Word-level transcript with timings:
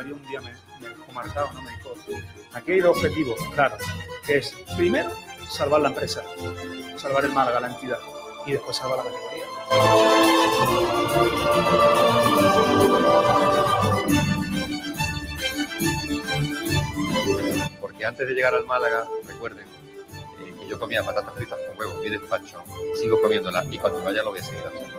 Un 0.00 0.26
día 0.26 0.40
me, 0.40 0.50
dejó 0.88 1.12
marcado, 1.12 1.52
¿no? 1.52 1.60
Me 1.60 1.70
dijo, 1.72 1.94
aquí 2.54 2.72
hay 2.72 2.80
dos 2.80 2.96
objetivos, 2.96 3.38
claro, 3.54 3.76
que 4.26 4.38
es, 4.38 4.54
primero, 4.74 5.10
salvar 5.46 5.82
la 5.82 5.88
empresa, 5.88 6.24
salvar 6.96 7.26
el 7.26 7.32
Málaga, 7.32 7.60
la 7.60 7.68
entidad, 7.68 7.98
y 8.46 8.52
después 8.52 8.78
salvar 8.78 8.96
la 8.96 9.04
categoría. 9.04 9.44
Porque 17.78 18.06
antes 18.06 18.26
de 18.26 18.34
llegar 18.34 18.54
al 18.54 18.64
Málaga, 18.64 19.06
recuerden 19.26 19.66
eh, 19.66 20.54
que 20.58 20.66
yo 20.66 20.78
comía 20.78 21.04
patatas 21.04 21.34
fritas 21.34 21.58
con 21.68 21.78
huevo 21.78 22.02
y 22.02 22.08
despacho, 22.08 22.64
sigo 22.98 23.20
comiéndolas 23.20 23.66
y 23.70 23.78
cuando 23.78 24.02
vaya 24.02 24.22
lo 24.22 24.30
voy 24.30 24.40
a 24.40 24.42
seguir 24.42 24.64
haciendo. 24.66 24.98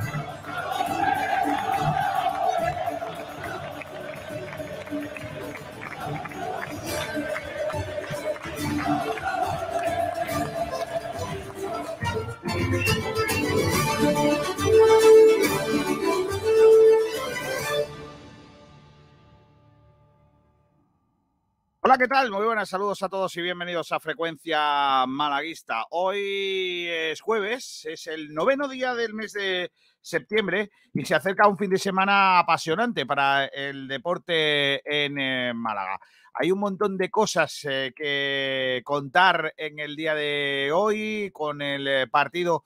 Hola, 21.91 21.97
¿qué 21.97 22.07
tal? 22.07 22.31
Muy 22.31 22.45
buenas, 22.45 22.69
saludos 22.69 23.03
a 23.03 23.09
todos 23.09 23.35
y 23.35 23.41
bienvenidos 23.41 23.91
a 23.91 23.99
Frecuencia 23.99 25.05
Malaguista. 25.05 25.87
Hoy 25.89 26.87
es 26.87 27.19
jueves, 27.19 27.85
es 27.85 28.07
el 28.07 28.33
noveno 28.33 28.69
día 28.69 28.95
del 28.95 29.13
mes 29.13 29.33
de 29.33 29.73
septiembre 29.99 30.71
y 30.93 31.03
se 31.03 31.15
acerca 31.15 31.49
un 31.49 31.57
fin 31.57 31.69
de 31.69 31.77
semana 31.77 32.39
apasionante 32.39 33.05
para 33.05 33.43
el 33.47 33.89
deporte 33.89 34.81
en 34.85 35.19
eh, 35.19 35.53
Málaga. 35.53 35.99
Hay 36.33 36.53
un 36.53 36.59
montón 36.59 36.95
de 36.95 37.09
cosas 37.09 37.59
eh, 37.69 37.91
que 37.93 38.81
contar 38.85 39.53
en 39.57 39.79
el 39.79 39.97
día 39.97 40.15
de 40.15 40.71
hoy 40.73 41.29
con 41.33 41.61
el 41.61 41.85
eh, 41.89 42.07
partido 42.07 42.63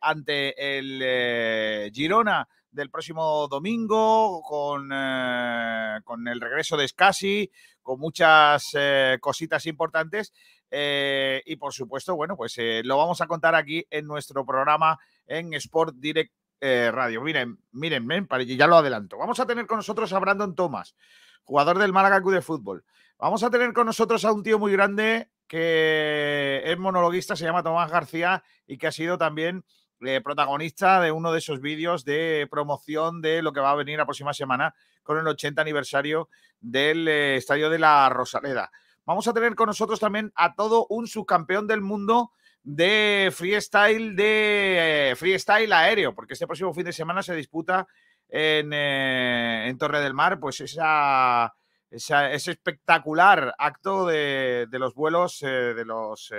ante 0.00 0.78
el 0.78 1.92
Girona 1.92 2.48
del 2.72 2.90
próximo 2.90 3.46
domingo, 3.46 4.40
con, 4.42 4.88
con 4.88 6.28
el 6.28 6.40
regreso 6.40 6.78
de 6.78 6.88
Scassi, 6.88 7.50
con 7.84 8.00
muchas 8.00 8.70
eh, 8.76 9.18
cositas 9.20 9.64
importantes. 9.66 10.32
eh, 10.76 11.40
y 11.46 11.54
por 11.54 11.72
supuesto, 11.72 12.16
bueno, 12.16 12.36
pues 12.36 12.54
eh, 12.58 12.82
lo 12.84 12.96
vamos 12.98 13.20
a 13.20 13.28
contar 13.28 13.54
aquí 13.54 13.86
en 13.90 14.08
nuestro 14.08 14.44
programa 14.44 14.98
en 15.26 15.54
Sport 15.54 15.94
Direct 15.98 16.32
Radio. 16.60 17.20
Miren, 17.20 17.58
miren, 17.72 18.26
para- 18.26 18.42
ya 18.42 18.66
lo 18.66 18.76
adelanto. 18.76 19.18
Vamos 19.18 19.38
a 19.38 19.46
tener 19.46 19.66
con 19.66 19.76
nosotros 19.76 20.10
a 20.14 20.18
Brandon 20.18 20.54
Thomas, 20.54 20.96
jugador 21.44 21.78
del 21.78 21.92
Málaga 21.92 22.20
Club 22.22 22.32
de 22.34 22.40
Fútbol. 22.42 22.84
Vamos 23.18 23.42
a 23.44 23.50
tener 23.50 23.72
con 23.74 23.86
nosotros 23.86 24.24
a 24.24 24.32
un 24.32 24.42
tío 24.42 24.58
muy 24.58 24.72
grande 24.72 25.28
que 25.46 26.62
es 26.64 26.78
monologuista, 26.78 27.36
se 27.36 27.44
llama 27.44 27.62
Tomás 27.62 27.90
García 27.90 28.42
y 28.66 28.78
que 28.78 28.86
ha 28.86 28.92
sido 28.92 29.18
también 29.18 29.62
eh, 30.06 30.20
protagonista 30.20 31.00
de 31.00 31.12
uno 31.12 31.32
de 31.32 31.38
esos 31.38 31.60
vídeos 31.60 32.04
de 32.04 32.46
promoción 32.50 33.20
de 33.20 33.42
lo 33.42 33.52
que 33.52 33.60
va 33.60 33.70
a 33.70 33.76
venir 33.76 33.98
la 33.98 34.04
próxima 34.04 34.32
semana 34.32 34.74
con 35.02 35.18
el 35.18 35.26
80 35.26 35.60
aniversario 35.60 36.28
del 36.60 37.08
eh, 37.08 37.36
Estadio 37.36 37.70
de 37.70 37.78
la 37.78 38.08
Rosaleda. 38.08 38.70
Vamos 39.04 39.28
a 39.28 39.32
tener 39.32 39.54
con 39.54 39.66
nosotros 39.66 40.00
también 40.00 40.32
a 40.34 40.54
todo 40.54 40.86
un 40.88 41.06
subcampeón 41.06 41.66
del 41.66 41.80
mundo 41.80 42.32
de 42.62 43.30
freestyle 43.34 44.16
de 44.16 45.10
eh, 45.10 45.16
freestyle 45.16 45.72
aéreo, 45.72 46.14
porque 46.14 46.32
este 46.32 46.46
próximo 46.46 46.72
fin 46.72 46.84
de 46.84 46.92
semana 46.92 47.22
se 47.22 47.34
disputa 47.34 47.86
en, 48.28 49.78
Torre 49.78 50.00
del 50.00 50.14
Mar, 50.14 50.40
pues 50.40 50.60
ese 50.60 51.50
espectacular 51.90 53.54
acto 53.58 54.06
de, 54.06 54.66
los 54.72 54.94
vuelos 54.94 55.40
de 55.40 55.84
los 55.84 56.32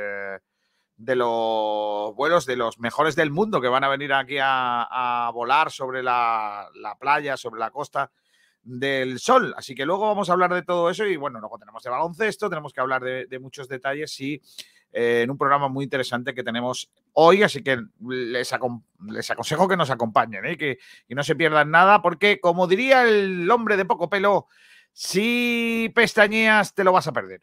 de 0.97 1.15
los 1.15 2.15
vuelos 2.15 2.45
de 2.45 2.55
los 2.55 2.79
mejores 2.79 3.15
del 3.15 3.31
mundo 3.31 3.59
que 3.59 3.67
van 3.67 3.83
a 3.83 3.89
venir 3.89 4.13
aquí 4.13 4.37
a, 4.41 5.29
volar 5.33 5.71
sobre 5.71 6.01
la, 6.01 6.69
la 6.75 6.97
playa, 6.97 7.37
sobre 7.37 7.59
la 7.59 7.71
costa 7.71 8.11
del 8.65 9.19
sol. 9.19 9.53
Así 9.55 9.75
que 9.75 9.85
luego 9.85 10.07
vamos 10.07 10.29
a 10.29 10.33
hablar 10.33 10.53
de 10.53 10.63
todo 10.63 10.89
eso 10.89 11.05
y 11.05 11.15
bueno, 11.15 11.39
luego 11.39 11.57
tenemos 11.57 11.83
de 11.83 11.89
baloncesto, 11.89 12.49
tenemos 12.49 12.73
que 12.73 12.81
hablar 12.81 13.03
de, 13.03 13.39
muchos 13.39 13.67
detalles 13.67 14.19
y 14.19 14.41
eh, 14.91 15.21
en 15.23 15.29
un 15.29 15.37
programa 15.37 15.67
muy 15.67 15.83
interesante 15.83 16.33
que 16.33 16.43
tenemos 16.43 16.89
hoy, 17.13 17.43
así 17.43 17.61
que 17.61 17.77
les, 18.07 18.53
les 19.07 19.31
aconsejo 19.31 19.67
que 19.67 19.77
nos 19.77 19.91
acompañen 19.91 20.45
¿eh? 20.45 20.53
y 20.53 20.57
que 20.57 20.77
y 21.07 21.15
no 21.15 21.23
se 21.23 21.35
pierdan 21.35 21.69
nada, 21.69 22.01
porque 22.01 22.39
como 22.39 22.67
diría 22.67 23.07
el 23.07 23.49
hombre 23.51 23.77
de 23.77 23.85
poco 23.85 24.09
pelo, 24.09 24.47
si 24.91 25.91
pestañeas 25.93 26.73
te 26.73 26.83
lo 26.83 26.91
vas 26.91 27.07
a 27.07 27.13
perder. 27.13 27.41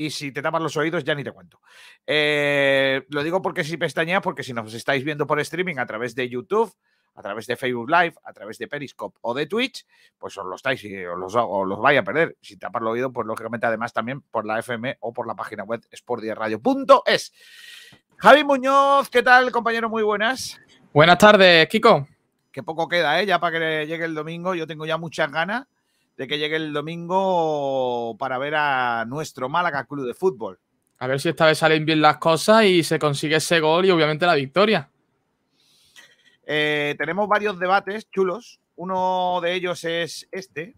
Y 0.00 0.10
si 0.10 0.30
te 0.30 0.40
tapas 0.40 0.62
los 0.62 0.76
oídos, 0.76 1.02
ya 1.02 1.14
ni 1.16 1.24
te 1.24 1.32
cuento. 1.32 1.60
Eh, 2.06 3.04
lo 3.10 3.24
digo 3.24 3.42
porque 3.42 3.64
si 3.64 3.76
pestañeas, 3.76 4.22
porque 4.22 4.44
si 4.44 4.52
nos 4.52 4.72
estáis 4.72 5.02
viendo 5.02 5.26
por 5.26 5.40
streaming 5.40 5.76
a 5.78 5.86
través 5.86 6.14
de 6.14 6.28
YouTube, 6.28 6.72
a 7.16 7.22
través 7.22 7.48
de 7.48 7.56
Facebook 7.56 7.90
Live, 7.90 8.14
a 8.22 8.32
través 8.32 8.58
de 8.58 8.68
Periscope 8.68 9.18
o 9.22 9.34
de 9.34 9.46
Twitch, 9.46 9.84
pues 10.16 10.38
os 10.38 10.46
lo 10.46 10.54
estáis 10.54 10.84
y 10.84 11.04
os 11.04 11.18
los, 11.18 11.34
os 11.34 11.66
los 11.66 11.80
vais 11.80 11.98
a 11.98 12.04
perder. 12.04 12.36
Si 12.40 12.56
tapas 12.56 12.80
el 12.80 12.86
oído, 12.86 13.12
pues 13.12 13.26
lógicamente 13.26 13.66
además 13.66 13.92
también 13.92 14.20
por 14.20 14.46
la 14.46 14.60
FM 14.60 14.98
o 15.00 15.12
por 15.12 15.26
la 15.26 15.34
página 15.34 15.64
web 15.64 15.84
sportdiaradio.es. 15.92 17.32
Javi 18.18 18.44
Muñoz, 18.44 19.10
¿qué 19.10 19.24
tal, 19.24 19.50
compañero? 19.50 19.88
Muy 19.88 20.04
buenas. 20.04 20.60
Buenas 20.92 21.18
tardes, 21.18 21.66
Kiko. 21.66 22.06
Que 22.52 22.62
poco 22.62 22.86
queda, 22.86 23.20
¿eh? 23.20 23.26
Ya 23.26 23.40
para 23.40 23.58
que 23.58 23.86
llegue 23.88 24.04
el 24.04 24.14
domingo. 24.14 24.54
Yo 24.54 24.68
tengo 24.68 24.86
ya 24.86 24.96
muchas 24.96 25.30
ganas 25.32 25.66
de 26.18 26.26
que 26.26 26.36
llegue 26.36 26.56
el 26.56 26.72
domingo 26.72 28.16
para 28.18 28.38
ver 28.38 28.56
a 28.56 29.04
nuestro 29.06 29.48
Málaga 29.48 29.84
Club 29.84 30.04
de 30.04 30.14
Fútbol. 30.14 30.58
A 30.98 31.06
ver 31.06 31.20
si 31.20 31.28
esta 31.28 31.46
vez 31.46 31.58
salen 31.58 31.86
bien 31.86 32.02
las 32.02 32.18
cosas 32.18 32.64
y 32.64 32.82
se 32.82 32.98
consigue 32.98 33.36
ese 33.36 33.60
gol 33.60 33.86
y 33.86 33.90
obviamente 33.90 34.26
la 34.26 34.34
victoria. 34.34 34.90
Eh, 36.44 36.96
tenemos 36.98 37.28
varios 37.28 37.56
debates 37.60 38.10
chulos. 38.10 38.58
Uno 38.74 39.38
de 39.40 39.54
ellos 39.54 39.84
es 39.84 40.28
este. 40.32 40.74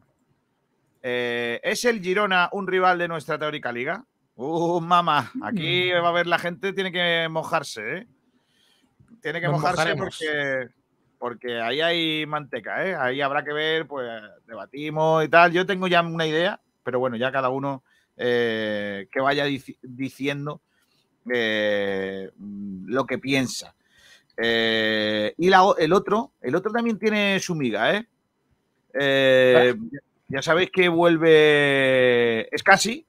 Eh, 1.02 1.58
¿Es 1.62 1.86
el 1.86 2.02
Girona 2.02 2.50
un 2.52 2.66
rival 2.66 2.98
de 2.98 3.08
nuestra 3.08 3.38
teórica 3.38 3.72
liga? 3.72 4.04
Uh, 4.34 4.78
mamá, 4.80 5.32
aquí 5.42 5.90
va 5.90 6.10
a 6.10 6.12
ver 6.12 6.26
la 6.26 6.38
gente, 6.38 6.74
tiene 6.74 6.92
que 6.92 7.28
mojarse, 7.30 7.96
¿eh? 7.96 8.06
Tiene 9.22 9.40
que 9.40 9.46
Nos 9.46 9.56
mojarse 9.56 9.94
mojaremos. 9.94 10.18
porque, 10.18 10.68
porque 11.20 11.60
ahí 11.60 11.82
hay 11.82 12.24
manteca, 12.26 12.84
¿eh? 12.84 12.96
Ahí 12.96 13.20
habrá 13.20 13.44
que 13.44 13.52
ver, 13.52 13.86
pues 13.86 14.10
debatimos 14.46 15.22
y 15.22 15.28
tal. 15.28 15.52
Yo 15.52 15.66
tengo 15.66 15.86
ya 15.86 16.00
una 16.00 16.26
idea, 16.26 16.58
pero 16.82 16.98
bueno, 16.98 17.16
ya 17.16 17.30
cada 17.30 17.50
uno 17.50 17.84
eh, 18.16 19.06
que 19.12 19.20
vaya 19.20 19.46
dici- 19.46 19.76
diciendo 19.82 20.62
eh, 21.32 22.30
lo 22.86 23.04
que 23.04 23.18
piensa. 23.18 23.74
Eh, 24.42 25.34
y 25.36 25.50
la 25.50 25.62
el 25.78 25.92
otro, 25.92 26.32
el 26.40 26.54
otro 26.54 26.72
también 26.72 26.98
tiene 26.98 27.38
su 27.38 27.54
miga, 27.54 27.94
¿eh? 27.94 28.06
Ya 30.28 30.40
sabéis 30.40 30.70
que 30.70 30.88
vuelve 30.88 32.48
Scassi 32.56 33.04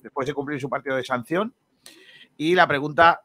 después 0.00 0.28
de 0.28 0.34
cumplir 0.34 0.60
su 0.60 0.68
partido 0.68 0.94
de 0.94 1.02
sanción. 1.02 1.52
Y 2.36 2.54
la 2.54 2.68
pregunta 2.68 3.22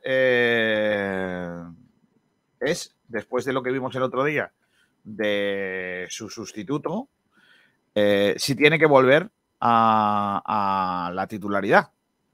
es, 2.59 2.95
después 3.13 3.45
de 3.45 3.53
lo 3.53 3.61
que 3.61 3.71
vimos 3.71 3.95
el 3.95 4.01
otro 4.01 4.23
día 4.23 4.51
de 5.03 6.07
su 6.09 6.29
sustituto, 6.29 7.07
eh, 7.93 8.33
si 8.37 8.55
tiene 8.55 8.79
que 8.79 8.87
volver 8.87 9.29
a, 9.59 10.41
a 11.07 11.11
la 11.13 11.27
titularidad. 11.27 11.91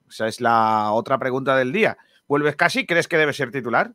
Esa 0.09 0.27
es 0.27 0.39
la 0.41 0.91
otra 0.91 1.19
pregunta 1.19 1.55
del 1.57 1.71
día. 1.71 1.97
¿Vuelves 2.27 2.55
casi? 2.55 2.85
¿Crees 2.85 3.07
que 3.07 3.17
debe 3.17 3.33
ser 3.33 3.51
titular? 3.51 3.93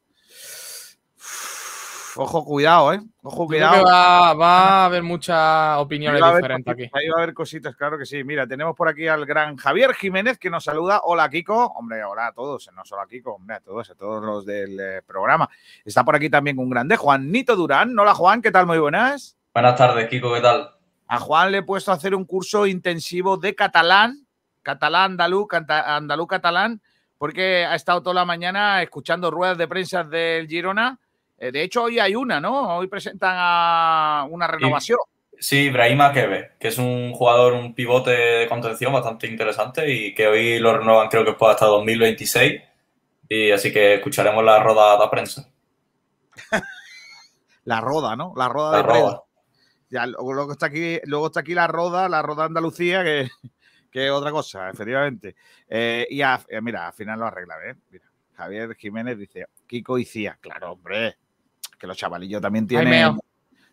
Ojo, 2.17 2.45
cuidado, 2.45 2.93
¿eh? 2.93 3.01
Ojo, 3.23 3.49
creo 3.49 3.69
cuidado. 3.69 3.85
que 3.85 3.91
va, 3.91 4.35
va 4.35 4.59
a 4.59 4.85
haber 4.85 5.03
muchas 5.03 5.79
opiniones 5.79 6.23
va 6.23 6.29
haber 6.29 6.43
diferentes 6.43 6.73
aquí. 6.73 6.83
Ahí 6.93 7.09
va 7.09 7.19
a 7.19 7.23
haber 7.23 7.35
cositas, 7.35 7.75
claro 7.75 7.99
que 7.99 8.07
sí. 8.07 8.23
Mira, 8.23 8.47
tenemos 8.47 8.77
por 8.77 8.89
aquí 8.89 9.09
al 9.09 9.27
gran 9.27 9.57
Javier 9.57 9.95
Jiménez 9.95 10.39
que 10.39 10.49
nos 10.49 10.65
saluda. 10.65 11.01
Hola, 11.05 11.29
Kiko. 11.29 11.67
Hombre, 11.77 12.05
hola 12.05 12.29
a 12.29 12.33
todos, 12.33 12.71
no 12.75 12.85
solo 12.85 13.03
a 13.03 13.09
Kiko, 13.09 13.35
hombre, 13.35 13.57
a 13.57 13.61
todos, 13.61 13.91
a 13.91 13.95
todos 13.95 14.23
los 14.23 14.47
del 14.47 14.79
eh, 14.79 15.03
programa. 15.05 15.49
Está 15.85 16.05
por 16.05 16.15
aquí 16.15 16.31
también 16.31 16.59
un 16.59 16.71
grande, 16.71 16.97
Juanito 16.97 17.57
Durán. 17.57 17.99
Hola, 17.99 18.15
Juan, 18.15 18.43
¿qué 18.43 18.53
tal? 18.53 18.67
Muy 18.67 18.79
buenas. 18.79 19.37
Buenas 19.53 19.77
tardes, 19.77 20.09
Kiko, 20.09 20.33
¿qué 20.35 20.41
tal? 20.41 20.71
A 21.09 21.19
Juan 21.19 21.51
le 21.51 21.59
he 21.59 21.63
puesto 21.63 21.91
a 21.91 21.95
hacer 21.95 22.15
un 22.15 22.25
curso 22.25 22.67
intensivo 22.67 23.37
de 23.37 23.55
catalán, 23.55 24.27
catalán 24.63 25.13
andaluz, 25.13 25.49
andaluz 25.69 26.29
catalán, 26.29 26.81
porque 27.19 27.65
ha 27.65 27.75
estado 27.75 28.03
toda 28.03 28.15
la 28.15 28.25
mañana 28.25 28.83
escuchando 28.83 29.31
ruedas 29.31 29.59
de 29.59 29.69
prensa 29.69 30.05
del 30.05 30.47
Girona. 30.47 30.99
Eh, 31.39 31.51
de 31.53 31.63
hecho, 31.63 31.85
hoy 31.85 31.99
hay 31.99 32.15
una, 32.15 32.41
¿no? 32.41 32.77
Hoy 32.77 32.87
presentan 32.87 33.35
a 33.37 34.27
una 34.31 34.47
renovación. 34.47 34.99
Sí, 35.39 35.65
Ibrahim 35.65 36.01
Akebe, 36.01 36.53
que 36.59 36.69
es 36.69 36.79
un 36.79 37.13
jugador, 37.13 37.53
un 37.55 37.75
pivote 37.75 38.11
de 38.13 38.49
contención 38.49 38.93
bastante 38.93 39.27
interesante 39.27 39.91
y 39.93 40.15
que 40.15 40.27
hoy 40.29 40.59
lo 40.59 40.79
renuevan 40.79 41.09
creo 41.09 41.25
que 41.25 41.33
puede 41.33 41.53
hasta 41.55 41.67
2026. 41.67 42.63
Y 43.29 43.51
así 43.51 43.73
que 43.73 43.95
escucharemos 43.95 44.45
la 44.45 44.63
roda 44.63 44.97
de 44.99 45.09
prensa. 45.11 45.51
la 47.65 47.81
roda, 47.81 48.17
¿no? 48.17 48.33
La 48.37 48.49
roda 48.49 48.71
La 48.73 48.77
de 48.79 48.83
roda. 48.85 49.23
Ya, 49.91 50.07
luego, 50.07 50.53
está 50.53 50.67
aquí, 50.67 50.99
luego 51.05 51.27
está 51.27 51.41
aquí 51.41 51.55
la 51.55 51.67
roda, 51.67 52.09
la 52.09 52.23
roda 52.23 52.45
Andalucía, 52.45 53.05
que, 53.05 53.29
que 53.91 54.07
es 54.07 54.11
otra 54.11 54.31
cosa, 54.31 54.71
efectivamente. 54.71 55.37
Eh, 55.69 56.07
y 56.11 56.23
a- 56.23 56.41
eh, 56.49 56.61
mira, 56.61 56.89
al 56.89 56.93
final 56.93 57.19
lo 57.21 57.27
arregla, 57.27 57.55
¿eh? 57.67 57.75
Mira, 57.91 58.05
Javier 58.37 58.75
Jiménez 58.77 59.19
dice, 59.19 59.47
Kiko 59.67 59.99
y 59.99 60.05
Cía. 60.05 60.39
Claro, 60.41 60.73
hombre, 60.73 61.17
que 61.85 61.89
los 61.89 61.99
chavalillos 61.99 62.41
también 62.41 62.67
tienen, 62.67 63.19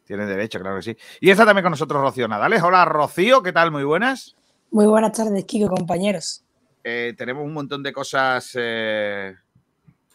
derecho, 0.06 0.60
claro 0.60 0.76
que 0.76 0.82
sí. 0.82 0.98
Y 1.22 1.30
está 1.30 1.46
también 1.46 1.64
con 1.64 1.72
nosotros 1.72 2.02
Rocío 2.02 2.28
Nadales. 2.28 2.62
Hola, 2.62 2.84
Rocío, 2.84 3.42
¿qué 3.42 3.54
tal? 3.54 3.72
Muy 3.72 3.86
buenas. 3.86 4.36
Muy 4.70 4.86
buenas 4.86 5.14
tardes, 5.14 5.46
Kiko, 5.46 5.70
compañeros. 5.70 6.44
Eh, 6.84 7.14
tenemos 7.18 7.46
un 7.46 7.54
montón 7.54 7.82
de 7.82 7.94
cosas 7.94 8.52
eh, 8.56 9.34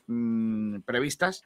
mm, 0.09 0.81
previstas. 0.81 1.43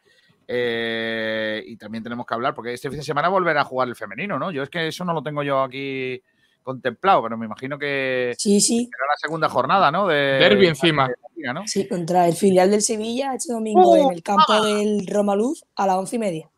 eh, 0.48 1.62
y 1.64 1.76
también 1.76 2.02
tenemos 2.02 2.26
que 2.26 2.34
hablar, 2.34 2.52
porque 2.52 2.74
este 2.74 2.88
fin 2.88 2.98
de 2.98 3.04
semana 3.04 3.28
volverá 3.28 3.60
a 3.60 3.64
jugar 3.64 3.86
el 3.86 3.94
femenino, 3.94 4.36
¿no? 4.36 4.50
Yo 4.50 4.64
es 4.64 4.70
que 4.70 4.88
eso 4.88 5.04
no 5.04 5.12
lo 5.12 5.22
tengo 5.22 5.44
yo 5.44 5.62
aquí 5.62 6.20
contemplado, 6.62 7.22
pero 7.22 7.36
me 7.36 7.46
imagino 7.46 7.78
que 7.78 8.34
Sí, 8.38 8.60
sí, 8.60 8.88
será 8.90 9.06
la 9.08 9.16
segunda 9.16 9.48
jornada, 9.48 9.90
¿no? 9.90 10.06
De, 10.06 10.14
Derbi 10.14 10.66
encima. 10.66 11.08
de 11.08 11.14
la 11.22 11.28
liga, 11.36 11.52
¿no? 11.52 11.66
sí, 11.66 11.88
contra 11.88 12.26
el 12.26 12.34
filial 12.34 12.70
del 12.70 12.82
Sevilla 12.82 13.34
este 13.34 13.52
domingo 13.52 13.92
¡Uh! 13.92 14.08
en 14.08 14.12
el 14.12 14.22
campo 14.22 14.62
del 14.62 15.06
Roma 15.06 15.34
Luz 15.34 15.64
a 15.76 15.86
las 15.86 15.96
once 15.96 16.16
y 16.16 16.18
media. 16.18 16.50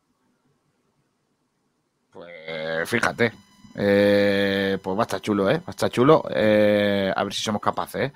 Pues 2.13 2.89
fíjate. 2.89 3.33
Eh, 3.75 4.79
pues 4.83 4.97
va 4.97 5.03
a 5.03 5.05
estar 5.05 5.21
chulo, 5.21 5.51
¿eh? 5.51 5.59
Va 5.59 5.65
a 5.69 5.71
estar 5.71 5.91
chulo. 5.91 6.25
Eh, 6.35 7.13
a 7.15 7.25
ver 7.25 7.33
si 7.33 7.43
somos 7.43 7.63
capaces, 7.63 8.11
¿eh? 8.11 8.13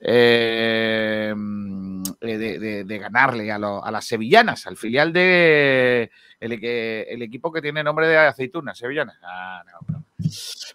Eh, 0.00 1.32
mm, 1.36 2.02
eh, 2.20 2.38
de, 2.38 2.58
de- 2.58 2.84
de 2.84 2.98
ganarle 2.98 3.50
a, 3.50 3.58
lo- 3.58 3.84
a 3.84 3.90
las 3.90 4.04
sevillanas, 4.06 4.66
al 4.66 4.76
filial 4.76 5.12
de 5.12 6.10
el, 6.40 7.22
equipo 7.22 7.50
que 7.52 7.60
tiene 7.60 7.82
nombre 7.82 8.06
de 8.06 8.16
aceitunas, 8.16 8.78
sevillanas. 8.78 9.18
Ah, 9.22 9.62
no, 9.66 9.98
no. 9.98 10.04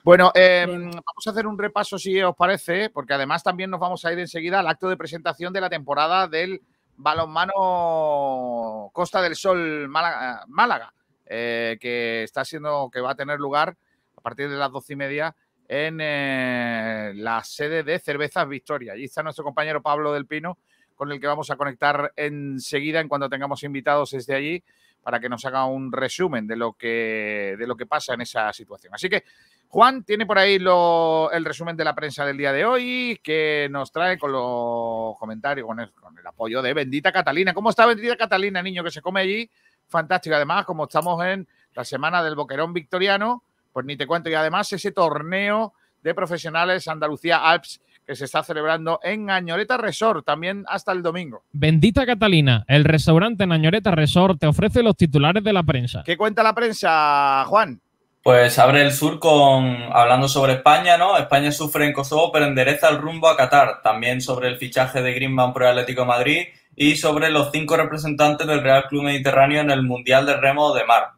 Bueno, 0.03 0.31
eh, 0.35 0.65
Bien. 0.67 0.91
vamos 0.91 1.27
a 1.27 1.29
hacer 1.29 1.47
un 1.47 1.57
repaso 1.57 1.97
si 1.97 2.21
os 2.21 2.35
parece, 2.35 2.89
porque 2.89 3.13
además 3.13 3.43
también 3.43 3.69
nos 3.69 3.79
vamos 3.79 4.03
a 4.03 4.11
ir 4.11 4.19
enseguida 4.19 4.59
al 4.59 4.67
acto 4.67 4.89
de 4.89 4.97
presentación 4.97 5.53
de 5.53 5.61
la 5.61 5.69
temporada 5.69 6.27
del 6.27 6.61
balonmano 6.97 8.89
Costa 8.93 9.21
del 9.21 9.35
Sol 9.35 9.87
Málaga, 9.87 10.43
Málaga, 10.47 10.93
eh, 11.25 11.77
que 11.79 12.23
está 12.23 12.43
siendo, 12.45 12.89
que 12.91 12.99
va 13.01 13.11
a 13.11 13.15
tener 13.15 13.39
lugar 13.39 13.77
a 14.17 14.21
partir 14.21 14.49
de 14.49 14.57
las 14.57 14.71
doce 14.71 14.93
y 14.93 14.97
media 14.97 15.35
en 15.75 15.97
eh, 16.01 17.13
la 17.15 17.43
sede 17.43 17.81
de 17.81 17.97
Cervezas 17.97 18.47
Victoria. 18.47 18.93
Allí 18.93 19.05
está 19.05 19.23
nuestro 19.23 19.43
compañero 19.43 19.81
Pablo 19.81 20.13
del 20.13 20.27
Pino, 20.27 20.59
con 20.95 21.11
el 21.11 21.19
que 21.19 21.25
vamos 21.25 21.49
a 21.49 21.55
conectar 21.55 22.13
enseguida 22.15 22.99
en 22.99 23.07
cuanto 23.07 23.27
tengamos 23.27 23.63
invitados 23.63 24.11
desde 24.11 24.35
allí 24.35 24.63
para 25.01 25.19
que 25.19 25.27
nos 25.29 25.43
haga 25.45 25.65
un 25.65 25.91
resumen 25.91 26.45
de 26.45 26.55
lo 26.55 26.73
que, 26.73 27.55
de 27.57 27.65
lo 27.65 27.75
que 27.75 27.87
pasa 27.87 28.13
en 28.13 28.21
esa 28.21 28.53
situación. 28.53 28.93
Así 28.93 29.09
que 29.09 29.23
Juan 29.67 30.03
tiene 30.03 30.27
por 30.27 30.37
ahí 30.37 30.59
lo- 30.59 31.31
el 31.31 31.43
resumen 31.43 31.75
de 31.75 31.83
la 31.83 31.95
prensa 31.95 32.23
del 32.23 32.37
día 32.37 32.53
de 32.53 32.65
hoy, 32.65 33.19
que 33.23 33.67
nos 33.71 33.91
trae 33.91 34.19
con 34.19 34.31
los 34.31 35.17
comentarios, 35.17 35.65
con 35.65 35.79
el, 35.79 35.91
con 35.91 36.15
el 36.17 36.27
apoyo 36.27 36.61
de 36.61 36.75
Bendita 36.75 37.11
Catalina. 37.11 37.51
¿Cómo 37.55 37.71
está 37.71 37.87
Bendita 37.87 38.15
Catalina, 38.15 38.61
niño, 38.61 38.83
que 38.83 38.91
se 38.91 39.01
come 39.01 39.21
allí? 39.21 39.49
Fantástico. 39.87 40.35
Además, 40.35 40.65
como 40.65 40.83
estamos 40.83 41.21
en 41.25 41.47
la 41.73 41.83
semana 41.83 42.23
del 42.23 42.35
Boquerón 42.35 42.71
Victoriano, 42.73 43.43
pues 43.73 43.85
ni 43.85 43.97
te 43.97 44.07
cuento. 44.07 44.29
Y 44.29 44.35
además 44.35 44.71
ese 44.71 44.91
torneo 44.91 45.73
de 46.01 46.13
profesionales 46.13 46.87
Andalucía 46.87 47.37
Alps 47.37 47.81
que 48.05 48.15
se 48.15 48.25
está 48.25 48.43
celebrando 48.43 48.99
en 49.01 49.29
Añoreta 49.29 49.77
Resort, 49.77 50.25
también 50.25 50.65
hasta 50.67 50.91
el 50.91 51.01
domingo. 51.01 51.43
Bendita 51.53 52.05
Catalina, 52.05 52.65
el 52.67 52.83
restaurante 52.83 53.47
Nañoreta 53.47 53.91
Resort 53.91 54.39
te 54.39 54.47
ofrece 54.47 54.83
los 54.83 54.97
titulares 54.97 55.43
de 55.43 55.53
la 55.53 55.63
prensa. 55.63 56.03
¿Qué 56.05 56.17
cuenta 56.17 56.43
la 56.43 56.53
prensa, 56.53 57.45
Juan? 57.47 57.79
Pues 58.21 58.57
abre 58.57 58.81
el 58.81 58.93
sur 58.93 59.19
con 59.19 59.77
hablando 59.91 60.29
sobre 60.29 60.53
España, 60.53 60.97
¿no? 60.97 61.17
España 61.17 61.51
sufre 61.51 61.85
en 61.85 61.93
Kosovo, 61.93 62.31
pero 62.31 62.45
endereza 62.45 62.89
el 62.89 62.97
rumbo 62.97 63.27
a 63.27 63.35
Qatar. 63.35 63.81
También 63.81 64.21
sobre 64.21 64.47
el 64.47 64.57
fichaje 64.57 65.01
de 65.01 65.13
Griezmann 65.13 65.51
por 65.51 65.63
el 65.63 65.69
Atlético 65.69 66.01
de 66.01 66.07
Madrid 66.07 66.43
y 66.75 66.95
sobre 66.95 67.29
los 67.29 67.51
cinco 67.51 67.75
representantes 67.75 68.47
del 68.47 68.61
Real 68.61 68.85
Club 68.87 69.03
Mediterráneo 69.03 69.61
en 69.61 69.71
el 69.71 69.83
Mundial 69.83 70.25
de 70.25 70.37
Remo 70.37 70.73
de 70.73 70.85
Mar. 70.85 71.11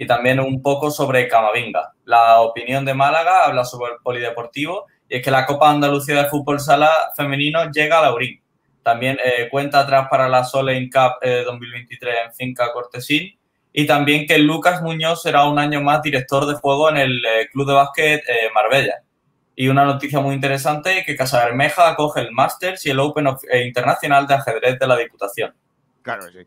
Y 0.00 0.06
también 0.06 0.40
un 0.40 0.62
poco 0.62 0.90
sobre 0.90 1.28
Camavinga. 1.28 1.92
La 2.06 2.40
opinión 2.40 2.86
de 2.86 2.94
Málaga 2.94 3.44
habla 3.44 3.66
sobre 3.66 3.92
el 3.92 3.98
polideportivo 4.02 4.86
y 5.06 5.16
es 5.16 5.22
que 5.22 5.30
la 5.30 5.44
Copa 5.44 5.68
Andalucía 5.68 6.22
de 6.22 6.30
Fútbol 6.30 6.58
Sala 6.58 6.90
Femenino 7.14 7.70
llega 7.70 7.98
a 7.98 8.02
Laurín. 8.04 8.40
También 8.82 9.18
eh, 9.22 9.48
cuenta 9.50 9.80
atrás 9.80 10.08
para 10.08 10.26
la 10.26 10.44
Soleil 10.44 10.88
Cup 10.90 11.18
eh, 11.20 11.42
2023 11.44 12.14
en 12.24 12.32
Finca 12.32 12.72
Cortesín 12.72 13.38
y 13.74 13.86
también 13.86 14.26
que 14.26 14.38
Lucas 14.38 14.80
Muñoz 14.80 15.20
será 15.20 15.44
un 15.44 15.58
año 15.58 15.82
más 15.82 16.00
director 16.00 16.46
de 16.46 16.54
juego 16.54 16.88
en 16.88 16.96
el 16.96 17.22
eh, 17.22 17.50
Club 17.52 17.66
de 17.66 17.74
Básquet 17.74 18.22
eh, 18.26 18.48
Marbella. 18.54 19.02
Y 19.54 19.68
una 19.68 19.84
noticia 19.84 20.20
muy 20.20 20.34
interesante, 20.34 21.04
que 21.04 21.14
Casa 21.14 21.44
Bermeja 21.44 21.90
acoge 21.90 22.22
el 22.22 22.32
Masters 22.32 22.86
y 22.86 22.90
el 22.90 23.00
Open 23.00 23.28
Internacional 23.66 24.26
de 24.26 24.32
Ajedrez 24.32 24.78
de 24.78 24.86
la 24.86 24.96
Diputación. 24.96 25.54
Claro 26.00 26.22
sí. 26.32 26.46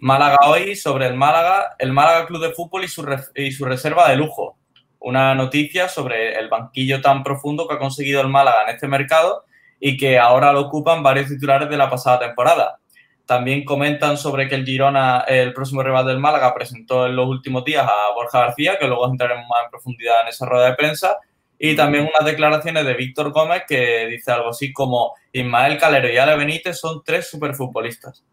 Málaga 0.00 0.38
hoy 0.46 0.76
sobre 0.76 1.06
el 1.06 1.14
Málaga, 1.14 1.74
el 1.78 1.92
Málaga 1.92 2.26
Club 2.26 2.40
de 2.40 2.52
Fútbol 2.52 2.84
y 2.84 2.88
su, 2.88 3.64
reserva 3.64 4.08
de 4.08 4.16
lujo. 4.16 4.56
Una 5.00 5.34
noticia 5.34 5.88
sobre 5.88 6.38
el 6.38 6.48
banquillo 6.48 7.00
tan 7.00 7.22
profundo 7.22 7.66
que 7.66 7.74
ha 7.74 7.78
conseguido 7.78 8.20
el 8.20 8.28
Málaga 8.28 8.62
en 8.64 8.74
este 8.74 8.86
mercado 8.86 9.44
y 9.80 9.96
que 9.96 10.18
ahora 10.18 10.52
lo 10.52 10.60
ocupan 10.60 11.02
varios 11.02 11.28
titulares 11.28 11.68
de 11.68 11.76
la 11.76 11.90
pasada 11.90 12.20
temporada. 12.20 12.78
También 13.26 13.64
comentan 13.64 14.16
sobre 14.16 14.48
que 14.48 14.54
el 14.54 14.64
Girona, 14.64 15.20
el 15.26 15.52
próximo 15.52 15.82
rival 15.82 16.06
del 16.06 16.18
Málaga, 16.18 16.54
presentó 16.54 17.06
en 17.06 17.16
los 17.16 17.26
últimos 17.26 17.64
días 17.64 17.86
a 17.86 18.14
Borja 18.14 18.40
García, 18.40 18.78
que 18.78 18.86
luego 18.86 19.08
entraremos 19.08 19.46
más 19.48 19.64
en 19.64 19.70
profundidad 19.70 20.22
en 20.22 20.28
esa 20.28 20.46
rueda 20.46 20.66
de 20.66 20.76
prensa. 20.76 21.16
Y 21.58 21.76
también 21.76 22.04
unas 22.04 22.24
declaraciones 22.24 22.84
de 22.86 22.94
Víctor 22.94 23.32
Gómez 23.32 23.64
que 23.68 24.06
dice 24.06 24.32
algo 24.32 24.50
así 24.50 24.72
como 24.72 25.14
Ismael 25.32 25.78
Calero 25.78 26.08
y 26.10 26.16
Ale 26.16 26.36
Benítez 26.36 26.78
son 26.78 27.02
tres 27.04 27.28
superfutbolistas 27.28 28.24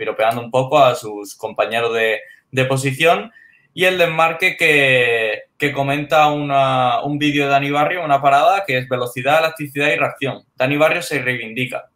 piropeando 0.00 0.40
un 0.40 0.50
poco 0.50 0.78
a 0.78 0.94
sus 0.94 1.36
compañeros 1.36 1.92
de, 1.92 2.20
de 2.50 2.64
posición. 2.64 3.30
Y 3.74 3.84
el 3.84 3.98
desmarque 3.98 4.56
que, 4.56 5.42
que 5.58 5.72
comenta 5.72 6.28
una- 6.28 7.02
un 7.02 7.18
vídeo 7.18 7.44
de 7.44 7.50
Dani 7.50 7.70
Barrio, 7.70 8.02
una 8.02 8.20
parada, 8.22 8.64
que 8.66 8.78
es 8.78 8.88
velocidad, 8.88 9.40
elasticidad 9.40 9.88
y 9.88 9.96
reacción. 9.96 10.42
Dani 10.56 10.76
Barrio 10.78 11.02
se 11.02 11.20
reivindica. 11.20 11.90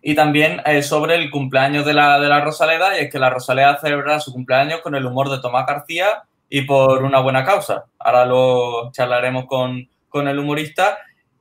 Y 0.00 0.14
también 0.14 0.62
eh, 0.64 0.82
sobre 0.82 1.16
el 1.16 1.30
cumpleaños 1.30 1.84
de 1.84 1.92
la, 1.92 2.20
de 2.20 2.28
la 2.28 2.40
Rosaleda, 2.40 2.96
y 2.96 3.04
es 3.04 3.10
que 3.12 3.18
la 3.18 3.30
Rosaleda 3.30 3.78
celebrará 3.78 4.20
su 4.20 4.32
cumpleaños 4.32 4.80
con 4.80 4.94
el 4.94 5.04
humor 5.04 5.28
de 5.28 5.40
Tomás 5.40 5.66
García 5.66 6.22
y 6.48 6.62
por 6.62 7.02
una 7.02 7.18
buena 7.18 7.44
causa. 7.44 7.84
Ahora 7.98 8.24
lo 8.24 8.92
charlaremos 8.92 9.46
con, 9.46 9.88
con 10.08 10.28
el 10.28 10.38
humorista. 10.38 10.96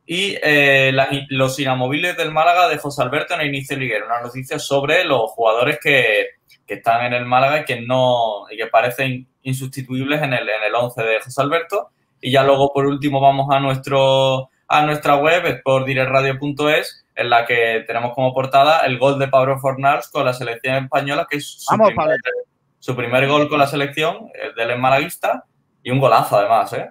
Y 0.10 0.38
eh, 0.42 0.92
la- 0.94 1.10
los 1.30 1.60
inamovibles 1.60 2.16
del 2.18 2.32
Málaga 2.32 2.68
de 2.70 2.78
José 2.78 3.02
Alberto 3.04 3.34
en 3.36 3.42
el 3.42 3.48
inicio 3.50 3.76
de 3.76 3.82
Liguero. 3.82 4.06
Una 4.06 4.22
noticia 4.22 4.58
sobre 4.58 5.04
los 5.04 5.30
jugadores 5.32 5.80
que, 5.84 6.28
que 6.66 6.76
están 6.76 7.06
en 7.06 7.14
el 7.14 7.26
Málaga 7.26 7.60
y 7.60 7.66
que 7.66 7.82
no 7.82 8.50
y 8.50 8.56
que 8.58 8.68
parecen 8.68 9.28
insustituibles 9.44 10.22
en 10.22 10.34
el, 10.34 10.48
en 10.48 10.64
el 10.66 10.74
11 10.76 11.04
de 11.04 11.20
José 11.20 11.42
Alberto. 11.42 11.90
Y 12.22 12.32
ya 12.32 12.44
luego, 12.44 12.72
por 12.74 12.86
último, 12.86 13.20
vamos 13.20 13.48
a, 13.54 13.60
nuestro, 13.60 14.50
a 14.70 14.82
nuestra 14.86 15.18
web, 15.18 15.60
sportdirectradio.es, 15.60 17.06
en 17.16 17.30
la 17.30 17.46
que 17.46 17.84
tenemos 17.86 18.14
como 18.14 18.34
portada 18.34 18.80
el 18.86 18.98
gol 18.98 19.20
de 19.20 19.28
Pablo 19.28 19.60
Fornals 19.60 20.08
con 20.10 20.26
la 20.26 20.34
selección 20.34 20.84
española, 20.86 21.28
que 21.30 21.38
es 21.38 21.48
su, 21.48 21.66
Vamos, 21.72 21.88
primer, 21.90 22.06
Pablo. 22.08 22.16
su 22.80 22.96
primer 22.96 23.28
gol 23.28 23.50
con 23.50 23.60
la 23.60 23.68
selección, 23.68 24.30
el 24.34 24.56
del 24.56 24.78
malaguista, 24.80 25.44
y 25.84 25.92
un 25.92 26.00
golazo 26.00 26.38
además, 26.38 26.74
¿eh? 26.74 26.90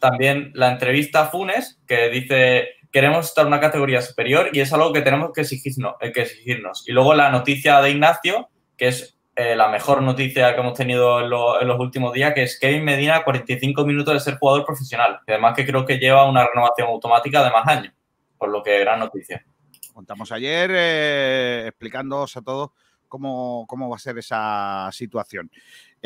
También 0.00 0.50
la 0.54 0.70
entrevista 0.72 1.22
a 1.22 1.26
Funes, 1.28 1.80
que 1.86 2.08
dice, 2.10 2.68
queremos 2.90 3.26
estar 3.26 3.42
en 3.42 3.48
una 3.48 3.60
categoría 3.60 4.00
superior 4.02 4.50
y 4.52 4.60
es 4.60 4.72
algo 4.72 4.92
que 4.92 5.02
tenemos 5.02 5.30
que 5.32 5.42
exigirnos. 5.42 5.94
eh, 6.00 6.12
que 6.12 6.22
exigirnos. 6.22 6.84
Y 6.88 6.92
luego 6.92 7.14
la 7.14 7.30
noticia 7.30 7.80
de 7.80 7.90
Ignacio, 7.90 8.48
que 8.76 8.88
es 8.88 9.18
eh, 9.36 9.56
la 9.56 9.68
mejor 9.68 10.00
noticia 10.02 10.54
que 10.54 10.60
hemos 10.60 10.74
tenido 10.78 11.20
en, 11.20 11.28
lo- 11.30 11.60
en 11.60 11.66
los 11.66 11.78
últimos 11.80 12.12
días, 12.12 12.32
que 12.34 12.44
es 12.44 12.58
Kevin 12.60 12.84
Medina, 12.84 13.24
45 13.24 13.84
minutos 13.84 14.14
de 14.14 14.20
ser 14.20 14.38
jugador 14.38 14.64
profesional. 14.64 15.18
Y 15.26 15.32
además 15.32 15.54
que 15.56 15.66
creo 15.66 15.84
que 15.84 15.98
lleva 15.98 16.28
una 16.28 16.46
renovación 16.46 16.86
automática 16.88 17.42
de 17.42 17.50
más 17.50 17.66
años. 17.66 17.92
Por 18.38 18.50
lo 18.50 18.62
que 18.62 18.78
gran 18.78 19.00
noticia. 19.00 19.44
Contamos 19.92 20.30
ayer 20.32 20.70
eh, 20.72 21.64
explicándoos 21.68 22.36
a 22.36 22.42
todos 22.42 22.70
cómo, 23.08 23.64
cómo 23.68 23.88
va 23.88 23.96
a 23.96 23.98
ser 24.00 24.18
esa 24.18 24.88
situación. 24.92 25.50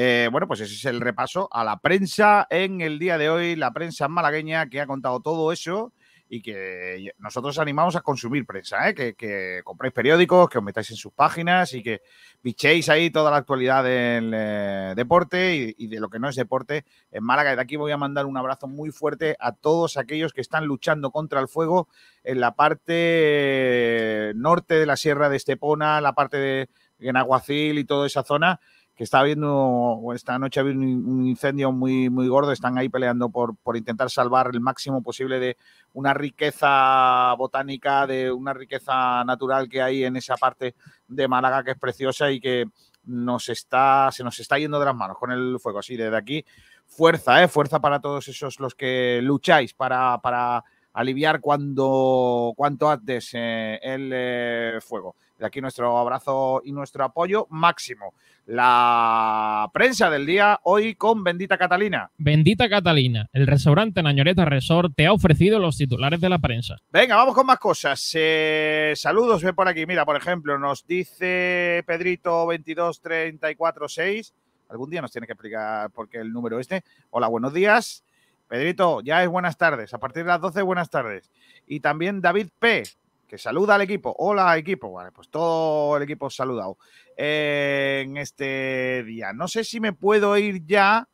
Eh, 0.00 0.28
bueno, 0.30 0.46
pues 0.46 0.60
ese 0.60 0.74
es 0.74 0.84
el 0.84 1.00
repaso 1.00 1.48
a 1.50 1.64
la 1.64 1.80
prensa 1.80 2.46
en 2.50 2.80
el 2.82 3.00
día 3.00 3.18
de 3.18 3.30
hoy, 3.30 3.56
la 3.56 3.72
prensa 3.72 4.06
malagueña 4.06 4.68
que 4.68 4.80
ha 4.80 4.86
contado 4.86 5.18
todo 5.18 5.50
eso 5.50 5.92
y 6.28 6.40
que 6.40 7.10
nosotros 7.18 7.58
animamos 7.58 7.96
a 7.96 8.02
consumir 8.02 8.46
prensa, 8.46 8.88
¿eh? 8.88 8.94
que, 8.94 9.60
compréis 9.64 9.92
periódicos, 9.92 10.48
que 10.48 10.58
os 10.58 10.62
metáis 10.62 10.88
en 10.92 10.96
sus 10.96 11.12
páginas 11.12 11.74
y 11.74 11.82
que 11.82 12.02
bichéis 12.44 12.88
ahí 12.90 13.10
toda 13.10 13.32
la 13.32 13.38
actualidad 13.38 13.82
del 13.82 14.30
eh, 14.32 14.92
deporte 14.94 15.74
y, 15.76 15.88
de 15.88 15.98
lo 15.98 16.08
que 16.08 16.20
no 16.20 16.28
es 16.28 16.36
deporte 16.36 16.84
en 17.10 17.24
Málaga. 17.24 17.52
Y 17.52 17.56
de 17.56 17.62
aquí 17.62 17.74
voy 17.74 17.90
a 17.90 17.96
mandar 17.96 18.26
un 18.26 18.36
abrazo 18.36 18.68
muy 18.68 18.92
fuerte 18.92 19.36
a 19.40 19.50
todos 19.50 19.96
aquellos 19.96 20.32
que 20.32 20.42
están 20.42 20.64
luchando 20.64 21.10
contra 21.10 21.40
el 21.40 21.48
fuego 21.48 21.88
en 22.22 22.38
la 22.38 22.54
parte 22.54 24.30
norte 24.36 24.74
de 24.74 24.86
la 24.86 24.96
Sierra 24.96 25.28
de 25.28 25.38
Estepona, 25.38 26.00
la 26.00 26.12
parte 26.12 26.36
de 26.36 26.68
Benaguacil 26.98 27.78
y 27.78 27.84
toda 27.84 28.06
esa 28.06 28.22
zona, 28.22 28.60
que 28.98 29.04
está 29.04 29.20
habiendo, 29.20 30.02
esta 30.12 30.40
noche 30.40 30.58
ha 30.58 30.64
habido 30.64 30.80
un, 30.80 31.24
incendio 31.24 31.70
muy, 31.70 32.10
muy 32.10 32.26
gordo, 32.26 32.50
están 32.50 32.76
ahí 32.78 32.88
peleando 32.88 33.28
por, 33.28 33.54
por 33.56 33.76
intentar 33.76 34.10
salvar 34.10 34.50
el 34.52 34.60
máximo 34.60 35.04
posible 35.04 35.38
de 35.38 35.56
una 35.92 36.14
riqueza 36.14 37.32
botánica, 37.38 38.08
de 38.08 38.32
una 38.32 38.52
riqueza 38.54 39.22
natural 39.22 39.68
que 39.68 39.82
hay 39.82 40.02
en 40.02 40.16
esa 40.16 40.36
parte 40.36 40.74
de 41.06 41.28
Málaga 41.28 41.62
que 41.62 41.70
es 41.70 41.78
preciosa 41.78 42.32
y 42.32 42.40
que 42.40 42.66
nos 43.04 43.48
está, 43.50 44.10
se 44.10 44.24
nos 44.24 44.40
está 44.40 44.58
yendo 44.58 44.80
de 44.80 44.86
las 44.86 44.96
manos 44.96 45.16
con 45.16 45.30
el 45.30 45.60
fuego. 45.60 45.78
Así, 45.78 45.96
desde 45.96 46.16
aquí, 46.16 46.44
fuerza, 46.84 47.40
¿eh? 47.40 47.46
fuerza 47.46 47.78
para 47.78 48.00
todos 48.00 48.26
esos 48.26 48.58
los 48.58 48.74
que 48.74 49.20
lucháis 49.22 49.74
para, 49.74 50.18
para 50.18 50.64
aliviar 50.92 51.40
cuando, 51.40 52.52
cuanto 52.56 52.90
antes 52.90 53.30
eh, 53.34 53.78
el 53.80 54.10
eh, 54.12 54.78
fuego. 54.80 55.14
De 55.38 55.46
aquí 55.46 55.60
nuestro 55.60 55.96
abrazo 55.96 56.62
y 56.64 56.72
nuestro 56.72 57.04
apoyo 57.04 57.46
máximo. 57.50 58.12
La 58.50 59.68
prensa 59.74 60.08
del 60.08 60.24
día 60.24 60.58
hoy 60.62 60.94
con 60.94 61.22
Bendita 61.22 61.58
Catalina. 61.58 62.10
Bendita 62.16 62.66
Catalina, 62.66 63.28
el 63.34 63.46
restaurante 63.46 64.02
Nañoreta 64.02 64.46
Resort 64.46 64.94
te 64.96 65.04
ha 65.04 65.12
ofrecido 65.12 65.58
los 65.58 65.76
titulares 65.76 66.18
de 66.18 66.30
la 66.30 66.38
prensa. 66.38 66.78
Venga, 66.90 67.16
vamos 67.16 67.34
con 67.34 67.44
más 67.44 67.58
cosas. 67.58 68.10
Eh, 68.14 68.94
saludos, 68.96 69.42
ve 69.42 69.52
por 69.52 69.68
aquí. 69.68 69.84
Mira, 69.84 70.06
por 70.06 70.16
ejemplo, 70.16 70.58
nos 70.58 70.86
dice 70.86 71.84
Pedrito 71.86 72.46
22346. 72.46 74.32
Algún 74.70 74.88
día 74.88 75.02
nos 75.02 75.12
tiene 75.12 75.26
que 75.26 75.34
explicar 75.34 75.90
por 75.90 76.08
qué 76.08 76.16
el 76.16 76.32
número 76.32 76.58
este. 76.58 76.84
Hola, 77.10 77.28
buenos 77.28 77.52
días. 77.52 78.02
Pedrito, 78.48 79.02
ya 79.02 79.22
es 79.22 79.28
buenas 79.28 79.58
tardes. 79.58 79.92
A 79.92 79.98
partir 79.98 80.22
de 80.22 80.28
las 80.28 80.40
12, 80.40 80.62
buenas 80.62 80.88
tardes. 80.88 81.30
Y 81.66 81.80
también 81.80 82.22
David 82.22 82.48
P 82.58 82.84
que 83.28 83.38
saluda 83.38 83.74
al 83.74 83.82
equipo. 83.82 84.14
Hola, 84.18 84.56
equipo. 84.56 84.90
Vale, 84.90 85.12
pues 85.12 85.28
todo 85.28 85.96
el 85.98 86.02
equipo 86.02 86.30
saludado 86.30 86.78
en 87.16 88.16
este 88.16 89.04
día. 89.04 89.32
No 89.32 89.46
sé 89.46 89.62
si 89.64 89.78
me 89.80 89.92
puedo 89.92 90.36
ir 90.38 90.64
ya 90.64 91.06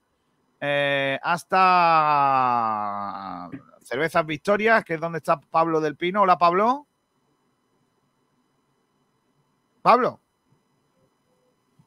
eh, 0.60 1.18
hasta 1.22 1.60
Cervezas 3.82 4.24
Victorias, 4.24 4.84
que 4.84 4.94
es 4.94 5.00
donde 5.00 5.18
está 5.18 5.40
Pablo 5.40 5.80
del 5.80 5.96
Pino. 5.96 6.22
Hola, 6.22 6.38
Pablo. 6.38 6.86
Pablo. 9.82 10.20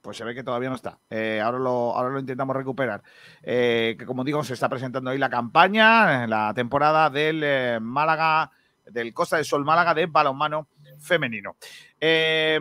Pues 0.01 0.17
se 0.17 0.25
ve 0.25 0.35
que 0.35 0.43
todavía 0.43 0.69
no 0.69 0.75
está. 0.75 0.99
Eh, 1.09 1.41
ahora, 1.41 1.57
lo, 1.57 1.95
ahora 1.95 2.09
lo 2.09 2.19
intentamos 2.19 2.55
recuperar. 2.55 3.01
Eh, 3.41 3.95
que 3.97 4.05
como 4.05 4.23
digo, 4.23 4.43
se 4.43 4.53
está 4.53 4.69
presentando 4.69 5.09
ahí 5.09 5.17
la 5.17 5.29
campaña, 5.29 6.27
la 6.27 6.53
temporada 6.53 7.09
del 7.09 7.81
Málaga 7.81 8.51
del 8.91 9.13
Costa 9.13 9.35
del 9.37 9.45
Sol 9.45 9.63
Málaga 9.65 9.93
de 9.93 10.05
balonmano 10.05 10.67
femenino. 10.99 11.55
Eh, 11.99 12.59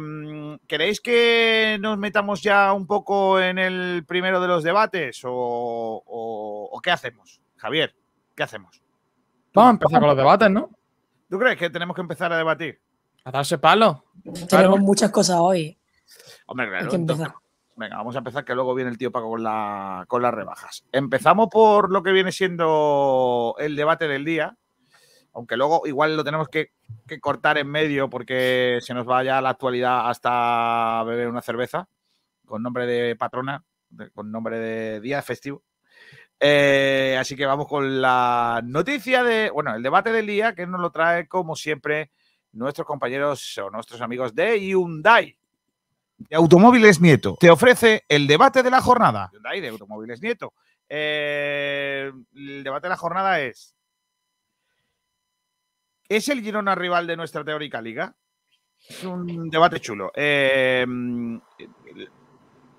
¿Queréis 0.67 1.01
que 1.01 1.79
nos 1.81 1.99
metamos 1.99 2.43
ya 2.43 2.73
un 2.73 2.87
poco 2.87 3.41
en 3.41 3.59
el 3.59 4.05
primero 4.07 4.41
de 4.41 4.49
los 4.49 4.63
debates 4.63 5.23
o, 5.25 5.31
o- 5.33 6.69
o 6.73 6.81
qué 6.81 6.91
hacemos? 6.91 7.41
Javier, 7.57 7.95
¿qué 8.35 8.43
hacemos? 8.43 8.83
Vamos 9.55 9.69
a 9.69 9.73
empezar 9.73 10.01
con 10.01 10.09
los 10.09 10.17
debates, 10.17 10.51
¿no? 10.51 10.71
¿Tú 11.31 11.39
crees 11.39 11.57
que 11.57 11.71
tenemos 11.71 11.95
que 11.95 12.03
empezar 12.03 12.33
a 12.33 12.37
debatir? 12.37 12.81
A 13.25 13.31
darse 13.31 13.59
palo. 13.59 14.05
Tenemos 14.49 14.81
muchas 14.81 15.11
cosas 15.11 15.37
hoy. 15.41 15.77
Hombre, 16.47 16.69
claro. 16.69 16.85
Hay 16.85 16.91
que 16.91 16.97
entonces- 16.97 17.27
empezar. 17.27 17.43
venga, 17.77 17.97
vamos 17.97 18.15
a 18.15 18.19
empezar 18.19 18.45
que 18.45 18.55
luego 18.55 18.75
viene 18.75 18.91
el 18.91 18.99
tío 18.99 19.11
Paco 19.11 19.31
con, 19.31 19.43
la, 19.43 20.05
con 20.07 20.23
las 20.23 20.33
rebajas. 20.35 20.85
Empezamos 20.93 21.49
por 21.51 21.91
lo 21.91 22.03
que 22.03 22.13
viene 22.13 22.31
siendo 22.33 23.55
el 23.59 23.75
debate 23.77 24.07
del 24.09 24.25
día, 24.25 24.57
aunque 25.37 25.57
luego 25.59 25.83
igual 25.87 26.17
lo 26.17 26.25
tenemos 26.25 26.49
que, 26.49 26.73
que 27.07 27.21
cortar 27.21 27.59
en 27.59 27.69
medio 27.69 28.09
porque 28.09 28.79
se 28.81 28.95
nos 28.95 29.07
va 29.07 29.23
ya 29.23 29.41
la 29.43 29.51
actualidad 29.51 30.09
hasta 30.09 31.03
beber 31.05 31.29
una 31.29 31.43
cerveza 31.43 31.87
con 32.47 32.63
nombre 32.63 32.87
de 32.87 33.17
patrona, 33.17 33.63
de- 33.91 34.11
con 34.13 34.33
nombre 34.33 34.59
de 34.59 35.01
día 35.01 35.21
festivo. 35.21 35.63
Eh, 36.41 37.17
así 37.21 37.37
que 37.37 37.45
vamos 37.45 37.69
con 37.69 38.01
la 38.01 38.63
noticia 38.65 39.23
de, 39.23 39.51
bueno, 39.51 39.75
el 39.75 39.83
debate 39.83 40.11
del 40.11 40.27
día 40.27 40.55
que 40.55 40.67
nos 40.67 40.81
lo 40.81 40.91
trae 40.91 41.29
como 41.29 41.55
siempre 41.55 42.11
nuestros 42.53 42.87
compañeros 42.87 43.59
o 43.59 43.69
nuestros 43.71 44.01
amigos 44.01 44.35
de 44.35 44.59
Hyundai. 44.59 45.37
De 46.17 46.35
Automóviles 46.37 46.99
Nieto 46.99 47.37
te 47.39 47.51
ofrece 47.51 48.05
el 48.09 48.27
debate 48.27 48.63
de 48.63 48.71
la 48.71 48.81
jornada. 48.81 49.29
Hyundai 49.35 49.61
de 49.61 49.69
Automóviles 49.69 50.23
Nieto. 50.23 50.55
Eh, 50.89 52.11
el 52.35 52.65
debate 52.65 52.87
de 52.87 52.91
la 52.91 52.97
jornada 52.97 53.41
es: 53.43 53.76
¿Es 56.09 56.29
el 56.29 56.43
Girona 56.43 56.75
rival 56.75 57.07
de 57.07 57.17
nuestra 57.17 57.45
teórica 57.45 57.83
liga? 57.83 58.15
Es 58.89 59.03
un 59.05 59.51
debate 59.51 59.81
chulo. 59.81 60.13
Eh, 60.15 60.87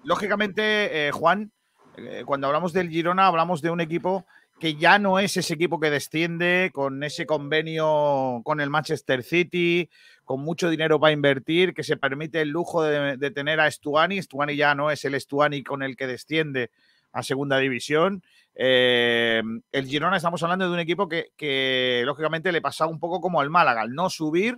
lógicamente, 0.04 1.08
eh, 1.08 1.12
Juan, 1.12 1.52
eh, 1.98 2.24
cuando 2.26 2.48
hablamos 2.48 2.72
del 2.72 2.90
Girona, 2.90 3.28
hablamos 3.28 3.62
de 3.62 3.70
un 3.70 3.82
equipo 3.82 4.26
que 4.60 4.76
ya 4.76 4.98
no 4.98 5.20
es 5.20 5.38
ese 5.38 5.54
equipo 5.54 5.80
que 5.80 5.92
desciende 5.92 6.72
con 6.74 7.04
ese 7.04 7.26
convenio 7.26 8.42
con 8.44 8.60
el 8.60 8.70
Manchester 8.70 9.22
City, 9.22 9.90
con 10.24 10.42
mucho 10.42 10.70
dinero 10.70 11.00
para 11.00 11.14
invertir, 11.14 11.74
que 11.74 11.84
se 11.84 11.98
permite 11.98 12.42
el 12.42 12.50
lujo 12.50 12.82
de, 12.82 13.18
de 13.18 13.32
tener 13.32 13.60
a 13.60 13.70
Stuani. 13.70 14.22
Stuani 14.22 14.56
ya 14.56 14.74
no 14.74 14.90
es 14.90 15.06
el 15.06 15.20
Stuani 15.20 15.64
con 15.64 15.84
el 15.84 15.96
que 15.96 16.08
desciende 16.08 16.72
a 17.12 17.22
segunda 17.22 17.58
división. 17.58 18.24
Eh, 18.60 19.44
el 19.72 19.88
Girona 19.88 20.18
estamos 20.18 20.42
hablando 20.42 20.66
de 20.66 20.74
un 20.74 20.80
equipo 20.80 21.08
que, 21.08 22.02
lógicamente 22.04 22.52
le 22.52 22.62
pasa 22.62 22.88
un 22.88 23.00
poco 23.00 23.22
como 23.22 23.40
al 23.40 23.52
Málaga, 23.52 23.82
al 23.82 23.94
no 23.94 24.10
subir, 24.10 24.58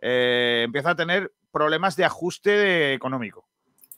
eh, 0.00 0.62
empieza 0.64 0.90
a 0.90 0.96
tener 0.96 1.32
problemas 1.52 1.96
de 1.96 2.06
ajuste 2.06 2.94
económico. 2.94 3.46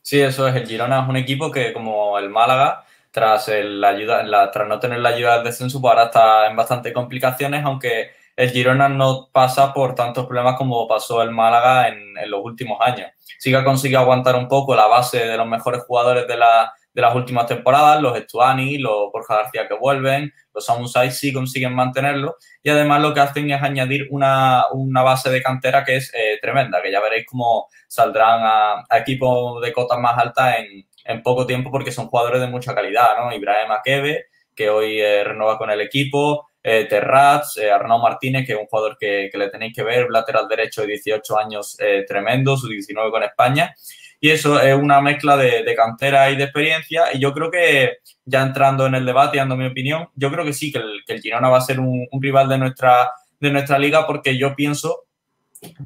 Sí, 0.03 0.21
eso 0.21 0.49
es. 0.49 0.57
El 0.57 0.67
Girona 0.67 1.03
es 1.03 1.09
un 1.09 1.17
equipo 1.17 1.53
que, 1.53 1.73
como 1.73 2.19
el 2.19 2.31
Málaga, 2.31 2.85
tras, 3.13 3.49
ayuda, 3.49 4.51
tras 4.51 4.69
no 4.69 4.81
tener 4.81 4.99
la 4.99 5.11
ayuda 5.11 5.37
del 5.37 5.45
descenso, 5.45 5.81
pues 5.81 5.93
ahora 5.93 6.07
está 6.07 6.49
en 6.49 6.57
bastantes 6.57 6.93
complicaciones, 6.93 7.65
aunque 7.65 8.11
el 8.35 8.51
Girona 8.51 8.89
no 8.89 9.29
pasa 9.31 9.73
por 9.73 9.95
tantos 9.95 10.27
problemas 10.27 10.57
como 10.57 10.87
pasó 10.89 11.23
el 11.23 11.31
Málaga 11.31 11.89
en, 11.89 12.15
los 12.31 12.41
últimos 12.45 12.79
años. 12.81 13.11
Sí 13.39 13.51
que 13.51 13.97
aguantar 13.97 14.35
un 14.35 14.49
poco 14.49 14.75
la 14.75 14.87
base 14.87 15.27
de 15.27 15.37
los 15.37 15.47
mejores 15.47 15.83
jugadores 15.83 16.27
de, 16.27 16.37
la- 16.37 16.73
de 16.93 17.03
las 17.03 17.15
últimas 17.15 17.47
temporadas, 17.47 18.01
los 18.03 18.17
Estuani, 18.17 18.79
los 18.79 19.13
Borja 19.13 19.37
García 19.37 19.69
que 19.69 19.75
vuelven, 19.75 20.33
los 20.53 20.65
Samusai 20.65 21.11
sí 21.11 21.33
consiguen 21.33 21.75
mantenerlo 21.75 22.37
y 22.63 22.71
además 22.71 23.01
lo 23.03 23.15
que 23.15 23.21
hacen 23.21 23.51
es 23.51 23.63
añadir 23.63 24.09
una, 24.11 24.65
una 24.73 25.03
base 25.03 25.31
de 25.31 25.43
cantera 25.43 25.85
que 25.85 25.97
es 25.97 26.13
eh, 26.15 26.39
tremenda, 26.41 26.83
que 26.83 26.91
ya 26.91 27.01
veréis 27.01 27.27
cómo 27.27 27.69
saldrán 27.87 28.41
a, 28.43 28.85
equipos 28.99 29.63
de 29.63 29.73
cotas 29.73 29.99
más 29.99 30.19
altas 30.19 30.57
en, 30.59 31.23
poco 31.23 31.47
tiempo 31.47 31.71
porque 31.71 31.91
son 31.91 32.09
jugadores 32.09 32.41
de 32.41 32.49
mucha 32.49 32.75
calidad, 32.75 33.17
¿no? 33.19 33.33
Ibrahim 33.33 33.71
Akebe, 33.71 34.27
que 34.55 34.69
hoy 34.69 35.01
eh, 35.01 35.25
renueva 35.25 35.57
con 35.57 35.71
el 35.71 35.81
equipo, 35.81 36.49
eh, 36.63 36.87
Terrats, 36.87 37.57
eh, 37.57 37.71
Arnau 37.71 37.99
Martínez, 37.99 38.45
que 38.47 38.53
es 38.53 38.59
un 38.59 38.67
jugador 38.67 38.99
que, 38.99 39.31
que 39.33 39.39
le 39.39 39.49
tenéis 39.49 39.75
que 39.75 39.83
ver, 39.83 40.11
lateral 40.11 40.49
derecho 40.49 40.83
de 40.83 40.89
18 40.89 41.39
años 41.39 41.77
eh, 41.79 42.05
tremendo, 42.07 42.57
su 42.57 42.69
19 42.69 43.11
con 43.11 43.23
España. 43.23 43.75
Y 44.21 44.31
eso 44.31 44.61
es 44.61 44.75
una 44.75 45.01
mezcla 45.01 45.37
de, 45.37 45.75
cantera 45.77 46.31
y 46.31 46.37
de 46.37 46.45
experiencia. 46.45 47.15
Y 47.15 47.21
yo 47.21 47.33
creo 47.33 47.51
que, 47.51 47.99
ya 48.25 48.43
entrando 48.43 48.87
en 48.87 48.95
el 48.95 49.07
debate 49.07 49.37
y 49.37 49.41
dando 49.41 49.57
mi 49.57 49.67
opinión, 49.67 50.09
yo 50.15 50.31
creo 50.31 50.45
que 50.45 50.53
sí, 50.53 50.73
que 50.73 50.79
el, 50.79 51.03
el 51.07 51.21
Girona 51.21 51.49
va 51.49 51.59
a 51.59 51.63
ser 51.63 51.81
un, 51.81 52.09
rival 52.13 52.49
de 52.49 52.59
nuestra, 52.59 53.11
de 53.39 53.51
nuestra 53.51 53.79
liga 53.79 54.07
porque 54.07 54.37
yo 54.37 54.55
pienso 54.57 55.05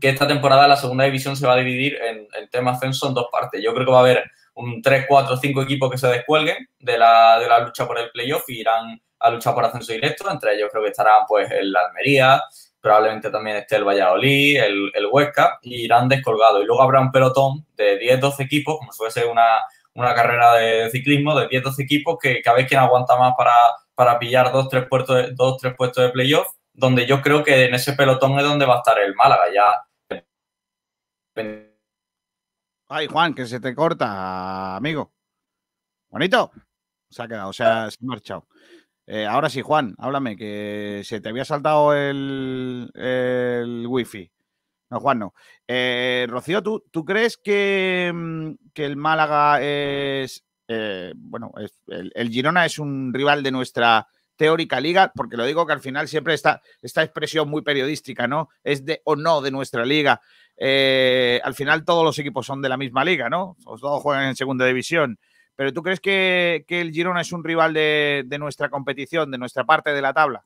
que 0.01 0.09
esta 0.09 0.27
temporada 0.27 0.69
la 0.69 0.77
segunda 0.77 1.05
división 1.05 1.37
se 1.37 1.47
va 1.47 1.55
a 1.55 1.59
dividir 1.59 1.97
en, 1.97 2.29
en 2.39 2.49
tema 2.51 2.73
ascenso 2.73 3.09
en 3.09 3.15
dos 3.15 3.27
partes. 3.31 3.63
Yo 3.63 3.73
creo 3.75 3.87
que 3.87 3.93
va 3.93 3.99
a 3.99 4.03
haber 4.03 4.25
un 4.55 4.83
3, 4.83 5.07
4, 5.09 5.37
5 5.37 5.63
equipos 5.63 5.91
que 5.91 5.99
se 5.99 6.09
descuelguen 6.09 6.69
de 6.79 6.99
la, 6.99 7.39
de 7.39 7.49
la 7.49 7.61
lucha 7.61 7.87
por 7.87 7.99
el 7.99 8.11
playoff 8.11 8.45
y 8.49 8.61
irán 8.61 9.01
a 9.19 9.31
luchar 9.31 9.55
por 9.55 9.65
ascenso 9.65 9.93
directo. 9.93 10.31
Entre 10.31 10.55
ellos 10.55 10.69
creo 10.71 10.83
que 10.83 10.91
estarán 10.91 11.23
pues 11.27 11.51
el 11.51 11.75
Almería, 11.75 12.43
probablemente 12.83 13.31
también 13.31 13.57
esté 13.57 13.77
el 13.77 13.85
Valladolid, 13.85 14.59
el, 14.59 14.91
el 14.93 15.07
Huesca, 15.11 15.59
y 15.63 15.85
irán 15.85 16.09
descolgados. 16.09 16.63
Y 16.63 16.67
luego 16.67 16.83
habrá 16.83 17.01
un 17.01 17.13
pelotón 17.13 17.65
de 17.77 17.97
10, 17.99 18.21
12 18.21 18.43
equipos, 18.43 18.77
como 18.79 18.93
si 18.93 18.99
fuese 18.99 19.25
una, 19.25 19.47
una 19.95 20.15
carrera 20.15 20.55
de 20.55 20.91
ciclismo, 20.91 21.39
de 21.39 21.49
10, 21.49 21.63
12 21.63 21.83
equipos, 21.83 22.19
que, 22.21 22.43
que 22.43 22.51
a 22.51 22.55
ver 22.55 22.67
quién 22.67 22.81
aguanta 22.81 23.17
más 23.17 23.35
para, 23.39 23.55
para 23.95 24.19
pillar 24.19 24.53
dos, 24.53 24.69
tres 24.69 24.87
puestos 24.89 25.17
de, 25.17 25.31
dos, 25.33 25.59
tres 25.59 25.75
puestos 25.77 26.05
de 26.05 26.11
playoff, 26.11 26.49
donde 26.73 27.07
yo 27.07 27.23
creo 27.23 27.45
que 27.45 27.67
en 27.67 27.75
ese 27.75 27.93
pelotón 27.93 28.39
es 28.39 28.45
donde 28.45 28.67
va 28.67 28.75
a 28.75 28.79
estar 28.79 28.99
el 28.99 29.15
Málaga. 29.15 29.45
Ya 29.55 29.87
Ay, 32.89 33.07
Juan, 33.07 33.35
que 33.35 33.47
se 33.47 33.61
te 33.61 33.75
corta, 33.75 34.77
amigo. 34.77 35.13
Bonito. 36.11 36.51
Se 37.09 37.23
ha 37.23 37.29
quedado, 37.29 37.51
o 37.51 37.53
sea, 37.53 37.91
se 37.91 37.99
ha 38.03 38.07
marchado. 38.07 38.47
Eh, 39.15 39.27
ahora 39.27 39.51
sí, 39.51 39.61
Juan, 39.61 39.95
háblame, 39.99 40.37
que 40.37 41.03
se 41.05 41.21
te 41.21 41.29
había 41.29 41.45
saltado 41.45 41.93
el, 41.95 42.91
el 42.95 43.85
wifi. 43.87 44.31
No, 44.91 45.01
Juan, 45.01 45.19
no. 45.21 45.35
Eh, 45.69 46.27
Rocío, 46.31 46.63
¿tú, 46.63 46.85
¿tú 46.91 47.05
crees 47.05 47.37
que, 47.37 48.11
mm, 48.15 48.53
que 48.75 48.87
el 48.87 48.97
Málaga 48.97 49.61
es, 49.63 50.45
eh, 50.69 51.13
bueno, 51.17 51.53
es- 51.61 51.79
el, 51.89 52.13
el 52.15 52.31
Girona 52.31 52.67
es 52.67 52.79
un 52.79 53.13
rival 53.15 53.43
de 53.43 53.53
nuestra 53.53 54.09
teórica 54.37 54.81
liga? 54.81 55.13
Porque 55.15 55.37
lo 55.37 55.45
digo 55.47 55.67
que 55.67 55.75
al 55.75 55.81
final 55.81 56.09
siempre 56.09 56.35
está 56.35 56.63
esta 56.83 57.03
expresión 57.03 57.51
muy 57.51 57.63
periodística, 57.63 58.29
¿no? 58.29 58.49
Es 58.65 58.85
de 58.87 59.03
o 59.05 59.17
no 59.17 59.43
de 59.43 59.51
nuestra 59.51 59.85
liga. 59.85 60.23
Eh, 60.57 61.41
al 61.45 61.55
final 61.55 61.85
todos 61.85 62.05
los 62.05 62.19
equipos 62.19 62.47
son 62.47 62.63
de 62.63 62.71
la 62.71 62.79
misma 62.79 63.05
liga, 63.05 63.29
¿no? 63.31 63.57
Todos 63.65 64.03
juegan 64.03 64.29
en 64.29 64.37
segunda 64.37 64.67
división. 64.67 65.19
Pero 65.63 65.73
¿tú 65.73 65.81
crees 65.81 66.01
que, 66.01 66.65
el 66.69 66.91
Girona 66.91 67.21
es 67.21 67.31
un 67.31 67.45
rival 67.45 67.73
de, 67.73 68.37
nuestra 68.41 68.69
competición, 68.69 69.31
de 69.31 69.39
nuestra 69.39 69.63
parte 69.63 69.91
de 69.91 70.03
la 70.03 70.13
tabla? 70.13 70.45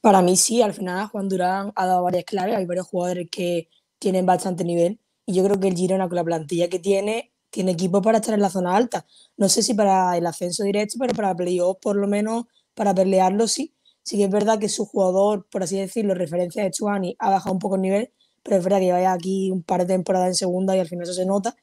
Para 0.00 0.22
mí 0.22 0.36
sí, 0.36 0.62
al 0.62 0.74
final 0.74 1.08
Juan 1.08 1.28
Durán 1.28 1.72
ha 1.74 1.86
dado 1.86 2.04
varias 2.04 2.22
claves, 2.22 2.54
hay 2.54 2.66
varios 2.66 2.86
jugadores 2.86 3.26
que 3.28 3.68
tienen 3.98 4.24
bastante 4.24 4.62
nivel 4.62 5.00
y 5.26 5.34
yo 5.34 5.42
creo 5.42 5.58
que 5.58 5.66
el 5.66 5.74
Girona 5.74 6.06
con 6.06 6.14
la 6.14 6.22
plantilla 6.22 6.68
que 6.68 6.78
tiene, 6.78 7.32
tiene 7.50 7.72
equipo 7.72 8.00
para 8.00 8.18
estar 8.18 8.32
en 8.32 8.42
la 8.42 8.48
zona 8.48 8.76
alta. 8.76 9.04
No 9.36 9.48
sé 9.48 9.64
si 9.64 9.74
para 9.74 10.16
el 10.16 10.24
ascenso 10.24 10.62
directo, 10.62 10.98
pero 11.00 11.12
para 11.12 11.34
playoff 11.34 11.78
por 11.82 11.96
lo 11.96 12.06
menos, 12.06 12.44
para 12.74 12.94
pelearlo 12.94 13.48
sí. 13.48 13.74
Sí 14.04 14.18
que 14.18 14.24
es 14.26 14.30
verdad 14.30 14.60
que 14.60 14.68
su 14.68 14.86
jugador, 14.86 15.48
por 15.50 15.64
así 15.64 15.80
decirlo, 15.80 16.14
referencia 16.14 16.62
de 16.62 16.70
Chuani, 16.70 17.16
ha 17.18 17.28
bajado 17.28 17.52
un 17.52 17.58
poco 17.58 17.74
el 17.74 17.82
nivel, 17.82 18.12
pero 18.44 18.58
es 18.58 18.62
verdad 18.62 18.78
que 18.78 18.84
lleva 18.84 19.12
aquí 19.12 19.50
un 19.50 19.64
par 19.64 19.80
de 19.80 19.86
temporadas 19.86 20.28
en 20.28 20.34
segunda 20.36 20.76
y 20.76 20.78
al 20.78 20.86
final 20.86 21.02
eso 21.02 21.12
se 21.12 21.26
nota. 21.26 21.56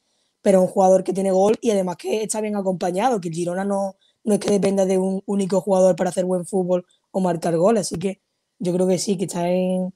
Pero 0.43 0.61
un 0.61 0.67
jugador 0.67 1.03
que 1.03 1.13
tiene 1.13 1.31
gol 1.31 1.57
y 1.61 1.71
además 1.71 1.97
que 1.97 2.21
está 2.21 2.39
bien 2.41 2.55
acompañado, 2.55 3.19
que 3.19 3.29
el 3.29 3.33
Girona 3.33 3.65
no, 3.65 3.95
no 4.23 4.33
es 4.35 4.39
que 4.39 4.51
dependa 4.51 4.85
de 4.85 4.99
un 4.99 5.23
único 5.25 5.61
jugador 5.61 5.95
para 5.95 6.11
hacer 6.11 6.25
buen 6.25 6.45
fútbol 6.45 6.85
o 7.09 7.19
marcar 7.19 7.57
goles. 7.57 7.87
Así 7.87 7.97
que 7.97 8.21
yo 8.59 8.71
creo 8.73 8.87
que 8.87 8.99
sí, 8.99 9.17
que 9.17 9.25
está 9.25 9.49
en, 9.49 9.95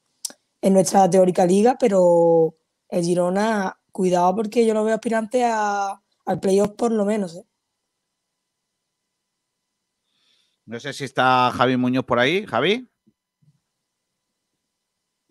en 0.62 0.74
nuestra 0.74 1.08
teórica 1.10 1.46
liga, 1.46 1.77
pero 1.80 2.56
el 2.89 3.04
Girona, 3.04 3.80
cuidado 3.92 4.36
porque 4.36 4.66
yo 4.66 4.74
lo 4.74 4.84
veo 4.84 4.96
aspirante 4.96 5.44
a, 5.46 6.01
al 6.25 6.39
playoff 6.39 6.72
por 6.72 6.92
lo 6.92 7.06
menos. 7.06 7.36
¿eh? 7.36 7.44
No 10.66 10.80
sé 10.80 10.94
si 10.94 11.04
está 11.04 11.51
Javi 11.51 11.77
Muñoz 11.77 12.06
por 12.06 12.20
ahí. 12.20 12.46
Javi. 12.46 12.88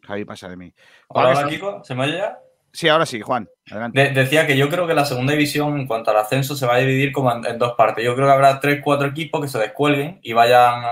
Javi 0.03 0.25
pasa 0.25 0.49
de 0.49 0.57
mí. 0.57 0.75
Hola, 1.09 1.31
hola 1.31 1.49
Kiko, 1.49 1.85
¿se 1.85 1.95
me 1.95 2.05
oye 2.05 2.19
ya? 2.19 2.46
Sí, 2.77 2.91
ahora 2.91 3.07
sí, 3.07 3.23
Juan. 3.23 3.49
Adelante. 3.71 3.99
De 3.99 4.11
decía 4.11 4.47
que 4.47 4.55
yo 4.55 4.69
creo 4.69 4.87
que 4.87 4.93
la 4.93 5.07
segunda 5.07 5.33
división, 5.33 5.81
en 5.81 5.87
cuanto 5.87 6.11
al 6.11 6.19
ascenso, 6.19 6.55
se 6.55 6.67
va 6.67 6.75
a 6.75 6.79
dividir 6.79 7.11
como 7.11 7.33
en, 7.33 7.59
dos 7.59 7.73
partes. 7.73 8.05
Yo 8.05 8.15
creo 8.15 8.27
que 8.27 8.35
habrá 8.35 8.61
tres, 8.61 8.83
cuatro 8.85 9.09
equipos 9.09 9.41
que 9.41 9.49
se 9.49 9.59
descuelguen 9.59 10.21
y 10.23 10.35
vayan 10.35 10.83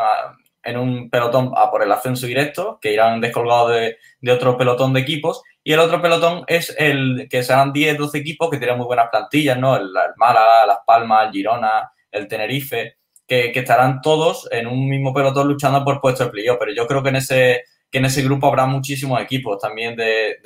en 0.63 0.79
un 0.79 1.11
pelotón 1.11 1.53
a 1.55 1.71
por 1.71 1.83
el 1.83 1.93
ascenso 1.93 2.27
directo, 2.27 2.79
que 2.81 2.95
irán 2.95 3.21
descolgados 3.21 3.73
de, 3.73 4.33
otro 4.33 4.57
pelotón 4.57 4.95
de 4.95 5.01
equipos. 5.01 5.43
Y 5.63 5.75
el 5.75 5.81
otro 5.81 6.01
pelotón 6.01 6.45
es 6.47 6.75
el 6.79 7.29
que 7.31 7.43
serán 7.43 7.71
10, 7.75 7.99
12 7.99 8.17
equipos 8.17 8.49
que 8.49 8.57
tienen 8.57 8.79
muy 8.79 8.87
buenas 8.87 9.11
plantillas, 9.11 9.59
¿no? 9.59 9.77
El, 9.77 9.83
el 9.83 10.15
Málaga, 10.17 10.65
Las 10.65 10.79
Palmas, 10.87 11.27
el 11.27 11.33
Girona, 11.33 11.93
el 12.11 12.27
Tenerife, 12.29 12.97
que, 13.29 13.53
que, 13.53 13.61
estarán 13.61 14.01
todos 14.01 14.49
en 14.51 14.69
un 14.69 14.89
mismo 14.89 15.13
pelotón 15.13 15.49
luchando 15.49 15.85
por 15.85 16.01
puestos 16.01 16.29
de 16.29 16.33
playoff. 16.33 16.57
Pero 16.59 16.73
yo 16.73 16.87
creo 16.87 17.03
que 17.03 17.11
en 17.11 17.17
ese 17.17 17.65
que 17.95 17.99
en 17.99 18.07
ese 18.07 18.25
grupo 18.25 18.49
habrá 18.49 18.67
muchísimos 18.67 19.21
equipos 19.21 19.57
también 19.61 19.95
de, 19.95 20.41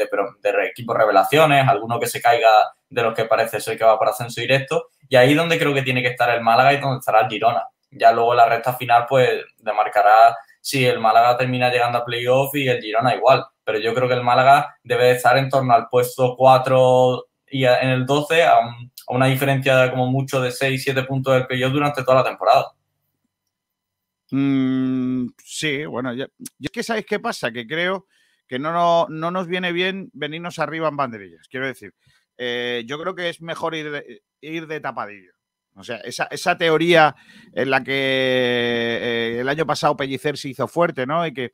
equipos 0.70 0.94
revelaciones, 0.94 1.66
alguno 1.66 1.98
que 1.98 2.06
se 2.06 2.20
caiga 2.20 2.50
de 2.90 3.02
los 3.02 3.14
que 3.14 3.24
parece 3.24 3.58
ser 3.58 3.78
que 3.78 3.84
va 3.84 3.98
para 3.98 4.10
ascenso 4.10 4.42
directo. 4.42 4.90
Y 5.08 5.16
ahí 5.16 5.32
donde 5.32 5.58
creo 5.58 5.72
que 5.72 5.80
tiene 5.80 6.02
que 6.02 6.08
estar 6.08 6.28
el 6.28 6.42
Málaga 6.42 6.74
y 6.74 6.76
donde 6.76 6.98
estará 6.98 7.22
el 7.22 7.30
Girona. 7.30 7.66
Ya 7.90 8.12
luego 8.12 8.34
la 8.34 8.44
recta 8.44 8.74
final, 8.74 9.06
pues 9.08 9.46
demarcará 9.56 10.36
si 10.60 10.84
el 10.84 11.00
Málaga 11.00 11.38
termina 11.38 11.70
llegando 11.70 11.96
a 11.96 12.04
playoff 12.04 12.54
y 12.54 12.68
el 12.68 12.82
Girona 12.82 13.14
igual. 13.14 13.46
Pero 13.64 13.78
yo 13.78 13.94
creo 13.94 14.08
que 14.08 14.14
el 14.16 14.22
Málaga 14.22 14.76
debe 14.82 15.04
de 15.04 15.12
estar 15.12 15.38
en 15.38 15.48
torno 15.48 15.72
al 15.72 15.88
puesto 15.88 16.34
4 16.36 17.24
y 17.50 17.64
en 17.64 17.88
el 17.88 18.04
12 18.04 18.42
a, 18.42 18.56
a 18.56 18.60
una 19.08 19.24
diferencia 19.24 19.90
como 19.90 20.06
mucho 20.08 20.42
de 20.42 20.50
6, 20.50 20.82
7 20.84 21.02
puntos 21.04 21.32
del 21.32 21.46
playoff 21.46 21.72
durante 21.72 22.04
toda 22.04 22.18
la 22.18 22.24
temporada. 22.24 22.72
Mm, 24.30 25.28
sí, 25.42 25.86
bueno, 25.86 26.12
yo, 26.12 26.26
es 26.60 26.70
que 26.70 26.82
sabéis 26.82 27.06
qué 27.06 27.18
pasa, 27.18 27.50
que 27.50 27.66
creo 27.66 28.06
que 28.46 28.58
no, 28.58 28.72
no, 28.72 29.06
no, 29.08 29.30
nos 29.30 29.46
viene 29.46 29.72
bien 29.72 30.10
venirnos 30.12 30.58
arriba 30.58 30.88
en 30.88 30.96
banderillas. 30.96 31.48
Quiero 31.48 31.66
decir, 31.66 31.94
eh, 32.36 32.84
yo 32.86 32.98
creo 32.98 33.14
que 33.14 33.28
es 33.28 33.40
mejor 33.40 33.74
ir 33.74 33.90
de, 33.90 34.22
ir 34.40 34.66
de 34.66 34.80
tapadillo. 34.80 35.32
O 35.74 35.84
sea, 35.84 35.98
esa, 35.98 36.24
esa, 36.24 36.58
teoría 36.58 37.14
en 37.52 37.70
la 37.70 37.84
que 37.84 37.92
eh, 37.92 39.38
el 39.40 39.48
año 39.48 39.64
pasado 39.64 39.96
Pellicer 39.96 40.36
se 40.36 40.48
hizo 40.48 40.66
fuerte, 40.66 41.06
¿no? 41.06 41.24
Y 41.26 41.32
que 41.32 41.52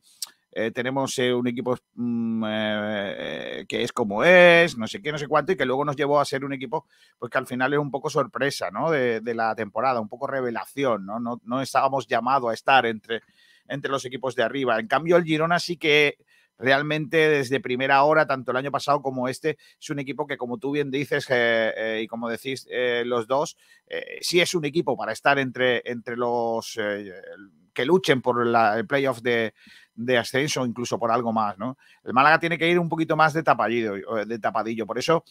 eh, 0.57 0.71
tenemos 0.71 1.19
eh, 1.19 1.33
un 1.33 1.47
equipo 1.47 1.77
mmm, 1.95 2.43
eh, 2.47 3.65
que 3.67 3.83
es 3.83 3.91
como 3.91 4.23
es, 4.23 4.77
no 4.77 4.87
sé 4.87 5.01
qué, 5.01 5.11
no 5.11 5.17
sé 5.17 5.27
cuánto, 5.27 5.51
y 5.51 5.57
que 5.57 5.65
luego 5.65 5.83
nos 5.83 5.97
llevó 5.97 6.17
a 6.19 6.25
ser 6.25 6.45
un 6.45 6.53
equipo 6.53 6.87
pues 7.19 7.29
que 7.29 7.37
al 7.37 7.45
final 7.45 7.73
es 7.73 7.79
un 7.79 7.91
poco 7.91 8.09
sorpresa, 8.09 8.71
¿no? 8.71 8.89
De, 8.89 9.19
de 9.19 9.35
la 9.35 9.53
temporada, 9.53 9.99
un 9.99 10.07
poco 10.07 10.27
revelación, 10.27 11.05
¿no? 11.05 11.19
No, 11.19 11.41
no 11.43 11.61
estábamos 11.61 12.07
llamados 12.07 12.49
a 12.49 12.53
estar 12.53 12.85
entre, 12.85 13.21
entre 13.67 13.91
los 13.91 14.05
equipos 14.05 14.33
de 14.33 14.43
arriba. 14.43 14.79
En 14.79 14.87
cambio, 14.87 15.17
el 15.17 15.25
Girona 15.25 15.59
sí 15.59 15.75
que 15.75 16.17
realmente 16.57 17.29
desde 17.29 17.59
primera 17.59 18.03
hora, 18.03 18.25
tanto 18.25 18.51
el 18.51 18.57
año 18.57 18.71
pasado 18.71 19.01
como 19.01 19.27
este, 19.27 19.57
es 19.79 19.89
un 19.89 19.99
equipo 19.99 20.25
que, 20.25 20.37
como 20.37 20.57
tú 20.57 20.71
bien 20.71 20.91
dices 20.91 21.25
eh, 21.29 21.73
eh, 21.75 22.01
y 22.03 22.07
como 22.07 22.29
decís 22.29 22.67
eh, 22.69 23.03
los 23.05 23.27
dos, 23.27 23.57
sí 24.21 24.39
es 24.41 24.55
un 24.55 24.65
equipo 24.65 24.97
para 24.97 25.11
estar 25.11 25.37
entre, 25.37 25.81
entre 25.85 26.17
los 26.17 26.77
que 27.73 27.85
luchen 27.85 28.21
por 28.21 28.45
la, 28.45 28.77
el 28.77 28.87
playoff 28.87 29.21
de, 29.21 29.53
de 29.93 30.17
ascenso, 30.17 30.65
incluso 30.65 30.97
por 30.97 31.11
algo 31.11 31.31
más, 31.33 31.57
¿no? 31.57 31.77
El 32.03 32.13
Málaga 32.13 32.39
tiene 32.39 32.57
que 32.57 32.69
ir 32.69 32.79
un 32.79 32.89
poquito 32.89 33.15
más 33.15 33.33
de 33.33 33.43
tapadillo, 33.43 34.25
de 34.25 34.39
tapadillo. 34.39 34.87
Por 34.87 34.97
eso 34.97 35.23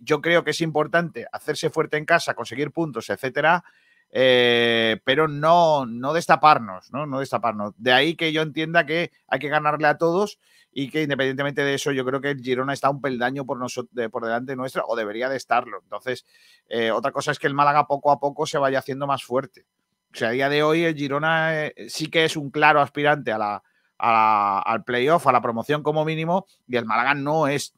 yo 0.00 0.20
creo 0.20 0.44
que 0.44 0.50
es 0.50 0.60
importante 0.60 1.26
hacerse 1.32 1.70
fuerte 1.70 1.96
en 1.96 2.04
casa, 2.04 2.34
conseguir 2.34 2.70
puntos, 2.70 3.10
etcétera, 3.10 3.64
eh, 4.10 5.00
pero 5.04 5.28
no, 5.28 5.86
no 5.86 6.12
destaparnos, 6.12 6.92
¿no? 6.92 7.06
No 7.06 7.20
destaparnos. 7.20 7.74
De 7.76 7.92
ahí 7.92 8.16
que 8.16 8.32
yo 8.32 8.42
entienda 8.42 8.86
que 8.86 9.12
hay 9.28 9.38
que 9.38 9.48
ganarle 9.48 9.86
a 9.86 9.98
todos 9.98 10.38
y 10.72 10.90
que 10.90 11.02
independientemente 11.02 11.62
de 11.62 11.74
eso, 11.74 11.92
yo 11.92 12.04
creo 12.04 12.20
que 12.20 12.30
el 12.30 12.40
Girona 12.40 12.72
está 12.72 12.90
un 12.90 13.00
peldaño 13.00 13.44
por, 13.44 13.58
de, 13.90 14.08
por 14.08 14.24
delante 14.24 14.56
nuestra 14.56 14.84
o 14.86 14.96
debería 14.96 15.28
de 15.28 15.36
estarlo. 15.36 15.80
Entonces, 15.82 16.24
eh, 16.68 16.90
otra 16.90 17.12
cosa 17.12 17.32
es 17.32 17.38
que 17.38 17.46
el 17.46 17.54
Málaga 17.54 17.86
poco 17.86 18.10
a 18.10 18.20
poco 18.20 18.46
se 18.46 18.58
vaya 18.58 18.78
haciendo 18.78 19.06
más 19.06 19.24
fuerte. 19.24 19.66
O 20.12 20.16
sea, 20.16 20.28
a 20.28 20.32
día 20.32 20.48
de 20.48 20.62
hoy 20.62 20.84
el 20.84 20.94
Girona 20.94 21.66
eh, 21.66 21.74
sí 21.88 22.08
que 22.08 22.24
es 22.24 22.36
un 22.36 22.50
claro 22.50 22.80
aspirante 22.80 23.32
a 23.32 23.38
la, 23.38 23.62
al 23.98 24.84
playoff, 24.84 25.26
a 25.26 25.32
la 25.32 25.42
promoción 25.42 25.82
como 25.82 26.04
mínimo, 26.04 26.46
y 26.66 26.76
el 26.76 26.86
Málaga 26.86 27.14
no 27.14 27.48
es, 27.48 27.74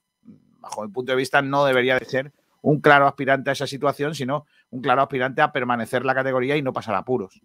bajo 0.60 0.82
mi 0.82 0.92
punto 0.92 1.12
de 1.12 1.16
vista, 1.16 1.42
no 1.42 1.64
debería 1.64 1.98
de 1.98 2.04
ser 2.04 2.32
un 2.62 2.80
claro 2.80 3.06
aspirante 3.06 3.50
a 3.50 3.52
esa 3.52 3.66
situación, 3.66 4.14
sino 4.14 4.46
un 4.70 4.82
claro 4.82 5.02
aspirante 5.02 5.42
a 5.42 5.52
permanecer 5.52 6.04
la 6.04 6.14
categoría 6.14 6.56
y 6.56 6.62
no 6.62 6.72
pasar 6.72 6.94
apuros. 6.94 7.40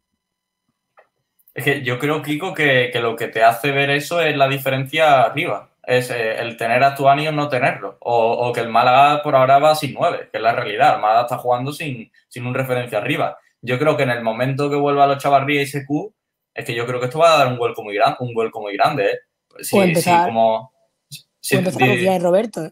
Es 1.53 1.63
que 1.63 1.83
yo 1.83 1.97
creo, 1.99 2.21
Kiko, 2.21 2.53
que, 2.53 2.89
que, 2.91 2.99
lo 2.99 3.15
que 3.15 3.29
te 3.29 3.41
hace 3.41 3.71
ver 3.71 3.89
eso 3.89 4.19
es 4.21 4.35
la 4.35 4.49
diferencia 4.49 5.21
arriba. 5.21 5.71
Es 5.83 6.09
eh, 6.11 6.35
el 6.39 6.57
tener 6.57 6.83
a 6.83 6.95
Tuani 6.95 7.27
o 7.29 7.31
no 7.31 7.47
tenerlo. 7.47 7.97
O, 8.01 8.47
o, 8.47 8.51
que 8.51 8.59
el 8.59 8.67
Málaga 8.67 9.23
por 9.23 9.35
ahora 9.35 9.59
va 9.59 9.73
sin 9.73 9.93
nueve, 9.93 10.27
que 10.31 10.37
es 10.37 10.43
la 10.43 10.51
realidad. 10.51 10.95
El 10.95 11.01
Málaga 11.01 11.21
está 11.21 11.37
jugando 11.37 11.71
sin, 11.71 12.11
sin 12.27 12.45
un 12.45 12.53
referencia 12.53 12.97
arriba. 12.97 13.37
Yo 13.61 13.79
creo 13.79 13.95
que 13.95 14.03
en 14.03 14.09
el 14.09 14.21
momento 14.21 14.69
que 14.69 14.75
vuelva 14.75 15.05
a 15.05 15.07
los 15.07 15.23
Chavarría 15.23 15.61
y 15.61 15.65
SQ, 15.65 15.89
es 16.53 16.65
que 16.65 16.75
yo 16.75 16.85
creo 16.85 16.99
que 16.99 17.05
esto 17.05 17.19
va 17.19 17.35
a 17.35 17.37
dar 17.37 17.47
un 17.47 17.57
vuelco 17.57 17.83
muy, 17.83 17.95
gran, 17.95 18.15
un 18.19 18.33
vuelco 18.33 18.61
muy 18.61 18.73
grande. 18.73 19.05
¿eh? 19.05 19.19
Sí, 19.59 19.77
empezar, 19.77 20.21
sí, 20.21 20.25
como. 20.25 20.73
Sí, 21.39 21.55
empezar 21.55 21.81
di, 21.81 22.19
Roberto. 22.19 22.71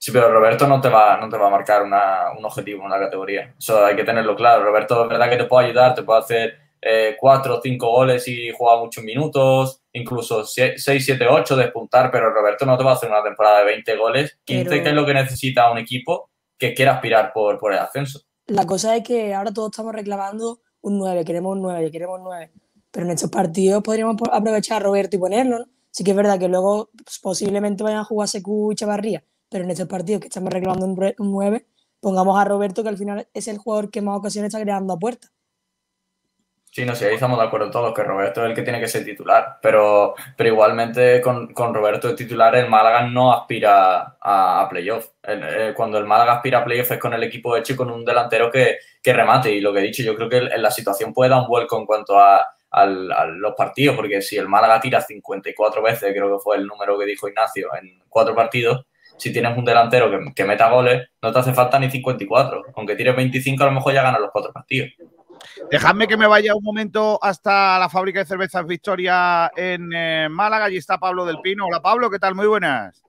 Sí, 0.00 0.12
pero 0.12 0.32
Roberto 0.32 0.66
no 0.66 0.80
te 0.80 0.88
va, 0.88 1.18
no 1.18 1.28
te 1.28 1.36
va 1.36 1.48
a 1.48 1.50
marcar 1.50 1.82
una, 1.82 2.32
un 2.36 2.42
objetivo 2.42 2.80
en 2.80 2.86
una 2.86 2.98
categoría. 2.98 3.54
Eso 3.58 3.84
hay 3.84 3.94
que 3.94 4.04
tenerlo 4.04 4.34
claro. 4.34 4.64
Roberto 4.64 5.02
es 5.02 5.08
verdad 5.10 5.28
que 5.28 5.36
te 5.36 5.44
puede 5.44 5.66
ayudar, 5.66 5.94
te 5.94 6.02
puede 6.02 6.20
hacer 6.20 6.58
eh, 6.80 7.16
cuatro 7.20 7.58
o 7.58 7.60
cinco 7.62 7.90
goles 7.90 8.26
y 8.26 8.50
juega 8.50 8.80
muchos 8.80 9.04
minutos, 9.04 9.82
incluso 9.92 10.46
6, 10.46 10.82
7, 10.82 11.26
8 11.28 11.54
despuntar, 11.54 12.10
pero 12.10 12.30
Roberto 12.30 12.64
no 12.64 12.78
te 12.78 12.84
va 12.84 12.92
a 12.92 12.94
hacer 12.94 13.10
una 13.10 13.22
temporada 13.22 13.58
de 13.58 13.66
20 13.66 13.96
goles, 13.96 14.38
15, 14.44 14.64
pero... 14.70 14.82
que 14.82 14.88
es 14.88 14.94
lo 14.94 15.04
que 15.04 15.12
necesita 15.12 15.70
un 15.70 15.76
equipo 15.76 16.30
que 16.56 16.72
quiera 16.72 16.94
aspirar 16.94 17.34
por, 17.34 17.58
por 17.58 17.74
el 17.74 17.80
ascenso. 17.80 18.22
La 18.46 18.64
cosa 18.64 18.96
es 18.96 19.04
que 19.04 19.34
ahora 19.34 19.52
todos 19.52 19.70
estamos 19.70 19.94
reclamando 19.94 20.60
un 20.80 20.98
9, 20.98 21.26
queremos 21.26 21.52
un 21.56 21.60
9, 21.60 21.90
queremos 21.90 22.18
un 22.18 22.24
9. 22.24 22.50
Pero 22.90 23.04
en 23.04 23.12
estos 23.12 23.30
partidos 23.30 23.82
podríamos 23.82 24.16
aprovechar 24.32 24.80
a 24.80 24.84
Roberto 24.86 25.16
y 25.16 25.18
ponerlo, 25.18 25.58
¿no? 25.58 25.66
Sí 25.90 26.04
que 26.04 26.12
es 26.12 26.16
verdad 26.16 26.38
que 26.38 26.48
luego 26.48 26.88
pues, 27.04 27.18
posiblemente 27.18 27.82
vayan 27.82 28.00
a 28.00 28.04
jugar 28.04 28.28
Secu 28.28 28.72
y 28.72 28.76
Chavarría, 28.76 29.22
pero 29.50 29.64
en 29.64 29.70
estos 29.70 29.88
partidos 29.88 30.20
que 30.20 30.28
estamos 30.28 30.52
reclamando 30.52 30.86
un, 30.86 31.14
un 31.18 31.32
9, 31.32 31.66
pongamos 32.00 32.38
a 32.38 32.44
Roberto, 32.44 32.82
que 32.82 32.88
al 32.88 32.96
final 32.96 33.28
es 33.34 33.48
el 33.48 33.58
jugador 33.58 33.90
que 33.90 34.00
más 34.00 34.18
ocasiones 34.18 34.48
está 34.48 34.62
creando 34.62 34.94
a 34.94 34.98
puerta. 34.98 35.28
Sí, 36.72 36.84
no 36.84 36.94
sé, 36.94 37.08
ahí 37.08 37.14
estamos 37.14 37.36
de 37.36 37.44
acuerdo 37.44 37.68
todos 37.68 37.92
que 37.92 38.04
Roberto 38.04 38.44
es 38.44 38.50
el 38.50 38.54
que 38.54 38.62
tiene 38.62 38.78
que 38.78 38.86
ser 38.86 39.04
titular, 39.04 39.58
pero, 39.60 40.14
pero 40.36 40.50
igualmente 40.50 41.20
con, 41.20 41.52
con 41.52 41.74
Roberto 41.74 42.14
titular 42.14 42.54
el 42.54 42.68
Málaga 42.70 43.08
no 43.08 43.32
aspira 43.32 44.16
a, 44.20 44.60
a 44.60 44.68
playoff. 44.68 45.08
Cuando 45.74 45.98
el 45.98 46.06
Málaga 46.06 46.34
aspira 46.34 46.60
a 46.60 46.64
playoff 46.64 46.92
es 46.92 46.98
con 47.00 47.12
el 47.12 47.24
equipo 47.24 47.56
hecho 47.56 47.72
y 47.72 47.76
con 47.76 47.90
un 47.90 48.04
delantero 48.04 48.52
que, 48.52 48.78
que 49.02 49.12
remate 49.12 49.52
y 49.52 49.60
lo 49.60 49.72
que 49.72 49.80
he 49.80 49.82
dicho, 49.82 50.04
yo 50.04 50.14
creo 50.14 50.28
que 50.28 50.42
la 50.42 50.70
situación 50.70 51.12
puede 51.12 51.30
dar 51.30 51.40
un 51.40 51.48
vuelco 51.48 51.76
en 51.76 51.86
cuanto 51.86 52.16
a, 52.16 52.36
a, 52.36 52.82
a, 52.82 53.26
los 53.26 53.54
partidos, 53.56 53.96
porque 53.96 54.22
si 54.22 54.36
el 54.36 54.48
Málaga 54.48 54.80
tira 54.80 55.00
54 55.00 55.82
veces, 55.82 56.12
creo 56.12 56.36
que 56.36 56.40
fue 56.40 56.56
el 56.56 56.68
número 56.68 56.96
que 56.96 57.04
dijo 57.04 57.28
Ignacio, 57.28 57.68
en 57.82 58.00
cuatro 58.08 58.32
partidos, 58.32 58.86
si 59.20 59.32
tienes 59.32 59.56
un 59.56 59.64
delantero 59.64 60.10
que, 60.10 60.32
que 60.34 60.44
meta 60.44 60.70
goles, 60.70 61.08
no 61.22 61.32
te 61.32 61.38
hace 61.38 61.52
falta 61.52 61.78
ni 61.78 61.90
54. 61.90 62.62
Aunque 62.74 62.96
tires 62.96 63.14
25, 63.14 63.62
a 63.62 63.66
lo 63.66 63.72
mejor 63.72 63.92
ya 63.92 64.02
ganas 64.02 64.20
los 64.20 64.30
cuatro 64.32 64.52
partidos. 64.52 64.90
Dejadme 65.70 66.08
que 66.08 66.16
me 66.16 66.26
vaya 66.26 66.54
un 66.54 66.64
momento 66.64 67.18
hasta 67.22 67.78
la 67.78 67.88
fábrica 67.88 68.20
de 68.20 68.26
cervezas 68.26 68.66
Victoria 68.66 69.50
en 69.54 69.90
eh, 69.94 70.28
Málaga. 70.30 70.66
Allí 70.66 70.76
está 70.76 70.98
Pablo 70.98 71.24
del 71.24 71.40
Pino. 71.40 71.66
Hola 71.66 71.80
Pablo, 71.80 72.10
¿qué 72.10 72.18
tal? 72.18 72.34
Muy 72.34 72.46
buenas. 72.46 73.02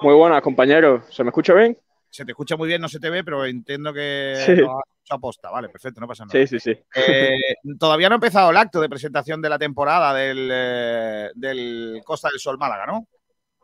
Muy 0.00 0.14
buenas, 0.14 0.42
compañeros. 0.42 1.04
¿Se 1.10 1.22
me 1.22 1.28
escucha 1.28 1.54
bien? 1.54 1.78
se 2.14 2.24
te 2.24 2.30
escucha 2.30 2.56
muy 2.56 2.68
bien, 2.68 2.80
no 2.80 2.88
se 2.88 3.00
te 3.00 3.10
ve, 3.10 3.24
pero 3.24 3.44
entiendo 3.44 3.92
que 3.92 4.36
Sí. 4.46 4.54
lo 4.54 4.78
has 4.78 4.84
hecho 5.02 5.14
aposta. 5.14 5.50
Vale, 5.50 5.68
perfecto, 5.68 6.00
no 6.00 6.06
pasa 6.06 6.24
nada. 6.24 6.32
Sí, 6.32 6.46
sí, 6.46 6.60
sí. 6.60 6.78
Eh, 6.94 7.56
todavía 7.76 8.08
no 8.08 8.14
ha 8.14 8.18
empezado 8.22 8.52
el 8.52 8.56
acto 8.56 8.80
de 8.80 8.88
presentación 8.88 9.42
de 9.42 9.48
la 9.48 9.58
temporada 9.58 10.14
del, 10.14 10.48
eh, 10.52 11.30
del 11.34 12.02
Costa 12.04 12.28
del 12.28 12.38
Sol 12.38 12.56
Málaga, 12.56 12.86
¿no? 12.86 13.08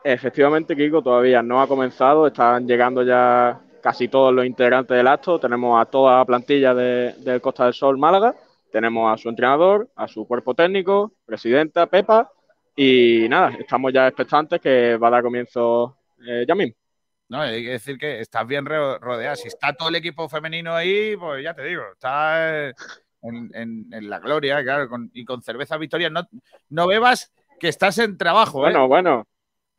Efectivamente, 0.02 0.74
Kiko, 0.76 1.02
todavía 1.02 1.42
no 1.42 1.60
ha 1.60 1.68
comenzado. 1.68 2.26
Están 2.26 2.66
llegando 2.66 3.02
ya 3.02 3.60
casi 3.82 4.08
todos 4.08 4.32
los 4.32 4.46
integrantes 4.46 4.96
del 4.96 5.06
acto. 5.06 5.38
Tenemos 5.38 5.80
a 5.80 5.84
toda 5.84 6.18
la 6.18 6.24
plantilla 6.24 6.74
de- 6.74 7.14
del 7.18 7.40
Costa 7.40 7.64
del 7.64 7.74
Sol 7.74 7.98
Málaga. 7.98 8.34
Tenemos 8.72 9.12
a 9.12 9.20
su 9.20 9.28
entrenador, 9.28 9.88
a 9.96 10.06
su 10.08 10.26
cuerpo 10.26 10.54
técnico, 10.54 11.12
presidenta 11.26 11.86
Pepa. 11.86 12.30
Y 12.76 13.26
nada, 13.28 13.52
estamos 13.58 13.92
ya 13.92 14.06
expectantes 14.06 14.60
que 14.60 14.96
va 14.96 15.08
a 15.08 15.10
dar 15.10 15.22
comienzo 15.22 15.96
eh, 16.26 16.44
ya 16.46 16.54
mismo. 16.54 16.74
No, 17.28 17.40
hay 17.42 17.62
que 17.64 17.70
decir 17.70 17.96
que 17.98 18.20
estás 18.20 18.46
bien 18.46 18.64
ro- 18.66 18.98
rodeada. 18.98 19.36
Si 19.36 19.48
está 19.48 19.72
todo 19.72 19.88
el 19.88 19.94
equipo 19.96 20.28
femenino 20.28 20.74
ahí, 20.74 21.16
pues 21.16 21.42
ya 21.44 21.54
te 21.54 21.62
digo, 21.64 21.82
está 21.92 22.68
en, 22.68 23.50
en- 23.54 23.86
en 23.92 24.10
la 24.10 24.18
gloria, 24.18 24.62
claro, 24.62 24.88
con- 24.88 25.10
y 25.14 25.24
con 25.24 25.42
cerveza 25.42 25.76
Victoria. 25.76 26.10
No, 26.10 26.22
no 26.70 26.86
bebas 26.86 27.32
que 27.58 27.68
estás 27.68 27.98
en 27.98 28.16
trabajo, 28.18 28.60
¿eh? 28.60 28.70
Bueno, 28.70 28.88
bueno, 28.88 29.24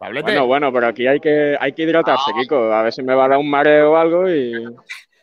Pablete, 0.01 0.31
bueno, 0.31 0.47
bueno, 0.47 0.73
pero 0.73 0.87
aquí 0.87 1.05
hay 1.05 1.19
que, 1.19 1.55
hay 1.59 1.73
que 1.73 1.83
hidratarse, 1.83 2.31
Ah. 2.33 2.39
Kiko. 2.41 2.73
A 2.73 2.81
ver 2.81 2.91
si 2.91 3.03
me 3.03 3.13
va 3.13 3.25
a 3.25 3.27
dar 3.27 3.37
un 3.37 3.47
mareo 3.47 3.91
o 3.91 3.95
algo 3.97 4.27
y... 4.27 4.51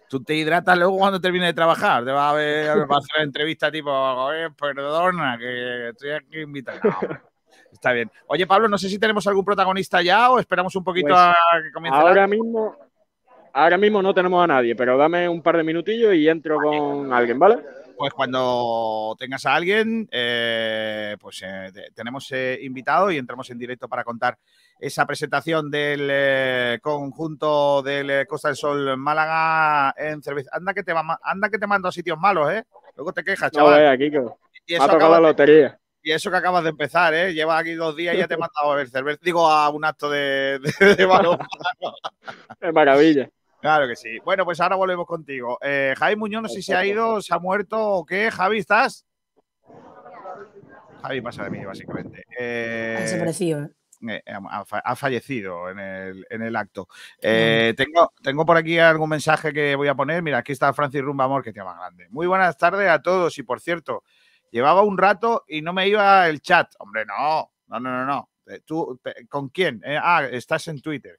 tú 0.08 0.22
te 0.22 0.36
hidratas 0.36 0.78
luego 0.78 0.96
cuando 0.98 1.20
termines 1.20 1.48
de 1.48 1.52
trabajar. 1.52 2.04
Te 2.04 2.12
vas 2.12 2.32
a 2.32 2.36
ver, 2.36 2.68
va 2.88 2.94
a 2.94 2.98
hacer 2.98 3.16
una 3.16 3.24
entrevista 3.24 3.72
tipo, 3.72 3.90
"Oye, 3.90 4.50
perdona, 4.52 5.36
que 5.36 5.88
estoy 5.88 6.10
aquí 6.12 6.40
invitado. 6.42 6.78
No, 6.84 7.72
está 7.72 7.90
bien. 7.92 8.08
Oye, 8.28 8.46
Pablo, 8.46 8.68
no 8.68 8.78
sé 8.78 8.88
si 8.88 9.00
tenemos 9.00 9.26
algún 9.26 9.44
protagonista 9.44 10.00
ya 10.00 10.30
o 10.30 10.38
esperamos 10.38 10.74
un 10.76 10.84
poquito 10.84 11.08
Pues, 11.08 11.18
a 11.18 11.34
que 11.60 11.72
comience 11.72 11.98
la- 11.98 12.08
Ahora 12.08 12.26
mismo, 12.28 12.76
ahora 13.52 13.76
mismo 13.78 14.00
no 14.00 14.14
tenemos 14.14 14.44
a 14.44 14.46
nadie, 14.46 14.76
pero 14.76 14.96
dame 14.96 15.28
un 15.28 15.42
par 15.42 15.56
de 15.56 15.64
minutillos 15.64 16.14
y 16.14 16.28
entro 16.28 16.56
con 16.60 17.12
alguien, 17.12 17.36
¿vale? 17.36 17.58
Pues 17.96 18.12
cuando 18.12 19.16
tengas 19.18 19.44
a 19.44 19.56
alguien, 19.56 20.08
eh, 20.12 21.16
pues 21.18 21.42
eh, 21.44 21.70
te- 21.74 21.90
tenemos 21.92 22.30
eh, 22.30 22.56
invitado 22.62 23.10
y 23.10 23.18
entramos 23.18 23.50
en 23.50 23.58
directo 23.58 23.88
para 23.88 24.04
contar 24.04 24.38
esa 24.80 25.06
presentación 25.06 25.70
del 25.70 26.08
eh, 26.10 26.78
conjunto 26.82 27.82
del 27.82 28.10
eh, 28.10 28.26
Costa 28.26 28.48
del 28.48 28.56
Sol 28.56 28.96
Málaga 28.96 29.94
en 29.96 30.22
cerveza. 30.22 30.50
Anda 30.52 30.72
que 30.74 30.82
te 30.82 30.92
va- 30.92 31.18
anda 31.22 31.48
que 31.50 31.58
te 31.58 31.66
mando 31.66 31.88
a 31.88 31.92
sitios 31.92 32.18
malos, 32.18 32.50
¿eh? 32.52 32.64
Luego 32.96 33.12
te 33.12 33.24
quejas, 33.24 33.52
No 33.52 33.58
chaval. 33.60 33.80
veas, 33.80 33.98
Kiko. 33.98 34.38
y, 34.66 34.74
eso 34.74 34.84
ha 34.84 34.88
tocado 34.88 35.10
la 35.12 35.16
de, 35.18 35.22
lotería. 35.22 35.78
y 36.02 36.12
eso 36.12 36.30
que 36.30 36.36
acabas 36.36 36.62
de 36.64 36.70
empezar, 36.70 37.12
¿eh? 37.14 37.32
Llevas 37.34 37.60
aquí 37.60 37.74
dos 37.74 37.96
días 37.96 38.14
y 38.14 38.18
ya 38.18 38.28
te 38.28 38.34
he 38.34 38.38
mandado 38.38 38.72
a 38.72 38.76
ver 38.76 38.88
cerveza. 38.88 39.18
Digo, 39.22 39.46
a 39.48 39.68
un 39.70 39.84
acto 39.84 40.08
de, 40.10 40.58
de, 40.80 40.94
de 40.94 41.04
balonmano. 41.06 41.46
Es 42.60 42.72
maravilla. 42.72 43.28
Claro 43.60 43.88
que 43.88 43.96
sí. 43.96 44.18
Bueno, 44.24 44.44
pues 44.44 44.60
ahora 44.60 44.76
volvemos 44.76 45.06
contigo. 45.06 45.58
Eh, 45.60 45.92
Javi 45.98 46.14
Muñoz, 46.14 46.42
no 46.42 46.48
sé 46.48 46.56
si 46.56 46.62
se 46.62 46.76
ha 46.76 46.86
ido, 46.86 47.20
se 47.20 47.34
ha 47.34 47.38
muerto 47.40 47.76
o 47.80 48.06
qué. 48.06 48.30
Javi, 48.30 48.58
¿estás? 48.58 49.04
Javi 51.02 51.20
pasa 51.20 51.44
de 51.44 51.50
mí, 51.50 51.64
básicamente. 51.64 52.24
Eh, 52.38 52.98
desaparecido, 53.00 53.62
¿eh? 53.64 53.68
Eh, 54.08 54.22
ha, 54.26 54.64
fa- 54.64 54.78
ha 54.84 54.96
fallecido 54.96 55.70
en 55.70 55.78
el, 55.78 56.26
en 56.30 56.42
el 56.42 56.54
acto. 56.56 56.88
Eh, 57.20 57.74
tengo, 57.76 58.12
tengo 58.22 58.44
por 58.44 58.56
aquí 58.56 58.78
algún 58.78 59.08
mensaje 59.10 59.52
que 59.52 59.74
voy 59.76 59.88
a 59.88 59.94
poner. 59.94 60.22
Mira, 60.22 60.38
aquí 60.38 60.52
está 60.52 60.72
Francis 60.72 61.02
Rumba 61.02 61.24
Amor, 61.24 61.42
que 61.42 61.52
te 61.52 61.62
más 61.64 61.76
grande. 61.78 62.06
Muy 62.10 62.26
buenas 62.26 62.56
tardes 62.56 62.88
a 62.88 63.00
todos. 63.02 63.36
Y 63.38 63.42
por 63.42 63.60
cierto, 63.60 64.04
llevaba 64.50 64.82
un 64.82 64.98
rato 64.98 65.44
y 65.48 65.62
no 65.62 65.72
me 65.72 65.88
iba 65.88 66.28
el 66.28 66.40
chat. 66.40 66.72
Hombre, 66.78 67.04
no, 67.06 67.50
no, 67.68 67.80
no, 67.80 67.90
no, 67.90 68.04
no. 68.04 68.30
Eh, 68.46 68.60
¿Tú, 68.64 69.00
¿Con 69.28 69.48
quién? 69.48 69.82
Eh, 69.84 69.98
ah, 70.00 70.24
estás 70.30 70.68
en 70.68 70.80
Twitter. 70.80 71.18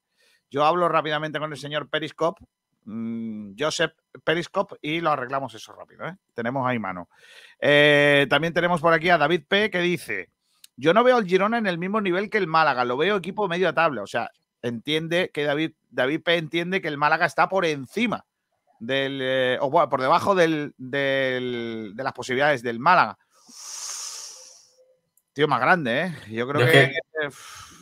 Yo 0.49 0.65
hablo 0.65 0.89
rápidamente 0.89 1.37
con 1.37 1.51
el 1.51 1.59
señor 1.59 1.87
Periscope, 1.89 2.43
mm, 2.85 3.51
Joseph 3.55 3.91
Periscope, 4.23 4.77
y 4.81 4.99
lo 4.99 5.11
arreglamos 5.11 5.53
eso 5.53 5.73
rápido. 5.73 6.07
¿eh? 6.07 6.15
Tenemos 6.33 6.65
ahí 6.67 6.79
mano. 6.79 7.07
También 7.59 8.53
tenemos 8.53 8.81
por 8.81 8.93
aquí 8.93 9.09
a 9.09 9.19
David 9.19 9.43
P. 9.47 9.69
que 9.69 9.79
dice: 9.79 10.31
Yo 10.81 10.93
no 10.93 11.03
veo 11.03 11.17
al 11.17 11.25
Girona 11.25 11.57
en 11.57 11.67
el 11.67 11.77
mismo 11.77 11.99
nivel 11.99 12.29
que 12.29 12.37
el 12.37 12.47
Málaga, 12.47 12.85
lo 12.85 12.95
veo 12.95 13.17
equipo 13.17 13.49
medio 13.49 13.73
tabla. 13.73 14.01
O 14.01 14.07
sea, 14.07 14.29
entiende 14.61 15.29
que 15.33 15.43
David, 15.43 15.71
David 15.89 16.21
P. 16.23 16.37
entiende 16.37 16.81
que 16.81 16.87
el 16.87 16.97
Málaga 16.97 17.25
está 17.25 17.49
por 17.49 17.65
encima 17.65 18.25
del, 18.79 19.19
eh, 19.21 19.57
o 19.59 19.69
bueno, 19.69 19.89
por 19.89 20.01
debajo 20.01 20.35
del, 20.35 20.73
del- 20.77 21.91
de 21.95 22.03
las 22.03 22.13
posibilidades 22.13 22.63
del 22.63 22.79
Málaga. 22.79 23.17
Tío 25.33 25.47
más 25.47 25.59
grande, 25.59 26.01
¿eh? 26.01 26.15
Yo 26.29 26.47
creo 26.47 26.61
Yo 26.65 26.71
que, 26.71 26.83
eh, 26.83 27.29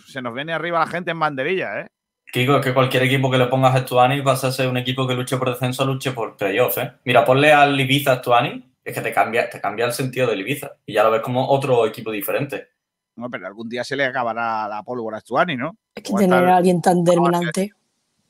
se 0.08 0.22
nos 0.22 0.34
viene 0.34 0.54
arriba 0.54 0.80
la 0.80 0.88
gente 0.88 1.12
en 1.12 1.20
banderilla, 1.20 1.82
¿eh? 1.82 1.88
Kiko, 2.32 2.58
es 2.58 2.66
que 2.66 2.74
cualquier 2.74 3.04
equipo 3.04 3.32
que 3.32 3.38
le 3.38 3.46
pongas 3.48 3.76
a 3.76 3.80
Stuani 3.82 4.22
vas 4.22 4.44
a 4.44 4.52
ser 4.52 4.68
un 4.68 4.78
equipo 4.78 5.08
que 5.08 5.14
luche 5.14 5.38
por 5.38 5.50
descenso, 5.50 5.86
luche 5.86 6.12
por 6.12 6.36
playoff, 6.36 6.78
¿eh? 6.78 6.94
Mira, 7.06 7.24
ponle 7.24 7.54
al 7.54 7.80
Ibiza 7.80 8.14
a 8.14 8.18
Stuani, 8.18 8.74
es 8.84 8.94
que 8.94 9.02
te 9.02 9.14
cambia, 9.14 9.50
te 9.50 9.62
cambia 9.62 9.86
el 9.86 9.94
sentido 9.94 10.28
del 10.28 10.42
Ibiza. 10.42 10.72
Y 10.86 10.94
ya 10.94 11.04
lo 11.04 11.12
ves 11.12 11.22
como 11.22 11.48
otro 11.48 11.86
equipo 11.86 12.12
diferente. 12.12 12.70
No, 13.17 13.30
pero 13.30 13.47
algún 13.47 13.67
día 13.67 13.84
se 13.84 13.95
le 13.95 14.06
acabará 14.06 14.67
la 14.67 14.84
pólvora 14.84 15.17
a 15.17 15.19
Stuani, 15.19 15.58
¿no? 15.58 15.75
Es 15.93 16.03
que 16.03 16.13
tener 16.13 16.45
a 16.45 16.58
alguien 16.58 16.82
tan 16.82 17.03
determinante. 17.03 17.73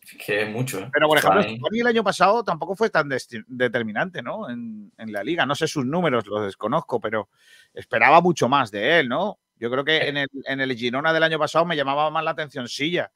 Es 0.02 0.26
que 0.26 0.44
es 0.44 0.50
mucho, 0.50 0.80
¿eh? 0.80 0.90
Pero, 0.94 1.10
por 1.10 1.18
ejemplo, 1.18 1.42
Stuani- 1.42 1.58
Stuani 1.58 1.80
el 1.82 1.88
año 1.88 2.04
pasado 2.04 2.44
tampoco 2.44 2.76
fue 2.76 2.90
tan 2.90 3.10
determinante, 3.48 4.24
¿no? 4.24 4.50
En, 4.50 4.92
en 4.98 5.12
la 5.12 5.24
liga. 5.24 5.46
No 5.46 5.54
sé 5.56 5.68
sus 5.68 5.86
números, 5.86 6.26
los 6.26 6.46
desconozco, 6.46 7.02
pero 7.02 7.28
esperaba 7.74 8.22
mucho 8.22 8.48
más 8.48 8.72
de 8.72 9.02
él, 9.02 9.10
¿no? 9.10 9.38
Yo 9.60 9.70
creo 9.70 9.84
que 9.84 10.08
en 10.08 10.18
el, 10.18 10.28
en 10.46 10.62
el 10.62 10.74
Girona 10.76 11.12
del 11.12 11.24
año 11.24 11.38
pasado 11.38 11.66
me 11.66 11.76
llamaba 11.76 12.10
más 12.10 12.24
la 12.24 12.32
atención 12.32 12.70
Silla. 12.70 13.12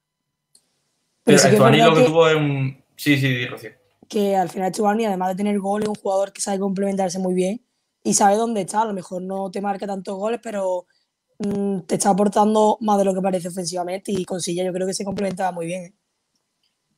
Pero 1.23 1.37
Pero 1.37 1.39
sí 1.39 1.55
Stuani 1.55 1.77
lo 1.77 1.93
que 1.93 2.01
que, 2.01 2.05
tuvo 2.07 2.27
es 2.27 2.35
un... 2.35 2.83
Sí, 2.97 3.17
sí, 3.17 3.45
Rocío. 3.47 3.71
que 4.09 4.35
al 4.35 4.49
final 4.49 4.73
Chubani, 4.73 5.05
además 5.05 5.29
de 5.29 5.35
tener 5.35 5.57
goles, 5.59 5.85
es 5.85 5.89
un 5.89 5.95
jugador 5.95 6.33
que 6.33 6.41
sabe 6.41 6.59
complementarse 6.59 7.17
muy 7.19 7.33
bien 7.33 7.61
y 8.03 8.13
sabe 8.13 8.35
dónde 8.35 8.61
está. 8.61 8.81
A 8.81 8.85
lo 8.85 8.93
mejor 8.93 9.21
no 9.21 9.49
te 9.49 9.61
marca 9.61 9.87
tantos 9.87 10.17
goles, 10.17 10.41
pero 10.43 10.87
te 11.87 11.95
está 11.95 12.09
aportando 12.11 12.77
más 12.81 12.97
de 12.97 13.05
lo 13.05 13.13
que 13.13 13.21
parece 13.21 13.47
ofensivamente 13.49 14.11
y 14.11 14.25
con 14.25 14.39
Silla 14.41 14.63
yo 14.63 14.73
creo 14.73 14.87
que 14.87 14.93
se 14.93 15.05
complementaba 15.05 15.51
muy 15.51 15.65
bien. 15.65 15.83
¿eh? 15.85 15.93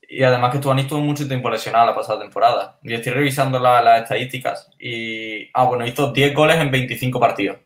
Y 0.10 0.24
además 0.24 0.52
que 0.52 0.58
Stuani 0.60 0.82
estuvo 0.84 1.00
mucho 1.00 1.28
tiempo 1.28 1.50
lesionado 1.50 1.86
la 1.88 1.96
pasada 1.96 2.20
temporada. 2.20 2.78
Y 2.84 2.94
estoy 2.94 3.14
revisando 3.14 3.58
la- 3.60 3.82
las 3.82 4.04
estadísticas 4.04 4.70
y... 4.78 5.50
Ah, 5.54 5.64
bueno, 5.66 5.86
hizo 5.88 6.12
10 6.12 6.36
goles 6.36 6.58
en 6.58 6.70
25 6.70 7.20
partidos. 7.20 7.58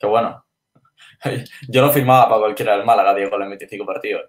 Qué 0.00 0.06
bueno. 0.06 0.44
Yo 1.68 1.82
lo 1.82 1.92
firmaba 1.92 2.28
para 2.28 2.40
cualquiera 2.40 2.76
del 2.76 2.84
Málaga, 2.84 3.14
10 3.14 3.30
goles 3.30 3.44
en 3.44 3.50
25 3.50 3.86
partidos. 3.86 4.22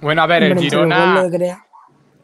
Bueno, 0.00 0.22
a 0.22 0.26
ver, 0.26 0.42
el 0.44 0.58
Girona. 0.58 1.14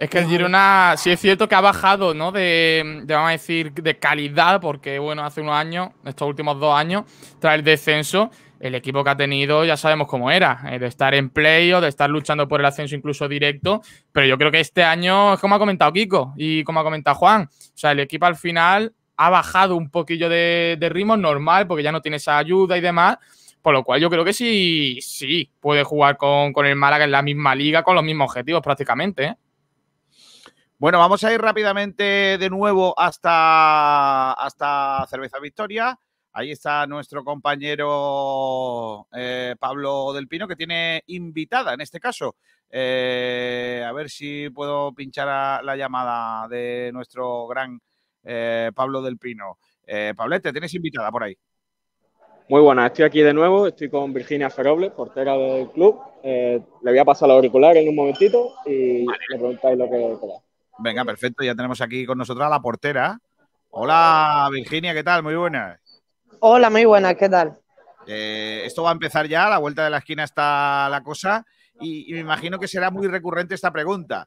Es 0.05 0.11
que 0.11 0.19
el 0.19 0.27
Girona 0.27 0.97
sí 0.99 1.11
es 1.13 1.19
cierto 1.19 1.49
que 1.49 1.55
ha 1.55 1.63
bajado, 1.63 2.13
¿no? 2.13 2.31
De, 2.31 3.03
vamos 3.09 3.29
a 3.29 3.33
decir, 3.33 3.73
de 3.73 3.99
calidad, 3.99 4.61
porque, 4.61 4.99
bueno, 4.99 5.25
hace 5.25 5.41
unos 5.41 5.55
años, 5.55 5.93
estos 6.05 6.29
últimos 6.29 6.61
dos 6.61 6.77
años, 6.77 7.05
tras 7.39 7.55
el 7.55 7.65
descenso, 7.65 8.31
el 8.61 8.75
equipo 8.75 9.03
que 9.03 9.09
ha 9.09 9.17
tenido 9.17 9.65
ya 9.65 9.79
sabemos 9.79 10.07
cómo 10.07 10.31
era, 10.31 10.61
eh, 10.71 10.79
de 10.79 10.89
estar 10.89 11.15
en 11.15 11.31
play 11.31 11.73
o 11.73 11.81
de 11.81 11.89
estar 11.89 12.11
luchando 12.11 12.47
por 12.47 12.61
el 12.61 12.67
ascenso 12.67 12.95
incluso 12.95 13.27
directo, 13.29 13.81
pero 14.13 14.27
yo 14.27 14.37
creo 14.37 14.51
que 14.51 14.61
este 14.61 14.85
año, 14.85 15.33
es 15.33 15.41
como 15.41 15.55
ha 15.55 15.59
comentado 15.59 15.91
Kiko 15.91 16.35
y 16.37 16.65
como 16.65 16.81
ha 16.81 16.85
comentado 16.85 17.17
Juan, 17.17 17.45
o 17.45 17.73
sea, 17.73 17.93
el 17.93 18.01
equipo 18.01 18.27
al 18.27 18.37
final 18.37 18.93
ha 19.17 19.31
bajado 19.31 19.75
un 19.75 19.89
poquillo 19.89 20.29
de, 20.29 20.77
de 20.79 20.89
ritmo 20.91 21.17
normal, 21.17 21.67
porque 21.67 21.83
ya 21.83 21.93
no 21.93 22.03
tiene 22.03 22.19
esa 22.19 22.37
ayuda 22.37 22.77
y 22.77 22.83
demás, 22.83 23.17
por 23.63 23.73
lo 23.73 23.83
cual 23.83 24.03
yo 24.03 24.11
creo 24.11 24.23
que 24.23 24.35
sí, 24.35 24.99
sí, 25.01 25.51
puede 25.61 25.83
jugar 25.83 26.19
con, 26.19 26.53
con 26.53 26.67
el 26.67 26.77
Málaga 26.77 27.07
en 27.07 27.11
la 27.11 27.23
misma 27.23 27.55
liga, 27.55 27.83
con 27.83 27.95
los 27.95 28.05
mismos 28.05 28.29
objetivos 28.29 28.61
prácticamente, 28.61 29.25
¿eh? 29.25 29.37
Bueno, 30.77 30.99
vamos 30.99 31.23
a 31.23 31.33
ir 31.33 31.41
rápidamente 31.41 32.37
de 32.37 32.51
nuevo 32.51 32.99
hasta, 32.99 34.33
hasta 34.33 35.07
Cerveza 35.09 35.39
Victoria. 35.39 35.97
Ahí 36.33 36.51
está 36.51 36.85
nuestro 36.89 37.23
compañero 37.23 39.07
eh, 39.13 39.55
Pablo 39.61 40.13
del 40.13 40.27
Pino, 40.27 40.49
que 40.49 40.57
tiene 40.57 41.05
invitada 41.07 41.75
en 41.75 41.81
este 41.81 42.01
caso. 42.01 42.35
Eh, 42.69 43.85
a 43.87 43.93
ver 43.93 44.11
si 44.11 44.51
puedo 44.51 44.93
pinchar 44.93 45.29
a 45.29 45.63
la 45.63 45.77
llamada 45.77 46.49
de 46.49 46.91
nuestro 46.93 47.47
gran 47.47 47.81
eh, 48.25 48.73
Pablo 48.75 49.01
del 49.01 49.17
Pino. 49.17 49.59
Pablete, 50.17 50.51
tienes 50.51 50.75
invitada 50.75 51.13
por 51.13 51.23
ahí. 51.23 51.37
Muy 52.49 52.63
buenas, 52.63 52.87
estoy 52.87 53.05
aquí 53.05 53.21
de 53.21 53.33
nuevo, 53.33 53.69
estoy 53.69 53.89
con 53.89 54.13
Virginia 54.13 54.51
Feroble, 54.51 54.91
portera 54.91 55.37
del 55.37 55.71
club. 55.71 56.01
Le 56.25 56.65
voy 56.83 56.99
a 56.99 57.05
pasar 57.05 57.29
los 57.29 57.37
auriculares 57.37 57.81
en 57.81 57.91
un 57.91 57.95
momentito 57.95 58.55
y 58.67 59.07
le 59.07 59.39
preguntáis 59.39 59.79
lo 59.79 59.85
que 59.85 60.19
queráis. 60.21 60.54
Venga, 60.79 61.05
perfecto. 61.05 61.45
Ya 61.45 61.55
tenemos 61.55 61.81
aquí 61.81 62.05
con 62.07 62.19
nosotros 62.19 62.47
a 62.47 62.51
la 62.51 62.61
portera. 62.61 63.19
Hola, 63.71 64.49
Virginia, 64.53 64.95
¿qué 64.95 65.03
tal? 65.03 65.23
Muy 65.23 65.35
buenas. 65.35 65.81
Hola, 66.41 66.71
muy 66.71 66.85
buenas, 66.85 67.15
¿qué 67.17 67.29
tal? 67.29 67.59
Eh, 68.07 68.63
esto 68.65 68.83
va 68.83 68.91
a 68.91 68.93
empezar 68.93 69.27
ya, 69.27 69.47
a 69.47 69.51
la 69.51 69.59
vuelta 69.59 69.85
de 69.85 69.91
la 69.91 69.99
esquina 69.99 70.25
está 70.25 70.89
la 70.91 71.03
cosa, 71.03 71.45
y, 71.81 72.11
y 72.11 72.15
me 72.15 72.21
imagino 72.21 72.59
que 72.59 72.69
será 72.69 72.91
muy 72.91 73.09
recurrente 73.09 73.55
esta 73.55 73.73
pregunta. 73.73 74.27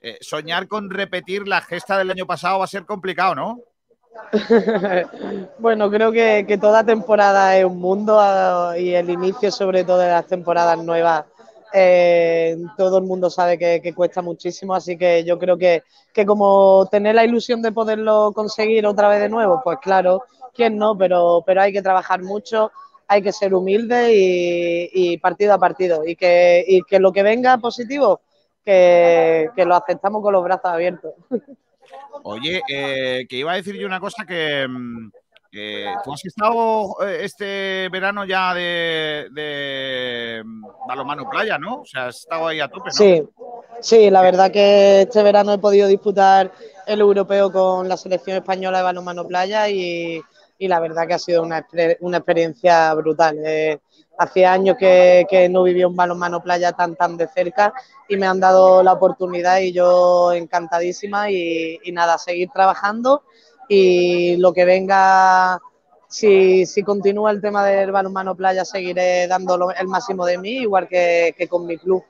Eh, 0.00 0.18
soñar 0.20 0.68
con 0.68 0.90
repetir 0.90 1.48
la 1.48 1.62
gesta 1.62 1.96
del 1.96 2.10
año 2.10 2.26
pasado 2.26 2.58
va 2.58 2.66
a 2.66 2.68
ser 2.68 2.84
complicado, 2.84 3.34
¿no? 3.34 3.60
bueno, 5.58 5.90
creo 5.90 6.12
que, 6.12 6.44
que 6.46 6.58
toda 6.58 6.84
temporada 6.84 7.56
es 7.56 7.64
un 7.64 7.80
mundo 7.80 8.18
ah, 8.20 8.74
y 8.78 8.94
el 8.94 9.08
inicio 9.08 9.50
sobre 9.50 9.82
todo 9.82 9.98
de 9.98 10.08
las 10.08 10.26
temporadas 10.26 10.78
nuevas 10.78 11.24
eh, 11.76 12.56
todo 12.76 12.98
el 12.98 13.04
mundo 13.04 13.28
sabe 13.28 13.58
que, 13.58 13.92
cuesta 13.94 14.22
muchísimo, 14.22 14.76
así 14.76 14.96
que 14.96 15.24
yo 15.24 15.40
creo 15.40 15.58
que, 15.58 15.82
que, 16.12 16.24
como 16.24 16.86
tener 16.88 17.16
la 17.16 17.24
ilusión 17.24 17.62
de 17.62 17.72
poderlo 17.72 18.30
conseguir 18.32 18.86
otra 18.86 19.08
vez 19.08 19.18
de 19.18 19.28
nuevo, 19.28 19.60
pues 19.64 19.78
claro, 19.82 20.22
quién 20.54 20.78
no, 20.78 20.96
pero, 20.96 21.42
pero 21.44 21.62
hay 21.62 21.72
que 21.72 21.82
trabajar 21.82 22.22
mucho, 22.22 22.70
hay 23.08 23.22
que 23.22 23.32
ser 23.32 23.54
humilde 23.54 24.12
y, 24.14 25.18
partido 25.18 25.52
a 25.52 25.58
partido, 25.58 26.06
y 26.06 26.14
que, 26.14 26.64
y 26.64 26.82
que 26.82 27.00
lo 27.00 27.12
que 27.12 27.24
venga 27.24 27.58
positivo, 27.58 28.20
que, 28.64 29.50
lo 29.56 29.74
aceptamos 29.74 30.22
con 30.22 30.32
los 30.32 30.44
brazos 30.44 30.70
abiertos. 30.70 31.12
Oye, 32.22 32.62
eh, 32.70 33.26
que 33.28 33.36
iba 33.36 33.52
a 33.52 33.56
decir 33.56 33.74
yo 33.74 33.86
una 33.88 33.98
cosa 33.98 34.24
que... 34.24 34.64
eh, 35.56 35.94
¿Tú 36.02 36.12
has 36.12 36.24
estado 36.24 36.96
eh, 37.06 37.20
este 37.22 37.88
verano 37.90 38.24
ya 38.24 38.54
de, 38.54 39.28
de 39.32 40.42
mm, 40.44 40.66
balonmano 40.88 41.28
playa, 41.30 41.58
no? 41.58 41.80
O 41.80 41.84
sea, 41.84 42.08
has 42.08 42.20
estado 42.20 42.48
ahí 42.48 42.60
a 42.60 42.68
tope, 42.68 42.86
¿no? 42.86 42.92
Sí, 42.92 43.22
sí, 43.80 44.10
la 44.10 44.22
verdad 44.22 44.50
que 44.50 45.02
este 45.02 45.22
verano 45.22 45.52
he 45.52 45.58
podido 45.58 45.86
disputar 45.88 46.52
el 46.86 47.00
europeo 47.00 47.52
con 47.52 47.88
la 47.88 47.96
selección 47.96 48.36
española 48.36 48.78
de 48.78 48.84
balonmano 48.84 49.26
playa 49.26 49.68
y, 49.68 50.20
y 50.58 50.68
la 50.68 50.80
verdad 50.80 51.06
que 51.06 51.14
ha 51.14 51.18
sido 51.18 51.42
una, 51.42 51.66
una 52.00 52.18
experiencia 52.18 52.92
brutal. 52.94 53.38
Eh, 53.44 53.78
hacía 54.18 54.52
años 54.52 54.76
que, 54.78 55.26
que, 55.28 55.48
no 55.48 55.62
vivía 55.62 55.88
un 55.88 55.96
balonmano 55.96 56.40
playa 56.40 56.72
tan 56.72 56.94
tan 56.94 57.16
de 57.16 57.26
cerca 57.26 57.72
y 58.08 58.16
me 58.16 58.26
han 58.26 58.38
dado 58.38 58.82
la 58.82 58.92
oportunidad 58.92 59.58
y 59.58 59.72
yo 59.72 60.32
encantadísima 60.32 61.30
y, 61.30 61.80
y 61.82 61.92
nada, 61.92 62.16
seguir 62.18 62.48
trabajando 62.52 63.22
y 63.68 64.36
lo 64.36 64.52
que 64.52 64.64
venga, 64.64 65.60
si, 66.08 66.66
si 66.66 66.82
continúa 66.82 67.30
el 67.30 67.40
tema 67.40 67.64
del 67.64 67.92
balonmano 67.92 68.34
playa, 68.34 68.64
seguiré 68.64 69.26
dando 69.26 69.70
el 69.70 69.88
máximo 69.88 70.26
de 70.26 70.38
mí, 70.38 70.58
igual 70.58 70.88
que, 70.88 71.34
que 71.36 71.48
con 71.48 71.66
mi 71.66 71.78
club. 71.78 72.04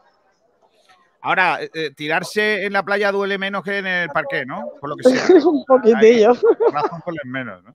Ahora, 1.24 1.58
eh, 1.62 1.90
tirarse 1.96 2.66
en 2.66 2.74
la 2.74 2.82
playa 2.82 3.10
duele 3.10 3.38
menos 3.38 3.64
que 3.64 3.78
en 3.78 3.86
el 3.86 4.10
parque, 4.10 4.44
¿no? 4.44 4.72
Por 4.78 4.90
lo 4.90 4.96
que 4.96 5.08
sea. 5.08 5.24
un 5.48 5.64
poquitillo. 5.64 6.34
Razón 6.70 7.00
por 7.02 7.14
menos, 7.26 7.64
¿no? 7.64 7.74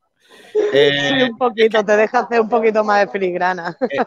Eh, 0.71 1.15
sí, 1.17 1.23
un 1.31 1.35
poquito, 1.35 1.83
te 1.83 1.97
deja 1.97 2.19
hacer 2.19 2.41
un 2.41 2.47
poquito 2.47 2.83
más 2.83 3.03
de 3.03 3.11
filigrana. 3.11 3.75
Eh, 3.81 3.97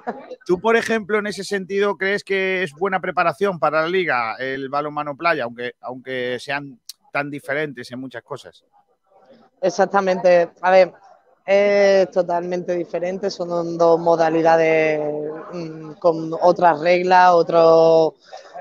¿Tú, 0.46 0.60
por 0.60 0.76
ejemplo, 0.76 1.18
en 1.18 1.26
ese 1.26 1.42
sentido, 1.42 1.96
crees 1.96 2.22
que 2.22 2.62
es 2.62 2.72
buena 2.72 3.00
preparación 3.00 3.58
para 3.58 3.82
la 3.82 3.88
liga 3.88 4.36
el 4.36 4.68
balonmano 4.68 5.16
playa, 5.16 5.42
aunque, 5.42 5.72
aunque 5.80 6.38
sean 6.38 6.78
tan 7.12 7.28
diferentes 7.28 7.90
en 7.90 7.98
muchas 7.98 8.22
cosas? 8.22 8.64
Exactamente. 9.62 10.50
A 10.60 10.70
ver, 10.72 10.92
es 11.46 12.10
totalmente 12.10 12.74
diferente, 12.74 13.30
son 13.30 13.78
dos 13.78 13.98
modalidades 14.00 15.00
mmm, 15.52 15.92
con 15.94 16.32
otras 16.40 16.80
reglas, 16.80 17.32
otro, 17.32 18.14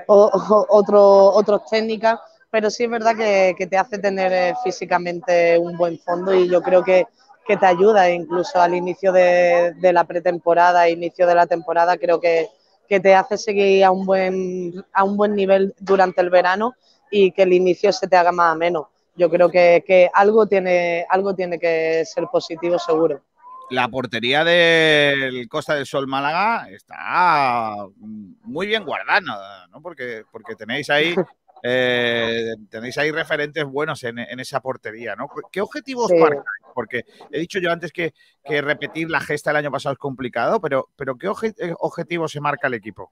o, 0.06 0.66
otro, 0.68 1.02
otras 1.32 1.62
técnicas, 1.68 2.20
pero 2.50 2.70
sí 2.70 2.84
es 2.84 2.90
verdad 2.90 3.16
que, 3.16 3.54
que, 3.58 3.66
te 3.66 3.76
hace 3.76 3.98
tener 3.98 4.32
eh, 4.32 4.54
físicamente 4.62 5.58
un 5.58 5.76
buen 5.76 5.98
fondo 5.98 6.34
y 6.34 6.48
yo 6.48 6.62
creo 6.62 6.84
que, 6.84 7.06
que 7.46 7.56
te 7.56 7.66
ayuda 7.66 8.08
incluso 8.10 8.60
al 8.60 8.74
inicio 8.74 9.12
de, 9.12 9.74
de, 9.80 9.92
la 9.92 10.04
pretemporada, 10.04 10.88
inicio 10.88 11.26
de 11.26 11.34
la 11.34 11.46
temporada, 11.46 11.96
creo 11.96 12.20
que, 12.20 12.48
que 12.88 13.00
te 13.00 13.14
hace 13.14 13.38
seguir 13.38 13.84
a 13.84 13.90
un, 13.90 14.06
buen, 14.06 14.84
a 14.92 15.04
un 15.04 15.16
buen 15.16 15.34
nivel 15.34 15.74
durante 15.80 16.20
el 16.20 16.30
verano 16.30 16.74
y 17.10 17.32
que 17.32 17.42
el 17.42 17.52
inicio 17.52 17.92
se 17.92 18.06
te 18.06 18.16
haga 18.16 18.32
más 18.32 18.52
ameno 18.52 18.91
yo 19.16 19.30
creo 19.30 19.50
que, 19.50 19.84
que, 19.86 20.08
algo, 20.12 20.46
tiene, 20.46 21.06
algo 21.08 21.34
tiene 21.34 21.58
que 21.58 22.04
ser 22.04 22.26
positivo 22.30 22.78
seguro. 22.78 23.22
La 23.70 23.88
portería 23.88 24.44
del 24.44 25.48
Costa 25.48 25.74
del 25.74 25.86
Sol 25.86 26.06
Málaga 26.06 26.68
está 26.70 27.74
muy 27.96 28.66
bien 28.66 28.84
guardada, 28.84 29.66
¿no? 29.68 29.80
Porque, 29.80 30.24
porque 30.30 30.54
tenéis 30.56 30.90
ahí 30.90 31.14
eh, 31.62 32.54
tenéis 32.68 32.98
ahí 32.98 33.10
referentes 33.10 33.64
buenos 33.64 34.02
en, 34.04 34.18
en, 34.18 34.40
esa 34.40 34.60
portería, 34.60 35.14
¿no? 35.14 35.28
¿Qué 35.50 35.60
objetivos 35.60 36.08
sí. 36.10 36.18
marcáis? 36.18 36.44
Porque 36.74 37.04
he 37.30 37.38
dicho 37.38 37.60
yo 37.60 37.70
antes 37.70 37.92
que, 37.92 38.14
que, 38.44 38.60
repetir 38.60 39.08
la 39.08 39.20
gesta 39.20 39.50
el 39.50 39.56
año 39.56 39.70
pasado 39.70 39.92
es 39.92 39.98
complicado, 39.98 40.60
pero, 40.60 40.88
pero 40.96 41.16
¿qué 41.16 41.28
obje 41.28 41.54
objetivos 41.78 42.32
se 42.32 42.40
marca 42.40 42.66
el 42.66 42.74
equipo? 42.74 43.08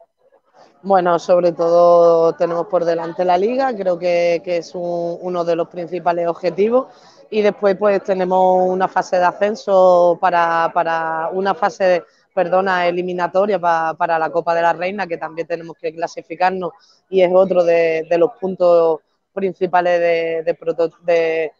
Bueno, 0.82 1.18
sobre 1.18 1.52
todo 1.52 2.32
tenemos 2.34 2.66
por 2.68 2.86
delante 2.86 3.22
la 3.22 3.36
liga, 3.36 3.74
creo 3.76 3.98
que, 3.98 4.40
que 4.42 4.58
es 4.58 4.74
un, 4.74 5.18
uno 5.20 5.44
de 5.44 5.54
los 5.54 5.68
principales 5.68 6.26
objetivos. 6.26 6.86
Y 7.28 7.42
después 7.42 7.76
pues 7.76 8.02
tenemos 8.02 8.66
una 8.66 8.88
fase 8.88 9.16
de 9.18 9.24
ascenso 9.24 10.16
para, 10.20 10.70
para 10.72 11.28
una 11.32 11.54
fase, 11.54 12.02
perdona, 12.34 12.86
eliminatoria 12.88 13.58
para, 13.58 13.94
para, 13.94 14.18
la 14.18 14.30
Copa 14.30 14.54
de 14.54 14.62
la 14.62 14.72
Reina, 14.72 15.06
que 15.06 15.18
también 15.18 15.46
tenemos 15.46 15.76
que 15.76 15.94
clasificarnos 15.94 16.72
y 17.10 17.20
es 17.20 17.30
otro 17.32 17.62
de, 17.62 18.06
de 18.08 18.18
los 18.18 18.30
puntos 18.40 19.00
principales 19.34 20.00
de, 20.00 21.52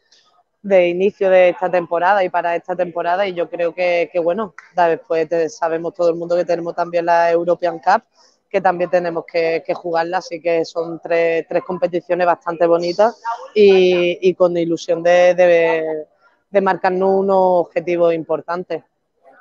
de, 0.63 0.89
inicio 0.89 1.31
de 1.31 1.51
esta 1.51 1.71
temporada 1.71 2.25
y 2.25 2.31
para 2.31 2.57
esta 2.57 2.75
temporada. 2.75 3.27
Y 3.27 3.35
yo 3.35 3.51
creo 3.51 3.75
que, 3.75 4.09
que 4.11 4.19
bueno, 4.19 4.55
después 4.75 5.29
sabemos 5.55 5.93
todo 5.93 6.09
el 6.09 6.17
mundo 6.17 6.37
que 6.37 6.45
tenemos 6.47 6.75
también 6.75 7.05
la 7.05 7.31
European 7.31 7.79
Cup 7.79 8.03
que 8.51 8.61
también 8.61 8.91
tenemos 8.91 9.25
que, 9.31 9.63
que 9.65 9.75
jugarla, 9.75 10.19
así 10.19 10.41
que 10.41 10.65
son 10.65 11.01
tres, 11.01 11.47
tres 11.49 11.63
competiciones 11.63 12.27
bastante 12.27 12.67
bonitas 12.67 13.23
y, 13.55 14.19
y 14.29 14.35
con 14.35 14.57
ilusión 14.57 15.03
de, 15.03 15.35
de, 15.35 16.07
de, 16.51 16.61
marcarnos 16.61 17.11
unos 17.11 17.67
objetivos 17.67 18.13
importantes. 18.13 18.83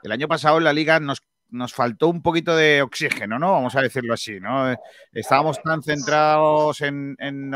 El 0.03 0.11
año 0.11 0.27
pasado 0.27 0.59
en 0.59 0.63
la 0.63 0.73
liga 0.73 0.99
nos, 0.99 1.23
nos 1.51 1.73
faltó 1.73 2.07
un 2.07 2.21
poquito 2.21 2.55
de 2.55 2.81
oxígeno, 2.81 3.39
¿no? 3.39 3.51
Vamos 3.51 3.75
a 3.75 3.81
decirlo 3.81 4.13
así, 4.13 4.39
¿no? 4.39 4.75
Estábamos 5.11 5.61
tan 5.61 5.81
centrados 5.81 6.81
en, 6.81 7.15
en, 7.19 7.53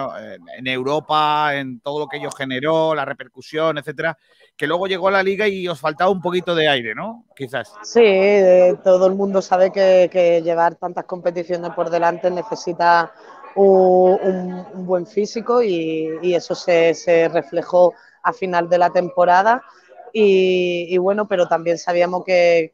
Europa, 0.68 1.56
en 1.56 1.80
todo 1.80 2.00
lo 2.00 2.08
que 2.08 2.18
ello 2.18 2.32
generó, 2.32 2.96
la 2.96 3.06
repercusión, 3.06 3.78
etcétera, 3.78 4.18
que 4.58 4.68
luego 4.68 4.88
llegó 4.88 5.08
a 5.08 5.12
la 5.12 5.24
liga 5.24 5.48
y 5.48 5.68
os 5.68 5.80
faltaba 5.80 6.10
un 6.10 6.22
poquito 6.22 6.56
de 6.56 6.68
aire, 6.68 6.96
¿no? 6.96 7.26
Quizás. 7.36 7.74
Sí, 7.84 8.02
eh, 8.04 8.76
todo 8.84 9.08
el 9.08 9.16
mundo 9.16 9.42
sabe 9.42 9.72
que, 9.72 10.10
que, 10.12 10.42
llevar 10.42 10.76
tantas 10.76 11.06
competiciones 11.06 11.72
por 11.72 11.90
delante 11.90 12.30
necesita 12.30 13.12
un, 13.56 14.86
buen 14.86 15.06
físico 15.06 15.62
y, 15.62 16.34
eso 16.34 16.56
se, 16.56 16.94
se, 16.94 17.30
reflejó 17.30 17.94
a 18.24 18.34
final 18.34 18.70
de 18.70 18.78
la 18.78 18.90
temporada. 18.90 19.64
Y, 20.16 20.96
bueno, 21.00 21.28
pero 21.28 21.48
también 21.48 21.80
sabíamos 21.80 22.24
que, 22.24 22.72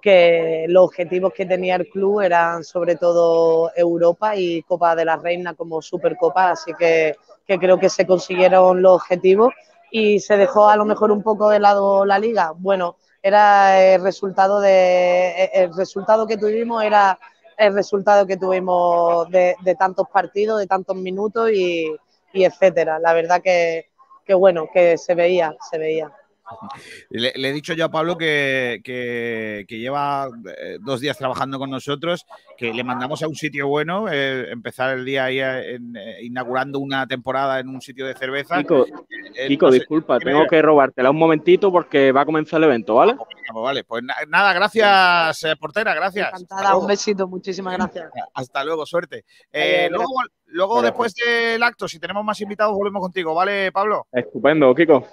que, 0.00 0.66
los 0.68 0.84
objetivos 0.84 1.32
que 1.32 1.46
tenía 1.46 1.76
el 1.76 1.88
club 1.88 2.20
eran 2.20 2.64
sobre 2.64 2.96
todo 2.96 3.70
Europa 3.74 4.36
y 4.36 4.62
Copa 4.62 4.94
de 4.94 5.04
la 5.04 5.16
Reina 5.16 5.54
como 5.54 5.82
Supercopa, 5.82 6.50
así 6.50 6.72
que, 6.78 7.16
que 7.46 7.58
creo 7.58 7.78
que 7.78 7.88
se 7.88 8.06
consiguieron 8.06 8.82
los 8.82 8.96
objetivos 8.96 9.52
y 9.90 10.20
se 10.20 10.36
dejó 10.36 10.68
a 10.68 10.76
lo 10.76 10.84
mejor 10.84 11.10
un 11.10 11.22
poco 11.22 11.50
de 11.50 11.60
lado 11.60 12.04
la 12.04 12.18
liga. 12.18 12.52
Bueno, 12.56 12.96
era 13.22 13.82
el 13.82 14.02
resultado 14.02 14.60
de 14.60 15.50
el 15.52 15.74
resultado 15.74 16.26
que 16.26 16.36
tuvimos 16.36 16.82
era 16.84 17.18
el 17.56 17.74
resultado 17.74 18.26
que 18.26 18.36
tuvimos 18.36 19.28
de, 19.30 19.56
de 19.62 19.74
tantos 19.74 20.08
partidos, 20.08 20.60
de 20.60 20.66
tantos 20.66 20.96
minutos 20.96 21.50
y, 21.50 21.92
y 22.32 22.44
etcétera. 22.44 22.98
La 23.00 23.12
verdad 23.12 23.42
que, 23.42 23.86
que 24.24 24.34
bueno, 24.34 24.68
que 24.72 24.96
se 24.96 25.14
veía, 25.14 25.56
se 25.68 25.78
veía. 25.78 26.12
Le, 27.10 27.32
le, 27.36 27.48
he 27.48 27.52
dicho 27.52 27.74
yo 27.74 27.86
a 27.86 27.90
Pablo 27.90 28.16
que, 28.16 28.80
que, 28.84 29.64
que, 29.68 29.78
lleva 29.78 30.28
eh, 30.58 30.78
dos 30.80 31.00
días 31.00 31.16
trabajando 31.16 31.58
con 31.58 31.70
nosotros, 31.70 32.26
que 32.56 32.72
le 32.72 32.84
mandamos 32.84 33.22
a 33.22 33.28
un 33.28 33.34
sitio 33.34 33.68
bueno, 33.68 34.06
eh, 34.10 34.50
empezar 34.50 34.96
el 34.96 35.04
día 35.04 35.24
ahí 35.24 35.40
en, 35.40 35.96
eh, 35.96 36.18
inaugurando 36.22 36.78
una 36.78 37.06
temporada 37.06 37.60
en 37.60 37.68
un 37.68 37.80
sitio 37.80 38.06
de 38.06 38.14
cerveza. 38.14 38.58
Kiko, 38.58 38.86
eh, 39.34 39.48
Kiko 39.48 39.66
no 39.66 39.72
sé, 39.72 39.78
disculpa, 39.78 40.18
tengo 40.18 40.46
que 40.46 40.60
robártela 40.62 41.10
un 41.10 41.18
momentito 41.18 41.70
porque 41.70 42.12
va 42.12 42.22
a 42.22 42.26
comenzar 42.26 42.58
el 42.58 42.64
evento, 42.64 42.94
¿vale? 42.94 43.16
Pues 43.16 43.62
vale, 43.62 43.84
pues 43.84 44.02
nada, 44.28 44.52
gracias, 44.52 45.44
eh, 45.44 45.56
portera, 45.56 45.94
gracias. 45.94 46.28
Encantada, 46.28 46.76
un 46.76 46.86
besito, 46.86 47.26
muchísimas 47.28 47.74
gracias. 47.74 48.10
Hasta 48.34 48.64
luego, 48.64 48.86
suerte. 48.86 49.24
luego, 49.52 50.14
luego 50.46 50.82
después 50.82 51.14
del 51.14 51.62
acto, 51.62 51.88
si 51.88 51.98
tenemos 51.98 52.24
más 52.24 52.40
invitados, 52.40 52.74
volvemos 52.74 53.00
contigo, 53.00 53.34
¿vale, 53.34 53.72
Pablo? 53.72 54.06
Estupendo, 54.12 54.74
Kiko. 54.74 55.06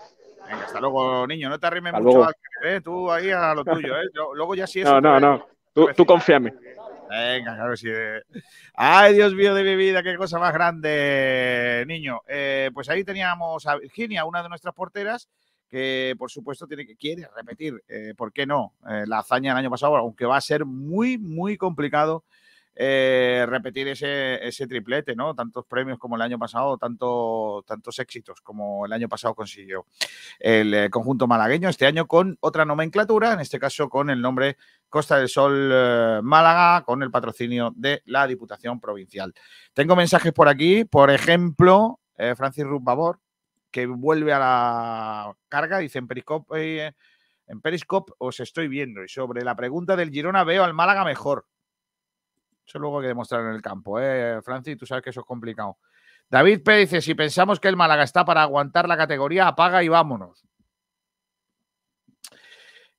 Venga, 0.47 0.65
hasta 0.65 0.79
luego, 0.79 1.27
niño. 1.27 1.49
No 1.49 1.60
te 1.60 1.67
arrimes 1.67 1.93
hasta 1.93 2.03
mucho, 2.03 2.23
al, 2.23 2.34
¿eh? 2.63 2.81
tú 2.81 3.12
ahí 3.12 3.31
a 3.31 3.53
lo 3.53 3.63
tuyo. 3.63 3.97
¿eh? 3.97 4.05
Luego 4.34 4.55
ya 4.55 4.67
sí 4.67 4.81
eso. 4.81 4.99
No, 4.99 5.01
no, 5.01 5.19
no. 5.19 5.47
Tú, 5.73 5.89
tú 5.95 6.05
confía 6.05 6.38
en 6.38 6.43
mí. 6.43 6.51
Venga, 7.10 7.55
claro 7.55 7.77
sí. 7.77 7.89
Ay, 8.73 9.13
Dios 9.13 9.34
mío 9.34 9.53
de 9.53 9.63
mi 9.63 9.75
vida, 9.75 10.01
qué 10.03 10.15
cosa 10.17 10.39
más 10.39 10.53
grande, 10.53 11.84
niño. 11.88 12.21
Eh, 12.27 12.71
pues 12.73 12.89
ahí 12.89 13.03
teníamos 13.03 13.65
a 13.67 13.77
Virginia, 13.77 14.25
una 14.25 14.41
de 14.41 14.49
nuestras 14.49 14.73
porteras, 14.73 15.29
que 15.69 16.15
por 16.17 16.31
supuesto 16.31 16.67
tiene 16.67 16.86
que 16.86 16.95
quiere 16.95 17.27
repetir, 17.36 17.84
eh, 17.88 18.13
¿por 18.15 18.34
qué 18.34 18.45
no? 18.45 18.73
Eh, 18.89 19.03
la 19.08 19.19
hazaña 19.19 19.51
del 19.51 19.60
año 19.60 19.69
pasado, 19.69 19.95
aunque 19.97 20.25
va 20.25 20.38
a 20.38 20.41
ser 20.41 20.65
muy, 20.65 21.17
muy 21.17 21.58
complicado 21.58 22.23
eh, 22.77 23.45
repetir 23.47 23.88
ese, 23.88 24.67
triplete, 24.67 25.15
¿no? 25.15 25.33
Tantos 25.33 25.65
premios 25.65 25.97
como 25.97 26.17
el 26.17 26.21
año 26.21 26.38
pasado, 26.38 26.77
tanto, 26.77 27.63
tantos 27.65 27.97
éxitos 27.99 28.41
como 28.41 28.85
el 28.85 28.91
año 28.91 29.07
pasado 29.07 29.33
consiguió 29.33 29.85
el 30.39 30.73
eh, 30.73 30.89
conjunto 30.89 31.25
malagueño. 31.25 31.69
Este 31.69 31.85
año 31.85 32.05
con 32.05 32.38
otra 32.41 32.65
nomenclatura, 32.65 33.33
en 33.33 33.39
este 33.39 33.59
caso 33.59 33.88
con 33.88 34.09
el 34.09 34.21
nombre 34.21 34.57
Costa 34.89 35.17
del 35.17 35.29
Sol 35.29 35.69
eh, 35.71 36.19
Málaga, 36.21 36.83
con 36.83 37.01
el 37.01 37.11
patrocinio 37.11 37.71
de 37.75 38.01
la 38.05 38.27
Diputación 38.27 38.81
Provincial. 38.81 39.33
Tengo 39.73 39.95
mensajes 39.95 40.33
por 40.33 40.49
aquí, 40.49 40.83
por 40.83 41.11
ejemplo, 41.11 41.99
Francis 42.35 42.63
Rubbabor, 42.63 43.19
que 43.71 43.85
vuelve 43.88 44.31
a 44.31 44.39
la 44.39 45.35
carga, 45.49 45.79
dice 45.79 45.99
en 45.99 46.07
Periscope, 46.07 46.93
en 47.47 47.61
Periscope 47.61 48.13
os 48.17 48.39
estoy 48.39 48.67
viendo 48.67 49.03
y 49.03 49.09
sobre 49.09 49.43
la 49.43 49.55
pregunta 49.55 49.95
del 49.95 50.11
Girona 50.11 50.43
veo 50.43 50.63
al 50.63 50.73
Málaga 50.73 51.03
mejor. 51.03 51.45
Eso 52.65 52.80
luego 52.80 52.99
hay 52.99 53.04
que 53.04 53.08
demostrar 53.10 53.41
en 53.41 53.54
el 53.56 53.62
campo, 53.62 53.99
¿eh, 53.99 54.41
Francis? 54.43 54.78
Tú 54.78 54.86
sabes 54.86 55.04
que 55.04 55.12
eso 55.12 55.21
es 55.21 55.25
complicado. 55.25 55.78
David 56.30 56.63
Pérez 56.63 56.89
dice, 56.89 57.01
si 57.01 57.13
pensamos 57.13 57.60
que 57.60 57.67
el 57.67 57.75
Málaga 57.75 58.04
está 58.04 58.25
para 58.25 58.41
aguantar 58.41 58.88
la 58.88 58.97
categoría, 58.97 59.47
apaga 59.47 59.84
y 59.84 59.89
vámonos. 59.89 60.43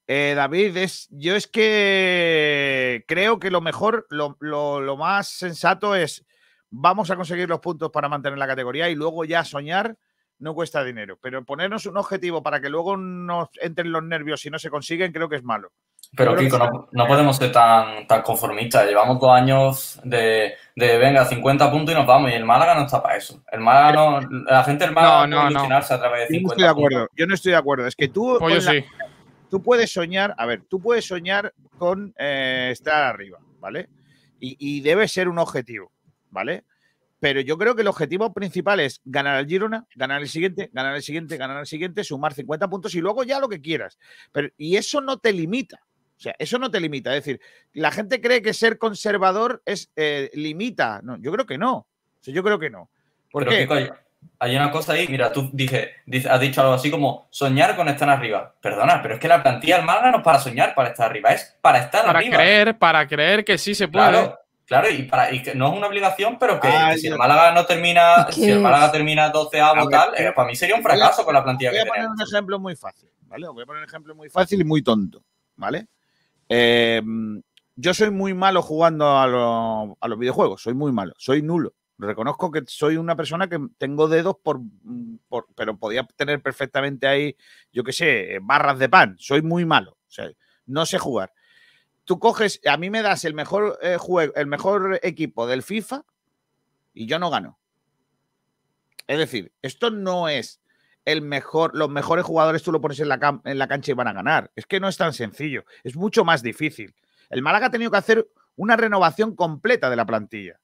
Eh, 0.07 0.35
David, 0.37 0.77
es, 0.77 1.09
yo 1.11 1.35
es 1.35 1.49
que 1.49 3.05
creo 3.09 3.41
que 3.41 3.51
lo 3.51 3.61
mejor, 3.61 4.07
lo, 4.09 4.37
lo, 4.39 4.97
más 4.97 5.29
sensato 5.29 5.97
es 5.97 6.25
vamos 6.71 7.11
a 7.11 7.17
conseguir 7.17 7.49
los 7.49 7.59
puntos 7.59 7.91
para 7.91 8.09
mantener 8.09 8.39
la 8.39 8.47
categoría 8.47 8.89
y 8.89 8.95
luego 8.95 9.25
ya 9.25 9.45
soñar 9.45 9.97
no 10.39 10.55
cuesta 10.55 10.85
dinero. 10.85 11.19
Pero 11.21 11.45
ponernos 11.45 11.87
un 11.87 11.97
objetivo 11.97 12.43
para 12.43 12.61
que 12.61 12.69
luego 12.69 12.97
nos 12.97 13.49
entren 13.61 13.91
los 13.91 14.05
nervios 14.05 14.45
y 14.47 14.51
no 14.51 14.61
se 14.61 14.71
consiguen, 14.71 15.13
creo 15.13 15.29
que 15.29 15.37
es 15.37 15.43
malo. 15.43 15.73
Pero 16.15 16.37
Kiko, 16.37 16.59
no, 16.59 16.89
no, 16.93 17.07
podemos 17.07 17.37
ser 17.37 17.53
tan, 17.53 18.07
tan 18.07 18.23
conformistas. 18.23 18.87
Llevamos 18.87 19.19
dos 19.21 19.31
años 19.31 20.01
de, 20.05 20.55
de, 20.75 20.99
venga, 20.99 21.25
50 21.25 21.71
puntos 21.71 21.95
y 21.95 21.97
nos 21.97 22.07
vamos. 22.07 22.31
Y 22.31 22.35
el 22.35 22.45
Málaga 22.45 22.75
no 22.75 22.85
está 22.85 23.03
para 23.03 23.17
eso. 23.17 23.43
El 23.51 23.61
Málaga 23.61 23.93
no, 23.93 24.21
la 24.45 24.65
gente 24.65 24.85
del 24.85 24.95
Málaga 24.95 25.27
no, 25.27 25.51
no, 25.51 25.69
no. 25.69 25.77
a 25.77 25.81
través 25.81 26.29
de 26.29 26.37
50 26.37 26.39
Yo 26.39 26.47
no 26.47 26.49
estoy 26.49 26.63
de 26.63 26.69
acuerdo. 26.69 27.09
Yo 27.17 27.27
no 27.27 27.35
estoy 27.35 27.53
de 27.53 27.59
acuerdo. 27.59 27.87
Es 27.87 27.97
que 27.97 28.09
tú, 28.09 28.37
pues 28.39 28.65
sí. 28.65 28.85
tú 29.51 29.63
puedes 29.63 29.93
soñar, 29.93 30.35
a 30.39 30.47
ver, 30.47 30.63
tú 30.69 30.81
puedes 30.81 31.07
soñar 31.07 31.53
con 31.79 32.15
eh, 32.19 32.69
estar 32.73 33.03
arriba, 33.03 33.39
¿vale? 33.61 33.89
Y, 34.41 34.57
y 34.59 34.81
debe 34.81 35.09
ser 35.09 35.29
un 35.29 35.39
objetivo, 35.39 35.93
¿vale? 36.31 36.65
pero 37.19 37.41
yo 37.41 37.57
creo 37.57 37.75
que 37.75 37.83
el 37.83 37.89
objetivo 37.89 38.33
principal 38.33 38.81
es 38.81 39.01
ganar 39.05 39.37
al 39.37 39.47
Girona, 39.47 39.87
ganar 39.95 40.21
el 40.23 40.29
siguiente, 40.29 40.71
ganar 40.73 40.95
el 40.95 41.03
siguiente, 41.03 41.37
ganar 41.37 41.59
el 41.59 41.67
siguiente, 41.67 42.05
sumar 42.05 42.35
50 42.35 42.69
puntos 42.69 42.95
y 42.95 43.01
luego 43.01 43.25
ya 43.25 43.41
lo 43.41 43.49
que 43.49 43.61
quieras. 43.61 43.99
Pero, 44.33 44.49
y 44.57 44.77
eso 44.77 45.01
no 45.01 45.19
te 45.19 45.33
limita. 45.33 45.81
O 46.17 46.21
sea, 46.21 46.35
eso 46.39 46.59
no 46.59 46.71
te 46.71 46.81
limita. 46.81 47.15
Es 47.15 47.25
decir, 47.25 47.41
la 47.75 47.91
gente 47.91 48.21
cree 48.21 48.41
que 48.41 48.55
ser 48.55 48.79
conservador 48.79 49.63
es 49.67 49.91
eh, 49.97 50.31
limita. 50.35 51.01
No, 51.03 51.17
yo 51.19 51.31
creo 51.33 51.47
que 51.47 51.59
no. 51.59 51.75
O 51.77 51.87
sea, 52.21 52.33
yo 52.33 52.43
creo 52.43 52.59
que 52.59 52.71
no. 52.71 52.89
¿Por 53.31 53.47
qué? 53.47 53.69
hay, 54.39 54.57
una 54.57 54.71
cosa 54.71 54.95
ahí, 54.95 55.07
mira, 55.09 55.31
tú 55.31 55.51
dije, 55.53 55.97
has 56.29 56.41
dicho 56.41 56.61
algo 56.63 56.75
así 56.75 56.91
como 56.91 57.29
soñar 57.31 57.77
con 57.77 57.89
estar 57.89 58.09
arriba. 58.09 58.55
Perdona, 58.61 59.03
pero 59.03 59.15
es 59.15 59.21
que 59.21 59.29
la 59.29 59.43
plantilla 59.43 59.77
del 59.77 59.85
Málaga 59.85 60.11
no 60.11 60.19
es 60.19 60.25
para 60.25 60.39
soñar 60.39 60.75
para 60.75 60.89
estar 60.89 61.11
arriba, 61.11 61.31
es 61.33 61.57
para 61.61 61.81
estar 61.81 62.07
para 62.07 62.19
arriba. 62.19 62.37
Para 62.37 62.45
creer, 62.45 62.79
para 62.79 63.07
creer 63.07 63.45
que 63.45 63.59
sí 63.59 63.75
se 63.75 63.89
puede. 63.89 64.33
Claro, 64.67 64.91
y, 64.91 65.05
para, 65.05 65.33
y 65.33 65.43
que 65.43 65.55
no 65.55 65.69
es 65.69 65.79
una 65.79 65.87
obligación, 65.87 66.39
pero 66.41 66.59
que, 66.59 66.67
ah, 66.67 66.97
si 66.97 67.07
el 67.07 67.17
Málaga 67.17 67.53
no 67.53 67.65
termina, 67.67 68.27
si 68.33 68.51
el 68.51 68.59
Málaga 68.59 68.91
termina 68.91 69.29
12 69.29 69.61
a 69.61 69.73
tal, 69.89 70.15
eh, 70.17 70.33
para 70.35 70.49
mí 70.49 70.57
sería 70.57 70.75
un 70.75 70.83
fracaso 70.83 71.25
con 71.25 71.35
la 71.35 71.45
plantilla 71.45 71.71
voy 71.71 71.79
que 71.79 71.85
Voy 71.85 71.91
a 71.91 71.95
poner 71.95 72.09
un 72.09 72.21
ejemplo 72.21 72.59
muy 72.59 72.75
fácil, 72.75 73.09
¿vale? 73.27 73.47
Voy 73.47 73.63
a 73.63 73.67
poner 73.67 73.83
un 73.83 73.89
ejemplo 73.89 74.15
muy 74.17 74.29
fácil 74.29 74.61
y 74.61 74.65
muy 74.65 74.83
tonto, 74.83 75.23
¿vale? 75.55 75.87
Eh, 76.49 77.03
yo 77.77 77.95
soy 77.95 78.11
muy 78.11 78.35
malo 78.35 78.63
jugando 78.63 79.07
a, 79.07 79.25
a, 80.01 80.09
los 80.09 80.19
videojuegos, 80.19 80.63
soy 80.63 80.75
muy 80.75 80.93
malo, 80.93 81.15
soy 81.19 81.43
nulo. 81.43 81.75
Reconozco 81.99 82.51
que 82.51 82.63
soy 82.67 82.97
una 82.97 83.17
persona 83.17 83.49
que 83.49 83.59
tengo 83.79 84.07
dedos 84.07 84.37
por, 84.43 84.61
pero 85.55 85.79
podía 85.79 86.07
tener 86.17 86.43
perfectamente 86.43 87.07
ahí, 87.07 87.37
yo 87.73 87.85
qué 87.85 87.93
sé, 87.93 88.39
barras 88.43 88.79
de 88.79 88.89
pan. 88.89 89.17
Soy 89.19 89.43
muy 89.43 89.65
malo, 89.65 89.97
no 90.67 90.85
sé 90.85 90.99
jugar 90.99 91.33
tú 92.07 92.19
coges, 92.19 92.61
a 92.65 92.79
mí 92.79 92.89
me 92.89 93.03
das 93.03 93.25
el 93.25 93.35
mejor 93.35 93.79
eh, 93.83 93.99
juego, 93.99 94.33
el 94.37 94.47
mejor 94.47 94.99
equipo 95.03 95.47
del 95.47 95.63
FIFA 95.63 96.07
y 96.95 97.07
yo 97.07 97.19
no 97.19 97.29
gano. 97.29 97.59
Es 99.07 99.19
decir, 99.19 99.53
esto 99.61 99.91
no 99.91 100.29
es 100.29 100.61
el 101.07 101.23
mejor, 101.23 101.75
los 101.75 101.89
mejores 101.89 102.27
jugadores 102.27 102.63
tú 102.63 102.71
lo 102.71 102.83
pones 102.83 103.01
en 103.01 103.09
la, 103.09 103.41
en 103.45 103.59
la 103.59 103.67
cancha 103.67 103.93
y 103.93 103.95
van 103.95 104.09
a 104.09 104.13
ganar. 104.13 104.51
Es 104.55 104.67
que 104.67 104.79
no 104.79 104.89
es 104.89 104.99
tan 104.99 105.15
sencillo, 105.15 105.65
es 105.83 105.97
mucho 105.97 106.25
más 106.25 106.43
difícil. 106.43 106.95
El 107.31 107.41
Málaga 107.41 107.69
ha 107.69 107.71
tenido 107.71 107.91
que 107.91 107.97
hacer 107.97 108.29
una 108.57 108.77
renovación 108.77 109.35
completa 109.35 109.89
de 109.89 109.97
la 109.97 110.05
plantilla. 110.05 110.61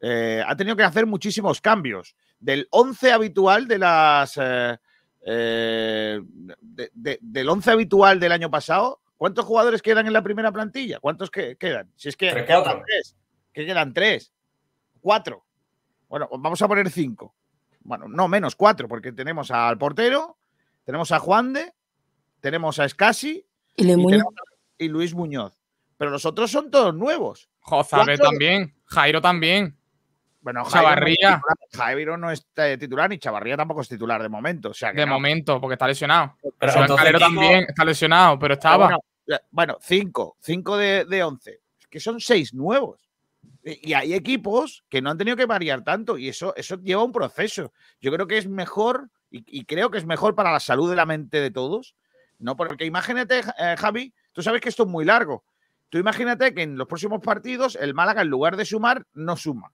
Eh, 0.00 0.42
ha 0.46 0.54
tenido 0.56 0.76
que 0.76 0.84
hacer 0.84 1.06
muchísimos 1.06 1.60
cambios. 1.60 2.14
Del 2.38 2.68
11 2.70 3.12
habitual 3.12 3.66
de 3.66 3.78
las. 3.78 4.38
Eh, 5.24 6.20
del 6.94 7.48
11 7.48 7.70
habitual 7.70 8.18
del 8.20 8.32
año 8.32 8.50
pasado, 8.50 9.02
¿Cuántos 9.22 9.44
jugadores 9.44 9.82
quedan 9.82 10.08
en 10.08 10.14
la 10.14 10.24
primera 10.24 10.50
plantilla? 10.50 10.98
¿Cuántos 10.98 11.30
quedan? 11.30 11.92
Si 11.94 12.08
es 12.08 12.16
que 12.16 12.26
quedan 12.44 12.82
tres. 12.84 13.16
¿Qué 13.52 13.64
quedan? 13.64 13.94
¿Tres? 13.94 14.32
¿Cuatro? 15.00 15.44
Bueno, 16.08 16.28
vamos 16.40 16.60
a 16.60 16.66
poner 16.66 16.90
cinco. 16.90 17.32
Bueno, 17.84 18.06
no, 18.08 18.28
menos 18.28 18.56
cuatro, 18.56 18.88
porque 18.88 19.12
tenemos 19.12 19.50
al 19.50 19.78
portero, 19.78 20.36
tenemos 20.84 21.12
a 21.12 21.18
Juan 21.18 21.52
de, 21.52 21.72
tenemos 22.40 22.78
a 22.78 22.84
Escasi 22.84 23.44
y, 23.76 24.88
Luis 24.88 25.14
Muñoz. 25.14 25.58
Pero 25.96 26.10
los 26.10 26.24
otros 26.24 26.50
son 26.50 26.70
todos 26.70 26.94
nuevos. 26.94 27.48
Jozabe 27.60 28.18
también, 28.18 28.74
Jairo 28.86 29.20
también. 29.20 29.76
Bueno, 30.40 30.64
Chavarría. 30.68 31.40
Jairo 31.72 32.16
no 32.16 32.30
es 32.30 32.44
titular 32.78 33.08
ni 33.08 33.18
Chavarría 33.18 33.56
tampoco 33.56 33.82
es 33.82 33.88
titular 33.88 34.20
de 34.20 34.28
momento. 34.28 34.70
O 34.70 34.74
sea 34.74 34.92
de 34.92 35.06
momento, 35.06 35.60
porque 35.60 35.74
está 35.74 35.86
lesionado. 35.86 36.36
Pero 36.58 36.96
Calero 36.96 37.20
también 37.20 37.66
está 37.68 37.84
lesionado, 37.84 38.38
pero 38.38 38.54
estaba. 38.54 38.98
Bueno, 39.52 39.78
cinco, 39.80 40.36
cinco 40.40 40.76
de, 40.76 41.04
de 41.04 41.22
once. 41.22 41.60
que 41.88 42.00
son 42.00 42.20
seis 42.20 42.52
nuevos. 42.52 43.11
Y 43.64 43.92
hay 43.92 44.14
equipos 44.14 44.84
que 44.88 45.00
no 45.00 45.10
han 45.10 45.18
tenido 45.18 45.36
que 45.36 45.46
variar 45.46 45.84
tanto 45.84 46.18
y 46.18 46.28
eso, 46.28 46.54
eso 46.56 46.76
lleva 46.76 47.04
un 47.04 47.12
proceso. 47.12 47.72
Yo 48.00 48.12
creo 48.12 48.26
que 48.26 48.38
es 48.38 48.48
mejor 48.48 49.10
y, 49.30 49.64
creo 49.64 49.90
que 49.90 49.98
es 49.98 50.04
mejor 50.04 50.34
para 50.34 50.52
la 50.52 50.60
salud 50.60 50.90
de 50.90 50.96
la 50.96 51.06
mente 51.06 51.40
de 51.40 51.50
todos. 51.50 51.94
No, 52.38 52.56
porque 52.56 52.84
imagínate, 52.84 53.38
eh, 53.38 53.76
Javi, 53.78 54.12
tú 54.32 54.42
sabes 54.42 54.60
que 54.60 54.68
esto 54.68 54.82
es 54.82 54.88
muy 54.88 55.04
largo. 55.04 55.44
Tú 55.88 55.98
imagínate 55.98 56.54
que 56.54 56.62
en 56.62 56.76
los 56.76 56.88
próximos 56.88 57.20
partidos 57.22 57.76
el 57.76 57.94
Málaga, 57.94 58.22
en 58.22 58.28
lugar 58.28 58.56
de 58.56 58.64
sumar, 58.64 59.06
no 59.14 59.36
suma 59.36 59.72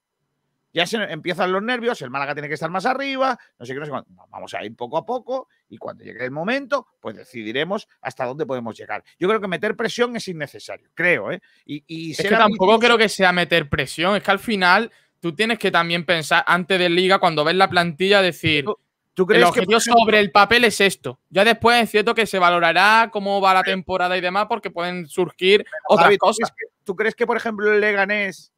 ya 0.73 0.85
se 0.85 0.97
empiezan 0.97 1.51
los 1.51 1.63
nervios, 1.63 2.01
el 2.01 2.09
Málaga 2.09 2.33
tiene 2.33 2.47
que 2.47 2.53
estar 2.53 2.69
más 2.69 2.85
arriba, 2.85 3.37
no 3.57 3.65
sé 3.65 3.73
qué, 3.73 3.79
no 3.79 3.85
sé 3.85 3.91
cuánto. 3.91 4.11
Vamos 4.29 4.53
a 4.53 4.63
ir 4.63 4.75
poco 4.75 4.97
a 4.97 5.05
poco 5.05 5.47
y 5.69 5.77
cuando 5.77 6.03
llegue 6.03 6.23
el 6.23 6.31
momento, 6.31 6.87
pues 6.99 7.15
decidiremos 7.15 7.87
hasta 8.01 8.25
dónde 8.25 8.45
podemos 8.45 8.77
llegar. 8.77 9.03
Yo 9.17 9.27
creo 9.27 9.41
que 9.41 9.47
meter 9.47 9.75
presión 9.75 10.15
es 10.15 10.27
innecesario, 10.27 10.89
creo, 10.93 11.31
¿eh? 11.31 11.41
Y, 11.65 12.11
es 12.11 12.17
que 12.17 12.29
tampoco 12.29 12.79
creo 12.79 12.97
que 12.97 13.09
sea 13.09 13.31
meter 13.31 13.69
presión, 13.69 14.15
es 14.15 14.23
que 14.23 14.31
al 14.31 14.39
final 14.39 14.91
tú 15.19 15.33
tienes 15.33 15.59
que 15.59 15.71
también 15.71 16.05
pensar 16.05 16.43
antes 16.47 16.79
de 16.79 16.89
liga, 16.89 17.19
cuando 17.19 17.43
ves 17.43 17.55
la 17.55 17.69
plantilla, 17.69 18.21
decir. 18.21 18.65
¿Tú, 19.13 19.25
crees 19.25 19.41
el 19.41 19.49
objetivo 19.49 19.81
sobre 19.81 20.19
el 20.19 20.31
papel 20.31 20.63
es 20.63 20.79
esto. 20.79 21.19
Ya 21.29 21.43
después 21.43 21.83
es 21.83 21.91
cierto 21.91 22.15
que 22.15 22.25
se 22.25 22.39
valorará 22.39 23.09
cómo 23.11 23.41
va 23.41 23.53
la 23.53 23.63
temporada 23.63 24.15
y 24.17 24.21
demás, 24.21 24.45
porque 24.47 24.71
pueden 24.71 25.07
surgir 25.07 25.65
otras 25.89 26.17
cosas. 26.17 26.53
¿tú 26.85 26.95
crees 26.95 27.15
que, 27.15 27.27
por 27.27 27.35
ejemplo, 27.35 27.69
el 27.69 27.81
Leganés 27.81 28.53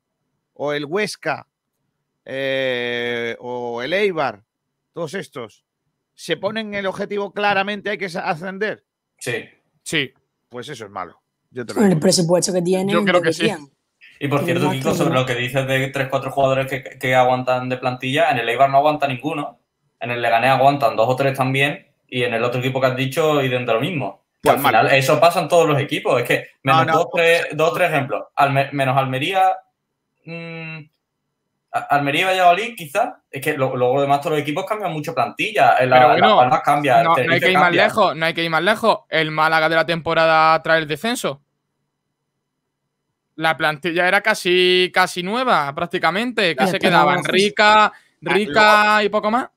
o 0.53 0.73
el 0.73 0.85
Huesca 0.85 1.47
eh, 2.25 3.35
o 3.39 3.81
el 3.81 3.93
Eibar, 3.93 4.43
todos 4.93 5.13
estos, 5.13 5.65
se 6.13 6.37
ponen 6.37 6.73
el 6.73 6.85
objetivo 6.85 7.33
claramente, 7.33 7.89
hay 7.89 7.97
que 7.97 8.05
ascender. 8.05 8.85
Sí. 9.17 9.45
Sí. 9.83 10.13
Pues 10.49 10.67
eso 10.69 10.85
es 10.85 10.91
malo. 10.91 11.21
el 11.53 11.99
presupuesto 11.99 12.53
que 12.53 12.61
tienen. 12.61 12.89
Yo 12.89 13.03
creo 13.03 13.21
que 13.21 13.33
sí. 13.33 13.49
Y 14.19 14.27
por 14.27 14.43
cierto, 14.45 14.69
Kiko, 14.69 14.93
sobre 14.93 15.15
lo 15.15 15.25
que 15.25 15.33
dices 15.33 15.65
de 15.65 15.91
3-4 15.91 16.29
jugadores 16.29 16.67
que, 16.99 17.15
aguantan 17.15 17.69
de 17.69 17.77
plantilla, 17.77 18.29
en 18.29 18.37
el 18.37 18.49
Eibar 18.49 18.69
no 18.69 18.77
aguanta 18.77 19.07
ninguno. 19.07 19.59
En 19.99 20.11
el 20.11 20.21
Leganés 20.21 20.51
aguantan 20.51 20.95
dos 20.95 21.09
o 21.09 21.15
tres 21.15 21.37
también. 21.37 21.87
Y 22.07 22.23
en 22.23 22.33
el 22.33 22.43
otro 22.43 22.59
equipo 22.59 22.81
que 22.81 22.87
has 22.87 22.95
dicho, 22.95 23.41
y 23.41 23.47
dentro 23.47 23.75
lo 23.75 23.81
mismo. 23.81 24.25
Pues 24.41 24.55
al 24.55 24.61
final, 24.61 24.87
eso 24.93 25.19
pasa 25.19 25.39
en 25.39 25.47
todos 25.47 25.67
los 25.67 25.79
equipos. 25.79 26.21
Es 26.21 26.27
que, 26.27 26.47
menos 26.63 26.85
dos, 26.87 27.07
tres, 27.13 27.47
dos, 27.53 27.73
tres 27.73 27.89
ejemplos. 27.91 28.25
menos 28.73 28.97
Almería, 28.97 29.55
mmm, 30.25 30.79
Almería 31.71 32.21
y 32.21 32.25
Valladolid, 32.25 32.75
quizás. 32.75 33.13
Es 33.29 33.41
que 33.41 33.53
luego, 33.53 33.99
además, 33.99 34.19
todos 34.19 34.33
los 34.33 34.41
equipos 34.41 34.65
cambian 34.65 34.91
mucho 34.91 35.15
plantilla. 35.15 35.83
La, 35.85 35.99
Pero 35.99 36.07
bueno, 36.09 36.49
la 36.49 36.61
cambia. 36.61 37.01
No, 37.01 37.15
hay 37.15 37.39
que 37.39 37.51
ir 37.51 37.57
más 37.57 37.71
lejos. 37.71 38.15
No 38.15 38.25
hay 38.25 38.33
que 38.33 38.43
ir 38.43 38.49
más 38.49 38.63
lejos. 38.63 38.99
El 39.09 39.31
Málaga 39.31 39.69
de 39.69 39.75
la 39.75 39.85
temporada 39.85 40.61
trae 40.61 40.79
el 40.79 40.87
descenso. 40.87 41.41
La 43.35 43.55
plantilla 43.55 44.07
era 44.07 44.21
casi, 44.21 44.91
casi 44.93 45.23
nueva, 45.23 45.73
prácticamente. 45.73 46.55
Que 46.55 46.67
se 46.67 46.77
quedaban 46.77 47.23
rica, 47.23 47.93
rica 48.19 49.03
y 49.03 49.09
poco 49.09 49.31
más. 49.31 49.47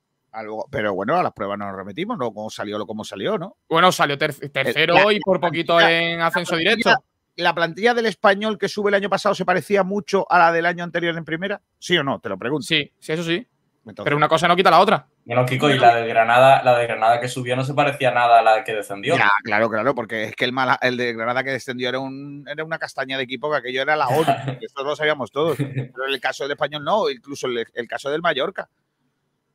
pero 0.71 0.95
bueno, 0.95 1.17
a 1.17 1.23
las 1.23 1.33
pruebas 1.33 1.59
nos 1.59 1.75
remetimos, 1.75 2.17
¿no? 2.17 2.33
Como 2.33 2.49
salió 2.49 2.79
lo 2.79 2.87
como 2.87 3.05
salió, 3.05 3.37
¿no? 3.39 3.57
Bueno, 3.69 3.91
salió 3.91 4.17
tercero 4.17 5.11
y 5.11 5.19
por 5.19 5.41
poquito 5.41 5.81
en 5.81 6.21
ascenso 6.21 6.55
directo. 6.55 6.95
¿La 7.37 7.55
plantilla 7.55 7.95
del 7.95 8.07
español 8.07 8.59
que 8.59 8.69
sube 8.69 8.91
el 8.91 8.95
año 8.95 9.09
pasado 9.11 9.35
se 9.35 9.45
parecía 9.45 9.83
mucho 9.83 10.27
a 10.31 10.39
la 10.39 10.53
del 10.53 10.67
año 10.67 10.85
anterior 10.85 11.17
en 11.17 11.25
primera? 11.25 11.61
¿Sí 11.79 11.97
o 11.99 12.05
no? 12.05 12.21
Te 12.21 12.29
lo 12.29 12.39
pregunto. 12.39 12.65
Sí, 12.67 12.93
sí, 12.99 13.13
eso 13.13 13.25
sí. 13.25 13.47
Entonces, 13.87 14.05
Pero 14.05 14.17
una 14.17 14.29
cosa 14.29 14.49
no 14.49 14.57
quita 14.57 14.71
la 14.71 14.81
otra. 14.81 15.07
Bueno, 15.27 15.45
Kiko, 15.45 15.69
y 15.69 15.79
la 15.79 15.95
de 15.97 16.07
Granada, 16.09 16.63
la 16.63 16.79
de 16.79 16.87
Granada 16.87 17.21
que 17.21 17.29
subió 17.29 17.55
no 17.55 17.65
se 17.65 17.75
parecía 17.75 18.13
nada 18.13 18.39
a 18.39 18.43
la 18.43 18.65
que 18.65 18.73
descendió. 18.73 19.15
Ya, 19.15 19.31
claro, 19.43 19.69
claro, 19.69 19.95
porque 19.95 20.25
es 20.25 20.37
que 20.37 20.47
el, 20.47 20.53
Mala- 20.53 20.79
el 20.81 20.97
de 20.97 21.13
Granada 21.13 21.45
que 21.45 21.51
descendió 21.51 21.91
era, 21.91 21.99
un, 21.99 22.47
era 22.49 22.65
una 22.65 22.79
castaña 22.79 23.19
de 23.19 23.25
equipo 23.25 23.51
que 23.51 23.59
aquello 23.59 23.83
era 23.83 23.95
la 23.95 24.07
y 24.11 24.15
Esto 24.65 24.85
lo 24.85 24.97
sabíamos 24.97 25.31
todos. 25.31 25.57
Pero 25.59 26.07
en 26.09 26.15
el 26.15 26.21
caso 26.21 26.45
del 26.45 26.53
español 26.53 26.83
no, 26.83 27.11
incluso 27.11 27.47
el, 27.47 27.67
el 27.75 27.87
caso 27.89 28.11
del 28.11 28.23
Mallorca. 28.23 28.71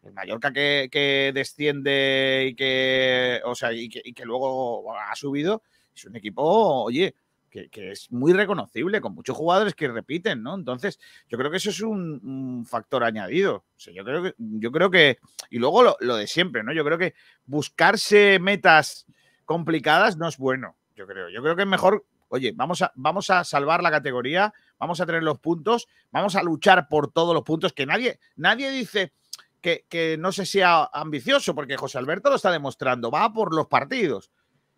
El 0.04 0.14
Mallorca 0.14 0.54
que, 0.54 0.90
que 0.92 1.32
desciende 1.34 2.50
y 2.52 2.56
que, 2.56 3.42
o 3.46 3.56
sea, 3.56 3.74
y 3.74 3.90
que, 3.90 4.02
y 4.04 4.14
que 4.14 4.26
luego 4.26 4.94
ha 4.96 5.16
subido, 5.16 5.64
es 5.96 6.06
un 6.06 6.16
equipo, 6.16 6.84
oye, 6.84 7.16
que, 7.50 7.70
es 7.92 8.12
muy 8.12 8.34
reconocible, 8.34 9.02
con 9.02 9.16
muchos 9.16 9.36
jugadores 9.36 9.76
que 9.76 9.88
repiten, 9.88 10.44
¿no? 10.44 10.56
Entonces, 10.56 11.00
yo 11.28 11.38
creo 11.38 11.52
que 11.52 11.58
eso 11.58 11.70
es 11.70 11.82
un, 11.82 12.66
factor 12.66 13.04
añadido. 13.04 13.66
Yo 13.78 14.04
creo 14.04 14.24
que, 14.24 14.36
yo 14.38 14.72
creo 14.72 14.92
que, 14.92 15.18
y 15.50 15.60
luego 15.60 15.84
lo, 15.84 15.98
lo 16.00 16.16
de 16.16 16.28
siempre, 16.28 16.64
¿no? 16.64 16.74
Yo 16.74 16.84
creo 16.84 16.98
que 16.98 17.14
buscarse 17.46 18.40
metas 18.40 19.06
complicadas 19.46 20.18
no 20.18 20.28
es 20.28 20.38
bueno, 20.38 20.76
yo 20.96 21.08
creo. 21.08 21.30
Yo 21.30 21.42
creo 21.42 21.56
que 21.56 21.64
es 21.64 21.68
mejor, 21.68 22.06
oye, 22.28 22.54
vamos 22.56 22.82
a, 22.82 22.92
vamos 22.96 23.30
a 23.30 23.44
salvar 23.44 23.82
la 23.82 23.92
categoría, 23.92 24.54
vamos 24.78 25.02
a 25.02 25.06
tener 25.06 25.24
los 25.24 25.40
puntos, 25.40 25.88
vamos 26.12 26.36
a 26.36 26.44
luchar 26.44 26.88
por 26.88 27.12
todos 27.12 27.34
los 27.34 27.44
puntos, 27.44 27.74
que 27.74 27.86
nadie, 27.86 28.20
nadie 28.36 28.70
dice 28.72 29.14
que, 29.62 29.86
que 29.90 30.18
no 30.18 30.32
se 30.32 30.46
sea 30.46 30.90
ambicioso, 30.94 31.56
porque 31.56 31.78
José 31.78 31.98
Alberto 31.98 32.30
lo 32.30 32.36
está 32.36 32.52
demostrando, 32.52 33.10
va 33.12 33.34
por 33.34 33.56
los 33.56 33.68
partidos. 33.68 34.32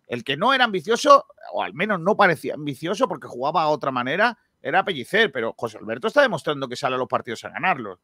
El 0.06 0.24
que 0.24 0.36
no 0.36 0.52
era 0.52 0.64
ambicioso, 0.64 1.26
o 1.52 1.62
al 1.62 1.74
menos 1.74 2.00
no 2.00 2.16
parecía 2.16 2.54
ambicioso 2.54 3.08
porque 3.08 3.28
jugaba 3.28 3.62
a 3.62 3.68
otra 3.68 3.90
manera, 3.90 4.38
era 4.60 4.84
Pellicer, 4.84 5.32
pero 5.32 5.54
José 5.56 5.78
Alberto 5.78 6.08
está 6.08 6.22
demostrando 6.22 6.68
que 6.68 6.76
sale 6.76 6.94
a 6.94 6.98
los 6.98 7.08
partidos 7.08 7.44
a 7.44 7.50
ganarlos. 7.50 7.98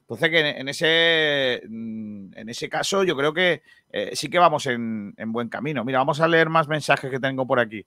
Entonces, 0.00 0.30
que 0.30 0.50
en 0.50 0.68
ese, 0.68 1.62
mm, 1.68 2.34
en 2.36 2.48
ese 2.48 2.68
caso, 2.68 3.02
yo 3.02 3.16
creo 3.16 3.32
que 3.32 3.62
eh, 3.90 4.10
sí 4.14 4.28
que 4.28 4.38
vamos 4.38 4.66
en, 4.66 5.14
en 5.16 5.32
buen 5.32 5.48
camino. 5.48 5.84
Mira, 5.84 5.98
vamos 5.98 6.20
a 6.20 6.28
leer 6.28 6.48
más 6.48 6.68
mensajes 6.68 7.10
que 7.10 7.18
tengo 7.18 7.46
por 7.46 7.58
aquí. 7.58 7.84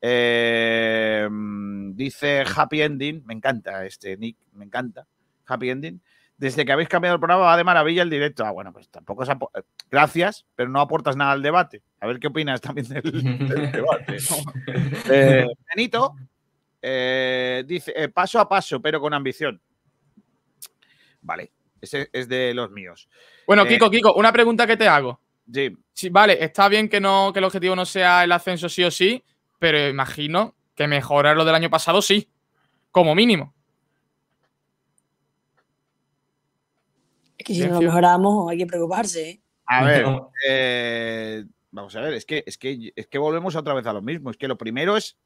Eh, 0.00 1.28
mm, 1.30 1.94
dice 1.94 2.44
Happy 2.56 2.80
Ending, 2.80 3.22
me 3.26 3.34
encanta 3.34 3.84
este 3.84 4.16
Nick, 4.16 4.38
me 4.52 4.64
encanta. 4.64 5.06
Happy 5.46 5.68
Ending. 5.68 6.00
Desde 6.40 6.64
que 6.64 6.72
habéis 6.72 6.88
cambiado 6.88 7.16
el 7.16 7.20
programa 7.20 7.44
va 7.44 7.56
de 7.58 7.64
maravilla 7.64 8.02
el 8.02 8.08
directo. 8.08 8.46
Ah, 8.46 8.50
bueno, 8.50 8.72
pues 8.72 8.88
tampoco 8.88 9.24
es 9.24 9.28
eh, 9.28 9.62
Gracias, 9.90 10.46
pero 10.54 10.70
no 10.70 10.80
aportas 10.80 11.14
nada 11.14 11.32
al 11.32 11.42
debate. 11.42 11.82
A 12.00 12.06
ver 12.06 12.18
qué 12.18 12.28
opinas 12.28 12.62
también 12.62 12.88
del, 12.88 13.02
del 13.02 13.72
debate. 13.72 14.16
Eh, 15.10 15.46
Benito 15.74 16.14
eh, 16.80 17.62
dice 17.66 17.92
eh, 17.94 18.08
paso 18.08 18.40
a 18.40 18.48
paso, 18.48 18.80
pero 18.80 19.02
con 19.02 19.12
ambición. 19.12 19.60
Vale, 21.20 21.52
ese 21.78 22.08
es 22.10 22.26
de 22.26 22.54
los 22.54 22.70
míos. 22.70 23.10
Bueno, 23.46 23.64
Eh, 23.64 23.68
Kiko, 23.68 23.90
Kiko, 23.90 24.14
una 24.14 24.32
pregunta 24.32 24.66
que 24.66 24.78
te 24.78 24.88
hago. 24.88 25.20
Sí, 25.52 25.76
Sí, 25.92 26.08
vale, 26.08 26.42
está 26.42 26.70
bien 26.70 26.88
que 26.88 27.02
no, 27.02 27.34
que 27.34 27.40
el 27.40 27.44
objetivo 27.44 27.76
no 27.76 27.84
sea 27.84 28.24
el 28.24 28.32
ascenso 28.32 28.70
sí 28.70 28.82
o 28.82 28.90
sí, 28.90 29.22
pero 29.58 29.90
imagino 29.90 30.54
que 30.74 30.88
mejorar 30.88 31.36
lo 31.36 31.44
del 31.44 31.54
año 31.54 31.68
pasado 31.68 32.00
sí. 32.00 32.30
Como 32.90 33.14
mínimo. 33.14 33.52
Es 37.40 37.46
que 37.46 37.54
si 37.54 37.66
no 37.66 37.80
mejoramos 37.80 38.50
hay 38.50 38.58
que 38.58 38.66
preocuparse. 38.66 39.30
¿eh? 39.30 39.42
A 39.66 39.82
ver, 39.84 40.04
eh, 40.46 41.44
vamos 41.70 41.96
a 41.96 42.00
ver, 42.00 42.12
es 42.12 42.26
que, 42.26 42.44
es, 42.46 42.58
que, 42.58 42.92
es 42.94 43.06
que 43.06 43.18
volvemos 43.18 43.56
otra 43.56 43.72
vez 43.72 43.86
a 43.86 43.92
lo 43.94 44.02
mismo. 44.02 44.30
Es 44.30 44.36
que 44.36 44.46
lo 44.46 44.58
primero 44.58 44.96
es, 44.96 45.16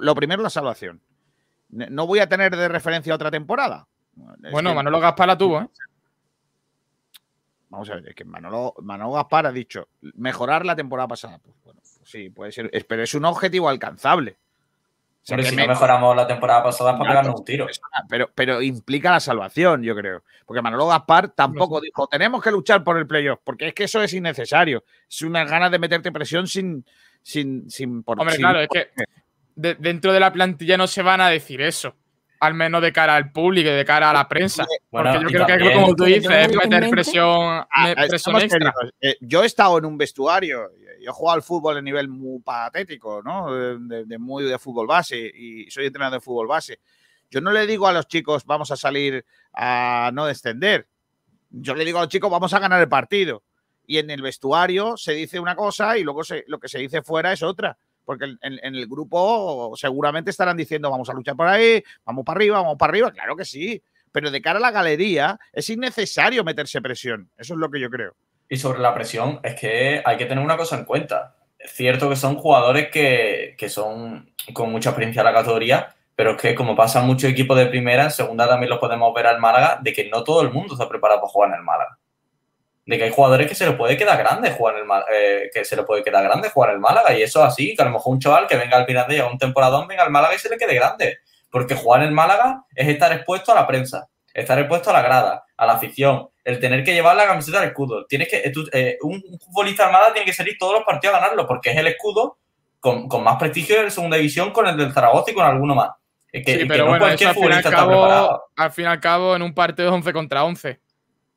lo 0.00 0.14
primero 0.14 0.40
es 0.40 0.44
la 0.44 0.50
salvación. 0.50 1.02
No 1.70 2.06
voy 2.06 2.20
a 2.20 2.28
tener 2.28 2.56
de 2.56 2.68
referencia 2.68 3.12
otra 3.14 3.30
temporada. 3.30 3.88
Es 4.44 4.52
bueno, 4.52 4.70
que- 4.70 4.76
Manolo 4.76 5.00
Gaspar 5.00 5.26
la 5.26 5.36
tuvo, 5.36 5.60
¿eh? 5.62 5.68
Vamos 7.70 7.90
a 7.90 7.96
ver, 7.96 8.08
es 8.08 8.14
que 8.14 8.24
Manolo, 8.24 8.74
Manolo 8.80 9.12
Gaspar 9.12 9.46
ha 9.46 9.52
dicho 9.52 9.88
mejorar 10.00 10.64
la 10.64 10.76
temporada 10.76 11.08
pasada. 11.08 11.38
Pues 11.38 11.56
bueno, 11.64 11.80
pues 11.82 12.08
sí, 12.08 12.30
puede 12.30 12.52
ser, 12.52 12.70
pero 12.88 13.02
es 13.02 13.14
un 13.14 13.24
objetivo 13.24 13.68
alcanzable. 13.68 14.38
Sea, 15.28 15.36
que 15.36 15.44
si 15.44 15.56
me- 15.56 15.62
no 15.62 15.68
mejoramos 15.68 16.16
la 16.16 16.26
temporada 16.26 16.62
pasada 16.62 16.96
para 16.96 17.10
pegarnos 17.10 17.38
un 17.40 17.44
tiro. 17.44 17.66
pero, 18.08 18.30
pero 18.34 18.62
implica 18.62 19.10
la 19.12 19.20
salvación, 19.20 19.82
yo 19.82 19.94
creo. 19.94 20.22
Porque 20.46 20.62
Manolo 20.62 20.86
Gaspar 20.86 21.28
tampoco 21.28 21.80
dijo, 21.80 22.06
tenemos 22.06 22.42
que 22.42 22.50
luchar 22.50 22.82
por 22.82 22.96
el 22.96 23.06
playoff, 23.06 23.38
porque 23.44 23.68
es 23.68 23.74
que 23.74 23.84
eso 23.84 24.02
es 24.02 24.12
innecesario. 24.14 24.84
Es 25.08 25.20
unas 25.22 25.48
ganas 25.50 25.70
de 25.70 25.78
meterte 25.78 26.10
presión 26.12 26.46
sin... 26.46 26.84
sin, 27.22 27.68
sin 27.70 28.02
por, 28.02 28.18
Hombre, 28.18 28.36
sin- 28.36 28.42
claro, 28.42 28.60
es 28.60 28.68
que 28.68 28.88
de- 29.54 29.74
dentro 29.74 30.12
de 30.14 30.20
la 30.20 30.32
plantilla 30.32 30.76
no 30.78 30.86
se 30.86 31.02
van 31.02 31.20
a 31.20 31.28
decir 31.28 31.60
eso. 31.60 31.94
Al 32.40 32.54
menos 32.54 32.80
de 32.80 32.92
cara 32.92 33.16
al 33.16 33.32
público 33.32 33.68
y 33.68 33.72
de 33.72 33.84
cara 33.84 34.08
a 34.10 34.12
la 34.14 34.28
prensa. 34.28 34.64
Bueno, 34.90 35.10
Porque 35.12 35.24
yo 35.24 35.28
creo 35.28 35.46
que, 35.46 35.52
también- 35.54 35.80
como 35.82 35.94
tú 35.96 36.04
dices, 36.04 36.30
es 36.30 36.56
meter 36.56 36.88
presión, 36.88 37.66
Ah, 37.74 37.90
extra. 37.90 38.18
serios. 38.48 38.72
Eh, 39.00 39.16
yo 39.20 39.42
he 39.42 39.46
estado 39.46 39.76
en 39.78 39.84
un 39.84 39.98
vestuario, 39.98 40.70
yo 41.02 41.12
jugado 41.12 41.36
al 41.36 41.42
fútbol 41.42 41.76
a 41.76 41.82
nivel 41.82 42.08
muy 42.08 42.40
patético, 42.40 43.22
¿no? 43.22 43.52
De, 43.54 44.18
muy 44.18 44.44
de 44.44 44.58
fútbol 44.58 44.86
base 44.86 45.18
y 45.18 45.70
soy 45.70 45.86
entrenador 45.86 46.20
de 46.20 46.24
fútbol 46.24 46.46
base. 46.46 46.80
Yo 47.30 47.40
no 47.40 47.52
le 47.52 47.66
digo 47.66 47.86
a 47.86 47.92
los 47.92 48.06
chicos 48.08 48.44
vamos 48.44 48.70
a 48.70 48.76
salir 48.76 49.24
a 49.52 50.10
no 50.14 50.26
descender. 50.26 50.88
Yo 51.50 51.74
le 51.74 51.84
digo 51.84 51.98
a 51.98 52.02
los 52.02 52.08
chicos 52.10 52.30
vamos 52.30 52.52
a 52.54 52.58
ganar 52.58 52.80
el 52.80 52.88
partido. 52.88 53.42
Y 53.86 53.98
en 53.98 54.10
el 54.10 54.20
vestuario 54.22 54.96
se 54.96 55.12
dice 55.12 55.40
una 55.40 55.56
cosa 55.56 55.96
y 55.96 56.02
luego 56.04 56.22
se- 56.24 56.44
lo 56.46 56.58
que 56.58 56.68
se 56.68 56.78
dice 56.78 57.02
fuera 57.02 57.32
es 57.32 57.42
otra. 57.42 57.78
Porque 58.04 58.24
en 58.40 58.74
el 58.74 58.86
grupo 58.86 59.72
seguramente 59.76 60.30
estarán 60.30 60.56
diciendo 60.56 60.90
vamos 60.90 61.10
a 61.10 61.12
luchar 61.12 61.36
por 61.36 61.46
ahí, 61.46 61.82
vamos 62.04 62.24
para 62.24 62.38
arriba, 62.38 62.58
vamos 62.62 62.76
para 62.78 62.90
arriba. 62.90 63.10
Claro 63.12 63.36
que 63.36 63.44
sí. 63.44 63.82
Pero 64.10 64.30
de 64.30 64.40
cara 64.40 64.58
a 64.58 64.62
la 64.62 64.70
galería 64.70 65.38
es 65.52 65.68
innecesario 65.68 66.42
meterse 66.44 66.80
presión. 66.80 67.30
Eso 67.36 67.52
es 67.54 67.60
lo 67.60 67.70
que 67.70 67.78
yo 67.80 67.90
creo. 67.90 68.16
Y 68.48 68.56
sobre 68.56 68.80
la 68.80 68.94
presión, 68.94 69.40
es 69.42 69.54
que 69.54 70.02
hay 70.04 70.16
que 70.16 70.26
tener 70.26 70.42
una 70.42 70.56
cosa 70.56 70.76
en 70.76 70.84
cuenta. 70.84 71.36
Es 71.58 71.72
cierto 71.72 72.08
que 72.08 72.16
son 72.16 72.36
jugadores 72.36 72.88
que, 72.90 73.54
que 73.58 73.68
son 73.68 74.32
con 74.52 74.72
mucha 74.72 74.90
experiencia 74.90 75.20
en 75.20 75.26
la 75.26 75.34
categoría, 75.34 75.94
pero 76.18 76.32
es 76.32 76.36
que 76.36 76.54
como 76.56 76.74
pasa 76.74 76.98
en 77.00 77.06
muchos 77.06 77.30
equipos 77.30 77.56
de 77.56 77.66
primera, 77.66 78.04
en 78.04 78.10
segunda 78.10 78.48
también 78.48 78.70
los 78.70 78.80
podemos 78.80 79.14
ver 79.14 79.28
al 79.28 79.38
Málaga, 79.38 79.78
de 79.80 79.92
que 79.92 80.08
no 80.08 80.24
todo 80.24 80.42
el 80.42 80.50
mundo 80.50 80.74
está 80.74 80.88
preparado 80.88 81.20
para 81.20 81.30
jugar 81.30 81.50
en 81.50 81.56
el 81.56 81.62
Málaga. 81.62 81.98
De 82.86 82.98
que 82.98 83.04
hay 83.04 83.10
jugadores 83.10 83.46
que 83.46 83.54
se 83.54 83.66
les 83.66 83.76
puede 83.76 83.96
quedar 83.96 84.18
grande 84.18 84.50
jugar 84.50 84.74
en 84.74 84.80
el 84.80 84.86
Málaga, 84.86 85.12
que 85.52 85.64
se 85.64 85.76
les 85.76 85.84
puede 85.84 86.02
quedar 86.02 86.24
grande 86.24 86.50
jugar 86.50 86.70
en 86.70 86.74
el 86.74 86.80
Málaga, 86.80 87.16
y 87.16 87.22
eso 87.22 87.44
así, 87.44 87.72
que 87.76 87.82
a 87.82 87.84
lo 87.84 87.92
mejor 87.92 88.14
un 88.14 88.18
chaval 88.18 88.48
que 88.48 88.56
venga 88.56 88.76
al 88.76 88.86
final 88.86 89.06
de 89.06 89.22
un 89.22 89.38
temporadón, 89.38 89.86
venga 89.86 90.02
al 90.02 90.10
Málaga 90.10 90.34
y 90.34 90.38
se 90.38 90.48
le 90.48 90.56
quede 90.56 90.74
grande. 90.74 91.18
Porque 91.50 91.76
jugar 91.76 92.00
en 92.02 92.08
el 92.08 92.14
Málaga 92.14 92.64
es 92.74 92.88
estar 92.88 93.12
expuesto 93.12 93.52
a 93.52 93.54
la 93.54 93.66
prensa, 93.66 94.08
estar 94.34 94.58
expuesto 94.58 94.90
a 94.90 94.94
la 94.94 95.02
grada, 95.02 95.44
a 95.56 95.66
la 95.66 95.74
afición, 95.74 96.30
el 96.48 96.58
tener 96.60 96.82
que 96.84 96.94
llevar 96.94 97.14
la 97.16 97.26
camiseta 97.26 97.60
del 97.60 97.68
escudo. 97.70 98.06
Tienes 98.06 98.28
que, 98.28 98.50
tú- 98.50 98.68
eh, 98.72 98.96
un, 99.02 99.22
un 99.28 99.38
futbolista 99.38 99.86
armada 99.86 100.12
tiene 100.12 100.24
que 100.26 100.32
salir 100.32 100.56
todos 100.58 100.74
los 100.74 100.82
partidos 100.84 101.16
a 101.16 101.20
ganarlo, 101.20 101.46
porque 101.46 101.70
es 101.70 101.76
el 101.76 101.86
escudo 101.88 102.38
con, 102.80 103.08
con 103.08 103.22
más 103.24 103.36
prestigio 103.36 103.82
de 103.82 103.90
segunda 103.90 104.16
división 104.16 104.50
con 104.52 104.66
el 104.66 104.76
del 104.76 104.92
Zaragoza 104.92 105.30
y 105.30 105.34
con 105.34 105.44
alguno 105.44 105.74
más. 105.74 105.90
Es 106.32 106.44
que, 106.44 106.52
Sí, 106.52 106.58
y 106.58 106.62
que 106.62 106.66
pero 106.66 106.84
no 106.84 106.90
bueno, 106.90 107.06
eso 107.06 107.16
cualquier 107.24 107.28
al 107.28 107.34
fin, 107.34 107.42
y 107.42 107.46
al 107.46 107.50
futbolista 107.62 107.70
cabo, 107.70 108.42
al 108.56 108.70
fin 108.72 108.84
y 108.84 108.88
al 108.88 109.00
cabo, 109.00 109.36
en 109.36 109.42
un 109.42 109.54
partido 109.54 109.88
es 109.88 109.94
11 109.94 110.12
contra 110.12 110.44
11. 110.44 110.80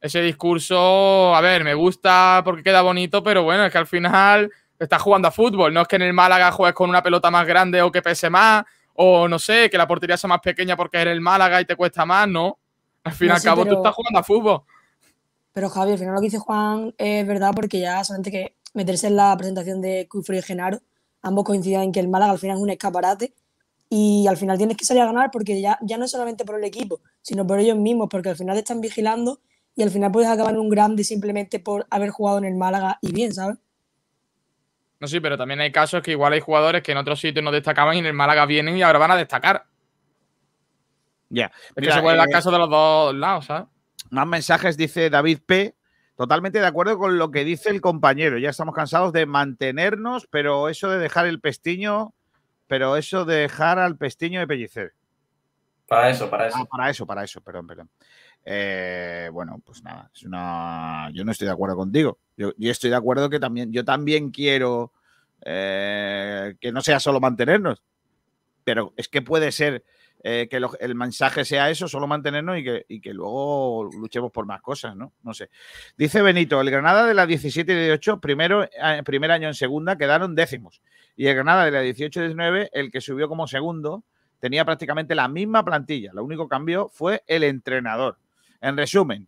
Ese 0.01 0.21
discurso, 0.21 1.35
a 1.35 1.41
ver, 1.41 1.63
me 1.63 1.73
gusta 1.73 2.41
porque 2.43 2.63
queda 2.63 2.81
bonito, 2.81 3.21
pero 3.23 3.43
bueno, 3.43 3.65
es 3.65 3.71
que 3.71 3.77
al 3.77 3.87
final 3.87 4.51
estás 4.79 5.01
jugando 5.01 5.27
a 5.27 5.31
fútbol. 5.31 5.73
No 5.73 5.81
es 5.81 5.87
que 5.87 5.95
en 5.97 6.01
el 6.03 6.13
Málaga 6.13 6.51
juegues 6.51 6.73
con 6.75 6.89
una 6.89 7.03
pelota 7.03 7.29
más 7.31 7.45
grande 7.45 7.81
o 7.81 7.91
que 7.91 8.01
pese 8.01 8.29
más, 8.29 8.63
o 8.95 9.27
no 9.27 9.37
sé, 9.39 9.69
que 9.69 9.77
la 9.77 9.87
portería 9.87 10.17
sea 10.17 10.27
más 10.27 10.39
pequeña 10.41 10.75
porque 10.75 10.97
eres 10.97 11.11
el 11.13 11.21
Málaga 11.21 11.61
y 11.61 11.65
te 11.65 11.75
cuesta 11.75 12.05
más, 12.05 12.27
no. 12.27 12.57
Al 13.03 13.13
fin 13.13 13.25
y 13.25 13.29
No, 13.29 13.35
al 13.35 13.41
sí, 13.41 13.47
cabo, 13.47 13.65
tú 13.65 13.75
estás 13.75 13.93
jugando 13.95 14.19
a 14.19 14.23
fútbol. 14.23 14.61
Pero 15.53 15.69
Javi, 15.69 15.91
al 15.91 15.97
final 15.97 16.13
lo 16.13 16.21
que 16.21 16.27
dice 16.27 16.39
Juan 16.39 16.93
es 16.97 17.27
verdad 17.27 17.51
porque 17.53 17.79
ya 17.79 18.03
solamente 18.03 18.31
que 18.31 18.55
meterse 18.73 19.07
en 19.07 19.17
la 19.17 19.35
presentación 19.37 19.81
de 19.81 20.07
Cufre 20.09 20.37
y 20.37 20.41
Genaro, 20.41 20.81
ambos 21.21 21.43
coinciden 21.43 21.81
en 21.81 21.91
que 21.91 21.99
el 21.99 22.07
Málaga 22.07 22.31
al 22.31 22.39
final 22.39 22.57
es 22.57 22.63
un 22.63 22.69
escaparate 22.69 23.33
y 23.89 24.25
al 24.27 24.37
final 24.37 24.57
tienes 24.57 24.77
que 24.77 24.85
salir 24.85 25.03
a 25.03 25.07
ganar 25.07 25.31
porque 25.31 25.59
ya, 25.59 25.77
ya 25.81 25.97
no 25.97 26.05
es 26.05 26.11
solamente 26.11 26.45
por 26.45 26.57
el 26.57 26.63
equipo, 26.63 27.01
sino 27.21 27.45
por 27.45 27.59
ellos 27.59 27.77
mismos, 27.77 28.07
porque 28.09 28.29
al 28.29 28.37
final 28.37 28.55
te 28.55 28.59
están 28.59 28.79
vigilando 28.79 29.41
y 29.75 29.83
al 29.83 29.89
final 29.89 30.11
puedes 30.11 30.29
acabar 30.29 30.53
en 30.53 30.59
un 30.59 30.69
grande 30.69 31.03
simplemente 31.03 31.59
por 31.59 31.85
haber 31.89 32.09
jugado 32.09 32.37
en 32.37 32.45
el 32.45 32.55
Málaga 32.55 32.97
y 33.01 33.11
bien, 33.11 33.33
¿sabes? 33.33 33.57
No 35.01 35.07
sí, 35.07 35.19
pero 35.19 35.37
también 35.37 35.59
hay 35.59 35.71
casos 35.71 36.01
que 36.01 36.11
igual 36.11 36.31
hay 36.33 36.39
jugadores 36.39 36.83
que 36.83 36.91
en 36.91 36.99
otros 36.99 37.19
sitios 37.19 37.43
no 37.43 37.51
destacaban 37.51 37.95
y 37.95 37.99
en 37.99 38.05
el 38.05 38.13
Málaga 38.13 38.45
vienen 38.45 38.77
y 38.77 38.83
ahora 38.83 38.99
van 38.99 39.11
a 39.11 39.17
destacar. 39.17 39.65
Ya. 41.29 41.45
Es 41.45 41.75
que 41.75 41.81
Mira, 41.81 41.95
se 41.95 42.01
puede 42.01 42.17
dar 42.17 42.29
eh, 42.29 42.31
caso 42.31 42.51
de 42.51 42.57
los 42.59 42.69
dos 42.69 43.15
lados, 43.15 43.45
¿sabes? 43.45 43.67
Más 44.09 44.27
mensajes, 44.27 44.77
dice 44.77 45.09
David 45.09 45.39
P. 45.45 45.75
Totalmente 46.17 46.59
de 46.59 46.67
acuerdo 46.67 46.97
con 46.97 47.17
lo 47.17 47.31
que 47.31 47.43
dice 47.43 47.69
el 47.69 47.81
compañero. 47.81 48.37
Ya 48.37 48.49
estamos 48.49 48.75
cansados 48.75 49.13
de 49.13 49.25
mantenernos, 49.25 50.27
pero 50.29 50.69
eso 50.69 50.89
de 50.89 50.99
dejar 50.99 51.25
el 51.25 51.39
pestiño, 51.39 52.13
pero 52.67 52.97
eso 52.97 53.25
de 53.25 53.35
dejar 53.35 53.79
al 53.79 53.97
pestiño 53.97 54.39
de 54.39 54.47
pellicer. 54.47 54.93
Para 55.87 56.09
eso, 56.09 56.29
para 56.29 56.47
eso. 56.47 56.57
Ah, 56.59 56.65
para 56.65 56.89
eso, 56.89 57.05
para 57.05 57.23
eso, 57.23 57.41
perdón, 57.41 57.67
perdón. 57.67 57.89
Eh, 58.45 59.29
bueno, 59.31 59.61
pues 59.65 59.83
nada, 59.83 60.09
es 60.13 60.23
una. 60.23 61.09
Yo 61.13 61.23
no 61.23 61.31
estoy 61.31 61.47
de 61.47 61.53
acuerdo 61.53 61.75
contigo. 61.75 62.19
Yo, 62.37 62.53
yo 62.57 62.71
estoy 62.71 62.89
de 62.89 62.95
acuerdo 62.95 63.29
que 63.29 63.39
también, 63.39 63.71
yo 63.71 63.83
también 63.83 64.31
quiero 64.31 64.93
eh, 65.43 66.55
que 66.59 66.71
no 66.71 66.81
sea 66.81 66.99
solo 66.99 67.19
mantenernos. 67.19 67.83
pero 68.63 68.93
es 68.95 69.07
que 69.07 69.21
puede 69.21 69.51
ser 69.51 69.83
eh, 70.23 70.47
que 70.49 70.61
el 70.79 70.95
mensaje 70.95 71.43
sea 71.45 71.69
eso, 71.69 71.87
solo 71.87 72.05
mantenernos 72.05 72.57
y 72.59 72.63
que, 72.63 72.85
y 72.87 73.01
que 73.01 73.13
luego 73.13 73.89
luchemos 73.97 74.31
por 74.31 74.45
más 74.45 74.61
cosas, 74.61 74.95
¿no? 74.95 75.13
No 75.23 75.33
sé. 75.33 75.49
Dice 75.97 76.21
Benito, 76.21 76.61
el 76.61 76.69
Granada 76.69 77.05
de 77.05 77.13
la 77.13 77.25
17 77.25 77.71
y 77.71 77.75
18, 77.75 78.19
primero, 78.19 78.63
eh, 78.63 79.01
primer 79.03 79.31
año 79.31 79.47
en 79.47 79.55
segunda, 79.55 79.97
quedaron 79.97 80.35
décimos. 80.35 80.81
Y 81.15 81.27
el 81.27 81.35
Granada 81.35 81.65
de 81.65 81.71
la 81.71 81.81
18 81.81 82.19
y 82.19 82.23
19, 82.23 82.69
el 82.73 82.91
que 82.91 83.01
subió 83.01 83.27
como 83.27 83.47
segundo, 83.47 84.03
tenía 84.39 84.63
prácticamente 84.63 85.15
la 85.15 85.27
misma 85.27 85.65
plantilla. 85.65 86.11
Lo 86.13 86.23
único 86.23 86.47
que 86.47 86.55
cambió 86.55 86.89
fue 86.89 87.23
el 87.25 87.43
entrenador. 87.43 88.17
En 88.61 88.77
resumen, 88.77 89.27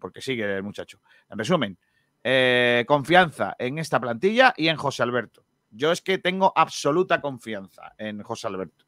porque 0.00 0.20
sigue 0.20 0.56
el 0.56 0.64
muchacho. 0.64 1.00
En 1.30 1.38
resumen, 1.38 1.78
eh, 2.24 2.84
confianza 2.88 3.54
en 3.56 3.78
esta 3.78 4.00
plantilla 4.00 4.52
y 4.56 4.66
en 4.66 4.76
José 4.76 5.04
Alberto. 5.04 5.44
Yo 5.70 5.92
es 5.92 6.00
que 6.00 6.18
tengo 6.18 6.52
absoluta 6.56 7.20
confianza 7.20 7.92
en 7.98 8.22
José 8.22 8.48
Alberto. 8.48 8.87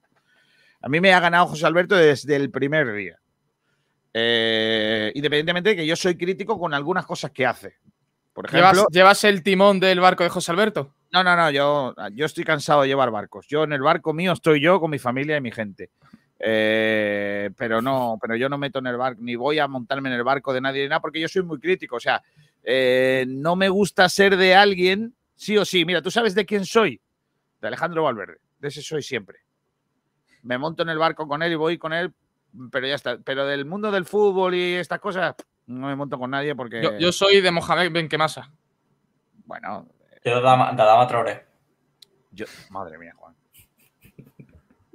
A 0.80 0.88
mí 0.88 1.00
me 1.00 1.12
ha 1.12 1.20
ganado 1.20 1.46
José 1.46 1.66
Alberto 1.66 1.94
desde 1.94 2.36
el 2.36 2.50
primer 2.50 2.92
día. 2.92 3.18
Eh, 4.12 5.12
independientemente 5.14 5.70
de 5.70 5.76
que 5.76 5.86
yo 5.86 5.94
soy 5.94 6.16
crítico 6.16 6.58
con 6.58 6.74
algunas 6.74 7.06
cosas 7.06 7.30
que 7.30 7.46
hace. 7.46 7.76
Por 8.32 8.46
ejemplo, 8.46 8.72
¿Llevas, 8.72 8.86
llevas 8.90 9.24
el 9.24 9.42
timón 9.42 9.80
del 9.80 10.00
barco 10.00 10.24
de 10.24 10.30
José 10.30 10.52
Alberto? 10.52 10.94
no, 11.12 11.24
no, 11.24 11.36
no, 11.36 11.50
yo, 11.50 11.94
yo 12.12 12.26
estoy 12.26 12.44
cansado 12.44 12.82
de 12.82 12.88
llevar 12.88 13.10
barcos. 13.10 13.46
Yo 13.48 13.64
en 13.64 13.72
el 13.72 13.82
barco 13.82 14.12
mío 14.12 14.32
estoy 14.32 14.60
yo 14.60 14.80
con 14.80 14.90
mi 14.90 14.98
familia 14.98 15.36
y 15.36 15.40
mi 15.40 15.50
gente. 15.50 15.90
Eh, 16.38 17.50
pero 17.56 17.82
no, 17.82 18.16
pero 18.20 18.34
yo 18.36 18.48
no 18.48 18.56
meto 18.56 18.78
en 18.78 18.86
el 18.86 18.96
barco, 18.96 19.20
ni 19.22 19.34
voy 19.34 19.58
a 19.58 19.68
montarme 19.68 20.08
en 20.08 20.14
el 20.14 20.24
barco 20.24 20.54
de 20.54 20.60
nadie 20.60 20.82
ni 20.82 20.88
nada, 20.88 21.00
porque 21.00 21.20
yo 21.20 21.28
soy 21.28 21.42
muy 21.42 21.58
crítico. 21.58 21.96
O 21.96 22.00
sea, 22.00 22.22
eh, 22.62 23.26
no 23.28 23.56
me 23.56 23.68
gusta 23.68 24.08
ser 24.08 24.36
de 24.36 24.54
alguien, 24.54 25.14
sí 25.34 25.58
o 25.58 25.64
sí. 25.64 25.84
Mira, 25.84 26.00
¿tú 26.00 26.10
sabes 26.10 26.34
de 26.34 26.46
quién 26.46 26.64
soy? 26.64 27.00
De 27.60 27.68
Alejandro 27.68 28.04
Valverde. 28.04 28.38
De 28.58 28.68
ese 28.68 28.82
soy 28.82 29.02
siempre. 29.02 29.40
Me 30.42 30.58
monto 30.58 30.82
en 30.82 30.88
el 30.88 30.98
barco 30.98 31.26
con 31.28 31.42
él 31.42 31.52
y 31.52 31.56
voy 31.56 31.78
con 31.78 31.92
él, 31.92 32.12
pero 32.70 32.86
ya 32.86 32.94
está. 32.94 33.18
Pero 33.18 33.46
del 33.46 33.64
mundo 33.64 33.90
del 33.90 34.04
fútbol 34.04 34.54
y 34.54 34.74
estas 34.74 35.00
cosas, 35.00 35.34
no 35.66 35.86
me 35.86 35.96
monto 35.96 36.18
con 36.18 36.30
nadie 36.30 36.54
porque, 36.54 36.82
Yo, 36.82 36.98
yo 36.98 37.12
soy 37.12 37.40
de 37.40 37.50
Mohamed 37.50 37.92
Benquemasa. 37.92 38.50
bueno, 39.44 39.86
Yo 40.24 40.36
de 40.36 40.42
Dama, 40.42 40.72
de 40.72 40.76
Dama 40.76 41.06
Traoré. 41.06 41.46
Yo, 42.32 42.46
madre 42.70 42.98
mía, 42.98 43.12
Juan. 43.16 43.34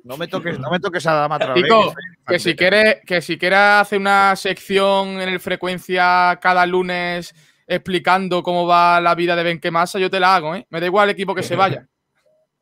No 0.04 0.18
me 0.18 0.28
toques, 0.28 0.60
no 0.60 0.70
me 0.70 0.80
toques 0.80 1.06
a 1.08 1.14
Dama 1.14 1.39
Traoré, 1.39 1.64
Tico, 1.64 1.93
que 2.28 2.38
si 2.38 2.56
quieres 2.56 3.02
que 3.06 3.22
si 3.22 3.38
quieres 3.38 3.60
hacer 3.60 4.00
una 4.00 4.36
sección 4.36 5.20
en 5.20 5.30
el 5.30 5.39
frecuencia 5.39 6.38
cada 6.41 6.66
lunes 6.66 7.34
explicando 7.68 8.43
cómo 8.43 8.68
va 8.68 9.02
la 9.02 9.16
vida 9.16 9.36
de 9.36 9.43
Benquemasa, 9.43 9.98
yo 9.98 10.10
te 10.10 10.20
la 10.20 10.36
hago, 10.36 10.54
¿eh? 10.56 10.68
Me 10.70 10.80
da 10.80 10.86
igual 10.86 11.10
el 11.10 11.14
equipo 11.14 11.34
que 11.34 11.43
se 11.43 11.56
vaya. 11.56 11.88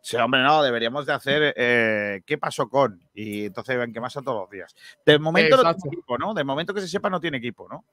Sí, 0.05 0.17
hombre, 0.17 0.43
no, 0.43 0.61
deberíamos 0.61 1.05
de 1.05 1.13
hacer 1.13 1.53
eh, 1.55 2.21
qué 2.25 2.37
pasó 2.37 2.67
con. 2.67 2.99
Y 3.13 3.45
entonces 3.45 3.77
ven 3.77 3.93
que 3.93 4.01
más 4.01 4.17
a 4.17 4.21
todos 4.21 4.41
los 4.41 4.49
días. 4.49 4.75
De 5.05 5.17
momento 5.17 5.55
no 5.63 5.73
tiene 5.75 5.95
equipo, 5.95 6.17
¿no? 6.17 6.33
De 6.33 6.43
momento 6.43 6.73
que 6.73 6.81
se 6.81 6.89
sepa 6.89 7.09
no 7.09 7.21
tiene 7.21 7.37
equipo, 7.37 7.69
¿no? 7.69 7.85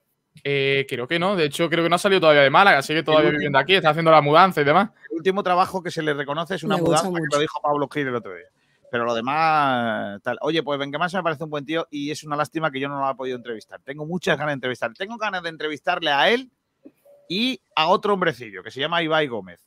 Eh, 0.43 0.87
creo 0.89 1.07
que 1.07 1.21
no, 1.21 1.37
de 1.37 1.45
hecho 1.45 1.69
creo 1.71 1.85
que 1.85 1.89
no 1.89 1.95
ha 1.95 2.01
salido 2.01 2.21
todavía 2.21 2.43
de 2.43 2.51
Málaga, 2.51 2.83
sigue 2.83 3.05
todavía 3.05 3.27
último- 3.29 3.39
viviendo 3.39 3.59
aquí, 3.61 3.75
está 3.77 3.91
haciendo 3.91 4.11
la 4.11 4.21
mudanza 4.23 4.61
y 4.61 4.65
demás. 4.65 4.91
El 5.09 5.19
último 5.19 5.45
trabajo 5.45 5.85
que 5.85 5.93
se 5.93 6.03
le 6.03 6.13
reconoce 6.13 6.57
es 6.57 6.65
una 6.65 6.77
Me 6.77 6.83
mudanza, 6.83 7.09
que 7.13 7.27
lo 7.33 7.39
dijo 7.39 7.61
Pablo 7.63 7.89
Gil 7.89 8.09
el 8.09 8.15
otro 8.17 8.35
día. 8.35 8.47
Pero 8.91 9.05
lo 9.05 9.15
demás, 9.15 10.21
tal. 10.23 10.37
Oye, 10.41 10.65
pues 10.65 10.81
Benquemasa 10.81 11.19
me 11.19 11.23
parece 11.23 11.45
un 11.45 11.51
buen 11.51 11.65
tío 11.65 11.87
y 11.93 12.11
es 12.11 12.25
una 12.25 12.35
lástima 12.35 12.73
que 12.73 12.81
yo 12.81 12.89
no 12.89 12.99
lo 12.99 13.05
haya 13.07 13.15
podido 13.15 13.37
entrevistar. 13.37 13.81
Tengo 13.85 14.05
muchas 14.05 14.37
ganas 14.37 14.51
de 14.51 14.55
entrevistar. 14.55 14.93
Tengo 14.95 15.17
ganas 15.17 15.45
de 15.45 15.49
entrevistarle 15.51 16.11
a 16.11 16.29
él 16.29 16.51
y 17.29 17.61
a 17.77 17.87
otro 17.87 18.15
hombrecillo 18.15 18.65
que 18.65 18.73
se 18.73 18.81
llama 18.81 19.01
Ibai 19.01 19.29
Gómez. 19.29 19.65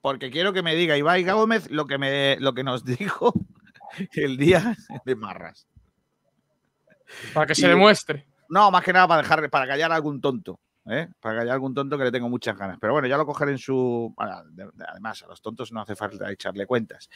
Porque 0.00 0.30
quiero 0.30 0.52
que 0.52 0.62
me 0.62 0.74
diga 0.74 0.96
Ibai 0.96 1.24
Gómez 1.24 1.70
lo 1.70 1.86
que, 1.86 1.98
me, 1.98 2.36
lo 2.40 2.54
que 2.54 2.62
nos 2.64 2.84
dijo 2.84 3.32
el 4.12 4.36
día 4.36 4.76
de 5.04 5.16
Marras. 5.16 5.66
Para 7.34 7.46
que 7.46 7.52
Y- 7.52 7.56
se 7.56 7.68
demuestre. 7.68 8.26
No, 8.50 8.70
más 8.70 8.82
que 8.82 8.92
nada 8.92 9.06
para 9.08 9.22
dejar, 9.22 9.50
para 9.50 9.66
callar 9.66 9.92
a 9.92 9.96
algún 9.96 10.20
tonto. 10.20 10.58
¿eh? 10.90 11.08
Para 11.20 11.36
callar 11.40 11.50
a 11.50 11.54
algún 11.54 11.74
tonto 11.74 11.98
que 11.98 12.04
le 12.04 12.10
tengo 12.12 12.28
muchas 12.30 12.56
ganas. 12.56 12.78
Pero 12.80 12.94
bueno, 12.94 13.06
ya 13.08 13.16
lo 13.18 13.26
cogeré 13.26 13.50
en 13.52 13.58
su. 13.58 14.14
bueno, 14.16 14.42
de- 14.46 14.64
de- 14.72 14.84
además, 14.88 15.22
a 15.22 15.26
los 15.26 15.42
tontos 15.42 15.70
no 15.72 15.82
hace 15.82 15.94
falta 15.96 16.30
echarle 16.30 16.64
cuentas. 16.66 17.10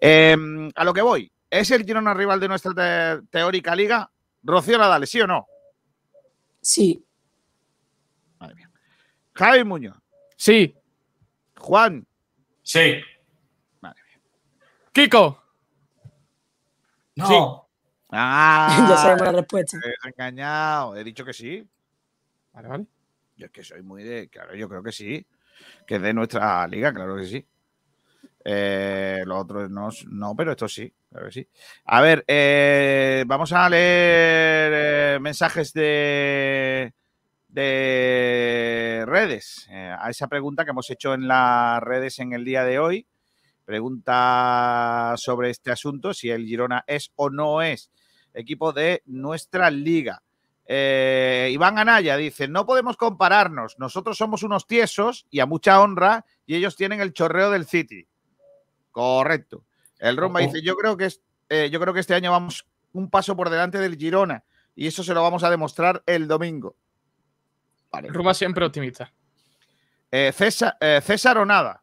Eh, 0.00 0.36
a 0.74 0.84
lo 0.84 0.94
que 0.94 1.02
voy. 1.02 1.30
¿Es 1.50 1.70
el 1.70 1.84
Girona 1.84 2.14
rival 2.14 2.40
de 2.40 2.48
nuestra 2.48 2.72
te- 3.20 3.26
teórica 3.28 3.74
liga? 3.76 4.10
Rocío 4.42 4.78
Nadal, 4.78 5.06
¿sí 5.06 5.20
o 5.20 5.26
no? 5.26 5.46
Sí, 6.60 7.04
Madre 8.38 8.54
mía. 8.54 8.70
Javi 9.34 9.64
Muñoz. 9.64 9.96
Sí, 10.36 10.74
Juan. 11.58 12.06
Sí. 12.68 13.00
Kiko. 14.92 15.42
No. 17.16 17.26
Sí. 17.26 17.34
Ah, 18.10 18.86
ya 18.88 18.96
sabemos 18.96 19.26
la 19.26 19.32
respuesta. 19.32 19.78
te 19.78 20.08
engañado. 20.08 20.96
He 20.96 21.04
dicho 21.04 21.26
que 21.26 21.34
sí. 21.34 21.62
Vale, 22.54 22.68
vale. 22.68 22.86
Yo 23.36 23.44
es 23.44 23.52
que 23.52 23.62
soy 23.62 23.82
muy 23.82 24.02
de. 24.02 24.30
Claro, 24.30 24.54
yo 24.54 24.66
creo 24.66 24.82
que 24.82 24.92
sí. 24.92 25.26
Que 25.86 25.96
es 25.96 26.00
de 26.00 26.14
nuestra 26.14 26.66
liga, 26.68 26.90
claro 26.94 27.16
que 27.16 27.26
sí. 27.26 27.46
Eh, 28.42 29.24
lo 29.26 29.36
otro 29.36 29.68
no, 29.68 29.90
no, 30.06 30.34
pero 30.34 30.52
esto 30.52 30.66
sí, 30.66 30.90
claro 31.10 31.26
que 31.26 31.32
sí. 31.32 31.48
A 31.84 32.00
ver, 32.00 32.24
eh, 32.26 33.24
vamos 33.26 33.52
a 33.52 33.68
leer 33.68 34.72
eh, 34.74 35.18
mensajes 35.20 35.74
de, 35.74 36.94
de 37.48 39.04
redes. 39.06 39.66
eh, 39.70 39.94
a 39.98 40.10
esa 40.10 40.28
pregunta 40.28 40.64
que 40.64 40.70
hemos 40.70 40.90
hecho 40.90 41.14
en 41.14 41.26
las 41.26 41.82
redes 41.82 42.18
en 42.18 42.32
el 42.32 42.44
día 42.44 42.64
de 42.64 42.78
hoy. 42.78 43.06
Pregunta 43.64 45.14
sobre 45.16 45.50
este 45.50 45.70
asunto, 45.70 46.14
si 46.14 46.30
el 46.30 46.46
Girona 46.46 46.84
es 46.86 47.12
o 47.16 47.28
no 47.28 47.60
es 47.60 47.90
equipo 48.32 48.72
de 48.72 49.02
nuestra 49.06 49.70
liga. 49.70 50.22
Eh, 50.64 51.50
Iván 51.52 51.78
Anaya 51.78 52.16
dice, 52.16 52.46
no 52.46 52.66
podemos 52.66 52.96
compararnos, 52.96 53.78
nosotros 53.78 54.18
somos 54.18 54.42
unos 54.42 54.66
tiesos 54.66 55.26
y 55.30 55.40
a 55.40 55.46
mucha 55.46 55.80
honra 55.80 56.26
y 56.46 56.56
ellos 56.56 56.76
tienen 56.76 57.00
el 57.00 57.12
chorreo 57.14 57.50
del 57.50 57.66
City. 57.66 58.06
Correcto. 58.90 59.64
El 59.98 60.16
Romba 60.16 60.40
Ojo. 60.40 60.52
dice, 60.52 60.64
yo 60.64 60.76
creo 60.76 60.96
que 60.96 61.06
es, 61.06 61.22
eh, 61.48 61.70
yo 61.72 61.80
creo 61.80 61.94
que 61.94 62.00
este 62.00 62.14
año 62.14 62.30
vamos 62.30 62.66
un 62.92 63.10
paso 63.10 63.34
por 63.34 63.50
delante 63.50 63.78
del 63.78 63.96
Girona 63.96 64.44
y 64.74 64.86
eso 64.86 65.02
se 65.02 65.14
lo 65.14 65.22
vamos 65.22 65.42
a 65.42 65.50
demostrar 65.50 66.02
el 66.06 66.28
domingo. 66.28 66.76
Vale. 67.90 68.08
Ruma 68.08 68.34
siempre 68.34 68.64
optimista. 68.64 69.12
Eh, 70.10 70.32
César, 70.32 70.76
eh, 70.80 71.00
César 71.02 71.38
o 71.38 71.44
nada. 71.44 71.82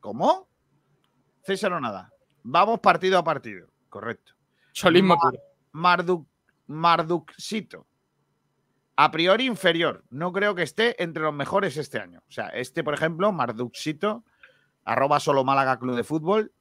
¿Cómo? 0.00 0.48
César 1.42 1.72
o 1.72 1.80
nada. 1.80 2.12
Vamos 2.42 2.80
partido 2.80 3.18
a 3.18 3.24
partido. 3.24 3.68
Correcto. 3.88 4.34
Puro. 4.80 5.18
Marduk, 5.72 6.28
Marduxito. 6.66 7.86
A 8.96 9.10
priori 9.10 9.46
inferior. 9.46 10.04
No 10.10 10.32
creo 10.32 10.54
que 10.54 10.62
esté 10.62 11.02
entre 11.02 11.22
los 11.22 11.34
mejores 11.34 11.76
este 11.76 11.98
año. 11.98 12.22
O 12.28 12.32
sea, 12.32 12.48
este, 12.48 12.82
por 12.82 12.94
ejemplo, 12.94 13.30
Marduxito, 13.32 14.24
arroba 14.84 15.20
solo 15.20 15.44
Málaga 15.44 15.78
Club 15.78 15.96
de 15.96 16.04
Fútbol, 16.04 16.52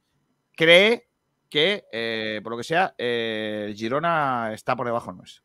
cree 0.56 1.10
que, 1.50 1.86
eh, 1.92 2.42
por 2.44 2.52
lo 2.52 2.58
que 2.58 2.64
sea, 2.64 2.94
eh, 2.98 3.74
Girona 3.78 4.52
está 4.54 4.76
por 4.76 4.86
debajo 4.86 5.14
nuestro. 5.14 5.44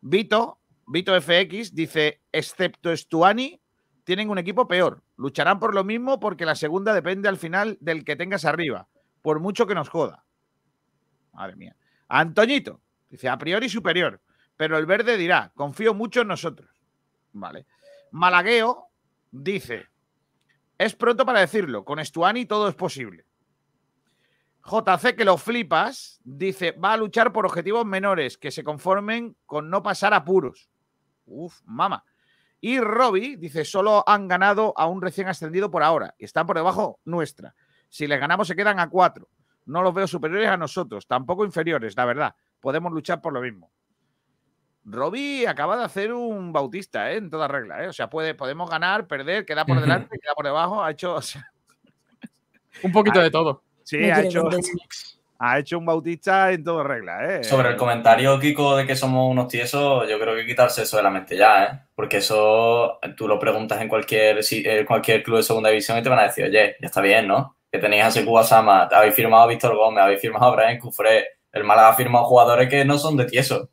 Vito, 0.00 0.60
Vito 0.86 1.18
FX, 1.18 1.74
dice, 1.74 2.20
excepto 2.32 2.90
Estuani, 2.90 3.60
tienen 4.04 4.30
un 4.30 4.38
equipo 4.38 4.68
peor. 4.68 5.02
Lucharán 5.16 5.58
por 5.58 5.74
lo 5.74 5.84
mismo 5.84 6.20
porque 6.20 6.44
la 6.44 6.54
segunda 6.54 6.92
depende 6.92 7.28
al 7.28 7.38
final 7.38 7.78
del 7.80 8.04
que 8.04 8.16
tengas 8.16 8.44
arriba, 8.44 8.88
por 9.22 9.40
mucho 9.40 9.66
que 9.66 9.74
nos 9.74 9.88
joda. 9.88 10.24
Madre 11.32 11.56
mía. 11.56 11.76
Antoñito, 12.08 12.80
dice, 13.08 13.28
a 13.28 13.38
priori 13.38 13.68
superior, 13.68 14.20
pero 14.56 14.76
el 14.78 14.86
verde 14.86 15.16
dirá, 15.16 15.52
confío 15.54 15.94
mucho 15.94 16.20
en 16.20 16.28
nosotros. 16.28 16.70
Vale. 17.32 17.66
Malagueo 18.10 18.88
dice, 19.30 19.86
es 20.78 20.94
pronto 20.94 21.24
para 21.24 21.40
decirlo, 21.40 21.84
con 21.84 21.98
Estuani 21.98 22.46
todo 22.46 22.68
es 22.68 22.74
posible. 22.74 23.24
JC, 24.64 25.14
que 25.14 25.24
lo 25.24 25.36
flipas, 25.36 26.20
dice, 26.24 26.72
va 26.72 26.94
a 26.94 26.96
luchar 26.96 27.32
por 27.32 27.44
objetivos 27.44 27.84
menores 27.84 28.38
que 28.38 28.50
se 28.50 28.64
conformen 28.64 29.36
con 29.44 29.68
no 29.68 29.82
pasar 29.82 30.14
apuros. 30.14 30.70
Uf, 31.26 31.60
mama. 31.64 32.04
Y 32.60 32.80
Robbie 32.80 33.36
dice, 33.36 33.64
solo 33.64 34.02
han 34.06 34.26
ganado 34.26 34.72
a 34.76 34.86
un 34.86 35.02
recién 35.02 35.28
ascendido 35.28 35.70
por 35.70 35.82
ahora 35.82 36.14
y 36.18 36.24
están 36.24 36.46
por 36.46 36.56
debajo 36.56 36.98
nuestra. 37.04 37.54
Si 37.88 38.06
les 38.06 38.18
ganamos 38.18 38.48
se 38.48 38.56
quedan 38.56 38.80
a 38.80 38.88
cuatro. 38.88 39.28
No 39.66 39.82
los 39.82 39.94
veo 39.94 40.06
superiores 40.06 40.48
a 40.48 40.56
nosotros, 40.56 41.06
tampoco 41.06 41.44
inferiores, 41.44 41.96
la 41.96 42.04
verdad. 42.04 42.34
Podemos 42.60 42.92
luchar 42.92 43.20
por 43.20 43.32
lo 43.32 43.40
mismo. 43.40 43.70
Robbie 44.84 45.46
acaba 45.48 45.76
de 45.78 45.84
hacer 45.84 46.12
un 46.12 46.52
bautista, 46.52 47.10
¿eh? 47.10 47.16
en 47.16 47.30
toda 47.30 47.48
regla. 47.48 47.82
¿eh? 47.84 47.88
O 47.88 47.92
sea, 47.92 48.10
puede, 48.10 48.34
podemos 48.34 48.68
ganar, 48.68 49.06
perder, 49.06 49.46
queda 49.46 49.64
por 49.64 49.80
delante, 49.80 50.18
queda 50.18 50.34
por 50.34 50.44
debajo. 50.44 50.82
Ha 50.82 50.90
hecho, 50.90 51.14
o 51.14 51.22
sea, 51.22 51.50
Un 52.82 52.92
poquito 52.92 53.20
de 53.22 53.30
todo. 53.30 53.62
sí, 53.82 53.96
ha 54.10 54.22
hecho. 54.22 54.48
ha 55.38 55.58
hecho 55.58 55.78
un 55.78 55.86
bautista 55.86 56.52
en 56.52 56.64
toda 56.64 56.84
regla. 56.84 57.36
¿eh? 57.36 57.44
Sobre 57.44 57.70
el 57.70 57.76
comentario, 57.76 58.38
Kiko, 58.38 58.76
de 58.76 58.86
que 58.86 58.96
somos 58.96 59.30
unos 59.30 59.48
tiesos, 59.48 60.08
yo 60.08 60.18
creo 60.18 60.34
que 60.34 60.46
quitarse 60.46 60.82
eso 60.82 60.96
de 60.96 61.02
la 61.02 61.10
mente 61.10 61.36
ya, 61.36 61.64
¿eh? 61.64 61.80
Porque 61.94 62.18
eso 62.18 62.98
tú 63.16 63.28
lo 63.28 63.38
preguntas 63.38 63.80
en 63.80 63.88
cualquier, 63.88 64.40
en 64.50 64.86
cualquier 64.86 65.22
club 65.22 65.38
de 65.38 65.42
segunda 65.42 65.70
división 65.70 65.98
y 65.98 66.02
te 66.02 66.08
van 66.08 66.18
a 66.20 66.24
decir, 66.24 66.44
oye, 66.44 66.76
ya 66.80 66.86
está 66.86 67.00
bien, 67.00 67.28
¿no? 67.28 67.56
que 67.74 67.80
tenéis 67.80 68.04
a 68.04 68.10
Sekou 68.12 68.40
Sama, 68.44 68.84
habéis 68.84 69.16
firmado 69.16 69.42
a 69.42 69.46
Víctor 69.48 69.74
Gómez, 69.74 70.04
habéis 70.04 70.20
firmado 70.20 70.44
a 70.44 70.54
Brian 70.54 70.78
Cufré, 70.78 71.26
el 71.50 71.64
Málaga 71.64 71.88
ha 71.88 71.94
firmado 71.96 72.24
jugadores 72.24 72.68
que 72.68 72.84
no 72.84 72.96
son 72.98 73.16
de 73.16 73.24
tieso. 73.24 73.68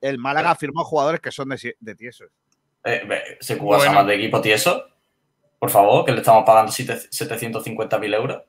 El 0.00 0.16
Málaga 0.16 0.54
firmó 0.54 0.82
jugadores 0.82 1.20
que 1.20 1.30
son 1.30 1.50
de, 1.50 1.76
de 1.78 1.94
tiesos. 1.94 2.30
Eh, 2.82 3.02
ve, 3.06 3.36
Sekou 3.38 3.78
Sama 3.78 4.02
de 4.04 4.14
equipo 4.14 4.40
tieso, 4.40 4.86
por 5.58 5.68
favor, 5.68 6.06
que 6.06 6.12
le 6.12 6.20
estamos 6.20 6.42
pagando 6.46 6.72
750.000 6.72 8.14
euros. 8.14 8.42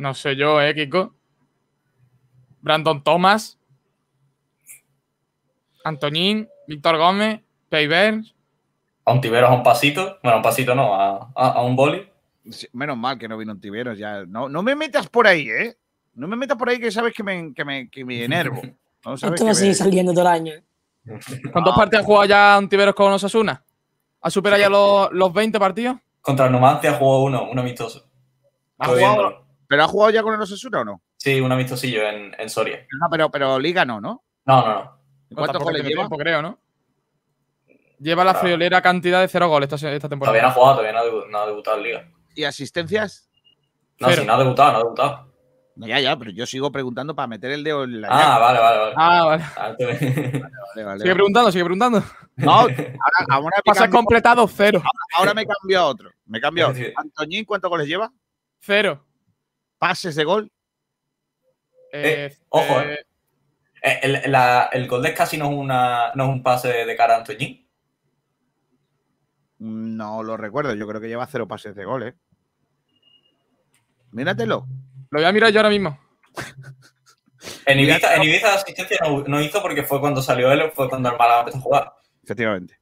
No 0.00 0.14
sé 0.14 0.34
yo, 0.34 0.62
¿eh, 0.62 0.74
Kiko? 0.74 1.14
Brandon 2.62 3.04
Thomas, 3.04 3.58
Antonín, 5.84 6.48
Víctor 6.66 6.96
Gómez, 6.96 7.42
Peivers. 7.68 8.34
A 9.04 9.12
un 9.12 9.20
Tiberos 9.20 9.50
a 9.50 9.52
un 9.52 9.62
pasito. 9.62 10.18
Bueno, 10.22 10.36
a 10.36 10.36
un 10.38 10.42
pasito 10.42 10.74
no, 10.74 10.94
a, 10.94 11.30
a, 11.34 11.62
un 11.62 11.76
boli. 11.76 12.08
menos 12.72 12.96
mal 12.96 13.18
que 13.18 13.28
no 13.28 13.36
vino 13.36 13.52
un 13.52 13.60
Tiberos 13.60 13.98
ya. 13.98 14.24
No, 14.24 14.48
no 14.48 14.62
me 14.62 14.74
metas 14.74 15.06
por 15.06 15.26
ahí, 15.26 15.50
¿eh? 15.50 15.76
No 16.14 16.26
me 16.26 16.34
metas 16.36 16.56
por 16.56 16.70
ahí 16.70 16.80
que 16.80 16.90
sabes 16.90 17.12
que 17.12 17.22
me, 17.22 17.52
que 17.52 17.64
me, 17.66 17.90
que 17.90 18.02
me 18.04 18.24
enervo. 18.24 18.62
No 19.04 19.14
Esto 19.14 19.46
va 19.46 19.52
a 19.52 19.54
seguir 19.54 19.74
saliendo 19.74 20.12
todo 20.12 20.22
el 20.22 20.26
año. 20.28 20.52
¿eh? 20.52 20.62
¿Cuántos 21.52 21.74
partidos 21.74 22.02
ha 22.02 22.06
jugado 22.06 22.26
ya 22.26 22.58
un 22.58 22.68
Tiberos 22.68 22.94
con 22.94 23.10
Osasuna? 23.10 23.64
¿Ha 24.20 24.30
superado 24.30 24.60
ya 24.60 24.68
los, 24.68 25.10
los 25.12 25.32
20 25.32 25.58
partidos? 25.58 25.96
Contra 26.20 26.44
el 26.44 26.52
Numancia 26.52 26.92
jugó 26.94 27.24
uno, 27.24 27.50
un 27.50 27.58
amistoso. 27.58 28.06
¿Ha 28.78 28.88
jugado, 28.88 29.49
¿Pero 29.70 29.84
ha 29.84 29.86
jugado 29.86 30.10
ya 30.10 30.24
con 30.24 30.34
el 30.34 30.40
Osasuna 30.40 30.80
o 30.80 30.84
no? 30.84 31.02
Sí, 31.16 31.40
un 31.40 31.52
amistosillo 31.52 32.02
en, 32.02 32.34
en 32.36 32.50
Soria. 32.50 32.84
No, 33.00 33.06
pero, 33.08 33.30
pero 33.30 33.56
Liga 33.56 33.84
no, 33.84 34.00
¿no? 34.00 34.24
No, 34.44 34.66
no, 34.66 34.74
no. 34.74 35.00
¿Cuántos 35.32 35.62
goles 35.62 35.84
lleva? 35.84 36.08
Tiempo, 36.08 36.18
creo, 36.18 36.42
¿no? 36.42 36.58
Lleva 38.00 38.24
la 38.24 38.34
friolera 38.34 38.82
cantidad 38.82 39.20
de 39.20 39.28
cero 39.28 39.48
goles 39.48 39.72
esta, 39.72 39.92
esta 39.92 40.08
temporada. 40.08 40.32
Todavía 40.32 40.42
no 40.42 40.48
ha 40.48 40.50
jugado, 40.50 40.78
todavía 40.78 41.24
no 41.30 41.38
ha, 41.38 41.46
debutado 41.46 41.76
en 41.76 41.82
Liga. 41.84 42.08
¿Y 42.34 42.42
asistencias? 42.42 43.30
No, 44.00 44.10
si 44.10 44.24
no 44.24 44.34
ha 44.34 44.38
debutado, 44.38 44.72
no 44.72 44.76
ha 44.76 44.82
debutado. 44.82 45.32
No, 45.76 45.86
ya, 45.86 46.00
ya, 46.00 46.16
pero 46.16 46.32
yo 46.32 46.46
sigo 46.46 46.72
preguntando 46.72 47.14
para 47.14 47.28
meter 47.28 47.52
el 47.52 47.62
dedo 47.62 47.84
en 47.84 48.00
la. 48.00 48.08
Ah, 48.10 48.40
vale, 48.40 48.58
vale, 48.58 48.78
vale. 48.78 48.94
Ah, 48.96 49.24
vale. 49.24 49.44
vale, 50.74 50.84
vale, 50.84 51.00
sigue 51.00 51.14
preguntando, 51.14 51.52
sigue 51.52 51.64
preguntando. 51.64 52.02
No, 52.34 52.50
ahora, 52.50 52.74
ahora 53.30 53.62
Pasa 53.64 53.88
completado 53.88 54.48
cero. 54.48 54.82
Ahora, 55.16 55.32
me 55.32 55.46
cambió 55.46 55.78
a 55.78 55.86
otro. 55.86 56.10
Me 56.26 56.40
cambió 56.40 56.66
a 56.66 56.70
otro. 56.70 56.84
Antoñín, 56.96 57.44
¿cuántos 57.44 57.70
goles 57.70 57.86
lleva? 57.86 58.12
Cero. 58.58 59.06
¿Pases 59.80 60.14
de 60.14 60.24
gol? 60.24 60.52
Eh, 61.90 62.28
eh, 62.30 62.36
ojo, 62.50 62.82
eh. 62.82 63.06
eh 63.82 64.00
el, 64.02 64.30
la, 64.30 64.68
el, 64.70 64.86
gol 64.86 65.02
de 65.02 65.14
casi 65.14 65.38
no 65.38 65.46
es, 65.46 65.56
una, 65.56 66.12
no 66.14 66.24
es 66.24 66.30
un 66.30 66.42
pase 66.42 66.68
de 66.84 66.96
cara 66.96 67.14
a 67.14 67.18
Antoñín. 67.20 67.66
No 69.58 70.22
lo 70.22 70.36
recuerdo, 70.36 70.74
yo 70.74 70.86
creo 70.86 71.00
que 71.00 71.08
lleva 71.08 71.26
cero 71.26 71.48
pases 71.48 71.74
de 71.74 71.86
gol, 71.86 72.02
¿eh? 72.02 72.14
Míratelo. 74.12 74.66
Lo 75.10 75.18
voy 75.18 75.26
a 75.26 75.32
mirar 75.32 75.50
yo 75.50 75.60
ahora 75.60 75.70
mismo. 75.70 75.98
En 77.64 77.80
Ibiza, 77.80 78.16
en 78.16 78.22
Ibiza 78.22 78.54
asistencia 78.54 78.98
no, 79.26 79.40
hizo 79.40 79.62
porque 79.62 79.82
fue 79.82 79.98
cuando 79.98 80.20
salió 80.20 80.52
él, 80.52 80.70
fue 80.74 80.90
cuando 80.90 81.08
el 81.08 81.16
Málaga 81.16 81.40
empezó 81.40 81.56
a 81.56 81.62
jugar. 81.62 81.92
Efectivamente. 82.22 82.78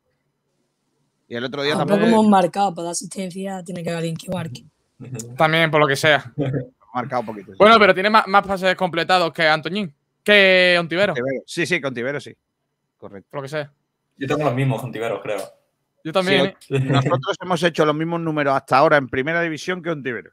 Y 1.28 1.36
el 1.36 1.44
otro 1.44 1.62
día 1.62 1.74
ah, 1.74 1.86
también. 1.86 2.11
como 2.11 2.28
marcado 2.28 2.74
para 2.74 2.86
dar 2.86 2.92
asistencia, 2.92 3.62
tiene 3.62 3.84
que 3.84 3.90
haber 3.90 3.99
alguien 3.99 4.16
que 4.16 4.28
marque. 4.30 4.64
También, 5.36 5.70
por 5.70 5.80
lo 5.80 5.86
que 5.86 5.94
sea. 5.94 6.32
marcado 7.03 7.20
un 7.20 7.26
poquito. 7.26 7.53
Bueno, 7.59 7.78
pero 7.78 7.94
tiene 7.94 8.11
más, 8.11 8.24
pases 8.46 8.74
completados 8.76 9.32
que 9.32 9.46
Antoñín. 9.46 9.92
Que 10.22 10.76
Ontivero. 10.78 11.14
Sí, 11.46 11.66
sí, 11.66 11.80
con 11.80 11.88
Ontivero 11.88 12.20
sí. 12.20 12.36
Correcto. 12.96 13.28
Por 13.30 13.38
lo 13.38 13.42
que 13.42 13.49
sea. 13.49 13.72
Yo 14.16 14.26
tengo 14.26 14.44
los 14.44 14.55
mismos 14.55 14.82
Ontivero, 14.82 15.22
creo. 15.22 15.40
Yo 16.05 16.12
también. 16.12 16.46
¿eh? 16.46 16.57
Nosotros 16.68 17.36
hemos 17.42 17.62
hecho 17.62 17.84
los 17.84 17.94
mismos 17.94 18.20
números 18.20 18.55
hasta 18.55 18.78
ahora 18.78 18.96
en 18.96 19.09
primera 19.09 19.40
división 19.40 19.82
que 19.82 19.90
Ontivero. 19.90 20.32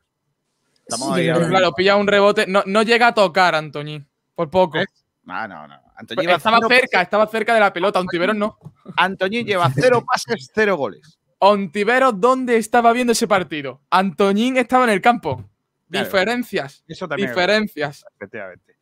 Claro, 0.87 1.73
pilla 1.73 1.95
un 1.95 2.07
rebote. 2.07 2.45
No, 2.47 2.63
no, 2.65 2.83
llega 2.83 3.07
a 3.07 3.13
tocar, 3.13 3.55
Antoñín. 3.55 4.07
Por 4.35 4.49
poco. 4.49 4.79
No, 5.23 5.47
no, 5.47 5.67
no. 5.67 5.79
Pues 6.13 6.27
estaba 6.27 6.59
cerca, 6.67 7.01
estaba 7.01 7.27
cerca 7.27 7.53
de 7.53 7.59
la 7.59 7.73
pelota. 7.73 7.99
Ontiveros 7.99 8.35
no. 8.35 8.57
Antoñín 8.97 9.45
lleva 9.45 9.71
cero 9.73 10.03
pases, 10.07 10.49
cero 10.53 10.75
goles. 10.75 11.17
Ontiveros, 11.39 12.19
¿dónde 12.19 12.57
estaba 12.57 12.91
viendo 12.93 13.13
ese 13.13 13.27
partido? 13.27 13.81
Antoñín 13.89 14.57
estaba 14.57 14.83
en 14.85 14.91
el 14.91 15.01
campo. 15.01 15.43
Diferencias. 15.87 16.83
Eso 16.87 17.07
también. 17.07 17.29
Diferencias. 17.29 18.05
Efectivamente. 18.15 18.77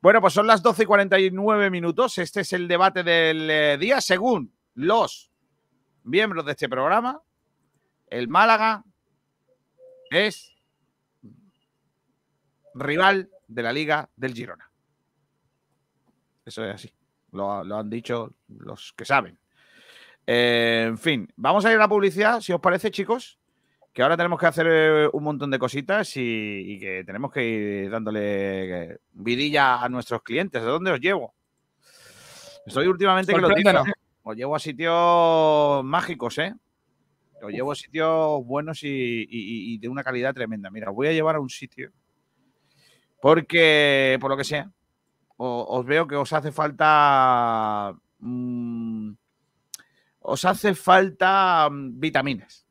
Bueno, 0.00 0.20
pues 0.20 0.34
son 0.34 0.46
las 0.46 0.62
12 0.62 0.82
y 0.82 0.86
49 0.86 1.70
minutos. 1.70 2.18
Este 2.18 2.40
es 2.40 2.52
el 2.52 2.66
debate 2.68 3.02
del 3.02 3.48
eh, 3.50 3.76
día. 3.78 4.00
Según 4.00 4.52
los 4.74 5.30
miembros 6.04 6.44
de 6.44 6.52
este 6.52 6.68
programa, 6.68 7.22
el 8.08 8.28
Málaga 8.28 8.84
es 10.10 10.54
rival 12.74 13.30
de 13.48 13.62
la 13.62 13.72
Liga 13.72 14.10
del 14.16 14.34
Girona. 14.34 14.70
Eso 16.44 16.64
es 16.64 16.74
así. 16.74 16.92
Lo, 17.32 17.60
han 17.60 17.88
dicho 17.88 18.34
los 18.48 18.92
que 18.92 19.04
saben. 19.04 19.38
Eh, 20.26 20.84
en 20.88 20.98
fin, 20.98 21.32
vamos 21.36 21.64
a 21.64 21.70
ir 21.70 21.76
a 21.76 21.80
la 21.80 21.88
publicidad, 21.88 22.40
si 22.40 22.52
os 22.52 22.60
parece, 22.60 22.90
chicos. 22.90 23.38
Que 23.92 24.02
ahora 24.02 24.16
tenemos 24.16 24.40
que 24.40 24.46
hacer 24.46 24.66
eh, 24.70 25.10
un 25.12 25.22
montón 25.22 25.50
de 25.50 25.58
cositas 25.58 26.12
y, 26.16 26.78
que 26.78 27.04
tenemos 27.04 27.30
que 27.30 27.44
ir 27.44 27.90
dándole 27.90 28.92
eh, 28.92 28.98
vidilla 29.12 29.82
a 29.82 29.88
nuestros 29.88 30.22
clientes. 30.22 30.62
¿De 30.62 30.68
dónde 30.68 30.92
os 30.92 31.00
llevo? 31.00 31.34
Estoy 32.64 32.86
últimamente 32.86 33.34
que 33.34 33.40
lo 33.40 33.48
digo. 33.48 33.70
Os 34.24 34.36
llevo 34.36 34.54
a 34.54 34.58
sitios 34.58 35.84
mágicos, 35.84 36.38
¿eh? 36.38 36.54
Os 37.42 37.50
llevo 37.50 37.72
a 37.72 37.74
sitios 37.74 38.44
buenos 38.46 38.80
y 38.82 39.78
de 39.78 39.88
una 39.88 40.04
calidad 40.04 40.32
tremenda. 40.32 40.70
Mira, 40.70 40.90
os 40.90 40.94
voy 40.94 41.08
a 41.08 41.12
llevar 41.12 41.36
a 41.36 41.40
un 41.40 41.50
sitio 41.50 41.90
porque, 43.22 44.18
por 44.20 44.30
lo 44.32 44.36
que 44.36 44.42
sea, 44.42 44.68
os 45.36 45.86
veo 45.86 46.08
que 46.08 46.16
os 46.16 46.32
hace 46.32 46.50
falta. 46.50 47.94
Mm, 48.18 49.12
os 50.18 50.44
hace 50.44 50.74
falta 50.74 51.68
mm, 51.70 52.00
vitaminas. 52.00 52.61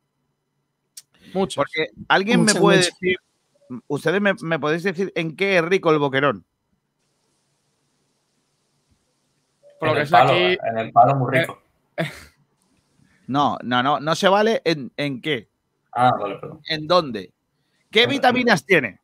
Muchas. 1.34 1.56
Porque 1.56 1.90
alguien 2.08 2.44
me 2.44 2.54
puede 2.54 2.78
decir. 2.78 3.18
Ustedes 3.88 4.22
me, 4.22 4.60
podéis 4.60 4.84
decir 4.84 5.14
en 5.16 5.36
qué 5.36 5.58
es 5.58 5.64
rico 5.64 5.92
el 5.92 6.00
boquerón. 6.00 6.46
Por 9.80 9.90
lo 9.90 9.96
que 9.96 10.06
sea 10.06 10.24
aquí... 10.24 10.58
En 10.64 10.78
el 10.78 10.92
palo 10.92 11.16
muy 11.16 11.38
rico. 11.38 11.62
No, 13.28 13.58
no, 13.64 13.82
no, 13.82 14.02
no 14.02 14.14
se 14.14 14.28
vale 14.28 14.62
en, 14.66 14.92
en 14.98 15.22
qué. 15.22 15.48
Ah, 15.94 16.12
vale, 16.20 16.36
perdón. 16.36 16.60
¿En 16.68 16.86
dónde? 16.86 17.32
¿Qué 17.90 18.06
vitaminas 18.06 18.66
tiene? 18.66 19.00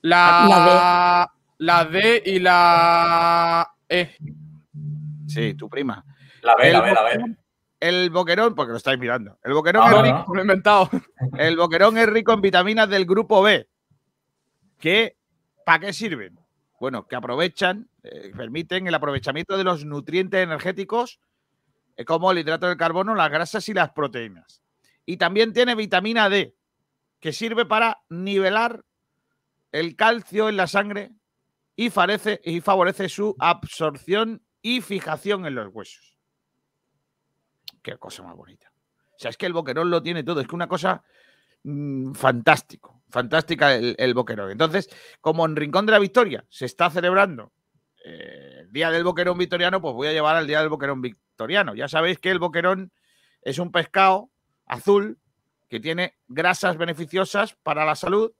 La, 0.00 1.30
la, 1.58 1.84
D. 1.84 2.22
y 2.24 2.38
la 2.38 3.70
E. 3.86 4.16
Sí, 5.26 5.52
tu 5.52 5.68
prima. 5.68 6.02
La 6.40 6.56
B, 6.56 6.72
la 6.72 6.80
B, 6.80 6.92
la 6.94 7.02
B. 7.02 7.36
El 7.80 8.10
boquerón, 8.10 8.54
porque 8.54 8.72
lo 8.72 8.78
estáis 8.78 8.98
mirando. 8.98 9.38
El 9.44 9.54
boquerón 9.54 9.82
ah, 9.86 9.90
es 9.90 10.02
rico. 10.02 10.34
Lo 10.34 10.40
he 10.40 10.42
inventado. 10.42 10.90
El 11.38 11.56
boquerón 11.56 11.96
es 11.98 12.06
rico 12.08 12.32
en 12.32 12.40
vitaminas 12.40 12.88
del 12.88 13.06
grupo 13.06 13.42
B. 13.42 13.68
¿Qué? 14.78 15.16
¿Para 15.64 15.86
qué 15.86 15.92
sirven? 15.92 16.38
Bueno, 16.80 17.06
que 17.06 17.16
aprovechan, 17.16 17.88
eh, 18.02 18.32
permiten 18.36 18.86
el 18.86 18.94
aprovechamiento 18.94 19.56
de 19.56 19.64
los 19.64 19.84
nutrientes 19.84 20.40
energéticos 20.40 21.20
eh, 21.96 22.04
como 22.04 22.30
el 22.30 22.38
hidrato 22.38 22.68
de 22.68 22.76
carbono, 22.76 23.14
las 23.14 23.30
grasas 23.30 23.68
y 23.68 23.74
las 23.74 23.90
proteínas. 23.90 24.62
Y 25.04 25.16
también 25.16 25.52
tiene 25.52 25.74
vitamina 25.74 26.28
D, 26.28 26.54
que 27.20 27.32
sirve 27.32 27.66
para 27.66 28.02
nivelar 28.08 28.84
el 29.72 29.96
calcio 29.96 30.48
en 30.48 30.56
la 30.56 30.66
sangre 30.66 31.12
y 31.76 31.90
favorece 31.90 33.08
su 33.08 33.36
absorción 33.38 34.42
y 34.62 34.80
fijación 34.80 35.46
en 35.46 35.54
los 35.54 35.68
huesos. 35.72 36.17
Cosa 37.96 38.22
más 38.22 38.36
bonita. 38.36 38.70
O 39.18 39.18
sea, 39.18 39.30
es 39.30 39.36
que 39.36 39.46
el 39.46 39.52
boquerón 39.52 39.90
lo 39.90 40.02
tiene 40.02 40.22
todo. 40.22 40.40
Es 40.40 40.46
que 40.46 40.54
una 40.54 40.68
cosa 40.68 41.02
mm, 41.62 42.12
fantástico, 42.12 43.02
fantástica 43.08 43.74
el, 43.74 44.14
boquerón. 44.14 44.50
Entonces, 44.50 44.88
como 45.20 45.46
en 45.46 45.56
Rincón 45.56 45.86
de 45.86 45.92
la 45.92 45.98
Victoria 45.98 46.44
se 46.48 46.66
está 46.66 46.90
celebrando 46.90 47.52
eh, 48.04 48.58
el 48.60 48.72
Día 48.72 48.90
del 48.90 49.04
Boquerón 49.04 49.38
Victoriano, 49.38 49.80
pues 49.80 49.94
voy 49.94 50.08
a 50.08 50.12
llevar 50.12 50.36
al 50.36 50.46
Día 50.46 50.60
del 50.60 50.68
Boquerón 50.68 51.00
Victoriano. 51.00 51.74
Ya 51.74 51.88
sabéis 51.88 52.18
que 52.18 52.30
el 52.30 52.38
boquerón 52.38 52.92
es 53.42 53.58
un 53.58 53.72
pescado 53.72 54.30
azul 54.66 55.18
que 55.68 55.80
tiene 55.80 56.14
grasas 56.28 56.76
beneficiosas 56.76 57.56
para 57.62 57.84
la 57.84 57.94
salud 57.94 58.32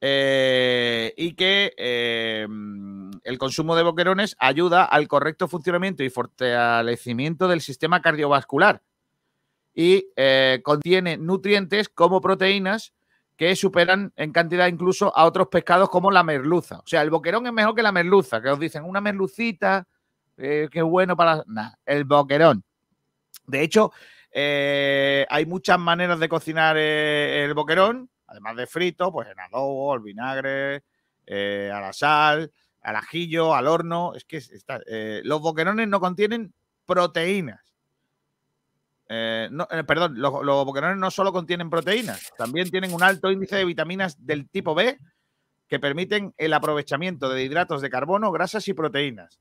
eh, 0.00 1.14
y 1.16 1.32
que 1.32 1.72
eh, 1.78 2.46
el 3.22 3.38
consumo 3.38 3.74
de 3.74 3.82
boquerones 3.82 4.36
ayuda 4.38 4.84
al 4.84 5.08
correcto 5.08 5.48
funcionamiento 5.48 6.02
y 6.02 6.10
fortalecimiento 6.10 7.48
del 7.48 7.62
sistema 7.62 8.02
cardiovascular 8.02 8.82
y 9.74 10.08
eh, 10.16 10.60
contiene 10.62 11.16
nutrientes 11.16 11.88
como 11.88 12.20
proteínas 12.20 12.92
que 13.36 13.56
superan 13.56 14.12
en 14.16 14.32
cantidad 14.32 14.66
incluso 14.66 15.16
a 15.16 15.24
otros 15.24 15.48
pescados 15.48 15.88
como 15.88 16.10
la 16.10 16.22
merluza. 16.22 16.80
O 16.80 16.86
sea, 16.86 17.00
el 17.00 17.10
boquerón 17.10 17.46
es 17.46 17.52
mejor 17.52 17.74
que 17.74 17.82
la 17.82 17.90
merluza, 17.90 18.42
que 18.42 18.50
os 18.50 18.60
dicen 18.60 18.84
una 18.84 19.00
merlucita, 19.00 19.88
que 20.36 20.82
bueno 20.82 21.16
para... 21.16 21.42
Nah, 21.46 21.70
el 21.86 22.04
boquerón. 22.04 22.62
De 23.46 23.62
hecho, 23.62 23.90
hay 24.32 25.46
muchas 25.46 25.80
maneras 25.80 26.20
de 26.20 26.28
cocinar 26.28 26.76
el 26.76 27.54
boquerón, 27.54 28.10
además 28.34 28.56
de 28.56 28.66
frito, 28.66 29.12
pues 29.12 29.28
en 29.28 29.38
adobo, 29.38 29.92
al 29.92 30.00
vinagre, 30.00 30.82
eh, 31.26 31.70
a 31.72 31.80
la 31.80 31.92
sal, 31.92 32.52
al 32.82 32.96
ajillo, 32.96 33.54
al 33.54 33.68
horno. 33.68 34.14
Es 34.14 34.24
que 34.24 34.42
eh, 34.86 35.20
los 35.24 35.40
boquerones 35.40 35.88
no 35.88 36.00
contienen 36.00 36.52
proteínas. 36.84 37.60
Eh, 39.08 39.48
perdón, 39.86 40.14
los, 40.20 40.32
boquerones 40.32 40.96
no 40.96 41.10
solo 41.10 41.32
contienen 41.32 41.70
proteínas, 41.70 42.32
también 42.38 42.70
tienen 42.70 42.92
un 42.92 43.02
alto 43.02 43.30
índice 43.30 43.56
de 43.56 43.64
vitaminas 43.64 44.16
del 44.24 44.48
tipo 44.48 44.74
B 44.74 44.98
que 45.68 45.78
permiten 45.78 46.34
el 46.38 46.52
aprovechamiento 46.52 47.28
de 47.28 47.44
hidratos 47.44 47.82
de 47.82 47.90
carbono, 47.90 48.32
grasas 48.32 48.66
y 48.66 48.74
proteínas. 48.74 49.40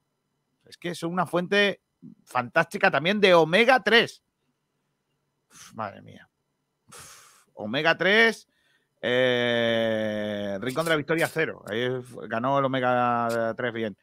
Es 0.66 0.78
que 0.78 0.94
son 0.96 1.12
una 1.12 1.26
fuente 1.26 1.82
fantástica 2.26 2.92
también 2.92 3.20
de 3.20 3.34
omega 3.34 3.82
3. 3.82 4.22
Uf, 5.50 5.74
madre 5.74 6.02
mía. 6.02 6.30
Omega 7.54 7.98
3, 7.98 8.48
eh, 9.06 10.58
Rincón 10.62 10.86
de 10.86 10.92
la 10.92 10.96
Victoria 10.96 11.28
cero. 11.28 11.62
Ahí 11.68 11.90
ganó 12.30 12.58
el 12.58 12.66
omega 12.66 13.54
3 13.56 13.74
bien. 13.74 13.98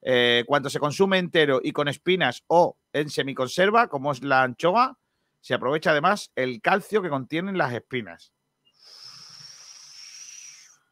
Eh, 0.00 0.44
cuando 0.46 0.70
se 0.70 0.80
consume 0.80 1.18
entero 1.18 1.60
y 1.62 1.72
con 1.72 1.88
espinas 1.88 2.42
o 2.46 2.78
en 2.90 3.10
semiconserva, 3.10 3.88
como 3.88 4.12
es 4.12 4.22
la 4.22 4.42
anchoa, 4.42 4.98
se 5.42 5.52
aprovecha 5.52 5.90
además 5.90 6.32
el 6.34 6.62
calcio 6.62 7.02
que 7.02 7.10
contienen 7.10 7.58
las 7.58 7.74
espinas. 7.74 8.32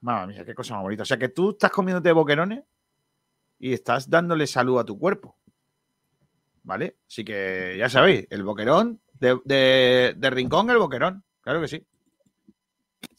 Madre 0.03 0.35
mía, 0.35 0.45
qué 0.45 0.55
cosa 0.55 0.75
más 0.75 0.83
bonita. 0.83 1.05
O 1.05 1.07
sea 1.07 1.17
que 1.17 1.31
tú 1.31 1.51
estás 1.51 1.71
comiéndote 1.71 2.12
boquerones 2.12 2.65
y 3.59 3.73
estás 3.73 4.11
dándole 4.11 4.47
salud 4.47 4.79
a 4.79 4.85
tu 4.85 4.99
cuerpo. 4.99 5.39
¿Vale? 6.65 6.99
Así 7.09 7.25
que 7.25 7.77
ya 7.79 7.89
sabéis, 7.89 8.27
el 8.29 8.43
boquerón, 8.43 9.01
de 9.15 10.31
rincón 10.33 10.69
el 10.69 10.79
boquerón. 10.79 11.25
Claro 11.41 11.62
que 11.62 11.69
sí. 11.69 11.87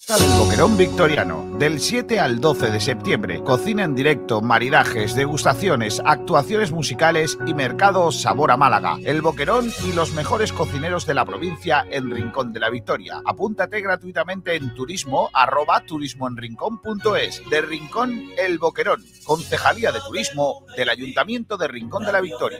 El 0.08 0.40
Boquerón 0.40 0.78
Victoriano, 0.78 1.58
del 1.58 1.80
7 1.80 2.20
al 2.20 2.40
12 2.40 2.70
de 2.70 2.80
septiembre. 2.80 3.42
Cocina 3.44 3.84
en 3.84 3.96
directo, 3.96 4.40
maridajes, 4.40 5.16
degustaciones, 5.16 6.00
actuaciones 6.06 6.72
musicales 6.72 7.40
y 7.48 7.56
mercado 7.56 8.12
Sabor 8.12 8.52
a 8.52 8.58
Málaga. 8.58 8.98
El 9.04 9.24
Boquerón 9.24 9.72
y 9.84 9.94
los 9.94 10.14
mejores 10.14 10.54
cocineros 10.54 11.08
de 11.08 11.16
la 11.16 11.26
provincia 11.26 11.86
en 11.90 12.12
Rincón 12.12 12.54
de 12.54 12.60
la 12.60 12.70
Victoria. 12.70 13.20
Apúntate 13.26 13.82
gratuitamente 13.82 14.56
en 14.56 14.76
turismo 14.76 15.32
arroba 15.34 15.82
turismoenrincón.es. 15.82 17.42
De 17.50 17.62
Rincón 17.62 18.30
El 18.38 18.60
Boquerón, 18.60 19.04
Concejalía 19.24 19.92
de 19.92 20.02
Turismo 20.02 20.66
del 20.78 20.90
Ayuntamiento 20.90 21.58
de 21.58 21.68
Rincón 21.68 22.06
de 22.06 22.12
la 22.12 22.22
Victoria. 22.22 22.60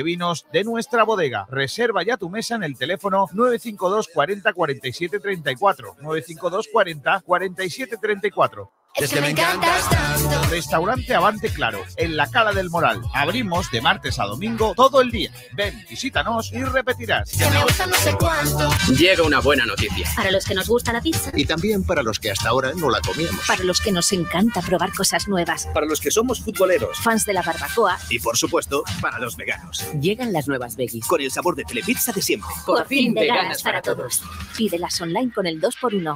vinos 0.03 0.45
de 0.51 0.63
nuestra 0.63 1.03
bodega. 1.03 1.47
Reserva 1.49 2.03
ya 2.03 2.17
tu 2.17 2.29
mesa 2.29 2.55
en 2.55 2.63
el 2.63 2.77
teléfono 2.77 3.27
952 3.33 4.09
40 4.13 4.53
47 4.53 5.19
34. 5.19 5.95
952 5.99 6.67
40 6.71 7.21
47 7.21 7.97
34. 7.97 8.71
Es 8.95 9.13
que 9.13 9.21
me 9.21 9.29
encantas 9.29 9.89
tanto. 9.89 10.43
Restaurante 10.49 11.15
Avante 11.15 11.49
Claro, 11.49 11.81
en 11.95 12.17
la 12.17 12.29
Cala 12.29 12.51
del 12.51 12.69
Moral. 12.69 13.01
Abrimos 13.13 13.71
de 13.71 13.79
martes 13.79 14.19
a 14.19 14.25
domingo 14.25 14.73
todo 14.75 15.01
el 15.01 15.09
día. 15.09 15.31
Ven, 15.53 15.85
visítanos 15.89 16.51
y 16.51 16.61
repetirás. 16.61 17.31
Que 17.31 17.49
me 17.49 17.63
gusta 17.63 17.85
no 17.87 17.95
sé 17.95 18.13
cuánto. 18.19 18.69
Llega 18.93 19.23
una 19.23 19.39
buena 19.39 19.65
noticia. 19.65 20.07
Para 20.15 20.29
los 20.29 20.45
que 20.45 20.53
nos 20.53 20.67
gusta 20.67 20.91
la 20.91 21.01
pizza. 21.01 21.31
Y 21.33 21.45
también 21.45 21.85
para 21.85 22.03
los 22.03 22.19
que 22.19 22.31
hasta 22.31 22.49
ahora 22.49 22.73
no 22.75 22.89
la 22.89 22.99
comíamos. 22.99 23.45
Para 23.47 23.63
los 23.63 23.79
que 23.79 23.93
nos 23.93 24.11
encanta 24.11 24.61
probar 24.61 24.93
cosas 24.93 25.27
nuevas. 25.29 25.67
Para 25.73 25.85
los 25.85 26.01
que 26.01 26.11
somos 26.11 26.41
futboleros. 26.41 26.97
Fans 26.97 27.25
de 27.25 27.33
la 27.33 27.41
barbacoa. 27.41 27.97
Y 28.09 28.19
por 28.19 28.37
supuesto, 28.37 28.83
para 29.01 29.19
los 29.19 29.37
veganos. 29.37 29.85
Llegan 30.01 30.33
las 30.33 30.49
nuevas 30.49 30.75
veggies. 30.75 31.07
Con 31.07 31.21
el 31.21 31.31
sabor 31.31 31.55
de 31.55 31.63
Telepizza 31.63 32.11
de 32.11 32.21
siempre. 32.21 32.49
Por, 32.65 32.85
fin 32.87 33.13
veganas 33.13 33.63
para 33.63 33.81
todos. 33.81 34.21
Pídelas 34.57 34.99
online 34.99 35.31
con 35.33 35.47
el 35.47 35.61
2x1. 35.61 36.15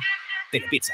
Telepizza. 0.51 0.93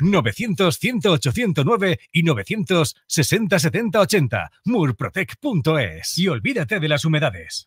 900-108-109 0.00 1.98
y 2.12 2.24
960-7080. 2.24 4.50
Murprotec.es. 4.64 6.18
Y 6.18 6.28
olvídate 6.28 6.80
de 6.80 6.88
las 6.88 7.04
humedades. 7.04 7.66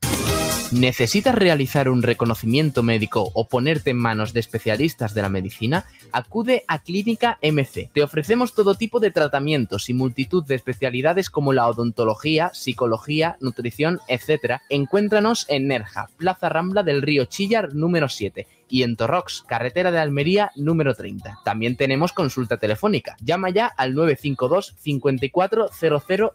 ¿Necesitas 0.72 1.34
realizar 1.34 1.90
un 1.90 2.04
reconocimiento 2.04 2.84
médico 2.84 3.32
o 3.34 3.48
ponerte 3.48 3.90
en 3.90 3.98
manos 3.98 4.34
de 4.34 4.40
especialistas 4.40 5.16
de 5.16 5.24
la 5.24 5.30
medicina? 5.30 5.86
Acude 6.12 6.64
a 6.68 6.84
Clínica 6.84 7.40
MC. 7.42 7.90
Te 7.92 8.04
ofrecemos 8.04 8.54
todo 8.54 8.76
tipo 8.76 9.00
de 9.00 9.10
tratamientos 9.10 9.90
y 9.90 9.96
multitud 9.96 10.46
de 10.46 10.54
especialidades 10.54 11.32
como 11.32 11.54
la 11.54 11.68
odontología, 11.68 12.52
psicología, 12.54 13.36
nutrición, 13.42 14.00
etc. 14.08 14.62
Encuéntranos 14.70 15.48
en 15.50 15.68
Nerja, 15.68 16.12
Plaza 16.18 16.50
Rambla 16.50 16.84
del 16.84 17.02
Río 17.02 17.26
Chillar 17.26 17.74
número 17.74 18.08
7 18.08 18.46
y 18.70 18.84
en 18.84 18.96
Torrox, 18.96 19.44
carretera 19.48 19.92
de 19.92 20.00
Almería 20.00 20.52
número 20.56 20.94
30. 20.94 21.40
También 21.44 21.76
tenemos 21.76 22.14
consulta 22.14 22.58
telefónica. 22.58 23.18
Llama 23.22 23.50
ya 23.50 23.68
al 23.68 23.94
952 23.94 24.76
54 24.78 25.70
0000 25.72 26.32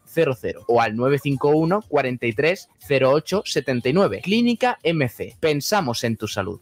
o 0.67 0.81
al 0.81 0.97
951 0.97 1.83
43 1.89 2.69
08 2.89 3.43
79. 3.45 4.21
Clínica 4.23 4.79
MC. 4.85 5.37
Pensamos 5.41 6.05
en 6.05 6.17
tu 6.17 6.29
salud. 6.29 6.61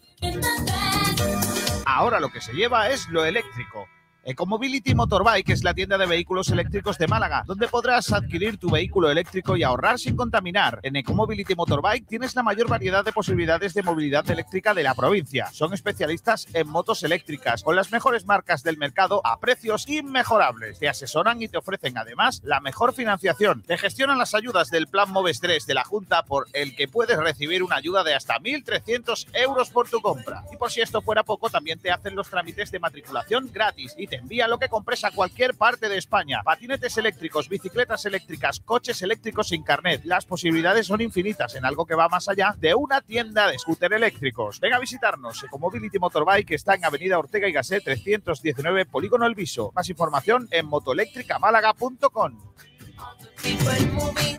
Ahora 1.85 2.21
lo 2.21 2.31
que 2.31 2.41
se 2.41 2.53
lleva 2.53 2.89
es 2.91 3.09
lo 3.09 3.25
eléctrico. 3.25 3.87
Ecomobility 4.25 4.95
Motorbike 4.95 5.51
es 5.51 5.65
la 5.65 5.75
tienda 5.75 5.99
de 5.99 6.07
vehículos 6.07 6.49
eléctricos 6.51 6.97
de 6.97 7.09
Málaga, 7.09 7.43
donde 7.45 7.67
podrás 7.67 8.13
adquirir 8.13 8.57
tu 8.57 8.71
vehículo 8.71 9.11
eléctrico 9.11 9.57
y 9.57 9.65
ahorrar 9.65 9.99
sin 9.99 10.15
contaminar. 10.15 10.79
En 10.85 10.95
Ecomobility 10.95 11.57
Motorbike 11.57 12.07
tienes 12.07 12.37
la 12.37 12.45
mayor 12.45 12.69
variedad 12.69 13.05
de 13.05 13.13
posibilidades 13.13 13.75
de 13.75 13.83
movilidad 13.83 14.31
eléctrica 14.31 14.75
de 14.75 14.85
la 14.85 14.95
provincia. 14.95 15.49
Son 15.53 15.75
especialistas 15.75 16.47
en 16.55 16.69
motos 16.69 17.03
eléctricas, 17.03 17.65
con 17.65 17.75
las 17.75 17.91
mejores 17.91 18.25
marcas 18.25 18.63
del 18.63 18.79
mercado 18.79 19.21
a 19.25 19.41
precios 19.41 19.89
inmejorables. 19.89 20.79
Te 20.79 20.89
asesoran 20.89 21.43
y 21.43 21.49
te 21.49 21.59
ofrecen 21.59 21.99
además 21.99 22.43
la 22.45 22.61
mejor 22.61 22.95
financiación. 22.95 23.63
Te 23.63 23.77
gestionan 23.77 24.19
las 24.19 24.37
ayudas 24.37 24.71
del 24.71 24.87
Plan 24.87 25.11
Moves 25.11 25.41
3 25.41 25.67
de 25.67 25.75
la 25.75 25.83
Junta 25.83 26.23
por 26.23 26.47
el 26.53 26.77
que 26.77 26.87
puedes 26.87 27.19
recibir 27.19 27.65
una 27.65 27.75
ayuda 27.75 28.05
de 28.05 28.15
hasta 28.15 28.39
1.300 28.39 29.27
euros 29.33 29.71
por 29.71 29.91
tu 29.91 30.01
compra. 30.01 30.45
Y 30.53 30.57
por 30.57 30.71
si 30.71 30.81
esto 30.81 31.03
fuera 31.03 31.25
poco, 31.25 31.51
también 31.51 31.81
te 31.81 31.91
hacen 31.91 32.15
los 32.15 32.31
trámites 32.31 32.71
de 32.71 32.79
matriculación 32.79 33.51
gratis 33.53 33.97
y 33.99 34.12
te 34.13 34.19
envía 34.19 34.47
lo 34.47 34.59
que 34.59 34.69
compres 34.69 35.05
a 35.05 35.11
cualquier 35.11 35.55
parte 35.55 35.89
de 35.89 35.97
España. 35.97 36.43
Patinetes 36.45 36.99
eléctricos, 36.99 37.49
bicicletas 37.49 38.05
eléctricas, 38.05 38.61
coches 38.61 39.01
eléctricos 39.01 39.49
sin 39.49 39.63
carnet. 39.63 40.05
Las 40.05 40.27
posibilidades 40.27 40.87
son 40.87 41.01
infinitas 41.01 41.55
en 41.55 41.65
algo 41.65 41.87
que 41.87 41.95
va 41.95 42.11
más 42.11 42.29
allá 42.29 42.55
de 42.59 42.75
una 42.75 43.01
tienda 43.01 43.49
de 43.49 43.59
scooter 43.59 43.95
eléctricos. 43.95 44.61
Venga 44.61 44.77
a 44.77 44.81
visitarnos. 44.81 45.43
Ecomobility 45.45 45.99
Motorbike 45.99 46.51
está 46.51 46.75
en 46.75 46.85
Avenida 46.85 47.19
Ortega 47.19 47.49
y 47.49 47.53
Gasset 47.53 47.83
319, 47.85 48.85
Polígono 48.85 49.25
El 49.25 49.35
Viso. 49.35 49.73
Más 49.75 49.89
información 49.89 50.47
en 50.51 50.67
motoeléctricamálaga.com. 50.67 52.39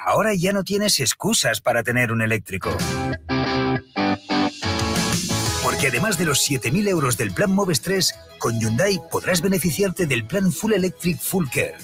Ahora 0.05 0.35
ya 0.35 0.53
no 0.53 0.63
tienes 0.63 0.99
excusas 0.99 1.61
para 1.61 1.81
tener 1.81 2.11
un 2.11 2.21
eléctrico. 2.21 2.77
Porque 5.83 5.97
además 5.97 6.17
de 6.17 6.23
los 6.23 6.49
7.000 6.49 6.87
euros 6.87 7.17
del 7.17 7.33
plan 7.33 7.51
Moves 7.51 7.81
3, 7.81 8.15
con 8.39 8.57
Hyundai 8.57 9.01
podrás 9.11 9.41
beneficiarte 9.41 10.05
del 10.07 10.25
plan 10.25 10.49
Full 10.49 10.71
Electric 10.71 11.19
Full 11.19 11.47
Care. 11.49 11.75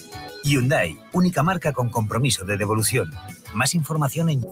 Hyundai, 0.45 0.97
única 1.11 1.43
marca 1.43 1.73
con 1.73 1.89
compromiso 1.89 2.45
de 2.45 2.55
devolución. 2.55 3.13
Más 3.53 3.75
información 3.75 4.29
en 4.29 4.47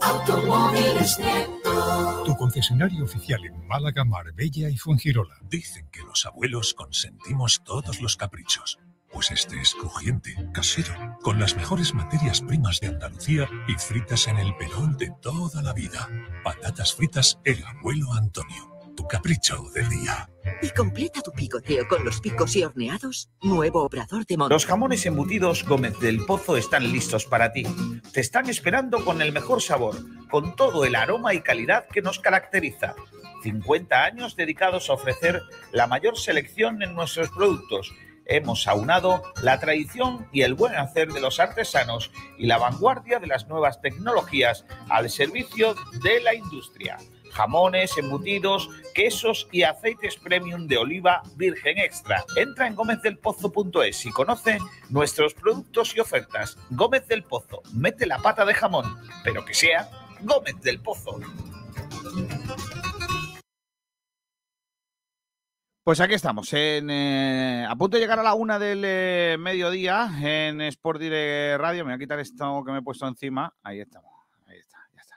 Tu 2.25 2.35
concesionario 2.35 3.05
oficial 3.05 3.39
en 3.45 3.65
Málaga, 3.67 4.03
Marbella 4.03 4.69
y 4.69 4.77
Fuengirola. 4.77 5.37
Dicen 5.43 5.87
que 5.93 6.01
los 6.01 6.25
abuelos 6.25 6.73
consentimos 6.73 7.63
todos 7.63 8.01
los 8.01 8.17
caprichos. 8.17 8.79
Pues 9.13 9.31
este 9.31 9.61
es 9.61 9.75
crujiente, 9.75 10.35
casero, 10.53 10.93
con 11.21 11.39
las 11.39 11.55
mejores 11.55 11.93
materias 11.93 12.41
primas 12.41 12.81
de 12.81 12.87
Andalucía 12.87 13.47
y 13.69 13.75
fritas 13.75 14.27
en 14.27 14.39
el 14.39 14.53
perol 14.57 14.97
de 14.97 15.13
toda 15.21 15.61
la 15.61 15.71
vida. 15.71 16.09
Patatas 16.43 16.93
fritas 16.93 17.39
El 17.45 17.63
Abuelo 17.63 18.11
Antonio. 18.11 18.76
Tu 18.97 19.07
capricho 19.07 19.61
del 19.75 19.87
día. 19.89 20.27
Y 20.59 20.71
completa 20.71 21.21
tu 21.21 21.31
picoteo 21.31 21.87
con 21.87 22.03
los 22.03 22.19
picos 22.19 22.55
y 22.55 22.63
horneados. 22.63 23.29
Nuevo 23.43 23.83
obrador 23.83 24.25
de 24.25 24.37
monte. 24.37 24.55
Los 24.55 24.65
jamones 24.65 25.05
embutidos 25.05 25.63
Gómez 25.65 25.99
del 25.99 26.25
Pozo 26.25 26.57
están 26.57 26.91
listos 26.91 27.25
para 27.25 27.51
ti. 27.51 27.63
Te 28.11 28.21
están 28.21 28.49
esperando 28.49 29.05
con 29.05 29.21
el 29.21 29.31
mejor 29.31 29.61
sabor, 29.61 29.97
con 30.31 30.55
todo 30.55 30.83
el 30.83 30.95
aroma 30.95 31.35
y 31.35 31.41
calidad 31.41 31.85
que 31.87 32.01
nos 32.01 32.17
caracteriza. 32.17 32.95
50 33.43 34.03
años 34.03 34.35
dedicados 34.35 34.89
a 34.89 34.93
ofrecer 34.93 35.43
la 35.71 35.85
mayor 35.85 36.17
selección 36.17 36.81
en 36.81 36.95
nuestros 36.95 37.29
productos. 37.29 37.93
Hemos 38.25 38.67
aunado 38.67 39.21
la 39.43 39.59
tradición 39.59 40.27
y 40.33 40.41
el 40.41 40.55
buen 40.55 40.73
hacer 40.73 41.13
de 41.13 41.21
los 41.21 41.39
artesanos 41.39 42.11
y 42.39 42.47
la 42.47 42.57
vanguardia 42.57 43.19
de 43.19 43.27
las 43.27 43.47
nuevas 43.47 43.79
tecnologías 43.79 44.65
al 44.89 45.11
servicio 45.11 45.75
de 46.01 46.19
la 46.19 46.33
industria 46.33 46.97
jamones, 47.31 47.97
embutidos, 47.97 48.69
quesos 48.93 49.47
y 49.51 49.63
aceites 49.63 50.15
premium 50.17 50.67
de 50.67 50.77
oliva 50.77 51.23
virgen 51.35 51.77
extra. 51.77 52.23
Entra 52.35 52.67
en 52.67 52.75
gómezdelpozo.es 52.75 54.05
y 54.05 54.11
conoce 54.11 54.59
nuestros 54.89 55.33
productos 55.33 55.95
y 55.95 55.99
ofertas. 55.99 56.57
Gómez 56.69 57.07
del 57.07 57.23
Pozo, 57.23 57.61
mete 57.73 58.05
la 58.05 58.19
pata 58.19 58.45
de 58.45 58.53
jamón, 58.53 58.85
pero 59.23 59.45
que 59.45 59.53
sea 59.53 59.89
Gómez 60.21 60.59
del 60.61 60.79
Pozo. 60.79 61.19
Pues 65.87 66.01
aquí 66.01 66.15
estamos, 66.15 66.49
eh, 66.51 67.65
a 67.65 67.73
punto 67.77 67.95
de 67.95 68.01
llegar 68.01 68.19
a 68.19 68.23
la 68.23 68.33
una 68.33 68.59
del 68.59 68.81
eh, 68.83 69.37
mediodía 69.39 70.11
en 70.21 70.59
Sport 70.59 70.99
Direct 70.99 71.61
Radio. 71.61 71.85
Me 71.85 71.91
voy 71.91 71.95
a 71.95 71.97
quitar 71.97 72.19
esto 72.19 72.61
que 72.65 72.73
me 72.73 72.79
he 72.79 72.81
puesto 72.81 73.07
encima. 73.07 73.55
Ahí 73.63 73.79
estamos, 73.79 74.11
ahí 74.47 74.57
está, 74.57 74.79
ya 74.93 74.99
está. 74.99 75.15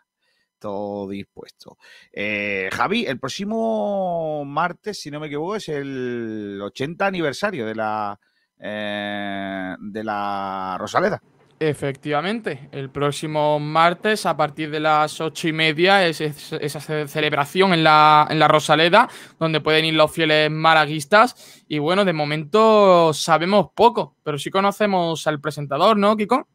Todo 0.60 1.08
dispuesto. 1.08 1.78
Eh, 2.12 2.68
Javi, 2.72 3.06
el 3.06 3.18
próximo 3.18 4.44
martes, 4.44 5.00
si 5.00 5.10
no 5.10 5.18
me 5.18 5.26
equivoco, 5.28 5.56
es 5.56 5.68
el 5.70 6.60
80 6.62 7.06
aniversario 7.06 7.64
de 7.66 7.74
la, 7.74 8.20
eh, 8.58 9.74
de 9.80 10.04
la 10.04 10.76
Rosaleda. 10.78 11.20
Efectivamente, 11.62 12.70
el 12.72 12.88
próximo 12.88 13.58
martes 13.60 14.24
a 14.24 14.34
partir 14.34 14.70
de 14.70 14.80
las 14.80 15.20
ocho 15.20 15.46
y 15.46 15.52
media 15.52 16.06
es, 16.06 16.20
es- 16.22 16.52
esa 16.54 16.80
ce- 16.80 17.06
celebración 17.06 17.74
en 17.74 17.84
la, 17.84 18.26
en 18.30 18.38
la 18.38 18.48
Rosaleda, 18.48 19.08
donde 19.38 19.60
pueden 19.60 19.84
ir 19.84 19.92
los 19.94 20.10
fieles 20.10 20.50
malaguistas. 20.50 21.62
Y 21.68 21.78
bueno, 21.78 22.04
de 22.06 22.14
momento 22.14 23.12
sabemos 23.12 23.68
poco, 23.74 24.16
pero 24.22 24.38
sí 24.38 24.50
conocemos 24.50 25.26
al 25.26 25.38
presentador, 25.40 25.98
¿no, 25.98 26.16
Kiko? 26.16 26.48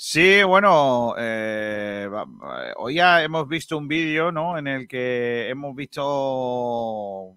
Sí, 0.00 0.44
bueno, 0.44 1.16
eh, 1.18 2.08
va- 2.08 2.24
hoy 2.76 2.94
ya 2.94 3.20
hemos 3.20 3.48
visto 3.48 3.76
un 3.76 3.88
vídeo, 3.88 4.30
¿no? 4.30 4.56
En 4.56 4.68
el 4.68 4.86
que 4.86 5.48
hemos 5.48 5.74
visto, 5.74 6.04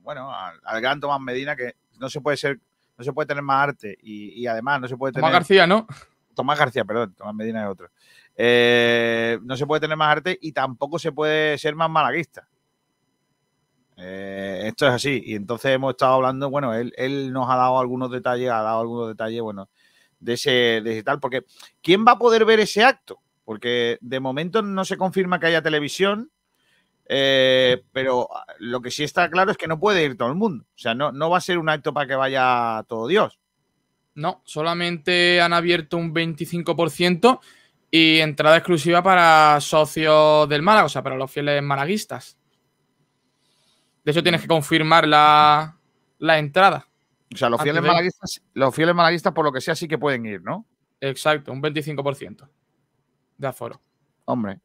bueno, 0.03 0.31
al, 0.31 0.59
al 0.63 0.79
gran 0.79 0.99
Tomás 0.99 1.19
Medina 1.19 1.55
que 1.55 1.73
no 1.99 2.07
se 2.07 2.21
puede 2.21 2.37
ser, 2.37 2.59
no 2.99 3.03
se 3.03 3.13
puede 3.13 3.25
tener 3.25 3.41
más 3.41 3.63
arte 3.69 3.97
y, 4.03 4.39
y 4.39 4.45
además 4.45 4.79
no 4.79 4.87
se 4.87 4.95
puede 4.95 5.11
tener. 5.11 5.23
Tomás 5.23 5.33
García, 5.33 5.65
¿no? 5.65 5.87
Tomás 6.35 6.59
García, 6.59 6.85
perdón, 6.85 7.15
Tomás 7.15 7.33
Medina 7.33 7.63
es 7.63 7.67
otro. 7.67 7.89
Eh, 8.35 9.39
no 9.41 9.57
se 9.57 9.65
puede 9.65 9.81
tener 9.81 9.97
más 9.97 10.11
arte 10.11 10.37
y 10.39 10.51
tampoco 10.51 10.99
se 10.99 11.11
puede 11.11 11.57
ser 11.57 11.75
más 11.75 11.89
malaguista. 11.89 12.47
Eh, 13.97 14.65
esto 14.67 14.85
es 14.87 14.93
así. 14.93 15.19
Y 15.25 15.33
entonces 15.33 15.71
hemos 15.71 15.91
estado 15.93 16.13
hablando, 16.13 16.47
bueno, 16.51 16.75
él, 16.75 16.93
él 16.95 17.33
nos 17.33 17.49
ha 17.49 17.55
dado 17.55 17.79
algunos 17.79 18.11
detalles, 18.11 18.51
ha 18.51 18.61
dado 18.61 18.81
algunos 18.81 19.07
detalles, 19.07 19.41
bueno, 19.41 19.67
de 20.21 20.33
ese, 20.33 20.81
de 20.81 21.03
tal, 21.03 21.19
porque 21.19 21.43
¿quién 21.81 22.05
va 22.07 22.13
a 22.13 22.19
poder 22.19 22.45
ver 22.45 22.61
ese 22.61 22.83
acto? 22.83 23.19
Porque 23.43 23.97
de 23.99 24.19
momento 24.19 24.61
no 24.61 24.85
se 24.85 24.95
confirma 24.95 25.39
que 25.39 25.47
haya 25.47 25.61
televisión, 25.61 26.31
eh, 27.09 27.83
pero 27.91 28.29
lo 28.59 28.81
que 28.81 28.91
sí 28.91 29.03
está 29.03 29.29
claro 29.29 29.51
es 29.51 29.57
que 29.57 29.67
no 29.67 29.79
puede 29.79 30.05
ir 30.05 30.15
todo 30.15 30.29
el 30.29 30.35
mundo. 30.35 30.63
O 30.63 30.77
sea, 30.77 30.93
no, 30.93 31.11
no 31.11 31.29
va 31.29 31.39
a 31.39 31.41
ser 31.41 31.57
un 31.57 31.67
acto 31.67 31.93
para 31.93 32.07
que 32.07 32.15
vaya 32.15 32.85
todo 32.87 33.07
Dios. 33.07 33.39
No, 34.13 34.41
solamente 34.45 35.41
han 35.41 35.53
abierto 35.53 35.97
un 35.97 36.13
25% 36.13 37.39
y 37.89 38.19
entrada 38.19 38.57
exclusiva 38.57 39.01
para 39.03 39.59
socios 39.59 40.47
del 40.47 40.61
Málaga, 40.61 40.85
o 40.85 40.89
sea, 40.89 41.03
para 41.03 41.17
los 41.17 41.31
fieles 41.31 41.61
malaguistas. 41.61 42.37
De 44.03 44.11
hecho, 44.11 44.23
tienes 44.23 44.41
que 44.41 44.47
confirmar 44.47 45.07
la, 45.07 45.77
la 46.19 46.39
entrada. 46.39 46.87
O 47.33 47.37
sea, 47.37 47.49
los 47.49 47.61
fieles 47.61 47.81
malaguistas, 47.81 48.41
los 48.53 48.75
fieles 48.75 48.93
malaguistas, 48.93 49.33
por 49.33 49.45
lo 49.45 49.51
que 49.51 49.61
sea, 49.61 49.75
sí 49.75 49.87
que 49.87 49.97
pueden 49.97 50.25
ir, 50.25 50.41
¿no? 50.41 50.65
Exacto, 50.99 51.51
un 51.51 51.61
25% 51.61 52.47
de 53.37 53.47
aforo. 53.47 53.81
Hombre, 54.25 54.59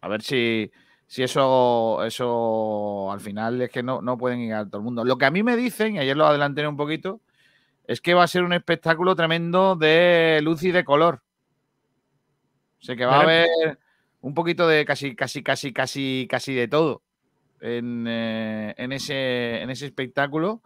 a 0.00 0.08
ver 0.08 0.22
si, 0.22 0.70
si 1.06 1.22
eso, 1.22 2.02
eso 2.04 3.12
al 3.12 3.20
final 3.20 3.60
es 3.62 3.70
que 3.70 3.82
no, 3.82 4.00
no 4.00 4.16
pueden 4.18 4.40
ir 4.40 4.54
a 4.54 4.66
todo 4.66 4.78
el 4.78 4.84
mundo. 4.84 5.04
Lo 5.04 5.18
que 5.18 5.26
a 5.26 5.30
mí 5.30 5.42
me 5.42 5.56
dicen, 5.56 5.96
y 5.96 5.98
ayer 5.98 6.16
lo 6.16 6.26
adelanté 6.26 6.66
un 6.66 6.76
poquito, 6.76 7.20
es 7.86 8.00
que 8.00 8.14
va 8.14 8.24
a 8.24 8.28
ser 8.28 8.44
un 8.44 8.52
espectáculo 8.52 9.14
tremendo 9.14 9.76
de 9.76 10.40
luz 10.42 10.62
y 10.62 10.72
de 10.72 10.84
color. 10.84 11.22
O 12.80 12.82
sea, 12.82 12.96
que 12.96 13.04
va 13.04 13.18
a 13.18 13.22
haber 13.22 13.48
un 14.22 14.34
poquito 14.34 14.66
de 14.66 14.84
casi, 14.84 15.14
casi, 15.14 15.42
casi, 15.42 15.72
casi, 15.72 16.26
casi 16.30 16.54
de 16.54 16.68
todo 16.68 17.02
en, 17.60 18.06
eh, 18.08 18.74
en 18.76 18.92
ese, 18.92 19.60
en 19.62 19.70
ese 19.70 19.86
espectáculo. 19.86 20.62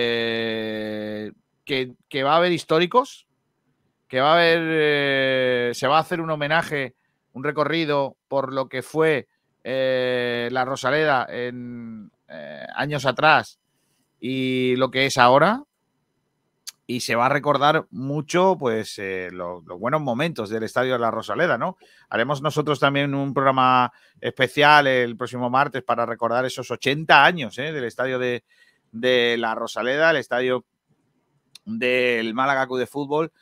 Eh, 0.00 1.32
que, 1.64 2.22
va 2.22 2.34
a 2.34 2.36
haber 2.36 2.52
históricos, 2.52 3.26
que 4.08 4.20
va 4.20 4.30
a 4.32 4.34
haber, 4.34 4.58
eh, 4.62 5.70
se 5.74 5.86
va 5.86 5.98
a 5.98 6.00
hacer 6.00 6.20
un 6.20 6.30
homenaje, 6.30 6.94
un 7.32 7.44
recorrido 7.44 8.16
por 8.28 8.52
lo 8.52 8.68
que 8.68 8.82
fue 8.82 9.28
eh, 9.62 10.48
la 10.52 10.64
Rosaleda 10.64 11.26
en 11.28 12.10
años 12.74 13.06
atrás 13.06 13.58
y 14.20 14.74
lo 14.76 14.90
que 14.90 15.06
es 15.06 15.18
ahora. 15.18 15.64
Y 16.86 17.00
se 17.00 17.14
va 17.14 17.26
a 17.26 17.28
recordar 17.28 17.86
mucho, 17.90 18.56
pues, 18.58 18.98
eh, 18.98 19.28
lo- 19.30 19.62
los 19.64 19.78
buenos 19.78 20.00
momentos 20.00 20.48
del 20.50 20.64
Estadio 20.64 20.94
de 20.94 20.98
la 20.98 21.12
Rosaleda, 21.12 21.56
¿no? 21.56 21.76
Haremos 22.08 22.42
nosotros 22.42 22.80
también 22.80 23.14
un 23.14 23.32
programa 23.32 23.92
especial 24.20 24.88
el 24.88 25.16
próximo 25.16 25.48
martes 25.50 25.84
para 25.84 26.04
recordar 26.04 26.44
esos 26.46 26.68
80 26.68 27.24
años 27.24 27.54
del 27.54 27.84
Estadio 27.84 28.18
de, 28.18 28.42
de 28.92 29.36
la 29.38 29.54
Rosaleda, 29.54 30.10
el 30.10 30.16
Estadio 30.16 30.64
del 31.64 32.34
Málaga 32.34 32.66
Club 32.66 32.78
de 32.78 32.86
Fútbol. 32.86 33.32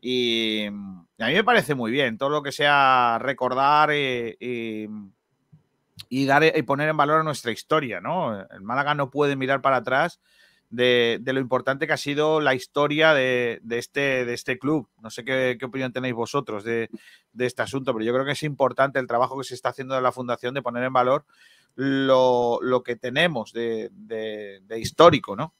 Y, 0.00 0.66
a 0.66 0.70
mí 0.70 1.34
me 1.34 1.44
parece 1.44 1.74
muy 1.74 1.90
bien 1.90 2.18
todo 2.18 2.28
lo 2.30 2.42
que 2.42 2.52
sea 2.52 3.18
recordar 3.20 3.92
y, 3.92 4.36
y- 6.08 6.26
dar 6.26 6.44
y 6.44 6.62
poner 6.62 6.88
en 6.88 6.96
valor 6.96 7.24
nuestra 7.24 7.52
historia, 7.52 8.00
¿no? 8.00 8.40
El 8.40 8.60
Málaga 8.62 8.94
no 8.94 9.10
puede 9.10 9.36
mirar 9.36 9.62
para 9.62 9.76
atrás 9.76 10.20
de, 10.70 11.20
lo 11.24 11.40
importante 11.40 11.86
que 11.86 11.92
ha 11.92 11.96
sido 11.96 12.40
la 12.40 12.54
historia 12.54 13.14
de, 13.14 13.60
este, 13.70 14.24
de 14.24 14.34
este 14.34 14.58
club. 14.58 14.88
No 15.00 15.10
sé 15.10 15.24
qué, 15.24 15.56
qué 15.58 15.64
opinión 15.64 15.92
tenéis 15.92 16.14
vosotros 16.14 16.64
de, 16.64 16.90
de 17.32 17.46
este 17.46 17.62
asunto, 17.62 17.92
pero 17.92 18.04
yo 18.04 18.12
creo 18.12 18.24
que 18.24 18.32
es 18.32 18.42
importante 18.42 18.98
el 18.98 19.06
trabajo 19.06 19.38
que 19.38 19.44
se 19.44 19.54
está 19.54 19.70
haciendo 19.70 19.94
de 19.94 20.02
la 20.02 20.12
Fundación 20.12 20.54
de 20.54 20.62
poner 20.62 20.84
en 20.84 20.92
valor 20.92 21.24
lo, 21.76 22.58
lo 22.62 22.82
que 22.82 22.96
tenemos 22.96 23.52
de, 23.52 23.90
de- 23.92 24.60
de 24.62 24.78
histórico, 24.80 25.36
¿no? 25.36 25.54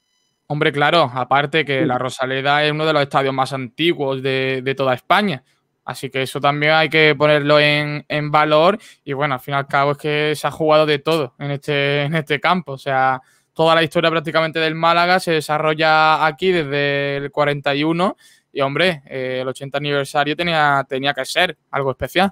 Hombre, 0.49 0.73
claro, 0.73 1.11
aparte 1.13 1.65
que 1.65 1.85
la 1.87 1.99
Rosaleda 1.99 2.65
es 2.65 2.71
uno 2.73 2.87
de 2.87 2.93
los 2.93 3.03
estadios 3.03 3.35
más 3.35 3.53
antiguos 3.53 4.23
de, 4.23 4.61
de 4.63 4.75
toda 4.75 4.95
España. 4.95 5.43
Así 5.85 6.09
que 6.11 6.23
eso 6.23 6.41
también 6.41 6.73
hay 6.73 6.89
que 6.89 7.15
ponerlo 7.17 7.59
en, 7.61 8.05
en 8.09 8.31
valor. 8.31 8.79
Y 9.05 9.13
bueno, 9.13 9.35
al 9.35 9.41
fin 9.41 9.55
y 9.55 9.57
al 9.57 9.67
cabo 9.67 9.93
es 9.93 9.99
que 9.99 10.33
se 10.37 10.47
ha 10.47 10.51
jugado 10.51 10.87
de 10.87 10.99
todo 11.01 11.35
en 11.39 11.51
este, 11.51 12.03
en 12.03 12.15
este 12.15 12.39
campo. 12.41 12.73
O 12.73 12.79
sea, 12.79 13.21
toda 13.53 13.75
la 13.75 13.83
historia 13.83 14.11
prácticamente 14.11 14.59
del 14.61 14.75
Málaga 14.77 15.19
se 15.21 15.33
desarrolla 15.33 16.25
aquí 16.27 16.51
desde 16.53 17.17
el 17.17 17.31
41. 17.33 18.17
Y 18.53 18.61
hombre, 18.61 19.03
eh, 19.07 19.39
el 19.43 19.49
80 19.49 19.79
aniversario 19.79 20.35
tenía, 20.37 20.85
tenía 20.89 21.13
que 21.13 21.25
ser 21.25 21.57
algo 21.73 21.91
especial. 21.91 22.31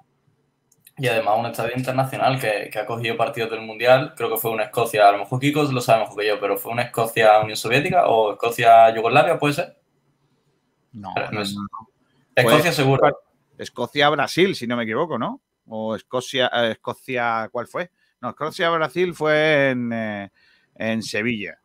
Y 0.96 1.08
además 1.08 1.34
un 1.38 1.46
estadio 1.46 1.72
internacional 1.76 2.38
que, 2.38 2.70
que 2.72 2.78
ha 2.78 2.86
cogido 2.86 3.16
partidos 3.16 3.50
del 3.50 3.62
Mundial, 3.62 4.14
creo 4.16 4.30
que 4.30 4.36
fue 4.36 4.52
una 4.52 4.64
Escocia, 4.64 5.08
a 5.08 5.12
lo 5.12 5.18
mejor 5.18 5.40
Kiko 5.40 5.64
lo 5.64 5.80
sabe 5.80 6.02
mejor 6.02 6.20
que 6.20 6.28
yo, 6.28 6.38
pero 6.40 6.56
fue 6.56 6.70
una 6.72 6.82
Escocia 6.82 7.40
Unión 7.40 7.56
Soviética 7.56 8.06
o 8.06 8.32
Escocia 8.32 8.94
Yugoslavia, 8.94 9.36
¿puede 9.38 9.54
ser? 9.54 9.76
No, 10.92 11.10
Pero 11.14 11.30
no, 11.32 11.42
es- 11.42 11.54
no, 11.54 11.62
no. 11.62 11.88
Escocia 12.36 12.62
Fue- 12.62 12.72
seguro. 12.72 13.20
Escocia-Brasil, 13.58 14.54
si 14.54 14.66
no 14.66 14.76
me 14.76 14.84
equivoco, 14.84 15.18
¿no? 15.18 15.40
O 15.68 15.94
Escocia, 15.96 16.50
eh, 16.54 16.72
Escocia, 16.72 17.48
¿cuál 17.50 17.66
fue? 17.66 17.90
No, 18.20 18.30
Escocia-Brasil 18.30 19.14
fue 19.14 19.70
en, 19.70 19.92
eh, 19.92 20.30
en 20.76 21.02
Sevilla. 21.02 21.58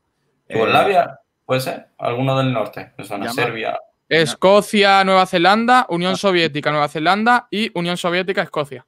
Eh, 0.48 0.56
Yugoslavia, 0.56 1.20
¿puede 1.46 1.62
ser? 1.62 1.88
Alguno 2.00 2.38
del 2.38 2.52
norte, 2.54 2.94
me 2.98 3.04
suena, 3.06 3.26
Llama- 3.26 3.36
Serbia. 3.36 3.80
Escocia, 4.08 5.04
Nueva 5.04 5.26
Zelanda, 5.28 5.86
Unión 5.90 6.18
Soviética, 6.18 6.72
Nueva 6.72 6.88
Zelanda 6.88 7.48
y 7.52 7.72
Unión 7.78 7.96
Soviética, 7.98 8.42
Escocia. 8.42 8.86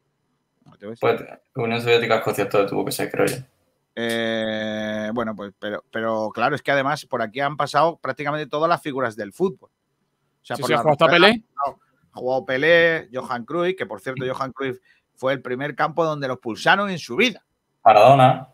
Pues, 0.99 1.21
Unión 1.55 1.81
Soviética, 1.81 2.15
Escocia, 2.15 2.49
todo 2.49 2.65
tuvo 2.65 2.85
que 2.85 2.91
ser, 2.91 3.09
creo 3.11 3.25
yo. 3.27 3.37
Eh, 3.95 5.09
bueno, 5.13 5.35
pues, 5.35 5.53
pero, 5.59 5.83
pero 5.91 6.29
claro, 6.33 6.55
es 6.55 6.61
que 6.61 6.71
además 6.71 7.05
por 7.05 7.21
aquí 7.21 7.39
han 7.39 7.57
pasado 7.57 7.97
prácticamente 7.99 8.47
todas 8.47 8.69
las 8.69 8.81
figuras 8.81 9.15
del 9.15 9.33
fútbol. 9.33 9.69
O 9.69 10.45
sea, 10.45 10.55
Sí, 10.55 10.61
por 10.61 10.67
sí, 10.69 10.73
la 10.73 10.79
ha 10.79 10.83
jugado 10.83 11.07
Pelé. 11.11 11.27
ha 11.27 11.61
jugado- 11.61 11.79
ha 12.13 12.17
jugado 12.19 12.45
Pelé, 12.45 13.09
Johan 13.13 13.45
Cruyff, 13.45 13.75
que 13.77 13.85
por 13.85 14.01
cierto, 14.01 14.23
Johan 14.25 14.51
Cruyff 14.53 14.77
fue 15.15 15.33
el 15.33 15.41
primer 15.41 15.75
campo 15.75 16.03
donde 16.03 16.27
los 16.27 16.39
pulsaron 16.39 16.89
en 16.89 16.97
su 16.99 17.15
vida. 17.15 17.43
Maradona, 17.83 18.47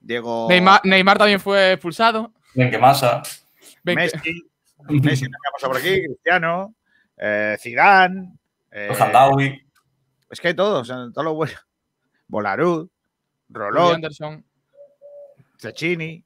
Diego 0.00 0.46
Neymar, 0.48 0.80
Neymar 0.84 1.18
también 1.18 1.40
fue 1.40 1.72
expulsado. 1.72 2.32
Benquemasa. 2.54 3.22
Messi, 3.82 4.16
Messi 4.88 5.24
también 5.24 5.30
ha 5.34 5.52
pasado 5.52 5.72
por 5.72 5.80
aquí, 5.80 6.04
Cristiano, 6.04 6.74
eh, 7.16 7.56
Zidane, 7.58 8.32
eh. 8.70 8.88
Es 10.30 10.40
que 10.40 10.48
hay 10.48 10.54
todos, 10.54 10.82
o 10.82 10.84
sea, 10.84 10.96
todos 11.12 11.24
los 11.24 11.34
buenos. 11.34 11.66
Bolarud, 12.28 12.88
Willy 13.48 13.58
Rolón, 13.58 13.94
Anderson. 13.96 14.44
Cecchini. 15.58 16.24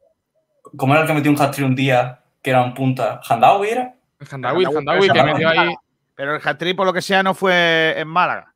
¿Cómo 0.76 0.92
era 0.94 1.02
el 1.02 1.06
que 1.08 1.14
metió 1.14 1.30
un 1.30 1.40
hat-trick 1.40 1.66
un 1.66 1.74
día 1.74 2.22
que 2.42 2.50
era 2.50 2.62
un 2.62 2.74
punta? 2.74 3.20
¿Handawi 3.28 3.68
era? 3.68 3.94
El 4.18 4.28
Handawi, 4.30 4.64
el 4.64 4.76
Handawi, 4.76 5.10
que 5.10 5.22
metió 5.24 5.48
ahí. 5.48 5.74
Pero 6.14 6.36
el 6.36 6.42
hat 6.46 6.62
por 6.76 6.86
lo 6.86 6.92
que 6.92 7.00
sea, 7.00 7.22
no 7.22 7.32
fue 7.32 7.94
en 7.98 8.06
Málaga. 8.06 8.54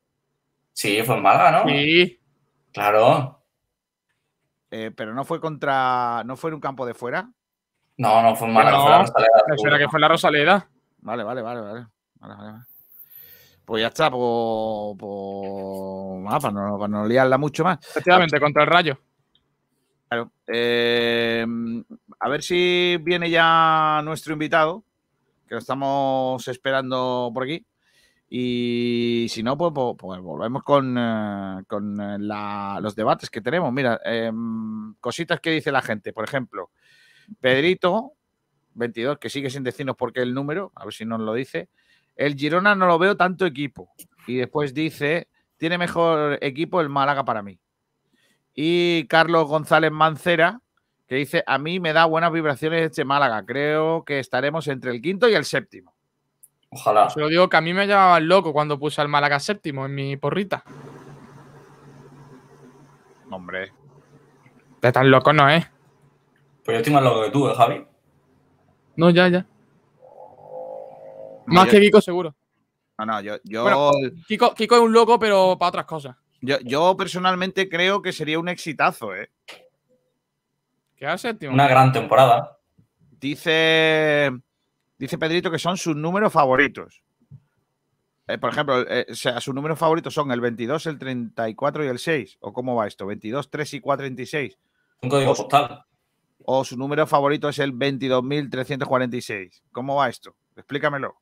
Sí, 0.71 1.01
fue 1.03 1.15
en 1.15 1.23
Málaga, 1.23 1.63
¿no? 1.63 1.69
Sí. 1.69 2.19
Claro. 2.71 3.41
Eh, 4.69 4.91
pero 4.95 5.13
no 5.13 5.23
fue 5.23 5.39
contra. 5.39 6.23
¿No 6.25 6.35
fue 6.35 6.49
en 6.51 6.55
un 6.55 6.59
campo 6.61 6.85
de 6.85 6.93
fuera? 6.93 7.27
No, 7.97 8.21
no 8.21 8.35
fue 8.35 8.47
en 8.49 8.53
Málaga, 8.53 8.77
No, 8.77 8.81
fue 8.83 8.91
la 8.91 8.97
Rosaleda. 8.99 9.77
que 9.79 9.87
fue 9.89 9.97
en 9.97 10.01
la 10.01 10.07
Rosaleda. 10.09 10.69
Vale, 10.99 11.23
vale, 11.23 11.41
vale, 11.41 11.61
vale. 11.61 11.87
Vale, 12.15 12.35
vale, 12.35 12.51
vale. 12.51 12.63
Pues 13.65 13.81
ya 13.81 13.87
está, 13.87 14.11
pues. 14.11 14.95
pues, 14.99 16.21
nada, 16.23 16.39
para, 16.39 16.53
no, 16.53 16.77
para 16.77 16.87
no 16.87 17.05
liarla 17.07 17.37
mucho 17.37 17.63
más. 17.63 17.79
Efectivamente, 17.89 18.39
contra 18.39 18.63
el 18.63 18.69
Rayo. 18.69 18.99
Claro. 20.07 20.31
Eh, 20.47 21.45
a 22.19 22.29
ver 22.29 22.43
si 22.43 22.97
viene 23.01 23.29
ya 23.29 24.01
nuestro 24.03 24.33
invitado, 24.33 24.83
que 25.47 25.55
lo 25.55 25.59
estamos 25.59 26.47
esperando 26.47 27.31
por 27.33 27.43
aquí. 27.43 27.65
Y 28.29 29.27
si 29.29 29.43
no, 29.43 29.57
pues, 29.57 29.71
pues- 29.73 29.95
pues 29.97 30.19
volvemos 30.21 30.63
con, 30.63 30.95
eh, 30.97 31.63
con 31.67 31.99
eh, 32.01 32.17
la- 32.19 32.79
los 32.81 32.95
debates 32.95 33.29
que 33.29 33.41
tenemos. 33.41 33.71
Mira, 33.71 33.99
em, 34.03 34.93
cositas 34.99 35.39
que 35.39 35.51
dice 35.51 35.71
la 35.71 35.81
gente. 35.81 36.11
Por 36.13 36.23
ejemplo, 36.25 36.69
Pedrito, 37.39 38.13
22, 38.73 39.17
que 39.19 39.29
sigue 39.29 39.49
sin 39.49 39.63
decirnos 39.63 39.95
por 39.95 40.11
qué 40.13 40.21
el 40.21 40.33
número, 40.33 40.71
a 40.75 40.85
ver 40.85 40.93
si 40.93 41.05
nos 41.05 41.19
lo 41.19 41.33
dice. 41.33 41.69
El 42.15 42.35
Girona 42.35 42.75
no 42.75 42.87
lo 42.87 42.97
veo 42.97 43.17
tanto 43.17 43.45
equipo. 43.45 43.93
Y 44.27 44.37
después 44.37 44.73
dice, 44.73 45.27
tiene 45.57 45.77
mejor 45.77 46.37
equipo 46.41 46.81
el 46.81 46.89
Málaga 46.89 47.25
para 47.25 47.41
mí. 47.41 47.59
Y 48.53 49.05
Carlos 49.07 49.47
González 49.47 49.91
Mancera, 49.91 50.61
que 51.07 51.15
dice, 51.15 51.43
a 51.45 51.57
mí 51.57 51.79
me 51.79 51.93
da 51.93 52.05
buenas 52.05 52.31
vibraciones 52.31 52.83
este 52.83 53.05
Málaga. 53.05 53.45
Creo 53.45 54.03
que 54.05 54.19
estaremos 54.19 54.67
entre 54.67 54.91
el 54.91 55.01
quinto 55.01 55.29
y 55.29 55.33
el 55.33 55.45
séptimo. 55.45 55.93
Ojalá. 56.69 57.09
Se 57.09 57.19
lo 57.19 57.27
digo 57.27 57.49
que 57.49 57.57
a 57.57 57.61
mí 57.61 57.73
me 57.73 57.87
llamaban 57.87 58.27
loco 58.27 58.53
cuando 58.53 58.79
puse 58.79 59.01
al 59.01 59.07
Málaga 59.07 59.39
séptimo 59.39 59.85
en 59.85 59.95
mi 59.95 60.17
porrita. 60.17 60.63
Hombre. 63.29 63.73
De 64.81 64.91
tan 64.91 65.09
loco 65.11 65.33
no 65.33 65.49
es. 65.49 65.65
Pues 66.63 66.75
yo 66.75 66.79
estoy 66.79 66.93
más 66.93 67.03
loco 67.03 67.23
que 67.23 67.31
tú, 67.31 67.47
¿eh, 67.47 67.53
Javi? 67.55 67.85
No, 68.95 69.09
ya, 69.09 69.27
ya. 69.27 69.45
Más 71.47 71.65
yo- 71.65 71.71
que 71.71 71.81
Kiko, 71.81 72.01
seguro. 72.01 72.35
No, 72.97 73.05
no, 73.05 73.21
yo, 73.21 73.35
yo, 73.43 73.63
Bueno, 73.63 73.91
Kiko, 74.27 74.53
Kiko 74.53 74.75
es 74.75 74.81
un 74.81 74.93
loco, 74.93 75.19
pero 75.19 75.57
para 75.59 75.69
otras 75.69 75.85
cosas. 75.85 76.15
yo, 76.41 76.57
yo 76.61 76.95
personalmente 76.95 77.67
creo 77.67 78.01
que 78.01 78.13
sería 78.13 78.39
un 78.39 78.47
exitazo, 78.49 79.13
¿eh? 79.15 79.29
Queda 80.95 81.17
séptimo. 81.17 81.53
Una 81.53 81.67
gran 81.67 81.91
temporada. 81.91 82.57
Dice, 83.19 84.31
dice 84.97 85.17
Pedrito 85.17 85.51
que 85.51 85.59
son 85.59 85.77
sus 85.77 85.95
números 85.95 86.31
favoritos. 86.31 87.01
Eh, 88.27 88.37
por 88.37 88.49
ejemplo, 88.51 88.81
eh, 88.89 89.05
o 89.09 89.13
sea, 89.15 89.39
sus 89.41 89.53
números 89.53 89.77
favoritos 89.77 90.13
son 90.13 90.31
el 90.31 90.41
22, 90.41 90.85
el 90.87 90.97
34 90.97 91.83
y 91.83 91.87
el 91.89 91.99
6. 91.99 92.37
¿O 92.39 92.53
cómo 92.53 92.75
va 92.75 92.87
esto? 92.87 93.05
22, 93.05 93.49
3 93.51 93.73
y 93.75 93.79
46. 93.81 94.57
Un 95.01 95.09
código 95.09 95.31
O- 95.31 95.35
postal. 95.35 95.83
O 96.45 96.63
su 96.63 96.77
número 96.77 97.05
favorito 97.07 97.49
es 97.49 97.59
el 97.59 97.73
22.346. 97.73 99.63
¿Cómo 99.71 99.95
va 99.95 100.09
esto? 100.09 100.35
Explícamelo. 100.55 101.15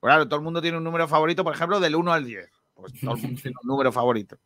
Claro, 0.00 0.26
todo 0.26 0.36
el 0.38 0.44
mundo 0.44 0.62
tiene 0.62 0.78
un 0.78 0.84
número 0.84 1.06
favorito, 1.06 1.44
por 1.44 1.54
ejemplo, 1.54 1.78
del 1.80 1.94
1 1.94 2.12
al 2.12 2.24
10. 2.24 2.50
Pues 2.74 2.92
todo 3.00 3.14
el 3.16 3.22
mundo 3.22 3.40
tiene 3.42 3.56
un 3.62 3.68
número 3.68 3.92
favorito. 3.92 4.36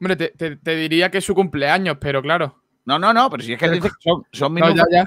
Hombre, 0.00 0.16
te, 0.16 0.28
te- 0.30 0.56
te 0.56 0.76
diría 0.76 1.10
que 1.10 1.18
es 1.18 1.24
su 1.24 1.34
cumpleaños, 1.34 1.96
pero 2.00 2.20
claro. 2.22 2.60
No, 2.84 2.98
no, 2.98 3.12
no, 3.12 3.30
pero 3.30 3.42
si 3.42 3.52
es 3.52 3.58
que 3.58 3.68
dice 3.70 3.90
son, 4.00 4.24
son 4.32 4.52
mis 4.52 4.62
No, 4.62 4.70
ya, 4.70 4.74
números- 4.82 4.88
ya. 4.90 5.06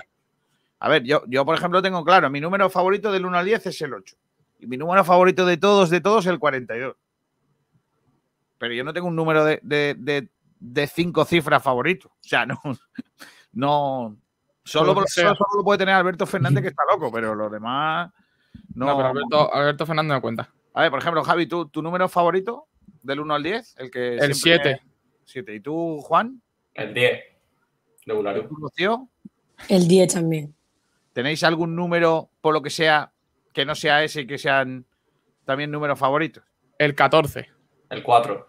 A 0.80 0.90
ver, 0.90 1.04
yo, 1.04 1.24
yo, 1.28 1.46
por 1.46 1.56
ejemplo, 1.56 1.82
tengo 1.82 2.04
claro, 2.04 2.30
mi 2.30 2.40
número 2.42 2.70
favorito 2.70 3.12
del 3.12 3.26
1 3.26 3.38
al 3.38 3.46
10 3.46 3.68
es 3.68 3.82
el 3.82 3.94
8. 3.94 4.16
Y 4.60 4.68
mi 4.68 4.78
número 4.78 5.04
favorito 5.04 5.46
de 5.46 5.58
todos, 5.58 5.90
de 5.90 6.02
todos, 6.02 6.26
es 6.26 6.32
el 6.32 6.40
42. 6.40 6.96
Pero 8.58 8.74
yo 8.74 8.84
no 8.84 8.94
tengo 8.94 9.08
un 9.08 9.16
número 9.16 9.44
de, 9.44 9.60
de, 9.64 9.96
de- 9.98 10.30
de 10.60 10.88
cinco 10.88 11.26
cifras 11.26 11.62
favorito. 11.64 12.10
O 12.10 12.18
sea, 12.28 12.46
no. 12.46 12.60
No. 13.54 14.16
Solo, 14.64 14.94
solo- 15.08 15.36
solo 15.36 15.58
lo 15.58 15.64
puede 15.64 15.80
tener 15.80 15.94
Alberto 15.96 16.26
Fernández, 16.26 16.62
que 16.64 16.70
está 16.70 16.84
loco, 16.90 17.12
pero 17.12 17.36
los 17.36 17.52
demás. 17.52 18.10
No, 18.74 18.86
No, 18.88 18.98
pero 18.98 19.10
Alberto, 19.10 19.54
Alberto 19.54 19.86
Fernández 19.86 20.16
no 20.16 20.22
cuenta. 20.22 20.54
A 20.74 20.82
ver, 20.82 20.92
por 20.92 21.00
ejemplo, 21.00 21.24
Javi, 21.24 21.46
¿tú, 21.48 21.68
¿tu 21.68 21.82
número 21.82 22.08
favorito 22.08 22.68
del 23.04 23.20
1 23.20 23.34
al 23.36 23.44
10? 23.44 23.76
El 23.78 23.92
que 23.92 24.16
El 24.18 24.34
siempre- 24.36 24.80
7. 24.80 24.92
7. 25.26 25.56
¿Y 25.56 25.60
tú, 25.60 26.00
Juan? 26.02 26.42
El 26.74 26.94
10. 26.94 27.20
De 28.06 28.14
Bulario. 28.14 28.48
¿Tú, 28.48 28.56
Rocío? 28.56 29.08
El 29.70 29.88
10 29.88 30.14
también. 30.14 30.56
¿Tenéis 31.14 31.44
algún 31.44 31.76
número, 31.76 32.30
por 32.42 32.54
lo 32.54 32.62
que 32.62 32.70
sea, 32.70 33.12
que 33.54 33.66
no 33.66 33.76
sea 33.76 34.04
ese 34.04 34.22
y 34.22 34.28
que 34.28 34.38
sean 34.38 34.86
también 35.46 35.70
números 35.72 36.00
favoritos? 36.00 36.44
El 36.78 36.96
14. 36.96 37.50
El 37.90 38.02
4. 38.02 38.48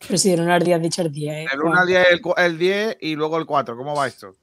Pero 0.00 0.18
si 0.18 0.34
de 0.34 0.42
1 0.42 0.52
al 0.52 0.62
10 0.62 0.76
has 0.76 0.82
dicho 0.82 1.02
el 1.02 1.12
10. 1.12 1.34
¿eh? 1.34 1.46
El 1.52 1.60
1 1.62 1.78
al 1.80 1.86
10, 1.86 2.06
el, 2.10 2.20
el 2.44 2.58
10 2.58 2.96
y 3.00 3.14
luego 3.14 3.38
el 3.38 3.46
4. 3.46 3.76
¿Cómo 3.76 3.94
va 3.94 4.06
esto? 4.06 4.34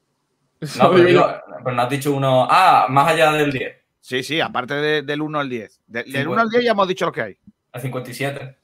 No, 0.78 0.90
pero, 0.90 1.04
digo, 1.04 1.26
pero 1.62 1.76
no 1.76 1.82
has 1.82 1.90
dicho 1.90 2.12
uno. 2.14 2.46
Ah, 2.50 2.86
más 2.88 3.12
allá 3.12 3.30
del 3.32 3.52
10. 3.52 3.76
Sí, 4.00 4.22
sí, 4.22 4.40
aparte 4.40 4.74
de- 4.74 5.02
del 5.02 5.20
1 5.22 5.38
al 5.40 5.48
10. 5.48 5.80
De- 5.86 6.02
del 6.02 6.06
Cincuenta. 6.12 6.30
1 6.30 6.40
al 6.42 6.48
10 6.50 6.64
ya 6.64 6.70
hemos 6.70 6.88
dicho 6.88 7.04
lo 7.06 7.12
que 7.12 7.22
hay. 7.22 7.38
El 7.72 7.80
57. 7.80 8.56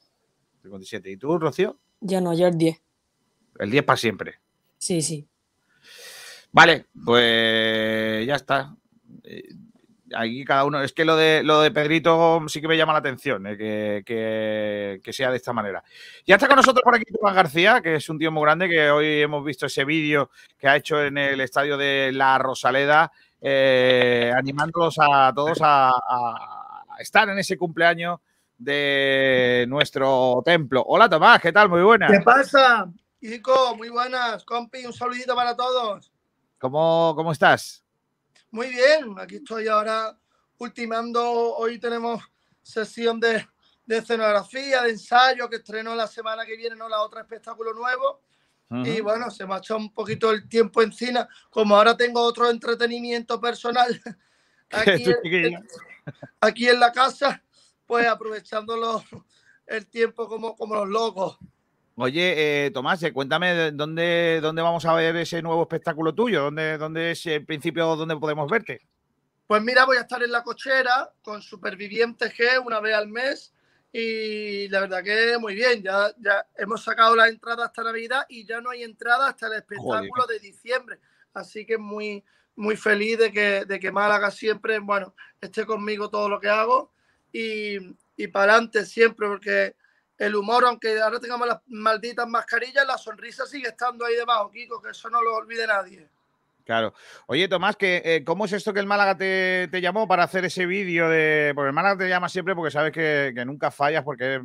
57. 0.63 1.11
¿Y 1.11 1.17
tú, 1.17 1.37
Rocío? 1.37 1.77
Ya 2.01 2.21
no, 2.21 2.33
yo 2.37 2.47
el 2.47 2.57
10. 2.57 2.81
El 3.59 3.71
10 3.71 3.83
para 3.83 3.97
siempre. 3.97 4.35
Sí, 4.77 5.01
sí. 5.01 5.27
Vale, 6.51 6.85
pues 7.03 8.25
ya 8.25 8.35
está. 8.35 8.75
Eh, 9.23 9.43
Ahí 10.13 10.45
cada 10.45 10.63
uno. 10.65 10.81
Es 10.83 10.93
que 10.93 11.03
lo 11.03 11.17
de 11.17 11.41
lo 11.43 11.59
de 11.61 11.71
Pedrito 11.71 12.41
sí 12.47 12.61
que 12.61 12.67
me 12.67 12.77
llama 12.77 12.93
la 12.93 12.99
atención, 12.99 13.47
eh, 13.47 13.57
que, 13.57 14.03
que- 14.05 15.01
que 15.03 15.11
sea 15.13 15.31
de 15.31 15.37
esta 15.37 15.51
manera. 15.51 15.83
Ya 16.27 16.35
está 16.35 16.47
con 16.47 16.55
nosotros 16.57 16.83
por 16.83 16.95
aquí 16.95 17.05
Tomás 17.11 17.33
García, 17.35 17.81
que 17.81 17.95
es 17.95 18.07
un 18.07 18.19
tío 18.19 18.31
muy 18.31 18.43
grande, 18.43 18.69
que 18.69 18.89
hoy 18.91 19.21
hemos 19.23 19.43
visto 19.43 19.65
ese 19.65 19.83
vídeo 19.83 20.29
que 20.59 20.67
ha 20.67 20.75
hecho 20.77 21.03
en 21.03 21.17
el 21.17 21.41
estadio 21.41 21.75
de 21.75 22.11
La 22.13 22.37
Rosaleda, 22.37 23.11
eh, 23.47 24.33
animándolos 24.35 24.95
a 24.99 25.31
todos 25.31 25.59
a, 25.61 25.91
estar 26.97 27.29
en 27.29 27.37
ese 27.37 27.55
cumpleaños 27.55 28.19
de 28.57 29.65
nuestro 29.67 30.41
templo. 30.43 30.83
Hola 30.87 31.07
Tomás, 31.07 31.39
¿qué 31.41 31.51
tal? 31.51 31.69
Muy 31.69 31.83
buenas. 31.83 32.09
¿Qué 32.09 32.21
pasa? 32.21 32.91
Ico, 33.21 33.75
muy 33.75 33.89
buenas. 33.89 34.43
Compi, 34.45 34.83
un 34.87 34.93
saludito 34.93 35.35
para 35.35 35.55
todos. 35.55 36.11
¿Cómo, 36.57 37.13
cómo 37.15 37.33
estás? 37.33 37.83
Muy 38.49 38.69
bien, 38.69 39.13
aquí 39.19 39.35
estoy 39.35 39.67
ahora 39.67 40.17
ultimando. 40.57 41.55
Hoy 41.55 41.77
tenemos 41.77 42.23
sesión 42.63 43.19
de, 43.19 43.47
de 43.85 43.97
escenografía, 43.97 44.81
de 44.81 44.89
ensayo, 44.89 45.47
que 45.47 45.57
estreno 45.57 45.93
la 45.93 46.07
semana 46.07 46.47
que 46.47 46.57
viene, 46.57 46.75
no 46.75 46.89
la 46.89 47.01
otra 47.03 47.21
espectáculo 47.21 47.75
nuevo. 47.75 48.21
Y 48.71 48.95
Ujú. 48.95 49.03
bueno, 49.03 49.29
se 49.29 49.45
me 49.45 49.53
ha 49.53 49.57
echado 49.57 49.79
un 49.79 49.93
poquito 49.93 50.31
el 50.31 50.49
tiempo 50.49 50.81
encima. 50.81 51.27
Como 51.49 51.75
ahora 51.75 51.95
tengo 51.95 52.21
otro 52.21 52.49
entretenimiento 52.49 53.39
personal 53.39 53.87
aquí, 54.71 55.05
en- 55.23 55.67
aquí 56.41 56.67
en 56.67 56.79
la 56.79 56.91
casa, 56.91 57.43
pues 57.85 58.07
aprovechándolo 58.07 59.03
el 59.67 59.87
tiempo 59.87 60.27
como, 60.27 60.55
como 60.55 60.75
los 60.75 60.89
locos. 60.89 61.37
Oye, 61.97 62.65
eh, 62.65 62.71
Tomás, 62.71 63.01
eh, 63.03 63.13
cuéntame 63.13 63.53
de- 63.53 63.71
dónde, 63.71 64.39
dónde 64.41 64.61
vamos 64.61 64.83
a 64.85 64.93
ver 64.93 65.15
ese 65.15 65.41
nuevo 65.41 65.61
espectáculo 65.61 66.13
tuyo, 66.13 66.41
dónde, 66.43 66.77
dónde 66.77 67.11
es 67.11 67.25
el 67.27 67.45
principio 67.45 67.95
dónde 67.95 68.17
podemos 68.17 68.49
verte. 68.51 68.81
Pues 69.47 69.61
mira, 69.61 69.85
voy 69.85 69.97
a 69.97 70.01
estar 70.01 70.21
en 70.23 70.31
la 70.31 70.43
cochera 70.43 71.11
con 71.21 71.41
Supervivientes 71.41 72.33
G 72.35 72.65
una 72.65 72.79
vez 72.79 72.95
al 72.95 73.07
mes 73.07 73.53
y 73.97 74.67
la 74.67 74.81
verdad 74.81 75.01
que 75.01 75.37
muy 75.37 75.55
bien, 75.55 75.81
ya, 75.81 76.13
ya 76.17 76.45
hemos 76.57 76.83
sacado 76.83 77.15
la 77.15 77.29
entrada 77.29 77.63
hasta 77.63 77.81
Navidad 77.81 78.25
y 78.27 78.45
ya 78.45 78.59
no 78.59 78.71
hay 78.71 78.83
entrada 78.83 79.29
hasta 79.29 79.47
el 79.47 79.53
espectáculo 79.53 80.25
de 80.27 80.37
diciembre. 80.39 80.99
Así 81.33 81.65
que 81.65 81.77
muy, 81.77 82.21
muy 82.57 82.75
feliz 82.75 83.17
de 83.19 83.31
que, 83.31 83.63
de 83.63 83.79
que 83.79 83.93
Málaga 83.93 84.31
siempre, 84.31 84.79
bueno, 84.79 85.15
esté 85.39 85.65
conmigo 85.65 86.09
todo 86.09 86.27
lo 86.27 86.41
que 86.41 86.49
hago 86.49 86.91
y, 87.31 87.77
y 88.17 88.27
para 88.27 88.55
adelante 88.55 88.85
siempre, 88.85 89.29
porque 89.29 89.77
el 90.17 90.35
humor, 90.35 90.65
aunque 90.65 90.99
ahora 90.99 91.21
tengamos 91.21 91.47
las 91.47 91.61
malditas 91.67 92.27
mascarillas, 92.27 92.85
la 92.85 92.97
sonrisa 92.97 93.45
sigue 93.45 93.69
estando 93.69 94.03
ahí 94.03 94.15
debajo, 94.15 94.51
Kiko, 94.51 94.81
que 94.81 94.89
eso 94.89 95.09
no 95.09 95.21
lo 95.21 95.35
olvide 95.35 95.65
nadie. 95.67 96.09
Claro. 96.65 96.93
Oye, 97.27 97.47
Tomás, 97.47 97.75
que, 97.75 98.01
eh, 98.03 98.23
¿cómo 98.25 98.45
es 98.45 98.53
esto 98.53 98.73
que 98.73 98.79
el 98.79 98.87
Málaga 98.87 99.15
te, 99.15 99.67
te 99.69 99.81
llamó 99.81 100.07
para 100.07 100.23
hacer 100.23 100.45
ese 100.45 100.65
vídeo 100.65 101.07
de. 101.07 101.51
Porque 101.53 101.67
el 101.67 101.73
Málaga 101.73 101.97
te 101.97 102.09
llama 102.09 102.27
siempre 102.27 102.55
porque 102.55 102.71
sabes 102.71 102.91
que, 102.91 103.31
que 103.35 103.45
nunca 103.45 103.69
fallas, 103.69 104.03
porque 104.03 104.35
es 104.35 104.41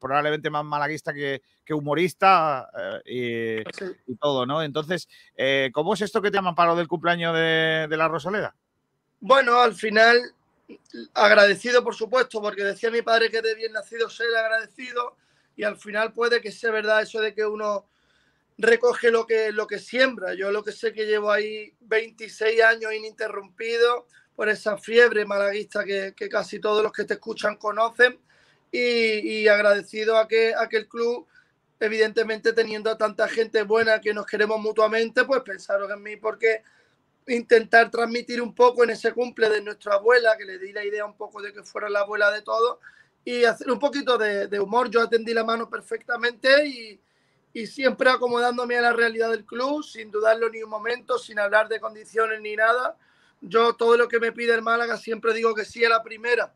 probablemente 0.00 0.48
más 0.48 0.64
malaguista 0.64 1.12
que, 1.12 1.42
que 1.64 1.74
humorista 1.74 2.70
eh, 3.04 3.64
y, 4.06 4.12
y 4.12 4.16
todo, 4.16 4.46
¿no? 4.46 4.62
Entonces, 4.62 5.08
eh, 5.36 5.70
¿cómo 5.74 5.92
es 5.92 6.00
esto 6.00 6.22
que 6.22 6.30
te 6.30 6.38
llaman 6.38 6.54
para 6.54 6.70
lo 6.70 6.76
del 6.76 6.88
cumpleaños 6.88 7.34
de, 7.34 7.86
de 7.88 7.96
la 7.96 8.08
Rosaleda? 8.08 8.54
Bueno, 9.20 9.60
al 9.60 9.74
final, 9.74 10.18
agradecido 11.12 11.82
por 11.84 11.94
supuesto, 11.94 12.40
porque 12.40 12.62
decía 12.62 12.90
mi 12.90 13.02
padre 13.02 13.30
que 13.30 13.42
de 13.42 13.54
bien 13.54 13.72
nacido 13.72 14.08
ser 14.08 14.28
agradecido 14.36 15.16
y 15.56 15.64
al 15.64 15.76
final 15.76 16.12
puede 16.12 16.40
que 16.40 16.52
sea 16.52 16.70
verdad 16.70 17.02
eso 17.02 17.20
de 17.20 17.34
que 17.34 17.44
uno 17.44 17.86
recoge 18.58 19.10
lo 19.10 19.26
que, 19.26 19.52
lo 19.52 19.66
que 19.66 19.78
siembra. 19.78 20.34
Yo 20.34 20.50
lo 20.50 20.64
que 20.64 20.72
sé 20.72 20.92
que 20.92 21.06
llevo 21.06 21.30
ahí 21.30 21.72
26 21.80 22.62
años 22.62 22.92
ininterrumpido 22.92 24.06
por 24.34 24.48
esa 24.48 24.76
fiebre 24.76 25.24
malaguista 25.24 25.84
que, 25.84 26.12
que 26.16 26.28
casi 26.28 26.58
todos 26.58 26.82
los 26.82 26.92
que 26.92 27.04
te 27.04 27.14
escuchan 27.14 27.56
conocen 27.56 28.18
y, 28.70 28.80
y 28.80 29.48
agradecido 29.48 30.18
a 30.18 30.28
que, 30.28 30.54
a 30.54 30.68
que 30.68 30.76
el 30.76 30.88
club, 30.88 31.26
evidentemente 31.80 32.52
teniendo 32.52 32.96
tanta 32.96 33.28
gente 33.28 33.62
buena 33.62 34.00
que 34.00 34.12
nos 34.12 34.26
queremos 34.26 34.60
mutuamente, 34.60 35.24
pues 35.24 35.42
pensaron 35.42 35.90
en 35.90 36.02
mí 36.02 36.16
porque 36.16 36.62
intentar 37.28 37.90
transmitir 37.90 38.40
un 38.40 38.54
poco 38.54 38.84
en 38.84 38.90
ese 38.90 39.12
cumple 39.12 39.48
de 39.50 39.62
nuestra 39.62 39.94
abuela, 39.94 40.36
que 40.36 40.44
le 40.44 40.58
di 40.58 40.72
la 40.72 40.84
idea 40.84 41.04
un 41.04 41.16
poco 41.16 41.42
de 41.42 41.52
que 41.52 41.62
fuera 41.62 41.88
la 41.88 42.00
abuela 42.00 42.30
de 42.30 42.42
todo, 42.42 42.80
y 43.24 43.44
hacer 43.44 43.70
un 43.70 43.78
poquito 43.78 44.16
de, 44.16 44.46
de 44.46 44.60
humor. 44.60 44.88
Yo 44.88 45.02
atendí 45.02 45.34
la 45.34 45.44
mano 45.44 45.68
perfectamente 45.68 46.66
y, 46.66 47.00
y 47.58 47.66
siempre 47.66 48.08
acomodándome 48.10 48.76
a 48.78 48.82
la 48.82 48.92
realidad 48.92 49.30
del 49.30 49.44
club, 49.44 49.82
sin 49.82 50.10
dudarlo 50.10 50.48
ni 50.48 50.62
un 50.62 50.70
momento, 50.70 51.18
sin 51.18 51.38
hablar 51.38 51.68
de 51.68 51.80
condiciones 51.80 52.40
ni 52.40 52.54
nada. 52.54 52.96
Yo 53.40 53.72
todo 53.74 53.96
lo 53.96 54.08
que 54.08 54.20
me 54.20 54.32
pide 54.32 54.54
el 54.54 54.62
Málaga 54.62 54.96
siempre 54.96 55.34
digo 55.34 55.54
que 55.54 55.64
sí 55.64 55.84
a 55.84 55.88
la 55.88 56.02
primera, 56.02 56.52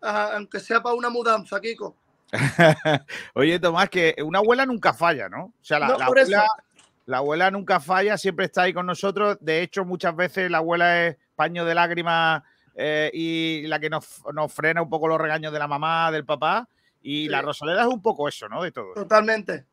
aunque 0.00 0.60
sea 0.60 0.82
para 0.82 0.94
una 0.94 1.10
mudanza, 1.10 1.60
Kiko. 1.60 1.96
Oye, 3.34 3.58
Tomás, 3.58 3.88
que 3.88 4.14
una 4.22 4.38
abuela 4.38 4.64
nunca 4.66 4.92
falla, 4.92 5.28
¿no? 5.28 5.44
O 5.44 5.52
sea, 5.64 5.78
la, 5.78 5.88
No, 5.88 5.94
abuela, 5.94 6.46
la 7.06 7.18
abuela 7.18 7.50
nunca 7.50 7.80
falla, 7.80 8.16
siempre 8.18 8.46
está 8.46 8.62
ahí 8.62 8.72
con 8.72 8.86
nosotros. 8.86 9.36
De 9.40 9.62
hecho, 9.62 9.84
muchas 9.84 10.14
veces 10.14 10.50
la 10.50 10.58
abuela 10.58 11.06
es 11.06 11.16
paño 11.36 11.64
de 11.64 11.74
lágrimas 11.74 12.42
eh, 12.74 13.10
y 13.12 13.66
la 13.66 13.78
que 13.78 13.90
nos, 13.90 14.22
nos 14.32 14.52
frena 14.52 14.82
un 14.82 14.90
poco 14.90 15.08
los 15.08 15.18
regaños 15.18 15.52
de 15.52 15.58
la 15.58 15.68
mamá, 15.68 16.10
del 16.10 16.24
papá. 16.24 16.68
Y 17.00 17.24
Sí. 17.24 17.28
la 17.28 17.42
Rosaleda 17.42 17.82
es 17.82 17.86
un 17.88 18.02
poco 18.02 18.28
eso, 18.28 18.48
¿no? 18.48 18.62
De 18.62 18.72
todo. 18.72 18.92
Totalmente. 18.94 19.66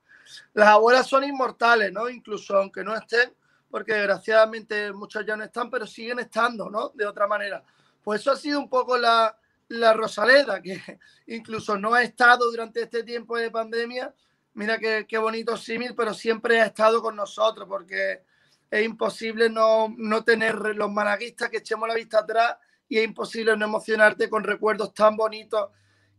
Las 0.53 0.69
abuelas 0.69 1.07
son 1.07 1.23
inmortales, 1.23 1.91
¿no? 1.91 2.09
Incluso 2.09 2.57
aunque 2.57 2.83
no 2.83 2.95
estén, 2.95 3.33
porque 3.69 3.93
desgraciadamente 3.93 4.91
muchas 4.93 5.25
ya 5.25 5.35
no 5.35 5.43
están, 5.43 5.69
pero 5.69 5.85
siguen 5.85 6.19
estando, 6.19 6.69
¿no? 6.69 6.89
De 6.89 7.05
otra 7.05 7.27
manera. 7.27 7.63
Pues 8.03 8.21
eso 8.21 8.31
ha 8.31 8.35
sido 8.35 8.59
un 8.59 8.69
poco 8.69 8.97
la, 8.97 9.37
la 9.69 9.93
Rosaleda, 9.93 10.61
que 10.61 10.79
incluso 11.27 11.77
no 11.77 11.93
ha 11.93 12.03
estado 12.03 12.49
durante 12.49 12.83
este 12.83 13.03
tiempo 13.03 13.37
de 13.37 13.51
pandemia. 13.51 14.13
Mira 14.53 14.77
qué, 14.77 15.05
qué 15.07 15.17
bonito 15.17 15.57
símil, 15.57 15.93
pero 15.95 16.13
siempre 16.13 16.61
ha 16.61 16.67
estado 16.67 17.01
con 17.01 17.15
nosotros, 17.15 17.67
porque 17.67 18.23
es 18.69 18.85
imposible 18.85 19.49
no, 19.49 19.93
no 19.97 20.23
tener 20.23 20.55
los 20.75 20.91
malaguistas 20.91 21.49
que 21.49 21.57
echemos 21.57 21.87
la 21.87 21.95
vista 21.95 22.19
atrás 22.19 22.57
y 22.87 22.97
es 22.97 23.05
imposible 23.05 23.55
no 23.57 23.65
emocionarte 23.65 24.29
con 24.29 24.43
recuerdos 24.43 24.93
tan 24.93 25.15
bonitos 25.15 25.69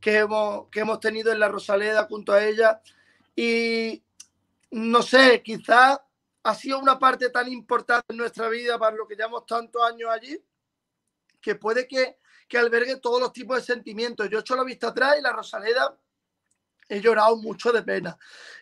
que 0.01 0.19
hemos, 0.19 0.69
que 0.69 0.81
hemos 0.81 1.01
tenido 1.01 1.33
en 1.33 1.41
la 1.41 1.49
Rosaleda 1.49 2.05
junto 2.05 2.33
a 2.33 2.45
ella. 2.45 2.81
Y 3.35 4.03
no 4.71 5.03
sé, 5.03 5.43
quizás 5.43 5.99
ha 6.43 6.55
sido 6.55 6.79
una 6.79 6.99
parte 6.99 7.31
tan 7.31 7.51
importante 7.51 8.07
en 8.09 8.17
nuestra 8.19 8.49
vida 8.49 8.79
para 8.79 8.97
lo 8.97 9.07
que 9.07 9.17
llevamos 9.17 9.47
tantos 9.47 9.83
años 9.83 10.11
allí, 10.11 10.41
que 11.41 11.55
puede 11.57 11.87
que, 11.87 12.19
que 12.49 12.59
albergue 12.59 12.97
todos 12.97 13.21
los 13.21 13.33
tipos 13.33 13.57
de 13.57 13.63
sentimientos. 13.65 14.29
Yo 14.31 14.39
he 14.39 14.41
hecho 14.41 14.57
la 14.57 14.65
vista 14.65 14.89
atrás 14.89 15.17
y 15.19 15.23
la 15.23 15.33
Rosaleda 15.33 15.97
he 16.89 17.01
llorado 17.01 17.37
mucho 17.37 17.73
de 17.73 17.83
pena, 17.83 18.17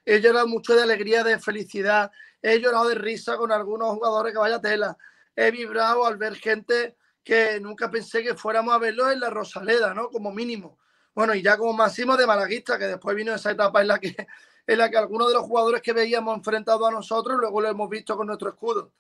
he 0.05 0.19
llorado 0.21 0.47
mucho 0.47 0.75
de 0.75 0.83
alegría, 0.83 1.23
de 1.23 1.39
felicidad, 1.39 2.11
he 2.41 2.59
llorado 2.59 2.89
de 2.89 2.95
risa 2.95 3.37
con 3.37 3.53
algunos 3.53 3.95
jugadores 3.95 4.33
que 4.33 4.39
vaya 4.39 4.61
tela, 4.61 4.97
he 5.37 5.51
vibrado 5.51 6.07
al 6.07 6.17
ver 6.17 6.37
gente 6.37 6.97
que 7.23 7.61
nunca 7.61 7.91
pensé 7.91 8.23
que 8.23 8.35
fuéramos 8.35 8.75
a 8.75 8.79
verlo 8.79 9.11
en 9.11 9.21
la 9.21 9.31
Rosaleda, 9.31 9.95
¿no? 9.95 10.09
Como 10.09 10.31
mínimo. 10.33 10.79
Bueno, 11.15 11.35
y 11.35 11.43
ya 11.43 11.57
como 11.57 11.73
máximo 11.73 12.17
de 12.17 12.27
malaguista, 12.27 12.79
que 12.79 12.87
después 12.87 13.17
vino 13.17 13.35
esa 13.35 13.51
etapa 13.51 13.81
en 13.81 13.89
la 13.89 13.99
que, 13.99 14.27
en 14.67 14.79
la 14.79 14.91
que 14.91 14.97
algunos 14.97 15.29
de 15.29 15.35
los 15.35 15.43
jugadores 15.43 15.83
que 15.83 15.93
veíamos 15.93 16.37
enfrentados 16.37 16.89
a 16.89 16.91
nosotros, 16.91 17.39
luego 17.39 17.61
lo 17.61 17.69
hemos 17.69 17.89
visto 17.89 18.17
con 18.17 18.27
nuestro 18.27 18.49
escudo. 18.49 18.93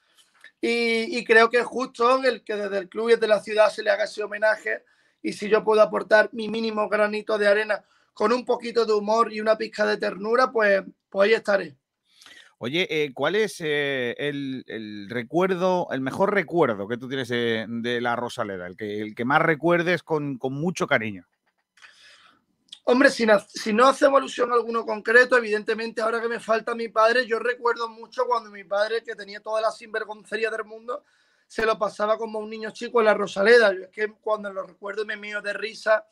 Y, 0.60 1.22
creo 1.24 1.50
que 1.50 1.58
es 1.58 1.66
justo 1.66 2.24
el 2.24 2.42
que 2.42 2.56
desde 2.56 2.78
el 2.78 2.88
club 2.88 3.10
y 3.10 3.12
desde 3.12 3.28
la 3.28 3.40
ciudad 3.40 3.68
se 3.68 3.82
le 3.82 3.90
haga 3.90 4.04
ese 4.04 4.22
homenaje. 4.22 4.82
Y 5.22 5.34
si 5.34 5.48
yo 5.48 5.62
puedo 5.62 5.82
aportar 5.82 6.30
mi 6.32 6.48
mínimo 6.48 6.88
granito 6.88 7.36
de 7.36 7.46
arena 7.46 7.84
con 8.14 8.32
un 8.32 8.46
poquito 8.46 8.86
de 8.86 8.94
humor 8.94 9.30
y 9.30 9.40
una 9.40 9.58
pizca 9.58 9.84
de 9.84 9.98
ternura, 9.98 10.50
pues, 10.50 10.82
pues 11.10 11.28
ahí 11.28 11.34
estaré. 11.34 11.76
Oye, 12.56 12.86
eh, 12.88 13.12
¿cuál 13.12 13.34
es 13.34 13.60
eh, 13.60 14.14
el, 14.16 14.64
el 14.66 15.10
recuerdo, 15.10 15.88
el 15.90 16.00
mejor 16.00 16.32
recuerdo 16.32 16.88
que 16.88 16.96
tú 16.96 17.08
tienes 17.08 17.28
de, 17.28 17.66
de 17.68 18.00
la 18.00 18.16
Rosaleda? 18.16 18.66
El 18.66 18.76
que, 18.76 19.02
el 19.02 19.14
que 19.14 19.26
más 19.26 19.42
recuerdes 19.42 20.02
con, 20.02 20.38
con 20.38 20.54
mucho 20.54 20.86
cariño. 20.86 21.26
Hombre, 22.86 23.10
si, 23.10 23.24
no- 23.24 23.40
si 23.40 23.72
no 23.72 23.86
hacemos 23.86 24.18
alusión 24.18 24.52
a 24.52 24.54
alguno 24.56 24.84
concreto, 24.84 25.38
evidentemente 25.38 26.02
ahora 26.02 26.20
que 26.20 26.28
me 26.28 26.38
falta 26.38 26.74
mi 26.74 26.88
padre, 26.88 27.26
yo 27.26 27.38
recuerdo 27.38 27.88
mucho 27.88 28.26
cuando 28.26 28.50
mi 28.50 28.64
padre, 28.64 29.02
que 29.02 29.14
tenía 29.16 29.40
toda 29.40 29.62
la 29.62 29.70
sinvergoncería 29.70 30.50
del 30.50 30.64
mundo, 30.64 31.02
se 31.46 31.64
lo 31.64 31.78
pasaba 31.78 32.18
como 32.18 32.38
un 32.40 32.50
niño 32.50 32.70
chico 32.72 33.00
en 33.00 33.06
la 33.06 33.14
Rosaleda. 33.14 33.72
Es 33.72 33.88
que 33.88 34.12
cuando 34.20 34.52
lo 34.52 34.64
recuerdo 34.66 35.06
me 35.06 35.16
mío 35.16 35.40
de 35.40 35.54
risa, 35.54 36.06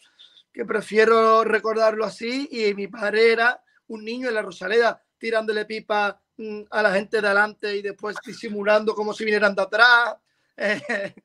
que 0.50 0.64
prefiero 0.64 1.44
recordarlo 1.44 2.06
así. 2.06 2.48
Y 2.50 2.72
mi 2.74 2.86
padre 2.88 3.32
era 3.32 3.62
un 3.88 4.02
niño 4.04 4.28
en 4.28 4.34
la 4.34 4.42
Rosaleda, 4.42 5.02
tirándole 5.18 5.66
pipa 5.66 6.22
mm, 6.38 6.62
a 6.70 6.82
la 6.82 6.92
gente 6.94 7.20
de 7.20 7.26
adelante 7.26 7.76
y 7.76 7.82
después 7.82 8.16
disimulando 8.24 8.94
como 8.94 9.12
si 9.12 9.24
vinieran 9.24 9.54
de 9.54 9.62
atrás. 9.62 10.16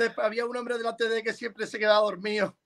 Eh, 0.00 0.12
había 0.18 0.46
un 0.46 0.56
hombre 0.56 0.78
delante 0.78 1.08
de 1.08 1.20
que 1.22 1.32
siempre 1.32 1.66
se 1.66 1.78
quedaba 1.80 1.98
dormido 1.98 2.56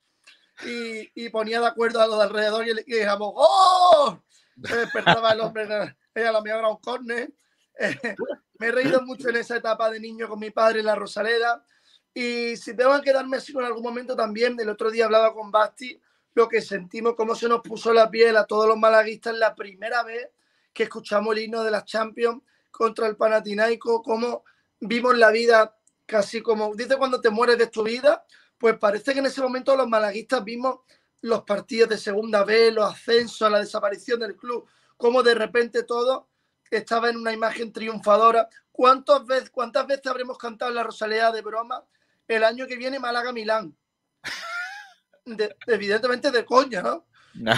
y, 0.65 1.11
y 1.25 1.29
ponía 1.29 1.59
de 1.59 1.67
acuerdo 1.67 2.01
a 2.01 2.07
los 2.07 2.17
de 2.17 2.23
alrededor 2.23 2.67
y, 2.67 2.73
le- 2.73 2.83
decíamos 2.83 3.33
¡Oh! 3.35 4.19
Se 4.63 4.77
despertaba 4.77 5.31
el 5.31 5.41
hombre, 5.41 5.67
ella 6.13 6.31
la 6.31 6.41
mía 6.41 6.59
era 6.59 6.69
un 6.69 6.77
córner. 6.77 7.31
Eh, 7.79 8.15
me 8.59 8.67
he 8.67 8.71
reído 8.71 9.01
mucho 9.01 9.29
en 9.29 9.37
esa 9.37 9.57
etapa 9.57 9.89
de 9.89 9.99
niño 9.99 10.29
con 10.29 10.39
mi 10.39 10.51
padre 10.51 10.81
en 10.81 10.85
la 10.85 10.95
Rosaleda, 10.95 11.65
Y 12.13 12.55
si 12.55 12.75
tengo 12.75 12.95
que 12.97 13.09
quedarme 13.09 13.37
así 13.37 13.51
con 13.51 13.65
algún 13.65 13.81
momento 13.81 14.15
también, 14.15 14.55
el 14.59 14.69
otro 14.69 14.91
día 14.91 15.05
hablaba 15.05 15.33
con 15.33 15.49
Basti, 15.49 15.99
lo 16.35 16.47
que 16.47 16.61
sentimos, 16.61 17.15
cómo 17.15 17.33
se 17.33 17.49
nos 17.49 17.61
puso 17.61 17.91
la 17.93 18.09
piel 18.11 18.37
a 18.37 18.45
todos 18.45 18.67
los 18.67 18.77
malaguistas 18.77 19.35
la 19.35 19.55
primera 19.55 20.03
vez 20.03 20.29
que 20.71 20.83
escuchamos 20.83 21.35
el 21.35 21.43
himno 21.43 21.63
de 21.63 21.71
las 21.71 21.85
Champions 21.85 22.41
contra 22.69 23.07
el 23.07 23.15
Panathinaiko, 23.17 24.03
cómo 24.03 24.43
vimos 24.79 25.17
la 25.17 25.31
vida 25.31 25.75
casi 26.05 26.41
como, 26.41 26.75
dice 26.75 26.97
cuando 26.97 27.21
te 27.21 27.29
mueres 27.31 27.57
de 27.57 27.67
tu 27.67 27.81
vida, 27.83 28.23
pues 28.57 28.77
parece 28.77 29.13
que 29.13 29.19
en 29.19 29.25
ese 29.25 29.41
momento 29.41 29.75
los 29.75 29.87
malaguistas 29.87 30.43
vimos 30.43 30.79
los 31.21 31.43
partidos 31.43 31.89
de 31.89 31.97
segunda 31.97 32.43
vez, 32.43 32.73
los 32.73 32.91
ascensos, 32.91 33.49
la 33.49 33.59
desaparición 33.59 34.19
del 34.19 34.35
club, 34.35 34.67
cómo 34.97 35.23
de 35.23 35.35
repente 35.35 35.83
todo 35.83 36.29
estaba 36.69 37.09
en 37.09 37.17
una 37.17 37.31
imagen 37.31 37.71
triunfadora. 37.71 38.49
¿Cuántas 38.71 39.25
veces, 39.25 39.49
cuántas 39.51 39.85
veces 39.87 40.07
habremos 40.07 40.37
cantado 40.37 40.71
en 40.71 40.75
la 40.75 40.83
Rosaleda 40.83 41.31
de 41.31 41.41
broma 41.41 41.85
el 42.27 42.43
año 42.43 42.65
que 42.67 42.75
viene 42.77 42.99
Málaga-Milán? 42.99 43.75
De- 45.25 45.55
evidentemente 45.67 46.31
de 46.31 46.43
coña, 46.45 46.81
¿no? 46.81 47.05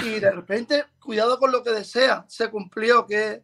Y 0.06 0.20
de 0.20 0.32
repente, 0.32 0.86
cuidado 1.00 1.38
con 1.40 1.52
lo 1.52 1.64
que 1.64 1.72
desea, 1.72 2.26
se 2.28 2.50
cumplió, 2.50 3.06
que, 3.06 3.44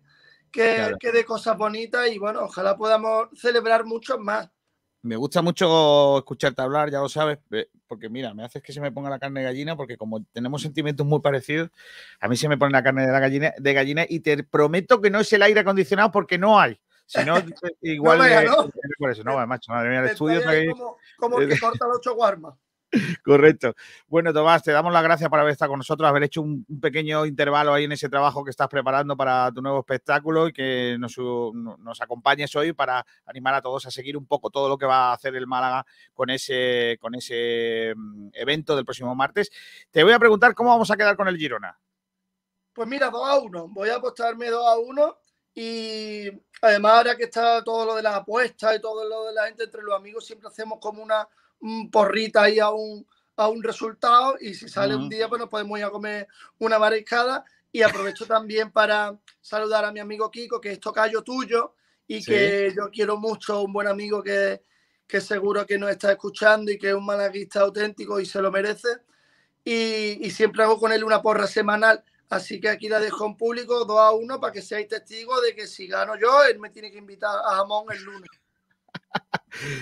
que, 0.51 0.75
Claro. 0.75 0.97
que 0.99 1.11
de 1.11 1.25
cosas 1.25 1.57
bonitas 1.57 2.07
y 2.09 2.17
bueno, 2.19 2.43
ojalá 2.43 2.77
podamos 2.77 3.29
celebrar 3.35 3.83
muchos 3.85 4.19
más. 4.19 4.49
Me 5.03 5.15
gusta 5.15 5.41
mucho 5.41 6.19
escucharte 6.19 6.61
hablar, 6.61 6.91
ya 6.91 6.99
lo 6.99 7.09
sabes, 7.09 7.39
eh, 7.51 7.69
porque 7.87 8.07
mira, 8.07 8.33
me 8.33 8.43
haces 8.43 8.61
que 8.61 8.71
se 8.71 8.79
me 8.79 8.91
ponga 8.91 9.09
la 9.09 9.17
carne 9.17 9.39
de 9.39 9.47
gallina, 9.47 9.75
porque 9.75 9.97
como 9.97 10.23
tenemos 10.25 10.61
sentimientos 10.61 11.05
muy 11.07 11.21
parecidos, 11.21 11.69
a 12.19 12.27
mí 12.27 12.37
se 12.37 12.47
me 12.47 12.57
pone 12.57 12.71
la 12.71 12.83
carne 12.83 13.05
de 13.05 13.11
la 13.11 13.19
gallina, 13.19 13.53
de 13.57 13.73
gallina 13.73 14.05
y 14.07 14.19
te 14.19 14.43
prometo 14.43 15.01
que 15.01 15.09
no 15.09 15.19
es 15.19 15.33
el 15.33 15.41
aire 15.41 15.61
acondicionado 15.61 16.11
porque 16.11 16.37
no 16.37 16.59
hay. 16.59 16.79
Si 17.07 17.25
no, 17.25 17.35
igual 17.81 18.19
No 18.19 18.23
vaya, 18.23 18.43
¿no? 18.43 18.69
por 18.97 19.11
eso, 19.11 19.23
no, 19.23 19.45
macho, 19.47 19.71
madre 19.71 19.89
mía, 19.89 19.99
el 19.99 20.05
estudio 20.05 20.41
como, 20.69 20.97
como 21.17 21.37
que 21.37 21.59
corta 21.59 21.87
los 21.87 21.97
ocho 21.97 22.15
guarmas. 22.15 22.53
Correcto. 23.23 23.73
Bueno, 24.07 24.34
Tomás, 24.34 24.63
te 24.63 24.72
damos 24.72 24.91
las 24.91 25.03
gracias 25.03 25.30
por 25.30 25.39
haber 25.39 25.53
estado 25.53 25.72
con 25.72 25.80
nosotros, 25.80 26.07
haber 26.09 26.23
hecho 26.23 26.41
un, 26.41 26.65
pequeño 26.81 27.26
intervalo 27.26 27.73
ahí 27.73 27.85
en 27.85 27.91
ese 27.91 28.09
trabajo 28.09 28.43
que 28.43 28.51
estás 28.51 28.68
preparando 28.68 29.15
para 29.15 29.51
tu 29.51 29.61
nuevo 29.61 29.80
espectáculo 29.80 30.47
y 30.47 30.53
que 30.53 30.97
nos 30.99 32.01
acompañes 32.01 32.55
hoy 32.55 32.73
para 32.73 33.05
animar 33.26 33.53
a 33.53 33.61
todos 33.61 33.85
a 33.85 33.91
seguir 33.91 34.18
un 34.18 34.26
poco 34.26 34.49
todo 34.49 34.68
lo 34.68 34.77
que 34.77 34.85
va 34.85 35.09
a 35.09 35.13
hacer 35.13 35.35
el 35.35 35.47
Málaga 35.47 35.85
con 36.13 36.30
ese, 36.30 36.97
con 36.99 37.15
ese 37.15 37.93
mm, 37.95 38.30
evento 38.34 38.76
del 38.76 38.85
próximo 38.85 39.15
martes. 39.15 39.51
Te 39.89 40.03
voy 40.03 40.13
a 40.13 40.19
preguntar 40.19 40.53
cómo 40.53 40.69
vamos 40.69 40.91
a 40.91 40.97
quedar 40.97 41.15
con 41.15 41.27
el 41.27 41.38
Girona. 41.38 41.77
Pues 42.73 42.88
mira, 42.88 43.09
2 43.09 43.30
a 43.30 43.39
1. 43.39 43.68
Voy 43.69 43.89
a 43.89 43.95
apostarme 43.95 44.49
2 44.49 44.65
a 44.65 44.77
1. 44.77 45.18
Y 45.53 46.30
además, 46.61 46.93
ahora 46.93 47.18
que 47.18 47.26
está 47.26 47.63
todo 47.63 47.85
lo 47.85 47.95
de 47.95 48.03
las 48.03 48.15
apuestas 48.15 48.76
y 48.76 48.81
todo 48.81 49.07
lo 49.07 49.26
de 49.26 49.34
la 49.34 49.47
gente 49.47 49.65
entre 49.65 49.81
los 49.81 49.95
amigos, 49.95 50.26
siempre 50.26 50.47
hacemos 50.47 50.80
como 50.80 51.03
una 51.03 51.27
un 51.61 51.89
porrita 51.91 52.43
ahí 52.43 52.59
a 52.59 52.69
un, 52.71 53.07
a 53.38 53.47
un 53.47 53.63
resultado. 53.63 54.35
Y 54.39 54.53
si 54.53 54.67
sale 54.69 54.95
un 54.95 55.09
día, 55.09 55.27
pues 55.29 55.39
nos 55.39 55.49
podemos 55.49 55.77
ir 55.79 55.85
a 55.85 55.89
comer 55.89 56.27
una 56.59 56.77
mariscada. 56.79 57.43
Y 57.71 57.81
aprovecho 57.83 58.25
también 58.25 58.71
para 58.71 59.17
saludar 59.39 59.85
a 59.85 59.91
mi 59.91 59.99
amigo 60.01 60.29
Kiko, 60.29 60.59
que 60.59 60.73
es 60.73 60.79
tocayo 60.79 61.23
tuyo 61.23 61.75
y 62.07 62.21
Sí. 62.21 62.31
que 62.31 62.73
yo 62.75 62.89
quiero 62.91 63.17
mucho, 63.17 63.61
un 63.61 63.71
buen 63.71 63.88
amigo 63.88 64.21
que, 64.21 64.61
que 65.07 65.21
seguro 65.21 65.65
que 65.65 65.77
nos 65.77 65.89
está 65.89 66.11
escuchando 66.11 66.69
y 66.71 66.77
que 66.77 66.89
es 66.89 66.93
un 66.95 67.05
malaguista 67.05 67.61
auténtico 67.61 68.19
y 68.19 68.25
se 68.25 68.41
lo 68.41 68.51
merece 68.51 68.89
y, 69.63 70.25
y 70.25 70.31
siempre 70.31 70.63
hago 70.63 70.77
con 70.79 70.91
él 70.91 71.03
una 71.03 71.21
porra 71.21 71.47
semanal. 71.47 72.03
Así 72.29 72.59
que 72.59 72.69
aquí 72.69 72.89
la 72.89 72.99
dejo 72.99 73.25
en 73.25 73.38
público 73.38 73.85
2 73.85 73.99
a 73.99 74.11
1 74.11 74.39
para 74.39 74.53
que 74.53 74.61
seáis 74.61 74.88
testigos 74.88 75.41
de 75.41 75.53
que 75.55 75.67
si 75.67 75.88
gano 75.88 76.17
yo, 76.17 76.43
él 76.43 76.59
me 76.59 76.69
tiene 76.69 76.91
que 76.91 76.97
invitar 76.97 77.38
a 77.45 77.55
jamón 77.57 77.85
el 77.91 78.01
lunes. 78.03 78.29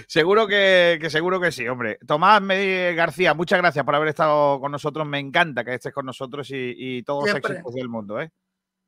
Seguro 0.07 0.47
que, 0.47 0.97
que 0.99 1.09
seguro 1.09 1.39
que 1.39 1.51
sí, 1.51 1.67
hombre. 1.67 1.99
Tomás 2.05 2.41
García, 2.95 3.33
muchas 3.33 3.59
gracias 3.59 3.85
por 3.85 3.95
haber 3.95 4.09
estado 4.09 4.59
con 4.59 4.71
nosotros. 4.71 5.05
Me 5.07 5.19
encanta 5.19 5.63
que 5.63 5.75
estés 5.75 5.93
con 5.93 6.05
nosotros 6.05 6.49
y, 6.51 6.73
y 6.77 7.03
todos 7.03 7.27
los 7.27 7.37
éxitos 7.37 7.73
del 7.73 7.89
mundo, 7.89 8.19
¿eh? 8.19 8.31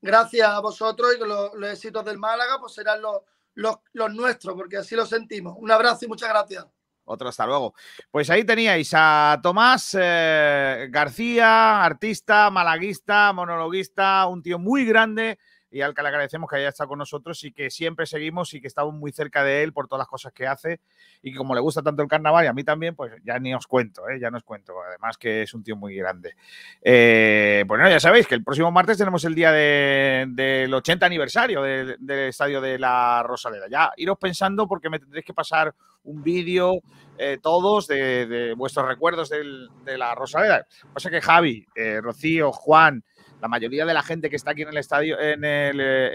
Gracias 0.02 0.48
a 0.48 0.60
vosotros 0.60 1.14
y 1.16 1.20
que 1.20 1.26
los, 1.26 1.54
los 1.54 1.70
éxitos 1.70 2.04
del 2.04 2.18
Málaga 2.18 2.58
pues 2.60 2.74
serán 2.74 3.02
los, 3.02 3.20
los, 3.54 3.78
los 3.94 4.14
nuestros, 4.14 4.56
porque 4.56 4.78
así 4.78 4.96
lo 4.96 5.06
sentimos. 5.06 5.56
Un 5.58 5.70
abrazo 5.70 6.06
y 6.06 6.08
muchas 6.08 6.30
gracias. 6.30 6.66
Otro 7.04 7.30
hasta 7.30 7.46
luego. 7.46 7.74
Pues 8.10 8.30
ahí 8.30 8.44
teníais 8.44 8.92
a 8.96 9.40
Tomás 9.44 9.96
eh, 10.00 10.88
García, 10.90 11.84
artista, 11.84 12.50
malaguista, 12.50 13.34
monologuista, 13.34 14.26
un 14.28 14.42
tío 14.42 14.58
muy 14.58 14.86
grande 14.86 15.38
y 15.72 15.82
al 15.82 15.94
que 15.94 16.02
le 16.02 16.10
agradecemos 16.10 16.50
que 16.50 16.58
haya 16.58 16.70
estado 16.70 16.90
con 16.90 17.00
nosotros 17.00 17.44
y 17.46 17.52
que 17.54 17.70
siempre 17.72 18.06
seguimos 18.06 18.54
y 18.54 18.62
que 18.62 18.68
estamos 18.68 18.94
muy 18.94 19.12
cerca 19.12 19.44
de 19.44 19.64
él 19.64 19.72
por 19.74 19.88
todas 19.88 20.02
las 20.02 20.08
cosas 20.08 20.34
que 20.34 20.46
hace 20.46 20.82
y 21.22 21.32
que 21.32 21.38
como 21.38 21.56
le 21.56 21.62
gusta 21.62 21.82
tanto 21.82 22.02
el 22.02 22.08
carnaval 22.10 22.44
y 22.46 22.48
a 22.48 22.54
mí 22.54 22.64
también, 22.64 22.96
pues 22.96 23.14
ya 23.24 23.40
ni 23.40 23.54
os 23.54 23.66
cuento, 23.68 24.08
¿eh? 24.10 24.20
ya 24.20 24.30
no 24.30 24.38
os 24.38 24.44
cuento. 24.44 24.74
Además 24.82 25.18
que 25.18 25.44
es 25.44 25.54
un 25.54 25.64
tío 25.64 25.76
muy 25.76 25.96
grande. 25.96 26.36
Eh, 26.82 27.64
bueno, 27.68 27.90
ya 27.90 28.00
sabéis 28.00 28.28
que 28.28 28.36
el 28.36 28.44
próximo 28.44 28.72
martes 28.72 28.98
tenemos 28.98 29.24
el 29.26 29.36
día 29.36 29.52
de- 29.52 30.26
del 30.30 30.74
80 30.74 31.06
aniversario 31.06 31.62
del, 31.62 31.98
estadio 32.10 32.60
de 32.62 32.78
la 32.78 33.24
Rosaleda. 33.24 33.68
Ya 33.70 33.92
iros 33.98 34.18
pensando 34.18 34.68
porque 34.68 34.90
me 34.90 35.00
tendréis 35.00 35.26
que 35.26 35.34
pasar 35.34 35.74
un 36.04 36.24
vídeo 36.24 36.82
eh, 37.18 37.38
todos 37.42 37.88
de, 37.88 38.54
vuestros 38.58 38.88
recuerdos 38.88 39.30
del- 39.30 39.70
de 39.86 39.98
la 39.98 40.16
Rosaleda. 40.16 40.66
Pasa 40.94 41.10
que 41.12 41.22
Javi, 41.22 41.68
eh, 41.76 42.02
Rocío, 42.02 42.52
Juan, 42.52 43.04
la 43.42 43.48
mayoría 43.48 43.86
de 43.86 43.94
la 43.94 44.04
gente 44.04 44.30
que 44.30 44.36
está 44.36 44.52
aquí 44.52 44.62
en 44.62 44.70
el 44.70 44.78
estadio, 44.78 45.18
eh, 45.20 45.34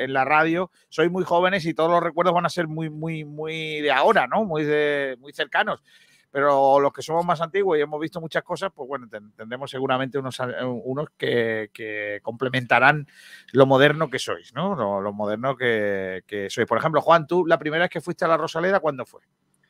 en 0.05 0.13
la 0.13 0.25
radio, 0.25 0.71
sois 0.89 1.11
muy 1.11 1.25
jóvenes 1.25 1.67
y 1.67 1.75
todos 1.75 1.91
los 1.91 2.03
recuerdos 2.03 2.33
van 2.33 2.47
a 2.47 2.49
ser 2.49 2.69
muy, 2.69 2.89
muy, 2.89 3.25
muy 3.25 3.81
de 3.81 3.91
ahora, 3.91 4.27
¿no? 4.27 4.45
Muy, 4.45 4.65
de, 4.65 5.17
muy 5.19 5.33
cercanos. 5.33 5.83
Pero 6.31 6.81
los 6.81 6.93
que 6.93 7.01
somos 7.03 7.25
más 7.25 7.41
antiguos 7.41 7.79
y 7.79 7.81
hemos 7.81 7.99
visto 7.99 8.21
muchas 8.21 8.43
cosas, 8.43 8.71
pues 8.75 8.87
bueno, 8.87 9.09
ten- 9.09 9.33
tendremos 9.33 9.71
seguramente 9.71 10.19
unos, 10.19 10.39
unos 10.85 11.09
que, 11.17 12.21
complementarán 12.23 13.07
lo 13.53 13.65
moderno 13.65 14.11
que 14.11 14.19
sois, 14.19 14.53
¿no? 14.55 14.75
Lo, 14.77 15.01
lo 15.01 15.13
moderno 15.13 15.57
que, 15.57 16.23
que 16.27 16.51
sois. 16.51 16.67
Por 16.69 16.79
ejemplo, 16.79 17.01
Juan, 17.01 17.27
tú 17.27 17.47
la 17.47 17.59
primera 17.59 17.85
vez 17.85 17.91
que 17.91 18.01
fuiste 18.03 18.25
a 18.25 18.29
la 18.29 18.37
Rosaleda, 18.37 18.81
¿cuándo 18.81 19.07
fue? 19.07 19.23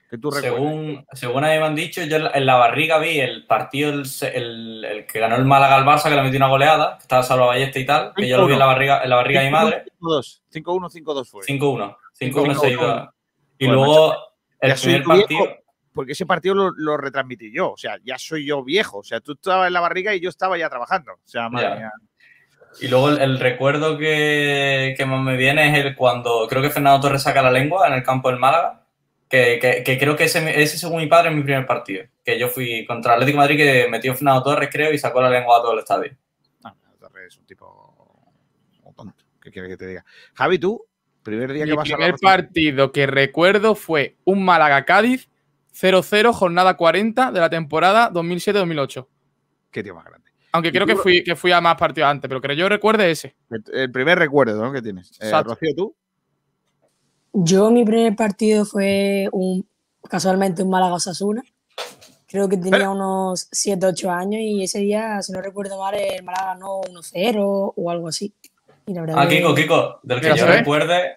Que 0.09 0.19
tú 0.19 0.31
recuerdes. 0.31 0.53
Según, 0.57 1.07
según 1.13 1.45
a 1.45 1.49
mí 1.53 1.59
me 1.59 1.65
han 1.65 1.75
dicho, 1.75 2.03
yo 2.05 2.17
en 2.33 2.47
la- 2.47 2.55
barriga 2.57 2.99
vi 2.99 3.19
el 3.19 3.45
partido, 3.47 3.91
el, 3.91 4.05
el- 4.35 4.85
el 4.85 5.07
que 5.07 5.19
ganó 5.19 5.35
el 5.37 5.45
Málaga 5.45 5.75
al 5.77 5.85
Barça, 5.85 6.05
que 6.09 6.15
le 6.17 6.23
metió 6.23 6.39
una 6.39 6.49
goleada, 6.49 6.97
que 6.97 7.03
estaba 7.03 7.23
Salva 7.25 7.47
Ballesta 7.47 7.79
y 7.81 7.87
tal, 7.87 8.13
que 8.15 8.29
yo 8.29 8.37
lo 8.39 8.47
vi 8.47 8.53
en 8.53 8.59
la 8.61 8.67
barriga, 8.67 9.03
en 9.03 9.11
la 9.11 9.17
barriga 9.17 9.41
de 9.41 9.47
mi 9.47 9.53
madre. 9.53 9.85
5-1, 10.01 10.41
5-1, 10.53 10.91
5-2 10.91 11.29
fue. 11.29 11.43
5-1. 11.45 11.97
5-1 12.19 12.55
5-1. 12.55 12.61
se 12.61 12.71
iba. 12.71 13.15
Y 13.59 13.67
Bueno, 13.67 13.85
luego 13.85 14.15
el 14.61 14.75
primer 14.75 15.01
viejo, 15.03 15.09
partido. 15.19 15.57
porque 15.93 16.13
ese 16.13 16.25
partido 16.27 16.55
lo, 16.55 16.71
lo 16.77 16.97
retransmití 16.97 17.53
yo. 17.53 17.73
O 17.73 17.77
sea, 17.77 17.97
ya 18.05 18.17
soy 18.19 18.47
yo 18.47 18.63
viejo. 18.63 18.99
O 18.99 19.05
sea, 19.05 19.21
tú 19.21 19.33
estabas 19.33 19.67
en 19.67 19.73
la 19.73 19.81
barriga 19.81 20.15
y 20.15 20.21
yo 20.21 20.29
estaba 20.29 20.57
ya 20.57 20.69
trabajando. 20.71 21.13
O 21.15 21.19
sea, 21.29 21.49
madre 21.49 21.69
Ya. 21.71 21.75
mía. 21.77 21.93
Y 22.81 22.89
luego 22.89 23.09
el, 23.09 23.19
el 23.23 23.41
recuerdo 23.41 23.97
que, 23.97 24.95
que 24.97 25.07
más 25.07 25.21
me 25.23 25.37
viene 25.37 25.69
es 25.79 25.85
el 25.85 25.97
cuando 25.97 26.47
creo 26.49 26.61
que 26.61 26.69
Fernando 26.71 27.01
Torres 27.01 27.23
saca 27.23 27.41
la 27.41 27.51
lengua 27.51 27.87
en 27.89 27.95
el 27.95 28.03
campo 28.03 28.29
del 28.31 28.39
Málaga. 28.39 28.86
Que, 29.29 29.59
que- 29.61 29.83
que 29.83 29.99
creo 29.99 30.15
que 30.17 30.25
ese, 30.25 30.63
ese, 30.63 30.79
según 30.79 30.99
mi 30.99 31.07
padre, 31.07 31.31
es 31.31 31.37
mi 31.37 31.43
primer 31.43 31.67
partido. 31.67 32.05
Que 32.25 32.39
yo 32.39 32.49
fui 32.49 32.87
contra 32.87 33.15
Atlético 33.15 33.39
de 33.39 33.43
Madrid, 33.43 33.57
que 33.57 33.89
metió 33.91 34.15
Fernando 34.15 34.43
Torres, 34.43 34.69
creo, 34.71 34.93
y 34.93 34.99
sacó 34.99 35.21
la 35.21 35.31
lengua 35.31 35.59
a 35.59 35.63
todo 35.63 35.73
el 35.73 35.81
estadio. 35.81 36.17
Torres 36.99 37.27
es 37.29 37.39
un 37.39 37.47
tipo 37.47 38.33
un 38.83 38.95
tonto. 38.95 39.25
¿Qué 39.41 39.51
quieres 39.51 39.71
que 39.71 39.77
te 39.77 39.87
diga? 39.87 40.05
Javi, 40.35 40.59
tú, 40.59 40.85
primer 41.23 41.53
día 41.53 41.65
Mi 41.65 41.71
que 41.71 41.77
vas 41.77 41.87
a 41.89 41.91
la 41.91 41.97
primer 41.97 42.21
partido 42.21 42.93
que 42.93 43.07
recuerdo 43.07 43.75
fue 43.75 44.17
un 44.25 44.45
Málaga-Cádiz 44.45 45.29
0-0, 45.75 46.33
jornada 46.33 46.77
40 46.77 47.33
de 47.33 47.41
la 47.41 47.51
temporada 47.51 48.11
2007-2008. 48.13 49.07
Qué 49.71 49.83
tío 49.83 49.95
más 49.95 50.05
grande. 50.05 50.31
Aunque 50.53 50.71
¿Y 50.71 50.73
creo 50.73 50.87
tú, 50.87 50.95
que 50.95 50.97
fui, 50.97 51.23
que 51.23 51.37
fui 51.37 51.53
a 51.53 51.61
más 51.61 51.77
partidos 51.77 52.09
antes, 52.09 52.29
pero 52.29 52.41
que 52.41 52.57
yo 52.57 52.69
recuerde 52.69 53.11
ese. 53.11 53.37
El, 53.73 53.93
primer 53.93 54.19
recuerdo 54.19 54.65
¿no? 54.65 54.73
que 54.73 54.81
tienes. 54.81 55.13
Eh. 55.21 55.31
Rocío, 55.43 55.75
tú. 55.77 55.97
Yo, 57.33 57.71
mi 57.71 57.85
primer 57.85 58.17
partido 58.17 58.65
fue 58.65 59.29
un 59.33 59.67
casualmente 60.09 60.63
un 60.63 60.71
Málaga 60.71 60.95
Osasuna. 60.95 61.43
Creo 62.29 62.49
que 62.49 62.57
tenía 62.57 62.91
unos 62.91 63.49
7, 63.53 63.87
8 63.87 64.11
años 64.11 64.41
y 64.41 64.63
ese 64.65 64.81
día, 64.81 65.21
si 65.23 65.33
no 65.33 65.41
recuerdo 65.41 65.79
mal, 65.79 65.95
el 65.95 66.23
Málaga 66.25 66.55
ganó 66.55 66.81
1-0 66.83 67.73
o 67.77 67.91
algo 67.91 68.09
así. 68.09 68.33
Y 68.87 68.95
la 68.95 69.03
verdad 69.03 69.17
Ah, 69.19 69.29
que- 69.29 69.37
Kiko, 69.39 69.55
Kiko, 69.55 70.01
del 70.03 70.21
que 70.21 70.35
yo 70.37 70.47
recuerde, 70.47 71.17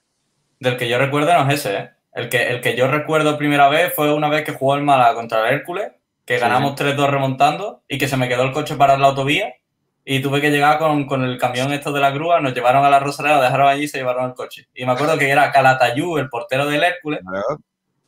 del 0.60 0.78
que 0.78 0.88
yo 0.90 0.98
recuerde 0.98 1.34
no 1.34 1.50
es 1.50 1.60
ese, 1.60 1.78
¿eh? 1.78 1.90
El 2.14 2.28
que, 2.30 2.48
el 2.50 2.62
que 2.62 2.76
yo 2.76 2.88
recuerdo 2.88 3.38
primera 3.38 3.70
vez 3.70 3.94
fue 3.96 4.14
una 4.14 4.30
vez 4.30 4.44
que 4.44 4.54
jugó 4.54 4.76
el 4.76 4.82
Málaga 4.84 5.14
contra 5.16 5.48
el 5.48 5.56
Hércules, 5.56 5.92
que 6.26 6.36
Sí, 6.36 6.42
ganamos 6.42 6.76
3-2 6.76 7.10
remontando 7.10 7.82
y 7.88 7.98
que 7.98 8.08
se 8.08 8.18
me 8.18 8.28
quedó 8.28 8.44
el 8.44 8.52
coche 8.52 8.76
para 8.76 8.98
la 8.98 9.08
autovía 9.08 9.54
y 10.12 10.24
tuve 10.24 10.42
que 10.42 10.50
llegar 10.50 10.80
con, 10.80 11.06
con 11.06 11.24
el 11.24 11.38
camión 11.38 11.72
esto 11.72 11.92
de 11.92 12.00
la 12.00 12.10
grúa, 12.10 12.40
nos 12.42 12.56
llevaron 12.56 12.84
a 12.84 12.90
la 12.90 13.00
Rosaleda, 13.00 13.40
dejaron 13.44 13.68
allí 13.68 13.84
y 13.84 13.88
se 13.88 14.00
llevaron 14.00 14.26
el 14.26 14.34
coche. 14.34 14.68
Y 14.74 14.84
me 14.84 14.94
acuerdo 14.94 15.20
que 15.20 15.30
era 15.30 15.52
Calatayú, 15.52 16.18
el 16.18 16.30
portero 16.30 16.66
del 16.66 16.84
Hércules, 16.84 17.20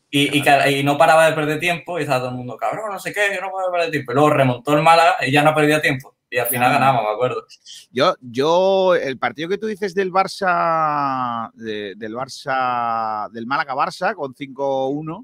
y, 0.10 0.36
y, 0.36 0.84
no 0.84 0.98
paraba 0.98 1.28
de 1.28 1.34
perder 1.34 1.60
tiempo 1.60 2.00
y 2.00 2.02
estaba 2.02 2.22
todo 2.22 2.30
el 2.30 2.36
mundo, 2.38 2.58
cabrón, 2.58 2.92
no 2.92 2.98
sé 2.98 3.14
qué, 3.14 3.36
yo 3.36 3.40
no 3.40 3.52
puedo 3.52 3.72
perder 3.72 3.92
tiempo. 3.92 4.12
Y 4.12 4.16
luego 4.16 4.32
remontó 4.32 4.74
el 4.76 4.82
Málaga 4.82 5.18
y 5.22 5.32
ya 5.32 5.44
no 5.44 5.54
perdía 5.54 5.80
tiempo. 5.80 6.16
Y 6.28 6.40
al 6.40 6.48
final 6.48 6.72
Ya. 6.72 6.80
ganamos, 6.80 7.04
me 7.04 7.10
acuerdo. 7.12 7.46
Yo, 7.92 8.16
yo, 8.20 8.96
el 8.96 9.20
partido 9.20 9.48
que 9.50 9.60
tú 9.60 9.68
dices 9.68 9.94
del 9.94 10.12
Barça, 10.12 11.52
de- 11.54 11.94
del 11.98 12.16
Barça, 12.16 13.30
del 13.30 13.46
Málaga 13.46 13.76
Barça 13.76 14.16
con 14.16 14.34
5-1, 14.34 15.24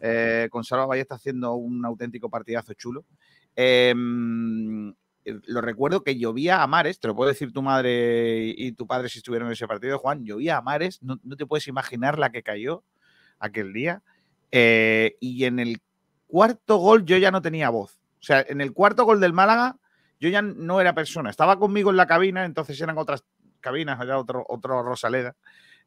eh, 0.00 0.46
con 0.48 0.62
Salva 0.62 0.86
Ballesta 0.86 1.16
haciendo 1.16 1.54
un 1.54 1.84
auténtico 1.84 2.30
partidazo 2.30 2.72
chulo. 2.74 3.04
Eh, 3.56 3.92
lo 5.24 5.60
recuerdo 5.60 6.02
que 6.02 6.18
llovía 6.18 6.62
a 6.62 6.66
mares, 6.66 7.00
te 7.00 7.08
lo 7.08 7.16
puede 7.16 7.32
decir 7.32 7.52
tu 7.52 7.62
madre 7.62 8.54
y 8.56 8.72
tu 8.72 8.86
padre 8.86 9.08
si 9.08 9.18
estuvieron 9.18 9.48
en 9.48 9.52
ese 9.52 9.66
partido, 9.66 9.98
Juan, 9.98 10.24
llovía 10.24 10.58
a 10.58 10.62
mares, 10.62 11.02
no, 11.02 11.18
no 11.22 11.36
te 11.36 11.46
puedes 11.46 11.66
imaginar 11.68 12.18
la 12.18 12.30
que 12.30 12.42
cayó 12.42 12.84
aquel 13.38 13.72
día. 13.72 14.02
Eh, 14.50 15.16
y 15.20 15.44
en 15.44 15.58
el 15.58 15.80
cuarto 16.26 16.76
gol 16.76 17.04
yo 17.04 17.16
ya 17.16 17.30
no 17.30 17.42
tenía 17.42 17.70
voz. 17.70 17.98
O 18.20 18.22
sea, 18.22 18.44
en 18.48 18.60
el 18.60 18.72
cuarto 18.72 19.04
gol 19.04 19.20
del 19.20 19.32
Málaga 19.32 19.76
yo 20.20 20.28
ya 20.28 20.42
no 20.42 20.80
era 20.80 20.94
persona. 20.94 21.30
Estaba 21.30 21.58
conmigo 21.58 21.90
en 21.90 21.96
la 21.96 22.06
cabina, 22.06 22.44
entonces 22.44 22.80
eran 22.80 22.98
otras 22.98 23.24
cabinas, 23.60 24.00
era 24.00 24.18
otro, 24.18 24.44
otro 24.48 24.82
Rosaleda. 24.82 25.34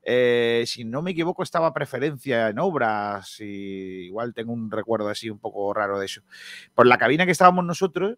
Eh, 0.03 0.63
si 0.67 0.85
no 0.85 1.01
me 1.01 1.11
equivoco, 1.11 1.43
estaba 1.43 1.73
preferencia 1.73 2.49
en 2.49 2.59
obras 2.59 3.39
igual 3.39 4.33
tengo 4.33 4.53
un 4.53 4.71
recuerdo 4.71 5.09
así 5.09 5.29
un 5.29 5.39
poco 5.39 5.73
raro 5.73 5.99
de 5.99 6.05
eso. 6.05 6.21
Por 6.75 6.87
la 6.87 6.97
cabina 6.97 7.25
que 7.25 7.31
estábamos 7.31 7.65
nosotros, 7.65 8.17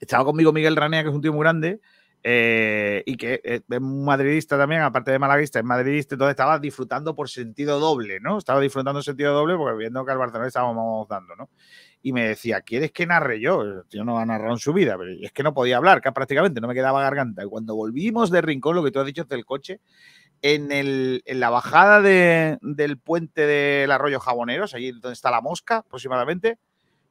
estaba 0.00 0.24
conmigo 0.24 0.52
Miguel 0.52 0.76
Ranea, 0.76 1.02
que 1.02 1.08
es 1.08 1.14
un 1.14 1.22
tío 1.22 1.32
muy 1.32 1.42
grande, 1.42 1.80
eh, 2.24 3.02
y 3.04 3.16
que 3.16 3.40
eh, 3.42 3.60
es 3.68 3.80
madridista 3.80 4.56
también, 4.56 4.82
aparte 4.82 5.10
de 5.10 5.18
malaguista, 5.18 5.58
es 5.58 5.64
madridista, 5.64 6.14
entonces 6.14 6.32
estaba 6.32 6.58
disfrutando 6.60 7.16
por 7.16 7.28
sentido 7.28 7.80
doble, 7.80 8.20
¿no? 8.20 8.38
Estaba 8.38 8.60
disfrutando 8.60 9.02
sentido 9.02 9.34
doble 9.34 9.56
porque 9.56 9.76
viendo 9.76 10.04
que 10.04 10.12
al 10.12 10.18
Barcelona 10.18 10.46
estábamos 10.46 11.08
dando, 11.08 11.34
¿no? 11.34 11.50
Y 12.00 12.12
me 12.12 12.28
decía, 12.28 12.60
¿quieres 12.60 12.92
que 12.92 13.06
narre 13.06 13.40
yo? 13.40 13.62
El 13.62 13.84
tío 13.88 14.04
no 14.04 14.18
ha 14.18 14.26
narrado 14.26 14.52
en 14.52 14.58
su 14.58 14.72
vida, 14.72 14.96
pero 14.96 15.10
es 15.20 15.32
que 15.32 15.42
no 15.42 15.52
podía 15.52 15.78
hablar, 15.78 16.00
que 16.00 16.12
prácticamente 16.12 16.60
no 16.60 16.68
me 16.68 16.74
quedaba 16.74 17.02
garganta. 17.02 17.42
Y 17.42 17.46
cuando 17.46 17.74
volvimos 17.74 18.30
de 18.30 18.40
Rincón, 18.40 18.76
lo 18.76 18.84
que 18.84 18.92
tú 18.92 19.00
has 19.00 19.06
dicho 19.06 19.24
del 19.24 19.44
coche, 19.44 19.80
en, 20.42 21.22
la 21.26 21.50
bajada 21.50 22.00
de, 22.02 22.58
del 22.60 22.98
puente 22.98 23.46
del 23.46 23.90
arroyo 23.90 24.20
Jaboneros, 24.20 24.74
allí 24.74 24.92
donde 24.92 25.12
está 25.12 25.30
la 25.30 25.40
mosca 25.40 25.78
aproximadamente, 25.78 26.58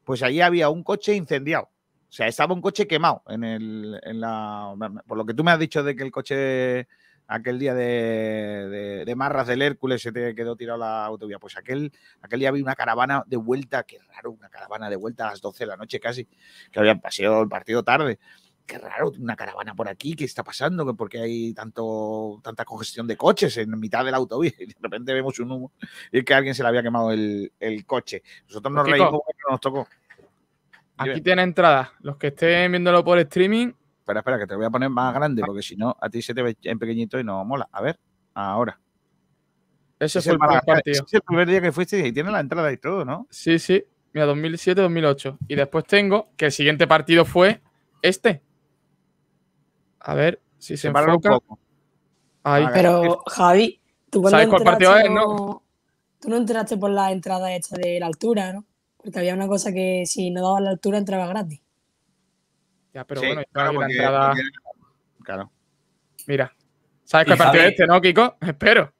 pues 0.04 0.24
allí 0.24 0.42
había 0.42 0.70
un 0.70 0.84
coche 0.84 1.16
incendiado. 1.16 1.70
O 2.12 2.14
sea, 2.14 2.28
estaba 2.28 2.54
un 2.54 2.60
coche 2.60 2.88
quemado 2.88 3.24
en, 3.30 3.46
el, 3.46 3.98
en 4.04 4.20
la. 4.20 4.76
Por 5.08 5.18
lo 5.18 5.26
que 5.26 5.34
tú 5.34 5.46
me 5.46 5.52
has 5.52 5.60
dicho 5.60 5.82
de 5.82 5.96
que 5.96 6.04
el 6.04 6.12
coche 6.12 6.86
aquel 7.26 7.58
día 7.58 7.74
de, 7.74 8.68
de, 8.70 9.06
de 9.06 9.16
Marras 9.16 9.48
del 9.48 9.62
Hércules 9.62 10.02
se 10.02 10.12
te 10.12 10.36
quedó 10.36 10.58
tirado 10.58 10.78
la 10.78 11.06
autovía. 11.06 11.40
Pues 11.40 11.56
aquel, 11.56 11.94
aquel 12.22 12.40
día 12.40 12.50
había 12.50 12.64
una 12.64 12.76
caravana 12.76 13.24
de 13.26 13.38
vuelta, 13.38 13.84
qué 13.84 13.98
raro, 14.14 14.32
una 14.32 14.50
caravana 14.50 14.90
de 14.90 14.98
vuelta 14.98 15.26
a 15.26 15.32
las 15.32 15.40
12 15.40 15.64
de 15.64 15.68
la 15.68 15.78
noche 15.78 16.02
casi, 16.02 16.28
que 16.70 16.80
habían 16.80 17.00
pasado 17.00 17.44
el 17.44 17.48
partido 17.48 17.82
tarde. 17.82 18.20
Qué 18.66 18.78
raro, 18.78 19.14
una 19.18 19.38
caravana 19.38 19.74
por 19.74 19.88
aquí, 19.88 20.14
¿qué 20.14 20.26
está 20.26 20.44
pasando? 20.44 20.94
¿Por 20.98 21.08
qué 21.08 21.20
hay 21.20 21.54
tanto, 21.54 22.42
tanta 22.44 22.66
congestión 22.66 23.08
de 23.08 23.16
coches 23.16 23.56
en 23.56 23.80
mitad 23.80 24.04
de 24.04 24.12
la 24.12 24.18
autovía? 24.18 24.52
Y 24.60 24.66
de 24.66 24.76
repente 24.82 25.14
vemos 25.14 25.40
un 25.40 25.50
humo 25.50 25.72
y 26.12 26.20
es 26.20 26.26
que 26.26 26.34
a 26.34 26.38
alguien 26.38 26.54
se 26.54 26.62
le 26.62 26.68
había 26.68 26.84
quemado 26.84 27.14
el, 27.14 27.54
el 27.58 27.86
coche. 27.86 28.22
Nosotros 28.48 28.74
nos 28.74 28.86
reímos 28.86 29.12
porque 29.12 29.42
nos 29.50 29.62
tocó. 29.62 29.88
Aquí 31.02 31.22
tiene 31.22 31.44
entrada. 31.44 31.94
Los 32.02 32.18
que 32.18 32.28
estén 32.28 32.72
viéndolo 32.72 33.04
por 33.04 33.18
streaming, 33.20 33.74
Espera, 34.02 34.20
espera, 34.22 34.40
que 34.40 34.48
te 34.48 34.54
lo 34.54 34.58
voy 34.58 34.66
a 34.66 34.70
poner 34.72 34.90
más 34.90 35.14
grande, 35.14 35.44
porque 35.46 35.62
si 35.62 35.76
no, 35.76 35.96
a 36.02 36.10
ti 36.10 36.24
se 36.24 36.34
te 36.34 36.42
ve 36.42 36.58
en 36.64 36.80
pequeñito 36.80 37.20
y 37.20 37.24
no 37.24 37.46
mola. 37.46 37.70
A 37.72 37.82
ver, 37.82 38.00
ahora. 38.34 38.80
ese 40.00 40.20
Es 40.20 40.26
fue 40.26 40.34
el 40.34 40.40
primer 40.40 40.62
partido. 40.62 40.94
ese 40.94 41.04
es 41.06 41.14
el 41.14 41.22
primer 41.22 41.48
día 41.48 41.62
que 41.62 41.72
fuiste 41.72 42.08
y 42.08 42.12
tiene 42.12 42.32
la 42.32 42.40
entrada 42.40 42.72
y 42.72 42.78
todo, 42.78 43.06
¿no? 43.06 43.28
Sí, 43.30 43.60
sí. 43.60 43.84
Mira, 44.14 44.26
2007-2008. 44.26 45.38
Y 45.48 45.56
después 45.56 45.86
tengo 45.86 46.30
que 46.36 46.46
el 46.48 46.52
siguiente 46.52 46.88
partido 46.88 47.26
fue 47.26 47.62
este. 48.02 48.42
A 50.00 50.16
ver 50.16 50.42
si 50.58 50.76
se 50.78 50.90
un 50.90 50.98
enfoca. 50.98 51.30
poco. 51.30 51.60
Ahí. 52.44 52.66
Pero, 52.74 53.24
Javi, 53.28 53.82
tú 54.10 54.22
cuando 54.22 54.40
¿Sabes 54.40 54.50
cuál 54.50 54.64
partido 54.64 54.98
es, 54.98 55.12
no? 55.12 55.64
Tú 56.20 56.30
no 56.30 56.38
entraste 56.38 56.76
por 56.76 56.90
la 56.90 57.12
entrada 57.12 57.54
hecha 57.56 57.76
de 57.78 58.00
la 58.00 58.08
altura, 58.08 58.52
¿no? 58.52 58.66
Porque 59.04 59.20
había 59.20 59.34
una 59.34 59.48
cosa 59.48 59.72
que 59.72 60.04
si 60.06 60.30
no 60.32 60.42
dabas 60.44 60.62
la 60.62 60.70
altura 60.72 60.98
entraba 60.98 61.28
gratis. 61.28 61.62
Ya, 62.94 63.06
pero 63.06 63.22
Sí, 63.22 63.28
bueno, 63.28 63.42
claro, 63.52 63.70
aquí 63.70 63.78
la 63.78 63.82
porque- 63.86 63.94
entrada. 63.94 64.28
porque- 64.30 64.44
Claro. 65.24 65.52
Mira. 66.28 66.52
¿Sabes 67.04 67.28
cuál 67.28 67.38
partido 67.38 67.64
es 67.64 67.70
este, 67.72 67.86
no, 67.88 68.02
Kiko? 68.02 68.38
Espero. 68.42 68.94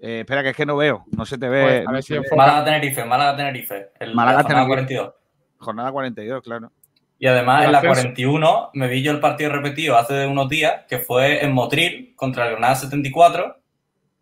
Eh, 0.00 0.20
espera, 0.20 0.42
que 0.44 0.50
es 0.50 0.56
que 0.56 0.64
no 0.66 0.76
veo. 0.76 1.04
No 1.16 1.24
se 1.26 1.36
te 1.38 1.48
ve. 1.48 1.62
Pues, 1.62 1.86
a 1.88 1.92
ver 1.92 2.02
si. 2.02 2.14
Málaga 2.36 2.64
Tenerife, 2.64 3.04
Málaga 3.04 3.36
Tenerife. 3.36 3.90
El, 3.98 4.14
Málaga 4.14 4.38
la 4.38 4.42
jornada 4.44 4.66
Tenerife. 4.66 4.94
42. 4.96 5.14
Jornada 5.58 5.92
42, 5.92 6.42
claro. 6.42 6.72
Y 7.18 7.26
además 7.26 7.60
El 7.62 7.66
en 7.66 7.72
la 7.72 7.78
ascenso. 7.78 7.94
41 8.02 8.70
me 8.74 8.86
vi 8.86 9.02
yo 9.02 9.10
el 9.10 9.18
partido 9.18 9.50
repetido 9.50 9.96
hace 9.98 10.24
unos 10.26 10.48
días, 10.48 10.84
que 10.88 10.98
fue 11.00 11.44
en 11.44 11.52
Motril 11.52 12.14
contra 12.14 12.44
el 12.46 12.52
Granada 12.52 12.76
74, 12.76 13.60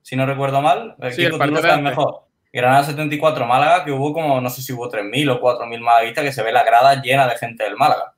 si 0.01 0.17
no 0.17 0.25
recuerdo 0.25 0.63
mal. 0.63 0.97
Sí, 1.11 1.23
el 1.23 1.27
Kiko, 1.27 1.31
tú 1.33 1.39
partido 1.39 1.61
lo 1.61 1.69
sabes 1.69 1.85
mejor. 1.85 2.26
Granada 2.57 2.85
74 2.85 3.45
Málaga, 3.45 3.85
que 3.85 3.93
hubo 3.93 4.15
como, 4.15 4.41
no 4.41 4.49
sé 4.49 4.62
si 4.62 4.73
hubo 4.73 4.91
3.000 4.91 5.31
o 5.31 5.41
4.000 5.43 5.78
malaguistas, 5.78 6.24
que 6.24 6.33
se 6.33 6.43
ve 6.43 6.53
la 6.53 6.65
grada 6.65 7.03
llena 7.03 7.28
de 7.28 7.37
gente 7.37 7.65
del 7.65 7.77
Málaga. 7.77 8.15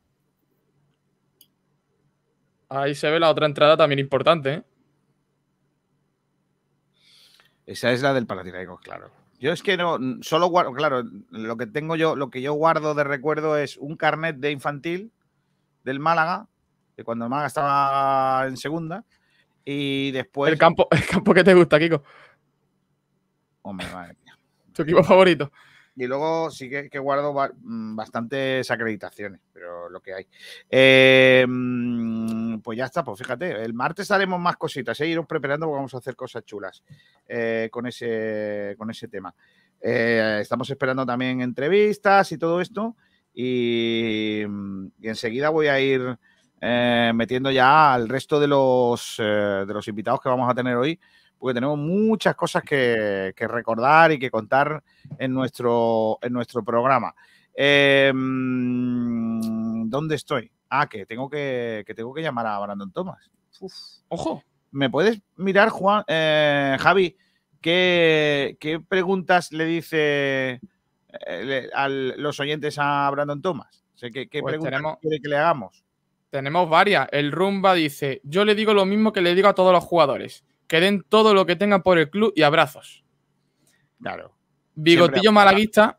Ahí 2.68 2.94
se 2.94 3.10
ve 3.10 3.18
la 3.18 3.30
otra 3.30 3.46
entrada 3.46 3.76
también 3.76 3.98
importante, 3.98 4.54
¿eh? 4.54 4.62
Esa 7.66 7.90
es 7.90 8.00
la 8.00 8.14
del 8.14 8.28
Palatinecos, 8.28 8.80
claro. 8.80 9.10
Yo 9.40 9.50
es 9.50 9.60
que 9.60 9.76
no, 9.76 9.98
solo 10.20 10.46
guardo, 10.46 10.72
claro, 10.72 11.02
lo 11.30 11.56
que 11.56 11.66
tengo 11.66 11.96
yo, 11.96 12.14
lo 12.14 12.30
que 12.30 12.40
yo 12.40 12.52
guardo 12.52 12.94
de 12.94 13.02
recuerdo 13.02 13.56
es 13.58 13.76
un 13.76 13.96
carnet 13.96 14.36
de 14.36 14.52
infantil 14.52 15.10
del 15.82 15.98
Málaga, 15.98 16.46
de 16.96 17.02
cuando 17.02 17.24
el 17.24 17.30
Málaga 17.30 17.48
estaba 17.48 18.46
en 18.46 18.56
segunda, 18.56 19.04
y 19.64 20.12
después. 20.12 20.52
el, 20.52 20.58
campo, 20.60 20.86
el 20.92 21.04
campo 21.04 21.34
que 21.34 21.42
te 21.42 21.54
gusta, 21.54 21.80
Kiko. 21.80 22.04
Hombre, 23.62 23.86
madre. 23.92 24.27
Equipo 24.82 25.02
favorito. 25.04 25.50
Y 26.00 26.06
luego 26.06 26.48
sí 26.52 26.70
que, 26.70 26.98
guardo 27.00 27.34
mm, 27.34 27.96
bastantes 27.96 28.70
acreditaciones, 28.70 29.40
pero 29.52 29.88
lo 29.88 30.00
que 30.00 30.14
hay. 30.14 30.26
Eh, 30.70 31.44
mm, 31.46 32.60
pues 32.60 32.78
ya 32.78 32.84
está, 32.84 33.02
pues 33.02 33.18
fíjate, 33.18 33.64
el 33.64 33.74
martes 33.74 34.08
haremos 34.12 34.38
más 34.38 34.56
cositas, 34.56 35.00
¿eh? 35.00 35.08
iros 35.08 35.26
preparando 35.26 35.66
porque 35.66 35.76
vamos 35.76 35.94
a 35.94 35.98
hacer 35.98 36.14
cosas 36.14 36.44
chulas 36.44 36.84
eh, 37.26 37.68
con, 37.72 37.88
ese, 37.88 38.76
con 38.78 38.88
ese 38.92 39.08
tema. 39.08 39.34
Eh, 39.80 40.38
estamos 40.40 40.70
esperando 40.70 41.04
también 41.04 41.40
entrevistas 41.40 42.30
y 42.30 42.38
todo 42.38 42.60
esto. 42.60 42.94
Y, 43.34 44.42
enseguida 45.02 45.48
voy 45.48 45.66
a 45.66 45.80
ir 45.80 46.16
metiendo 46.60 47.50
ya 47.50 47.94
al 47.94 48.08
resto 48.08 48.38
de 48.38 48.46
los, 48.46 49.16
de 49.18 49.72
los 49.72 49.88
invitados 49.88 50.20
que 50.20 50.28
vamos 50.28 50.48
a 50.48 50.54
tener 50.54 50.76
hoy, 50.76 50.98
porque 51.38 51.54
tenemos 51.54 51.78
muchas 51.78 52.34
cosas 52.34 52.62
que, 52.62 53.32
que 53.36 53.46
recordar 53.48 54.12
y 54.12 54.18
que 54.18 54.30
contar 54.30 54.82
en 55.18 55.32
nuestro, 55.32 56.18
en 56.22 56.32
nuestro 56.32 56.62
programa. 56.64 57.14
Eh, 57.54 58.12
mm, 58.14 59.88
¿Dónde 59.88 60.14
estoy? 60.16 60.50
Ah, 60.70 60.88
que 60.88 61.06
tengo 61.06 61.28
que, 61.30 61.84
que 61.86 61.94
tengo 61.94 62.12
que 62.12 62.22
llamar 62.22 62.46
a 62.46 62.58
Brandon 62.58 62.92
Thomas. 62.92 63.30
Uf. 63.60 63.72
Ojo. 64.08 64.42
¿Me 64.70 64.90
puedes 64.90 65.20
mirar, 65.36 65.70
Juan, 65.70 66.04
eh, 66.08 66.76
Javi, 66.78 67.16
qué, 67.60 68.58
qué 68.60 68.80
preguntas 68.80 69.50
le 69.50 69.64
dice 69.64 70.60
eh, 71.26 71.70
a 71.74 71.88
los 71.88 72.38
oyentes 72.38 72.76
a 72.78 73.08
Brandon 73.10 73.40
Thomas? 73.40 73.82
O 73.94 73.98
sea, 73.98 74.10
¿Qué, 74.10 74.28
qué 74.28 74.40
Pues 74.42 74.52
preguntas 74.52 74.72
tenemos- 74.72 74.98
quiere 75.00 75.20
que 75.20 75.28
le 75.28 75.36
hagamos? 75.36 75.82
Tenemos 76.30 76.68
varias. 76.68 77.08
El 77.10 77.32
Rumba 77.32 77.72
dice: 77.72 78.20
Yo 78.24 78.44
le 78.44 78.54
digo 78.54 78.74
lo 78.74 78.84
mismo 78.84 79.12
que 79.14 79.22
le 79.22 79.34
digo 79.34 79.48
a 79.48 79.54
todos 79.54 79.72
los 79.72 79.82
jugadores. 79.82 80.44
Que 80.68 80.80
den 80.80 81.02
todo 81.08 81.34
lo 81.34 81.44
que 81.46 81.56
tengan 81.56 81.82
por 81.82 81.98
el 81.98 82.10
club 82.10 82.32
y 82.36 82.42
abrazos. 82.42 83.04
Claro. 84.00 84.36
Bigotillo 84.74 85.32
Malaguista 85.32 85.98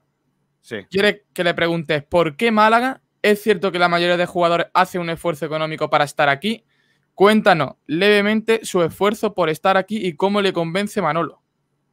Sí. 0.61 0.85
quiere 0.89 1.25
que 1.33 1.43
le 1.43 1.53
preguntes 1.53 2.03
por 2.03 2.37
qué 2.37 2.51
Málaga. 2.51 3.01
Es 3.21 3.41
cierto 3.41 3.71
que 3.71 3.79
la 3.79 3.89
mayoría 3.89 4.15
de 4.15 4.25
jugadores 4.25 4.67
hace 4.73 4.97
un 4.99 5.09
esfuerzo 5.09 5.45
económico 5.45 5.89
para 5.89 6.05
estar 6.05 6.29
aquí. 6.29 6.63
Cuéntanos 7.13 7.73
levemente 7.85 8.63
su 8.63 8.81
esfuerzo 8.81 9.33
por 9.33 9.49
estar 9.49 9.75
aquí 9.75 10.05
y 10.05 10.15
cómo 10.15 10.39
le 10.41 10.53
convence 10.53 11.01
Manolo. 11.01 11.41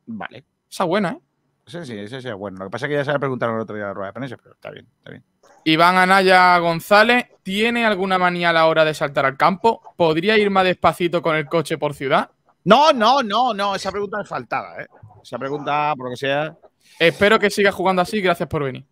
Vale. 0.06 0.44
Esa 0.70 0.84
buena, 0.84 1.12
¿eh? 1.12 1.20
Ese 1.66 1.84
sí, 1.84 1.98
ese 1.98 2.22
sí 2.22 2.28
es 2.28 2.34
bueno. 2.34 2.58
Lo 2.58 2.66
que 2.66 2.70
pasa 2.70 2.86
es 2.86 2.90
que 2.90 2.96
ya 2.96 3.04
se 3.04 3.12
le 3.12 3.18
preguntaron 3.18 3.56
el 3.56 3.62
otro 3.62 3.74
día 3.74 3.84
en 3.86 3.88
la 3.88 3.94
rueda 3.94 4.08
de 4.08 4.12
prensa, 4.12 4.36
pero 4.36 4.54
está 4.54 4.70
bien, 4.70 4.86
está 4.98 5.10
bien. 5.10 5.24
Iván 5.64 5.96
Anaya 5.96 6.56
González, 6.58 7.26
¿tiene 7.42 7.84
alguna 7.84 8.18
manía 8.18 8.50
a 8.50 8.52
la 8.52 8.66
hora 8.66 8.84
de 8.84 8.94
saltar 8.94 9.26
al 9.26 9.36
campo? 9.36 9.82
¿Podría 9.96 10.38
ir 10.38 10.48
más 10.50 10.62
despacito 10.64 11.22
con 11.22 11.34
el 11.34 11.46
coche 11.46 11.76
por 11.76 11.94
ciudad? 11.94 12.30
No, 12.66 12.92
no, 12.92 13.22
no, 13.22 13.54
no. 13.54 13.74
Esa 13.76 13.90
pregunta 13.92 14.20
es 14.20 14.28
faltada, 14.28 14.82
¿eh? 14.82 14.86
Esa 15.22 15.38
pregunta, 15.38 15.94
por 15.96 16.06
lo 16.06 16.10
que 16.10 16.16
sea. 16.16 16.56
Espero 16.98 17.38
que 17.38 17.48
siga 17.48 17.70
jugando 17.70 18.02
así. 18.02 18.20
Gracias 18.20 18.48
por 18.48 18.64
venir. 18.64 18.84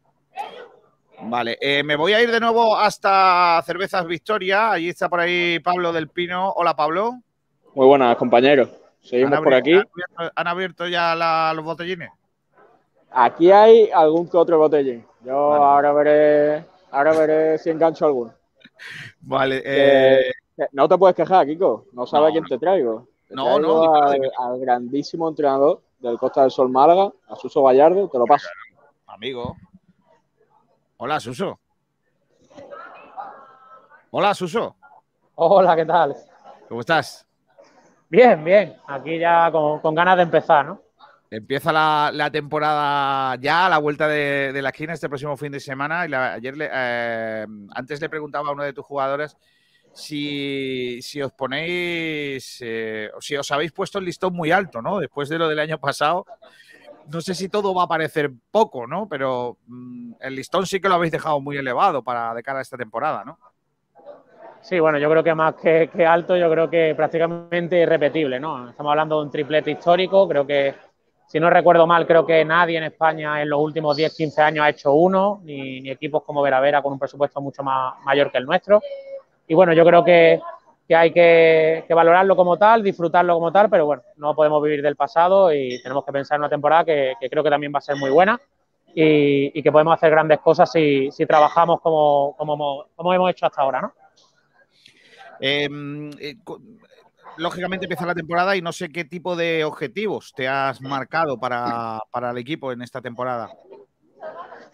Vale, 1.23 1.59
eh, 1.61 1.83
me 1.83 1.97
voy 1.97 2.13
a 2.13 2.23
ir 2.23 2.31
de 2.31 2.39
nuevo 2.39 2.77
hasta 2.77 3.61
Cervezas 3.67 4.07
Victoria. 4.07 4.71
Allí 4.71 4.91
está 4.91 5.09
por 5.09 5.19
ahí 5.21 5.59
Pablo 5.59 5.93
del 5.93 6.09
Pino. 6.09 6.53
Hola, 6.53 6.77
Pablo. 6.77 7.15
Muy 7.75 7.87
buenas, 7.87 8.17
compañeros. 8.17 8.69
Seguimos 9.03 9.39
¿Han 9.39 9.45
por 9.45 9.55
aquí. 9.55 9.73
¿Han 9.73 9.81
abierto, 9.81 10.33
han 10.37 10.47
abierto 10.47 10.87
ya 10.89 11.15
la- 11.17 11.53
los 11.55 11.65
botellines? 11.65 12.11
Aquí 13.11 13.51
hay 13.51 13.91
algún 13.91 14.29
que 14.29 14.37
otro 14.37 14.59
botellín. 14.59 15.05
Yo 15.25 15.35
ahora 15.55 15.93
veré, 15.93 16.65
ahora 16.93 17.13
veré 17.13 17.59
si 17.59 17.71
engancho 17.71 18.07
alguno. 18.07 18.33
Vale, 19.21 19.63
eh, 19.65 20.31
no 20.73 20.89
te 20.89 20.97
puedes 20.97 21.17
quejar, 21.17 21.47
Kiko. 21.47 21.87
No 21.93 22.07
sabes 22.07 22.29
No, 22.29 22.33
quién 22.33 22.45
te 22.45 22.59
traigo. 22.59 23.09
No, 23.35 23.59
no, 23.59 23.95
Al, 23.95 24.31
al 24.39 24.61
grandísimo 24.61 25.29
entrenador 25.29 25.83
del 25.99 26.19
Costa 26.19 26.43
del 26.43 26.51
Sol 26.51 26.69
Málaga, 26.71 27.11
a 27.29 27.37
Suso 27.37 27.63
Gallardo, 27.63 28.09
te 28.09 28.19
lo 28.19 28.25
paso. 28.27 28.47
Amigo. 29.07 29.57
Hola, 30.99 31.19
Suso. 31.21 31.59
Hola, 34.11 34.35
Suso. 34.35 34.77
Hola, 35.35 35.75
¿qué 35.77 35.85
tal? 35.85 36.15
¿Cómo 36.69 36.81
estás? 36.81 37.27
Bien, 38.09 38.43
bien. 38.45 38.77
Aquí 38.87 39.19
ya 39.19 39.51
con, 39.51 39.81
con 39.81 39.95
ganas 39.95 40.17
de 40.17 40.23
empezar, 40.23 40.67
¿no? 40.67 40.81
Empieza 41.31 41.73
la, 41.73 42.11
la 42.13 42.31
temporada 42.31 43.35
ya 43.37 43.67
a 43.67 43.69
la 43.69 43.79
vuelta 43.79 44.07
de, 44.07 44.53
de 44.53 44.63
la 44.63 44.69
esquina 44.69 44.93
este 44.93 45.09
próximo 45.09 45.37
fin 45.37 45.51
de 45.51 45.59
semana. 45.59 46.07
Y 46.07 46.09
la- 46.11 46.35
ayer 46.35 46.57
le- 46.57 46.71
eh, 46.73 47.47
antes 47.75 48.01
le 48.01 48.09
preguntaba 48.09 48.51
a 48.51 48.53
uno 48.53 48.63
de 48.63 48.73
tus 48.73 48.85
jugadores 48.87 49.37
si, 49.95 51.23
os 51.23 51.33
ponéis, 51.33 52.59
eh, 52.61 53.11
si 53.21 53.37
os 53.37 53.51
habéis 53.51 53.73
puesto 53.73 53.99
el 53.99 54.05
listón 54.05 54.35
muy 54.35 54.51
alto, 54.51 54.83
¿no? 54.83 54.99
Después 54.99 55.29
de 55.29 55.39
lo 55.39 55.49
del 55.49 55.61
año 55.61 55.79
pasado. 55.79 56.27
No 57.07 57.21
sé 57.21 57.35
si 57.35 57.49
todo 57.49 57.75
va 57.75 57.85
a 57.85 57.89
parecer 57.89 58.33
poco, 58.51 58.87
¿no? 58.87 59.09
Pero 59.09 59.59
mm, 59.67 60.15
el 60.21 60.35
listón 60.35 60.67
sí 60.67 60.81
que 60.81 60.89
lo 60.89 60.95
habéis 60.95 61.13
dejado 61.13 61.41
muy 61.41 61.57
elevado 61.57 62.03
para 62.03 62.35
de 62.35 62.43
cara 62.43 62.59
a 62.59 62.63
esta 62.63 62.77
temporada, 62.77 63.25
¿no? 63.25 63.39
Sí, 64.65 64.81
bueno, 64.81 64.97
yo 64.99 65.11
creo 65.11 65.23
que 65.23 65.35
más 65.35 65.55
que, 65.57 66.07
alto, 66.07 66.39
yo 66.39 66.51
creo 66.51 66.71
que 66.71 66.95
prácticamente 66.97 67.83
irrepetible, 67.83 68.41
¿no? 68.41 68.71
Estamos 68.71 68.91
hablando 68.91 69.19
de 69.19 69.27
un 69.27 69.31
triplete 69.31 69.73
histórico, 69.73 70.27
creo 70.27 70.47
que, 70.47 70.75
si 71.27 71.39
no 71.39 71.51
recuerdo 71.51 71.87
mal, 71.87 72.07
creo 72.07 72.25
que 72.25 72.43
nadie 72.47 72.79
en 72.79 72.85
España 72.85 73.43
en 73.43 73.51
los 73.51 73.61
últimos 73.61 73.95
10, 73.95 74.17
15 74.17 74.41
años 74.41 74.65
ha 74.65 74.71
hecho 74.71 74.95
uno, 74.95 75.43
ni, 75.45 75.91
equipos 75.91 76.23
como 76.23 76.41
Veravera 76.41 76.81
con 76.81 76.95
un 76.95 76.99
presupuesto 76.99 77.43
mucho 77.43 77.63
más 77.63 78.03
mayor 78.05 78.33
que 78.33 78.39
el 78.39 78.47
nuestro. 78.47 78.81
Y 79.47 79.55
bueno, 79.55 79.73
yo 79.73 79.85
creo 79.85 80.05
que, 80.05 80.41
que 80.89 80.95
hay 80.95 81.13
que, 81.13 81.85
que 81.87 81.95
valorarlo 81.95 82.37
como 82.37 82.57
tal, 82.57 82.83
disfrutarlo 82.83 83.35
como 83.35 83.53
tal, 83.53 83.69
pero 83.71 83.87
bueno, 83.87 84.03
no 84.17 84.35
podemos 84.35 84.63
vivir 84.63 84.83
del 84.83 84.97
pasado 84.97 85.53
y 85.53 85.83
tenemos 85.83 86.05
que 86.05 86.13
pensar 86.13 86.37
en 86.37 86.43
una 86.43 86.49
temporada 86.49 86.85
que, 86.85 87.15
que 87.21 87.31
creo 87.31 87.43
que 87.43 87.51
también 87.51 87.73
va 87.75 87.79
a 87.79 87.83
ser 87.83 87.97
muy 87.97 88.11
buena 88.11 88.41
y, 88.95 89.59
y 89.59 89.63
que 89.63 89.73
podemos 89.73 89.95
hacer 89.95 90.11
grandes 90.11 90.41
cosas 90.41 90.71
si, 90.71 91.11
si 91.11 91.27
trabajamos 91.27 91.81
como, 91.81 92.35
como, 92.37 92.87
como 92.95 93.13
hemos 93.13 93.31
hecho 93.31 93.47
hasta 93.47 93.63
ahora, 93.63 93.81
¿no? 93.83 93.93
Eh, 95.41 95.69
eh, 96.21 96.37
lógicamente 97.37 97.87
empieza 97.87 98.07
la 98.07 98.15
temporada 98.15 98.57
y 98.57 98.63
no 98.63 98.73
sé 98.73 98.91
qué 98.91 99.05
tipo 99.05 99.37
de 99.37 99.65
objetivos 99.65 100.33
te 100.35 100.47
has 100.47 100.81
marcado 100.81 101.39
para, 101.39 101.99
para 102.11 102.31
el 102.31 102.39
equipo 102.39 102.73
en 102.73 102.83
esta 102.83 103.01
temporada. 103.01 103.51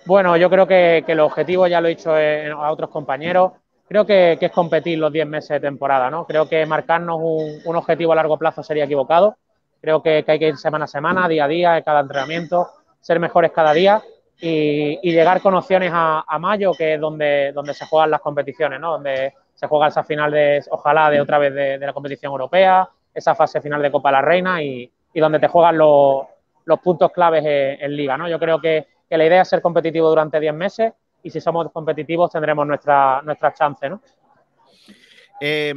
Bueno, 0.06 0.36
yo 0.36 0.48
creo 0.50 0.66
que, 0.66 1.02
que 1.04 1.12
el 1.12 1.20
objetivo, 1.20 1.66
ya 1.66 1.80
lo 1.80 1.88
he 1.88 1.96
dicho 1.96 2.16
eh, 2.16 2.50
a 2.50 2.70
otros 2.70 2.90
compañeros, 2.90 3.52
creo 3.90 4.06
que, 4.06 4.38
es 4.40 4.52
competir 4.52 5.00
los 5.00 5.12
10 5.12 5.26
meses 5.26 5.48
de 5.48 5.60
temporada, 5.60 6.08
¿no? 6.12 6.24
Creo 6.24 6.48
que 6.48 6.64
marcarnos 6.64 7.18
un, 7.20 7.74
objetivo 7.74 8.12
a 8.12 8.14
largo 8.14 8.38
plazo 8.38 8.62
sería 8.62 8.84
equivocado. 8.84 9.36
Creo 9.80 10.00
que, 10.00 10.24
hay 10.24 10.38
que 10.38 10.46
ir 10.46 10.56
semana 10.58 10.84
a 10.84 10.88
semana, 10.88 11.26
día 11.26 11.46
a 11.46 11.48
día, 11.48 11.76
en 11.76 11.82
cada 11.82 11.98
entrenamiento, 11.98 12.68
ser 13.00 13.18
mejores 13.18 13.50
cada 13.50 13.72
día 13.72 14.00
y, 14.40 15.10
llegar 15.10 15.40
con 15.40 15.54
opciones 15.54 15.90
a, 15.92 16.38
mayo, 16.38 16.70
que 16.72 16.94
es 16.94 17.00
donde, 17.00 17.50
donde 17.52 17.74
se 17.74 17.84
juegan 17.84 18.12
las 18.12 18.20
competiciones, 18.20 18.78
¿no? 18.78 18.92
Donde 18.92 19.34
se 19.56 19.66
juega 19.66 19.88
esa 19.88 20.04
final 20.04 20.30
de, 20.30 20.62
ojalá, 20.70 21.10
de 21.10 21.20
otra 21.20 21.38
vez 21.38 21.52
de, 21.52 21.76
de 21.76 21.86
la 21.86 21.92
competición 21.92 22.30
europea, 22.30 22.88
esa 23.12 23.34
fase 23.34 23.60
final 23.60 23.82
de 23.82 23.90
Copa 23.90 24.10
de 24.10 24.12
la 24.12 24.22
Reina 24.22 24.62
y, 24.62 24.88
y 25.12 25.20
donde 25.20 25.40
te 25.40 25.48
juegan 25.48 25.76
los, 25.76 26.26
puntos 26.80 27.10
claves 27.10 27.44
en, 27.44 27.84
en 27.84 27.96
liga, 27.96 28.16
¿no? 28.16 28.28
Yo 28.28 28.38
creo 28.38 28.60
que 28.60 28.86
la 29.10 29.26
idea 29.26 29.42
es 29.42 29.48
ser 29.48 29.60
competitivo 29.60 30.08
durante 30.08 30.38
10 30.38 30.54
meses 30.54 30.92
y 31.22 31.30
si 31.30 31.40
somos 31.40 31.70
competitivos 31.72 32.30
tendremos 32.30 32.66
nuestra, 32.66 33.22
nuestra 33.22 33.52
chance, 33.52 33.88
¿no? 33.88 34.00
Eh, 35.40 35.72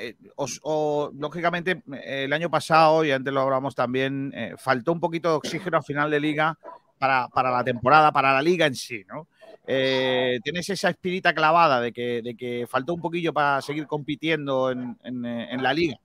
eh, 0.00 0.16
os- 0.36 0.60
o, 0.62 1.10
lógicamente, 1.14 1.82
eh, 1.92 2.24
el 2.24 2.32
año 2.32 2.50
pasado, 2.50 3.04
y 3.04 3.10
antes 3.10 3.32
lo 3.32 3.40
hablamos 3.42 3.74
también, 3.74 4.32
eh, 4.34 4.54
faltó 4.56 4.92
un 4.92 5.00
poquito 5.00 5.28
de 5.30 5.34
oxígeno 5.36 5.76
a 5.78 5.82
final 5.82 6.10
de 6.10 6.18
liga 6.20 6.56
para, 6.98 7.28
para 7.28 7.50
la 7.50 7.62
temporada, 7.62 8.10
para 8.10 8.32
la 8.32 8.40
liga 8.40 8.66
en 8.66 8.74
sí, 8.74 9.04
¿no? 9.06 9.26
Eh, 9.66 10.40
¿Tienes 10.42 10.68
esa 10.70 10.88
espirita 10.88 11.32
clavada 11.34 11.80
de 11.80 11.92
que, 11.92 12.20
de 12.22 12.34
que 12.34 12.66
faltó 12.68 12.94
un 12.94 13.00
poquillo 13.00 13.32
para 13.32 13.60
seguir 13.60 13.86
compitiendo 13.86 14.70
en, 14.70 14.96
en, 15.04 15.24
en 15.24 15.62
la 15.62 15.72
liga? 15.74 15.96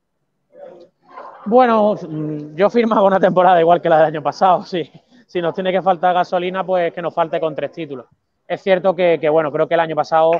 Bueno, 1.45 1.95
yo 2.55 2.69
firmaba 2.69 3.03
una 3.03 3.19
temporada 3.19 3.59
igual 3.61 3.81
que 3.81 3.89
la 3.89 3.97
del 3.99 4.05
año 4.07 4.21
pasado, 4.21 4.63
sí. 4.65 4.89
Si 5.25 5.41
nos 5.41 5.53
tiene 5.53 5.71
que 5.71 5.81
faltar 5.81 6.13
gasolina, 6.13 6.65
pues 6.65 6.93
que 6.93 7.01
nos 7.01 7.13
falte 7.13 7.39
con 7.39 7.55
tres 7.55 7.71
títulos. 7.71 8.05
Es 8.47 8.61
cierto 8.61 8.95
que, 8.95 9.19
bueno, 9.29 9.51
creo 9.51 9.67
que 9.67 9.73
el 9.73 9.81
año 9.81 9.95
pasado 9.95 10.31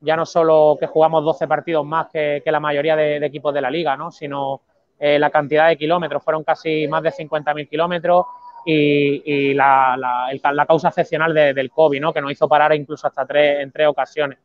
ya 0.00 0.14
no 0.14 0.24
solo 0.24 0.76
que 0.78 0.86
jugamos 0.86 1.24
12 1.24 1.48
partidos 1.48 1.84
más 1.84 2.08
que, 2.12 2.42
la 2.44 2.60
mayoría 2.60 2.94
de, 2.94 3.16
equipos 3.16 3.52
de 3.52 3.60
la 3.60 3.70
liga, 3.70 3.96
¿no? 3.96 4.12
sino 4.12 4.60
eh, 4.98 5.18
la 5.18 5.30
cantidad 5.30 5.68
de 5.68 5.76
kilómetros. 5.76 6.22
Fueron 6.22 6.44
casi 6.44 6.86
más 6.86 7.02
de 7.02 7.10
50.000 7.10 7.68
kilómetros 7.68 8.26
y, 8.64 9.52
la, 9.54 9.96
la- 9.96 10.66
causa 10.66 10.88
excepcional 10.88 11.34
de- 11.34 11.54
del 11.54 11.70
COVID, 11.70 12.00
¿no? 12.00 12.12
que 12.12 12.20
nos 12.20 12.30
hizo 12.30 12.48
parar 12.48 12.72
incluso 12.74 13.08
hasta 13.08 13.26
tres, 13.26 13.60
en 13.60 13.72
tres 13.72 13.88
ocasiones. 13.88 14.38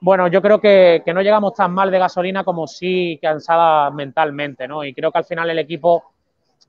Bueno, 0.00 0.26
yo 0.26 0.42
creo 0.42 0.60
que, 0.60 1.02
no 1.06 1.22
llegamos 1.22 1.54
tan 1.54 1.72
mal 1.72 1.90
de 1.90 1.98
gasolina 2.00 2.42
como 2.42 2.66
sí 2.66 3.18
cansada 3.22 3.90
mentalmente, 3.90 4.68
¿no? 4.68 4.84
Y 4.84 4.92
creo 4.92 5.10
que 5.10 5.18
al 5.18 5.24
final 5.24 5.48
el 5.48 5.58
equipo, 5.58 6.12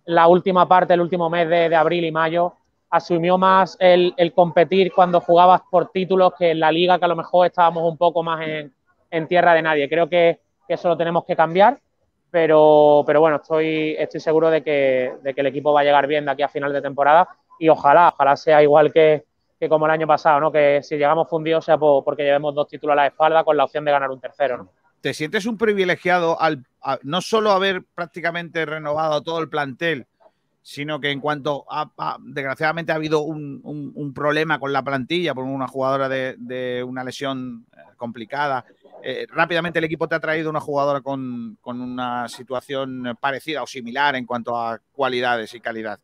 la 0.05 0.27
última 0.27 0.67
parte, 0.67 0.93
el 0.93 1.01
último 1.01 1.29
mes 1.29 1.49
de 1.49 1.75
abril 1.75 2.05
y 2.05 2.11
mayo, 2.11 2.53
asumió 2.89 3.37
más 3.37 3.77
el, 3.79 4.13
competir 4.33 4.91
cuando 4.93 5.19
jugabas 5.19 5.61
por 5.69 5.91
títulos 5.91 6.33
que 6.37 6.51
en 6.51 6.59
la 6.59 6.71
liga, 6.71 6.99
que 6.99 7.05
a 7.05 7.09
lo 7.09 7.15
mejor 7.15 7.47
estábamos 7.47 7.83
un 7.83 7.97
poco 7.97 8.23
más 8.23 8.45
en, 9.09 9.27
tierra 9.27 9.53
de 9.53 9.61
nadie. 9.61 9.89
Creo 9.89 10.09
que, 10.09 10.39
eso 10.67 10.89
lo 10.89 10.97
tenemos 10.97 11.23
que 11.25 11.35
cambiar, 11.35 11.79
pero, 12.29 13.03
pero 13.05 13.21
bueno, 13.21 13.37
estoy, 13.37 13.97
seguro 14.19 14.49
de 14.49 14.61
que, 14.63 15.13
el 15.23 15.45
equipo 15.45 15.71
va 15.71 15.81
a 15.81 15.83
llegar 15.83 16.07
bien 16.07 16.25
de 16.25 16.31
aquí 16.31 16.43
a 16.43 16.49
final 16.49 16.73
de 16.73 16.81
temporada 16.81 17.27
y 17.59 17.69
ojalá, 17.69 18.09
ojalá 18.13 18.35
sea 18.35 18.61
igual 18.61 18.91
que, 18.91 19.23
como 19.69 19.85
el 19.85 19.91
año 19.91 20.05
pasado, 20.05 20.39
¿no? 20.39 20.51
Que 20.51 20.81
si 20.83 20.97
llegamos 20.97 21.29
fundidos 21.29 21.65
sea 21.65 21.77
por- 21.77 22.03
porque 22.03 22.23
llevemos 22.23 22.53
dos 22.53 22.67
títulos 22.67 22.93
a 22.93 22.97
la 22.97 23.07
espalda 23.07 23.43
con 23.43 23.57
la 23.57 23.63
opción 23.63 23.85
de 23.85 23.91
ganar 23.91 24.11
un 24.11 24.19
tercero. 24.19 24.69
¿Te 25.01 25.13
sientes 25.13 25.45
un 25.45 25.57
privilegiado 25.57 26.39
al 26.39 26.63
a- 26.81 26.99
no 27.03 27.21
solo 27.21 27.51
haber 27.51 27.83
prácticamente 27.95 28.65
renovado 28.65 29.21
todo 29.21 29.39
el 29.39 29.49
plantel, 29.49 30.05
sino 30.67 30.99
que 30.99 31.11
en 31.11 31.21
cuanto 31.21 31.63
a, 31.69 32.17
desgraciadamente 32.19 32.91
ha 32.91 32.95
habido 32.95 33.21
un, 33.21 34.11
problema 34.13 34.59
con 34.59 34.73
la 34.73 34.83
plantilla 34.83 35.33
por 35.33 35.45
una 35.45 35.65
jugadora 35.65 36.09
de, 36.09 36.35
de 36.37 36.83
una 36.83 37.05
lesión 37.05 37.65
eh, 37.71 37.79
complicada, 37.95 38.65
eh, 39.01 39.25
rápidamente 39.29 39.79
el 39.79 39.85
equipo 39.85 40.09
te 40.09 40.15
ha 40.15 40.19
traído 40.19 40.49
una 40.49 40.59
jugadora 40.59 40.99
con, 40.99 41.57
con 41.61 41.79
una 41.79 42.27
situación 42.27 43.15
parecida 43.17 43.63
o 43.63 43.65
similar 43.65 44.17
en 44.17 44.25
cuanto 44.25 44.57
a 44.57 44.77
cualidades 44.91 45.53
y 45.53 45.61
calidad? 45.61 45.99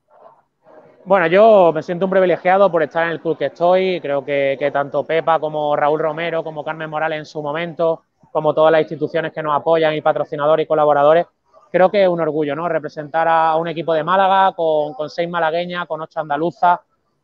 Bueno, 1.03 1.27
yo 1.27 1.73
me 1.75 1.83
siento 1.83 2.05
un 2.05 2.11
privilegiado 2.11 2.71
por 2.71 2.83
estar 2.83 3.03
en 3.03 3.11
el 3.11 3.19
club 3.19 3.37
que 3.37 3.47
estoy. 3.47 3.99
Creo 3.99 4.23
que, 4.23 4.55
que 4.57 4.71
tanto 4.71 5.03
Pepa 5.03 5.41
como 5.41 5.75
Raúl 5.75 5.99
Romero, 5.99 6.41
como 6.41 6.63
Carmen 6.63 6.89
Morales 6.89 7.19
en 7.19 7.25
su 7.25 7.43
momento, 7.43 8.03
como 8.31 8.53
todas 8.53 8.71
las 8.71 8.79
instituciones 8.79 9.33
que 9.33 9.43
nos 9.43 9.57
apoyan 9.57 9.93
y 9.93 9.99
patrocinadores 9.99 10.63
y 10.63 10.67
colaboradores, 10.67 11.25
creo 11.73 11.89
que 11.89 12.03
es 12.03 12.07
un 12.07 12.21
orgullo, 12.21 12.55
¿no? 12.55 12.69
Representar 12.69 13.27
a 13.27 13.55
un 13.57 13.67
equipo 13.67 13.93
de 13.95 14.03
Málaga 14.03 14.53
con, 14.55 14.93
con 14.93 15.09
seis 15.09 15.27
malagueñas, 15.27 15.87
con 15.87 15.99
ocho 16.01 16.19
andaluzas. 16.19 16.79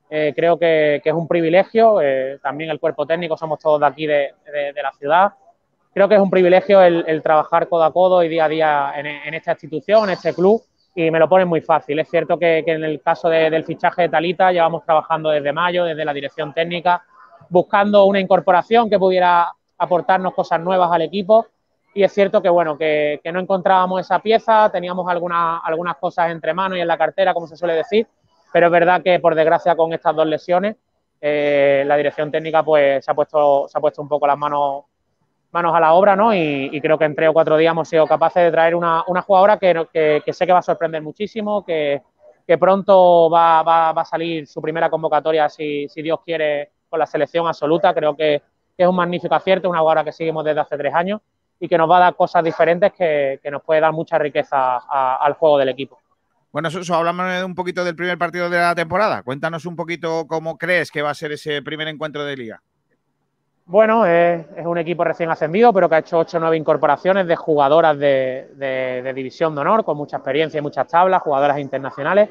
eh, 0.09 0.33
creo 0.35 0.57
que, 0.57 0.99
que 1.03 1.09
es 1.09 1.15
un 1.15 1.27
privilegio. 1.27 2.01
eh, 2.01 2.39
también 2.41 2.71
el 2.71 2.79
cuerpo 2.79 3.05
técnico 3.05 3.37
somos 3.37 3.59
todos 3.59 3.79
de 3.79 3.85
aquí, 3.85 4.07
de, 4.07 4.33
de- 4.51 4.73
de 4.73 4.81
la 4.83 4.91
ciudad. 4.93 5.31
Creo 5.93 6.09
que 6.09 6.15
es 6.15 6.21
un 6.21 6.31
privilegio 6.31 6.81
el, 6.81 7.03
el 7.07 7.21
trabajar 7.21 7.69
codo 7.69 7.83
a 7.83 7.93
codo 7.93 8.23
y 8.23 8.27
día 8.27 8.45
a 8.45 8.49
día 8.49 8.93
en, 8.97 9.05
en 9.05 9.33
esta 9.35 9.51
institución, 9.51 10.05
en 10.05 10.09
este 10.15 10.33
club 10.33 10.61
y 10.95 11.11
me 11.11 11.19
lo 11.19 11.29
ponen 11.29 11.47
muy 11.47 11.61
fácil. 11.61 11.99
Es 11.99 12.09
cierto 12.09 12.39
que, 12.39 12.63
que 12.65 12.71
en 12.73 12.83
el 12.83 13.01
caso 13.01 13.29
de- 13.29 13.51
del 13.51 13.63
fichaje 13.63 14.01
de 14.03 14.09
Talita 14.09 14.51
llevamos 14.51 14.83
trabajando 14.83 15.29
desde 15.29 15.53
mayo, 15.53 15.85
desde 15.85 16.03
la 16.03 16.13
dirección 16.13 16.53
técnica, 16.53 17.03
buscando 17.49 18.05
una 18.05 18.19
incorporación 18.19 18.89
que 18.89 18.97
pudiera 18.97 19.51
aportarnos 19.77 20.33
cosas 20.33 20.59
nuevas 20.59 20.91
al 20.91 21.03
equipo. 21.03 21.45
Y 21.93 22.03
es 22.03 22.13
cierto 22.13 22.41
que, 22.41 22.49
bueno, 22.49 22.77
que, 22.77 23.19
no 23.33 23.39
encontrábamos 23.39 24.01
esa 24.01 24.19
pieza, 24.19 24.69
teníamos 24.71 25.09
algunas, 25.09 25.61
algunas 25.63 25.97
cosas 25.97 26.31
entre 26.31 26.53
manos 26.53 26.77
y 26.77 26.81
en 26.81 26.87
la 26.87 26.97
cartera, 26.97 27.33
como 27.33 27.47
se 27.47 27.57
suele 27.57 27.73
decir, 27.73 28.07
pero 28.53 28.67
es 28.67 28.71
verdad 28.71 29.01
que, 29.01 29.19
por 29.19 29.35
desgracia, 29.35 29.75
con 29.75 29.93
estas 29.93 30.15
dos 30.15 30.27
lesiones, 30.27 30.75
eh, 31.21 31.83
la 31.85 31.97
dirección 31.97 32.31
técnica 32.31 32.63
pues, 32.63 33.03
se, 33.03 33.11
ha 33.11 33.13
puesto, 33.13 33.67
se 33.67 33.77
ha 33.77 33.81
puesto 33.81 34.01
un 34.01 34.07
poco 34.07 34.27
las 34.27 34.37
manos 34.37 34.83
manos 35.51 35.75
a 35.75 35.79
la 35.79 35.93
obra, 35.93 36.15
¿no? 36.15 36.33
Y, 36.33 36.79
creo 36.81 36.97
que 36.97 37.05
en 37.05 37.15
tres 37.15 37.29
o 37.29 37.33
cuatro 37.33 37.57
días 37.57 37.71
hemos 37.71 37.89
sido 37.89 38.05
capaces 38.05 38.43
de 38.43 38.51
traer 38.51 38.75
una, 38.75 39.03
una 39.07 39.21
jugadora 39.23 39.57
que, 39.57 39.87
que- 40.23 40.33
sé 40.33 40.45
que 40.45 40.53
va 40.53 40.59
a 40.59 40.61
sorprender 40.61 41.01
muchísimo, 41.01 41.65
que, 41.65 42.01
pronto 42.59 43.29
va, 43.29 43.63
va- 43.63 43.91
va 43.93 44.01
a 44.01 44.05
salir 44.05 44.45
su 44.47 44.61
primera 44.61 44.89
convocatoria, 44.89 45.49
si, 45.49 45.87
si 45.89 46.01
Dios 46.01 46.19
quiere, 46.25 46.71
con 46.89 46.99
la 46.99 47.05
selección 47.05 47.47
absoluta. 47.47 47.93
Creo 47.93 48.15
que 48.15 48.41
es 48.77 48.87
un 48.87 48.95
magnífico 48.95 49.33
acierto, 49.35 49.69
una 49.69 49.79
jugadora 49.79 50.03
que 50.03 50.11
seguimos 50.11 50.43
desde 50.45 50.59
hace 50.61 50.77
tres 50.77 50.93
años 50.93 51.21
y 51.59 51.67
que 51.67 51.77
nos 51.77 51.89
va 51.89 51.97
a 51.97 52.01
dar 52.01 52.15
cosas 52.15 52.43
diferentes 52.43 52.93
que, 52.93 53.39
que 53.43 53.51
nos 53.51 53.61
puede 53.63 53.81
dar 53.81 53.91
mucha 53.91 54.17
riqueza 54.17 54.77
a- 54.77 55.17
al 55.21 55.33
juego 55.33 55.57
del 55.57 55.69
equipo. 55.69 55.99
Bueno, 56.51 56.71
Suso, 56.71 56.95
háblame 56.95 57.43
un 57.43 57.53
poquito 57.53 57.83
del 57.83 57.95
primer 57.95 58.17
partido 58.17 58.49
de 58.49 58.57
la 58.57 58.73
temporada. 58.73 59.21
Cuéntanos 59.23 59.65
un 59.65 59.75
poquito 59.75 60.25
cómo 60.27 60.57
crees 60.57 60.89
que 60.89 61.01
va 61.01 61.11
a 61.11 61.13
ser 61.13 61.31
ese 61.33 61.61
primer 61.61 61.87
encuentro 61.87 62.23
de 62.25 62.35
liga. 62.37 62.61
Bueno, 63.65 64.03
es, 64.07 64.47
es 64.57 64.65
un 64.65 64.79
equipo 64.79 65.03
recién 65.03 65.29
ascendido, 65.29 65.71
pero 65.71 65.87
que 65.87 65.95
ha 65.95 65.99
hecho 65.99 66.17
8 66.17 66.37
o 66.37 66.39
9 66.39 66.57
incorporaciones 66.57 67.27
de 67.27 67.35
jugadoras 67.35 67.99
de, 67.99 68.49
de- 68.55 69.01
de 69.03 69.13
división 69.13 69.53
de 69.53 69.61
honor, 69.61 69.83
con 69.85 69.95
mucha 69.95 70.17
experiencia 70.17 70.57
y 70.57 70.61
muchas 70.61 70.87
tablas, 70.87 71.21
jugadoras 71.21 71.59
internacionales. 71.59 72.29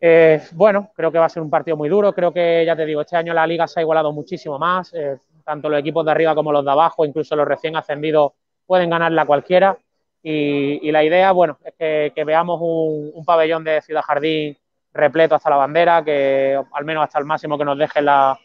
Eh, 0.00 0.40
bueno, 0.52 0.90
creo 0.94 1.10
que 1.10 1.18
va 1.18 1.24
a 1.26 1.30
ser 1.30 1.42
un 1.42 1.50
partido 1.50 1.76
muy 1.76 1.88
duro. 1.88 2.12
Creo 2.12 2.32
que, 2.32 2.62
ya 2.64 2.76
te 2.76 2.86
digo, 2.86 3.00
este 3.00 3.16
año 3.16 3.34
la 3.34 3.46
liga 3.46 3.66
se 3.66 3.80
ha 3.80 3.82
igualado 3.82 4.12
muchísimo 4.12 4.56
más. 4.58 4.92
eh, 4.94 5.18
tanto 5.46 5.68
los 5.68 5.78
equipos 5.78 6.04
de 6.04 6.10
arriba 6.10 6.34
como 6.34 6.52
los 6.52 6.64
de 6.64 6.70
abajo, 6.72 7.06
incluso 7.06 7.36
los 7.36 7.46
recién 7.46 7.76
ascendidos, 7.76 8.32
pueden 8.66 8.90
ganarla 8.90 9.24
cualquiera. 9.24 9.78
Y, 10.22 10.90
la 10.90 11.04
idea, 11.04 11.30
bueno, 11.30 11.56
es 11.64 12.12
que, 12.12 12.24
veamos 12.24 12.58
un, 12.60 13.24
pabellón 13.24 13.62
de 13.62 13.80
Ciudad 13.80 14.02
Jardín 14.02 14.56
repleto 14.92 15.36
hasta 15.36 15.50
la 15.50 15.56
bandera, 15.56 16.04
que 16.04 16.60
al 16.72 16.84
menos 16.84 17.04
hasta 17.04 17.20
el 17.20 17.26
máximo 17.26 17.56
que 17.56 17.64
nos 17.64 17.78
dejen 17.78 18.06
la- 18.06 18.38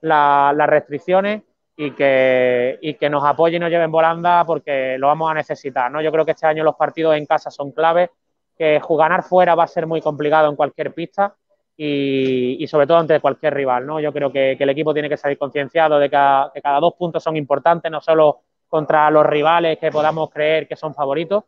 la- 0.00 0.54
las 0.56 0.68
restricciones 0.68 1.42
y 1.76 1.90
que, 1.90 2.78
y 2.80 2.96
nos 3.10 3.24
apoyen 3.24 3.56
y 3.56 3.64
nos 3.64 3.70
lleven 3.70 3.90
volanda 3.90 4.44
porque 4.46 4.96
lo 4.98 5.08
vamos 5.08 5.30
a 5.30 5.34
necesitar. 5.34 5.90
¿no? 5.92 6.00
Yo 6.00 6.10
creo 6.10 6.24
que 6.24 6.30
este 6.30 6.46
año 6.46 6.64
los 6.64 6.76
partidos 6.76 7.14
en 7.16 7.26
casa 7.26 7.50
son 7.50 7.72
claves, 7.72 8.10
que 8.56 8.80
ganar 8.88 9.22
fuera 9.22 9.54
va 9.54 9.64
a 9.64 9.68
ser 9.68 9.86
muy 9.86 10.00
complicado 10.00 10.48
en 10.48 10.56
cualquier 10.56 10.94
pista 10.94 11.36
y, 11.80 12.66
sobre 12.66 12.88
todo 12.88 12.98
ante 12.98 13.20
cualquier 13.20 13.54
rival. 13.54 13.86
¿no? 13.86 14.00
Yo 14.00 14.12
creo 14.12 14.32
que, 14.32 14.56
el 14.58 14.68
equipo 14.70 14.92
tiene 14.92 15.08
que 15.08 15.16
salir 15.16 15.38
concienciado 15.38 15.98
de 15.98 16.10
que, 16.10 16.60
cada 16.60 16.80
dos 16.80 16.94
puntos 16.98 17.22
son 17.22 17.36
importantes, 17.36 17.90
no 17.90 18.00
solo 18.00 18.40
contra 18.66 19.10
los 19.10 19.24
rivales 19.24 19.78
que 19.78 19.90
podamos 19.90 20.28
creer 20.30 20.66
que 20.66 20.76
son 20.76 20.92
favoritos. 20.92 21.44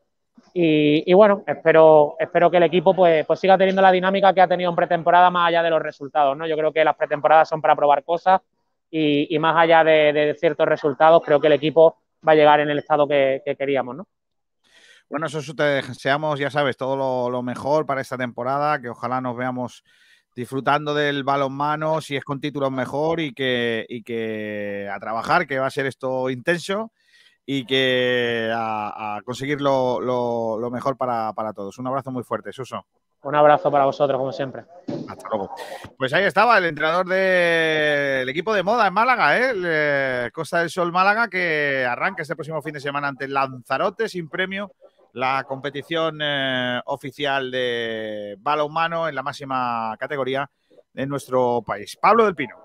Y, 0.54 1.12
bueno, 1.12 1.42
espero, 1.46 2.14
espero 2.18 2.50
que 2.50 2.56
el 2.58 2.62
equipo 2.62 2.94
pues, 2.94 3.26
pues 3.26 3.40
siga 3.40 3.58
teniendo 3.58 3.82
la 3.82 3.92
dinámica 3.92 4.32
que 4.32 4.40
ha 4.40 4.48
tenido 4.48 4.70
en 4.70 4.76
pretemporada 4.76 5.30
más 5.30 5.48
allá 5.48 5.62
de 5.62 5.70
los 5.70 5.82
resultados. 5.82 6.36
¿no? 6.36 6.46
Yo 6.46 6.56
creo 6.56 6.72
que 6.72 6.84
las 6.84 6.96
pretemporadas 6.96 7.48
son 7.48 7.60
para 7.60 7.74
probar 7.74 8.04
cosas 8.04 8.40
y, 8.88 9.36
más 9.40 9.56
allá 9.56 9.82
de, 9.82 10.36
ciertos 10.38 10.66
resultados, 10.66 11.22
creo 11.24 11.40
que 11.40 11.48
el 11.48 11.54
equipo 11.54 11.98
va 12.26 12.32
a 12.32 12.36
llegar 12.36 12.60
en 12.60 12.70
el 12.70 12.78
estado 12.78 13.06
que, 13.06 13.42
que 13.44 13.56
queríamos. 13.56 13.96
¿no? 13.96 14.06
Bueno, 15.08 15.26
eso 15.26 15.40
es- 15.40 15.56
te 15.56 15.62
deseamos, 15.64 16.38
ya 16.38 16.50
sabes, 16.50 16.76
todo 16.76 17.28
lo 17.28 17.42
mejor 17.42 17.84
para 17.84 18.00
esta 18.00 18.16
temporada, 18.16 18.80
que 18.80 18.88
ojalá 18.88 19.20
nos 19.20 19.36
veamos 19.36 19.82
disfrutando 20.34 20.94
del 20.94 21.24
balonmano, 21.24 22.00
si 22.00 22.16
es 22.16 22.24
con 22.24 22.40
títulos 22.40 22.70
mejor 22.70 23.20
y 23.20 23.32
que, 23.32 23.84
y 23.88 24.02
que 24.02 24.88
a 24.92 24.98
trabajar, 24.98 25.46
que 25.46 25.58
va 25.58 25.66
a 25.66 25.70
ser 25.70 25.86
esto 25.86 26.30
intenso 26.30 26.92
y 27.46 27.64
que 27.66 28.50
a, 28.54 29.16
a 29.16 29.22
conseguir 29.22 29.60
lo, 29.60 30.00
lo- 30.00 30.58
lo 30.58 30.70
mejor 30.70 30.96
para, 30.96 31.32
para 31.32 31.52
todos. 31.52 31.78
Un 31.78 31.86
abrazo 31.88 32.10
muy 32.10 32.22
fuerte, 32.22 32.52
Suso. 32.52 32.86
Un 33.22 33.34
abrazo 33.34 33.70
para 33.70 33.84
vosotros, 33.84 34.16
como 34.18 34.32
siempre. 34.32 34.64
Hasta 35.08 35.28
luego. 35.28 35.50
Pues 35.98 36.10
ahí 36.14 36.24
estaba 36.24 36.56
el 36.56 36.64
entrenador 36.64 37.06
del 37.06 38.26
equipo 38.28 38.54
de 38.54 38.62
moda 38.62 38.86
en 38.86 38.94
Málaga, 38.94 39.38
¿eh? 39.38 39.52
eh, 39.62 40.30
Costa 40.32 40.60
del 40.60 40.70
Sol 40.70 40.90
Málaga, 40.90 41.28
que 41.28 41.84
arranca 41.86 42.22
este 42.22 42.34
próximo 42.34 42.62
fin 42.62 42.72
de 42.72 42.80
semana 42.80 43.08
ante 43.08 43.26
el 43.26 43.34
Lanzarote 43.34 44.08
sin 44.08 44.28
premio, 44.30 44.72
la 45.12 45.44
competición 45.46 46.18
eh, 46.22 46.80
oficial 46.86 47.50
de 47.50 48.36
balonmano 48.38 49.08
en 49.08 49.14
la 49.14 49.22
máxima 49.22 49.96
categoría 49.98 50.48
de 50.92 51.06
nuestro 51.06 51.62
país. 51.66 51.96
Pablo 52.00 52.24
del 52.24 52.34
Pino. 52.34 52.56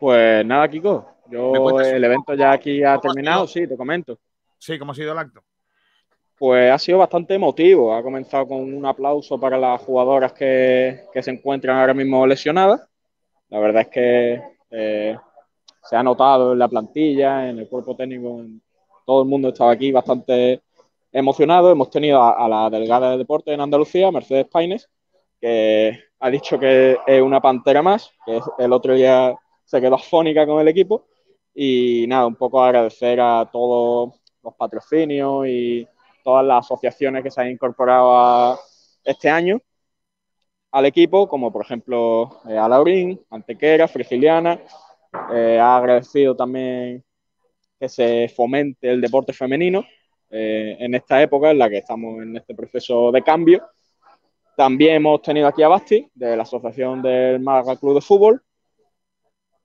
Pues 0.00 0.44
nada, 0.44 0.68
Kiko. 0.68 1.06
Yo 1.26 1.52
¿Me 1.52 1.60
cuentas 1.60 1.88
un 1.88 1.94
el 1.96 2.04
evento 2.04 2.34
ya 2.34 2.52
aquí 2.52 2.82
ha 2.82 2.98
terminado, 2.98 3.46
sí, 3.46 3.66
te 3.66 3.76
comento. 3.76 4.18
Sí, 4.58 4.78
¿cómo 4.78 4.92
ha 4.92 4.94
sido 4.94 5.12
el 5.12 5.18
acto? 5.18 5.42
Pues 6.38 6.72
ha 6.72 6.78
sido 6.78 6.98
bastante 6.98 7.34
emotivo. 7.34 7.94
Ha 7.94 8.02
comenzado 8.02 8.48
con 8.48 8.58
un 8.74 8.84
aplauso 8.84 9.38
para 9.38 9.56
las 9.56 9.80
jugadoras 9.80 10.32
que, 10.32 11.04
que 11.12 11.22
se 11.22 11.30
encuentran 11.30 11.78
ahora 11.78 11.94
mismo 11.94 12.26
lesionadas. 12.26 12.86
La 13.48 13.60
verdad 13.60 13.82
es 13.82 13.88
que 13.88 14.42
eh, 14.70 15.16
se 15.84 15.96
ha 15.96 16.02
notado 16.02 16.52
en 16.52 16.58
la 16.58 16.68
plantilla, 16.68 17.48
en 17.48 17.58
el 17.60 17.68
cuerpo 17.68 17.94
técnico, 17.94 18.40
en- 18.40 18.60
todo 19.06 19.22
el 19.22 19.28
mundo 19.28 19.48
estaba 19.48 19.72
aquí 19.72 19.90
bastante 19.92 20.62
emocionado. 21.12 21.70
Hemos 21.70 21.90
tenido 21.90 22.22
a, 22.22 22.32
a 22.32 22.48
la 22.48 22.70
delegada 22.70 23.10
de 23.10 23.18
deporte 23.18 23.52
en 23.52 23.60
Andalucía, 23.60 24.10
Mercedes 24.10 24.46
Paines, 24.46 24.88
que 25.40 25.98
ha 26.20 26.30
dicho 26.30 26.58
que 26.58 26.98
es 27.06 27.22
una 27.22 27.40
pantera 27.40 27.82
más, 27.82 28.10
que 28.24 28.40
el 28.58 28.72
otro 28.72 28.94
día 28.94 29.34
se 29.64 29.80
quedó 29.80 29.96
afónica 29.96 30.46
con 30.46 30.60
el 30.60 30.68
equipo. 30.68 31.06
Y 31.54 32.06
nada, 32.08 32.26
un 32.26 32.36
poco 32.36 32.62
agradecer 32.62 33.20
a 33.20 33.48
todos 33.52 34.14
los 34.42 34.54
patrocinios 34.54 35.46
y 35.46 35.86
todas 36.24 36.44
las 36.46 36.64
asociaciones 36.64 37.22
que 37.22 37.30
se 37.30 37.40
han 37.40 37.50
incorporado 37.50 38.16
a 38.16 38.58
este 39.04 39.28
año 39.28 39.60
al 40.70 40.86
equipo, 40.86 41.28
como 41.28 41.52
por 41.52 41.64
ejemplo 41.64 42.40
eh, 42.48 42.56
a 42.56 42.68
Laurín, 42.68 43.20
Antequera, 43.30 43.86
Frigiliana. 43.88 44.60
Eh, 45.32 45.58
ha 45.60 45.76
agradecido 45.76 46.34
también 46.34 47.04
que 47.78 47.88
se 47.88 48.28
fomente 48.34 48.90
el 48.90 49.00
deporte 49.00 49.32
femenino 49.32 49.84
eh, 50.34 50.78
en 50.80 50.94
esta 50.94 51.22
época 51.22 51.50
en 51.50 51.58
la 51.58 51.68
que 51.68 51.78
estamos 51.78 52.22
en 52.22 52.36
este 52.38 52.54
proceso 52.54 53.12
de 53.12 53.22
cambio. 53.22 53.62
También 54.56 54.96
hemos 54.96 55.20
tenido 55.20 55.46
aquí 55.46 55.62
a 55.62 55.68
Basti, 55.68 56.08
de 56.14 56.36
la 56.36 56.44
Asociación 56.44 57.02
del 57.02 57.40
Málaga 57.40 57.76
Club 57.76 57.96
de 57.96 58.00
Fútbol. 58.00 58.42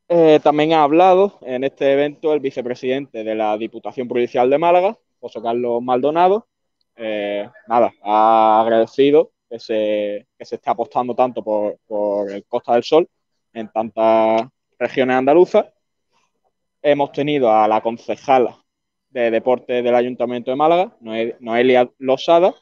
Eh, 0.09 0.39
también 0.43 0.73
ha 0.73 0.83
hablado 0.83 1.39
en 1.41 1.63
este 1.63 1.93
evento 1.93 2.33
el 2.33 2.41
vicepresidente 2.41 3.23
de 3.23 3.35
la 3.35 3.57
Diputación 3.57 4.09
Provincial 4.09 4.49
de 4.49 4.57
Málaga, 4.57 4.97
José 5.21 5.41
Carlos 5.41 5.81
Maldonado. 5.81 6.47
Eh, 6.97 7.49
nada, 7.67 7.93
ha 8.01 8.61
agradecido 8.61 9.31
que 9.49 9.59
se, 9.59 10.27
que 10.37 10.45
se 10.45 10.55
esté 10.55 10.69
apostando 10.69 11.15
tanto 11.15 11.43
por, 11.43 11.77
por 11.87 12.29
el 12.29 12.45
Costa 12.45 12.73
del 12.73 12.83
Sol 12.83 13.07
en 13.53 13.69
tantas 13.69 14.43
regiones 14.77 15.15
andaluzas. 15.15 15.65
Hemos 16.81 17.11
tenido 17.13 17.51
a 17.51 17.67
la 17.69 17.81
concejala 17.81 18.66
de 19.21 19.31
deporte 19.31 19.81
del 19.81 19.95
Ayuntamiento 19.95 20.51
de 20.51 20.57
Málaga, 20.57 20.95
Noe- 21.01 21.35
Noelia 21.39 21.89
Losada, 21.99 22.53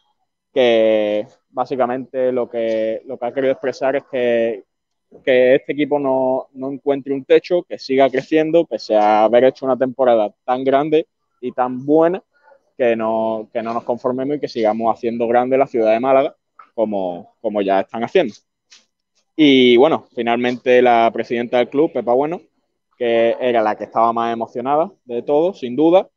que 0.54 1.28
básicamente 1.50 2.32
lo 2.32 2.50
que, 2.50 3.02
lo 3.06 3.18
que 3.18 3.26
ha 3.26 3.34
querido 3.34 3.54
expresar 3.54 3.96
es 3.98 4.04
que, 4.12 4.64
que 5.24 5.56
este 5.56 5.74
equipo 5.74 6.00
no, 6.00 6.48
no 6.54 6.72
encuentre 6.72 7.14
un 7.14 7.26
techo, 7.26 7.64
que 7.64 7.80
siga 7.80 8.10
creciendo, 8.10 8.66
pese 8.66 8.96
a 8.96 9.24
haber 9.26 9.46
hecho 9.46 9.66
una 9.66 9.78
temporada 9.78 10.34
tan 10.46 10.64
grande 10.64 11.08
y 11.42 11.52
tan 11.52 11.86
buena, 11.86 12.24
que 12.78 12.96
no, 12.96 13.50
que 13.54 13.64
no 13.64 13.74
nos 13.74 13.84
conformemos 13.84 14.38
y 14.38 14.40
que 14.40 14.48
sigamos 14.50 14.94
haciendo 14.96 15.28
grande 15.28 15.58
la 15.58 15.68
ciudad 15.68 15.94
de 15.94 16.00
Málaga, 16.00 16.36
como, 16.74 17.36
como 17.42 17.62
ya 17.62 17.82
están 17.82 18.04
haciendo. 18.04 18.34
Y 19.36 19.78
bueno, 19.78 20.08
finalmente 20.16 20.82
la 20.82 21.10
presidenta 21.14 21.58
del 21.58 21.70
club, 21.70 21.92
Pepa 21.94 22.14
Bueno, 22.14 22.42
que 22.98 23.36
era 23.40 23.62
la 23.62 23.76
que 23.76 23.84
estaba 23.86 24.14
más 24.14 24.34
emocionada 24.34 24.92
de 25.06 25.22
todo, 25.24 25.54
sin 25.54 25.76
duda, 25.76 26.10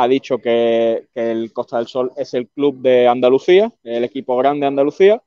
ha 0.00 0.06
dicho 0.06 0.38
que, 0.38 1.08
que 1.12 1.32
el 1.32 1.52
Costa 1.52 1.78
del 1.78 1.88
Sol 1.88 2.12
es 2.16 2.32
el 2.32 2.48
club 2.48 2.80
de 2.80 3.08
Andalucía, 3.08 3.72
el 3.82 4.04
equipo 4.04 4.36
grande 4.36 4.60
de 4.60 4.68
Andalucía, 4.68 5.20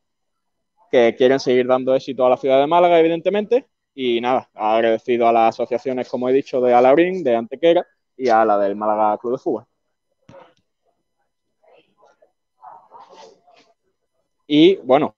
que 0.90 1.14
quieren 1.18 1.42
seguir 1.42 1.68
dando 1.68 1.94
éxito 1.94 2.26
a 2.26 2.30
la 2.30 2.38
ciudad 2.38 2.58
de 2.62 2.68
Málaga, 2.68 2.98
evidentemente. 2.98 3.68
Y 3.94 4.22
nada, 4.22 4.50
ha 4.56 4.76
agradecido 4.76 5.28
a 5.28 5.34
las 5.34 5.56
asociaciones, 5.56 6.08
como 6.08 6.30
he 6.30 6.34
dicho, 6.34 6.62
de 6.62 6.74
Alaurín, 6.74 7.22
de 7.22 7.36
Antequera 7.36 7.86
y 8.16 8.30
a 8.30 8.46
la 8.46 8.58
del 8.58 8.78
Málaga 8.78 9.18
Club 9.18 9.34
de 9.34 9.40
Fútbol. 9.40 9.66
Y 14.48 14.78
bueno, 14.78 15.18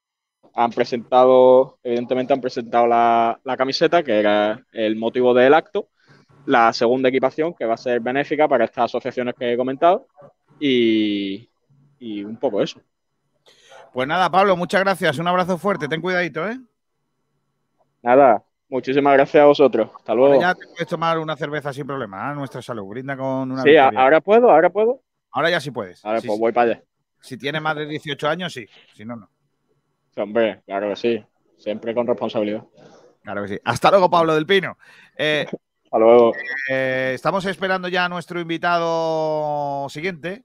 han 0.55 0.71
presentado, 0.71 1.77
evidentemente 1.83 2.33
han 2.33 2.41
presentado 2.41 2.87
la, 2.87 3.39
la 3.43 3.55
camiseta, 3.55 4.01
que 4.01 4.17
era 4.17 4.65
el 4.71 4.95
motivo 4.95 5.35
del 5.35 5.53
acto, 5.53 5.89
la 6.45 6.73
segunda 6.73 7.09
equipación, 7.09 7.53
que 7.53 7.65
va 7.65 7.73
a 7.75 7.77
ser 7.77 7.99
benéfica 7.99 8.47
para 8.47 8.65
estas 8.65 8.85
asociaciones 8.85 9.35
que 9.35 9.53
he 9.53 9.57
comentado, 9.57 10.07
y, 10.59 11.49
y 11.99 12.23
un 12.23 12.37
poco 12.37 12.61
eso. 12.61 12.81
Pues 13.93 14.07
nada, 14.07 14.29
Pablo, 14.29 14.55
muchas 14.57 14.81
gracias. 14.81 15.17
Un 15.19 15.27
abrazo 15.27 15.57
fuerte. 15.57 15.87
Ten 15.87 16.01
cuidadito, 16.01 16.47
¿eh? 16.49 16.57
Nada, 18.01 18.43
muchísimas 18.69 19.13
gracias 19.13 19.41
a 19.41 19.45
vosotros. 19.45 19.89
Hasta 19.95 20.13
luego. 20.13 20.33
Ahora 20.33 20.47
ya 20.49 20.55
te 20.55 20.65
puedes 20.67 20.87
tomar 20.87 21.19
una 21.19 21.35
cerveza 21.35 21.71
sin 21.71 21.85
problema, 21.85 22.31
¿eh? 22.31 22.35
Nuestra 22.35 22.61
salud. 22.61 22.85
Brinda 22.87 23.15
con 23.15 23.51
una 23.51 23.61
Sí, 23.61 23.69
victoria. 23.69 23.99
ahora 24.01 24.21
puedo, 24.21 24.49
ahora 24.51 24.69
puedo. 24.69 25.01
Ahora 25.31 25.49
ya 25.49 25.59
sí 25.59 25.71
puedes. 25.71 26.03
Ahora 26.03 26.19
Sí, 26.21 26.27
pues 26.27 26.37
sí. 26.37 26.41
voy 26.41 26.51
para 26.51 26.71
allá. 26.71 26.83
Si 27.21 27.37
tiene 27.37 27.59
más 27.61 27.75
de 27.75 27.85
18 27.85 28.27
años, 28.27 28.51
sí. 28.53 28.67
Si 28.93 29.05
no, 29.05 29.15
no. 29.15 29.29
Hombre, 30.17 30.61
claro 30.65 30.89
que 30.89 30.95
sí. 30.95 31.23
Siempre 31.57 31.93
con 31.93 32.05
responsabilidad. 32.05 32.63
Claro 33.23 33.43
que 33.43 33.47
sí. 33.49 33.59
Hasta 33.63 33.89
luego, 33.89 34.09
Pablo 34.09 34.35
del 34.35 34.45
Pino. 34.45 34.77
Eh, 35.17 35.45
Eh, 36.69 37.11
estamos 37.13 37.45
esperando 37.45 37.87
ya 37.87 38.05
a 38.05 38.09
nuestro 38.09 38.39
invitado 38.39 39.87
siguiente, 39.89 40.43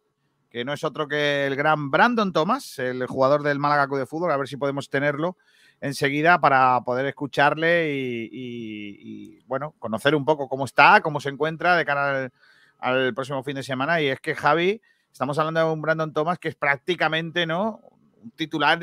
que 0.51 0.63
no 0.63 0.75
es 0.75 0.85
otro 0.85 1.09
que 1.09 1.47
el 1.47 1.57
gran 1.57 1.91
Brandon 1.91 2.35
Thomas, 2.35 2.79
el 2.79 3.07
jugador 3.07 3.43
del 3.43 3.59
Málaga 3.59 3.87
Club 3.87 4.01
de 4.01 4.07
Fútbol. 4.07 4.31
A 4.31 4.37
ver 4.37 4.47
si 4.47 4.59
podemos 4.59 4.91
tenerlo 4.91 5.39
enseguida 5.81 6.39
para 6.39 6.83
poder 6.83 7.07
escucharle 7.07 7.89
y, 7.95 9.41
bueno, 9.47 9.75
conocer 9.79 10.15
un 10.15 10.27
poco 10.27 10.49
cómo 10.51 10.67
está, 10.67 11.01
cómo 11.01 11.19
se 11.19 11.31
encuentra 11.31 11.77
de 11.77 11.87
cara 11.87 12.11
al, 12.11 12.33
al 12.79 13.15
próximo 13.15 13.43
fin 13.43 13.57
de 13.57 13.63
semana. 13.63 14.03
Y 14.03 14.09
es 14.09 14.21
que 14.21 14.35
Javi, 14.35 14.83
estamos 15.11 15.39
hablando 15.39 15.61
de 15.61 15.73
un 15.73 15.81
Brandon 15.81 16.13
Thomas 16.13 16.39
que 16.39 16.49
es 16.49 16.57
prácticamente, 16.57 17.47
¿no? 17.47 17.81
Un 18.23 18.33
titular 18.33 18.79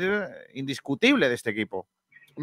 indiscutible 0.54 1.28
de 1.28 1.34
este 1.36 1.50
equipo. 1.50 1.86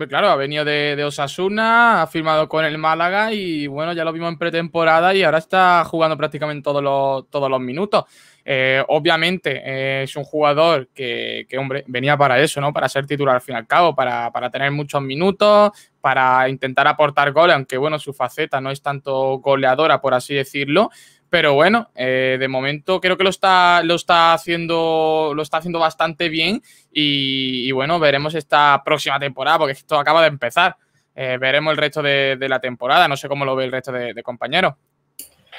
Claro, 0.10 0.30
ha 0.30 0.36
venido 0.36 0.66
de, 0.66 0.96
de 0.96 1.04
Osasuna, 1.04 2.02
ha 2.02 2.08
firmado 2.08 2.50
con 2.50 2.66
el 2.66 2.80
Málaga 2.80 3.32
y 3.32 3.68
bueno, 3.68 3.94
ya 3.94 4.04
lo 4.04 4.12
vimos 4.12 4.30
en 4.30 4.40
pretemporada 4.40 5.14
y 5.14 5.22
ahora 5.22 5.38
está 5.38 5.86
jugando 5.86 6.18
prácticamente 6.18 6.64
todos 6.64 6.82
los, 6.82 7.30
todos 7.30 7.48
los 7.48 7.60
minutos. 7.60 8.06
Eh, 8.44 8.84
obviamente 8.88 9.62
eh, 9.64 10.04
es 10.04 10.16
un 10.16 10.24
jugador 10.24 10.90
que, 10.96 11.46
que, 11.48 11.60
hombre, 11.60 11.84
venía 11.86 12.18
para 12.18 12.40
eso, 12.40 12.60
¿no? 12.60 12.74
Para 12.74 12.90
ser 12.90 13.06
titular 13.06 13.36
al 13.36 13.42
fin 13.42 13.54
y 13.54 13.60
al 13.60 13.68
cabo, 13.68 13.94
para, 13.94 14.32
para 14.32 14.50
tener 14.50 14.72
muchos 14.72 15.00
minutos, 15.04 15.72
para 16.02 16.50
intentar 16.50 16.88
aportar 16.88 17.32
goles, 17.32 17.56
aunque 17.56 17.78
bueno, 17.78 18.00
su 18.00 18.14
faceta 18.14 18.60
no 18.60 18.72
es 18.72 18.82
tanto 18.82 19.38
goleadora, 19.38 20.02
por 20.02 20.16
así 20.16 20.34
decirlo. 20.34 20.90
Pero 21.34 21.56
bueno, 21.56 21.90
eh, 21.96 22.38
de 22.40 22.48
momento 22.48 23.02
creo 23.02 23.18
que 23.18 23.24
lo 23.24 23.32
está, 23.32 23.82
lo 23.82 23.96
está 23.96 24.34
haciendo, 24.34 25.32
lo 25.36 25.42
está 25.42 25.58
haciendo 25.58 25.80
bastante 25.80 26.30
bien. 26.30 26.62
Y, 26.92 27.72
bueno, 27.72 28.00
veremos 28.00 28.36
esta 28.36 28.84
próxima 28.86 29.20
temporada, 29.20 29.58
porque 29.58 29.72
esto 29.72 29.98
acaba 29.98 30.22
de 30.22 30.28
empezar. 30.28 30.76
Eh, 31.16 31.40
veremos 31.42 31.72
el 31.72 31.78
resto 31.78 32.04
de, 32.04 32.38
la 32.48 32.60
temporada. 32.60 33.08
No 33.08 33.18
sé 33.18 33.28
cómo 33.28 33.46
lo 33.46 33.56
ve 33.56 33.66
el 33.66 33.72
resto 33.72 33.92
de, 33.92 34.14
de 34.14 34.22
compañeros. 34.22 34.76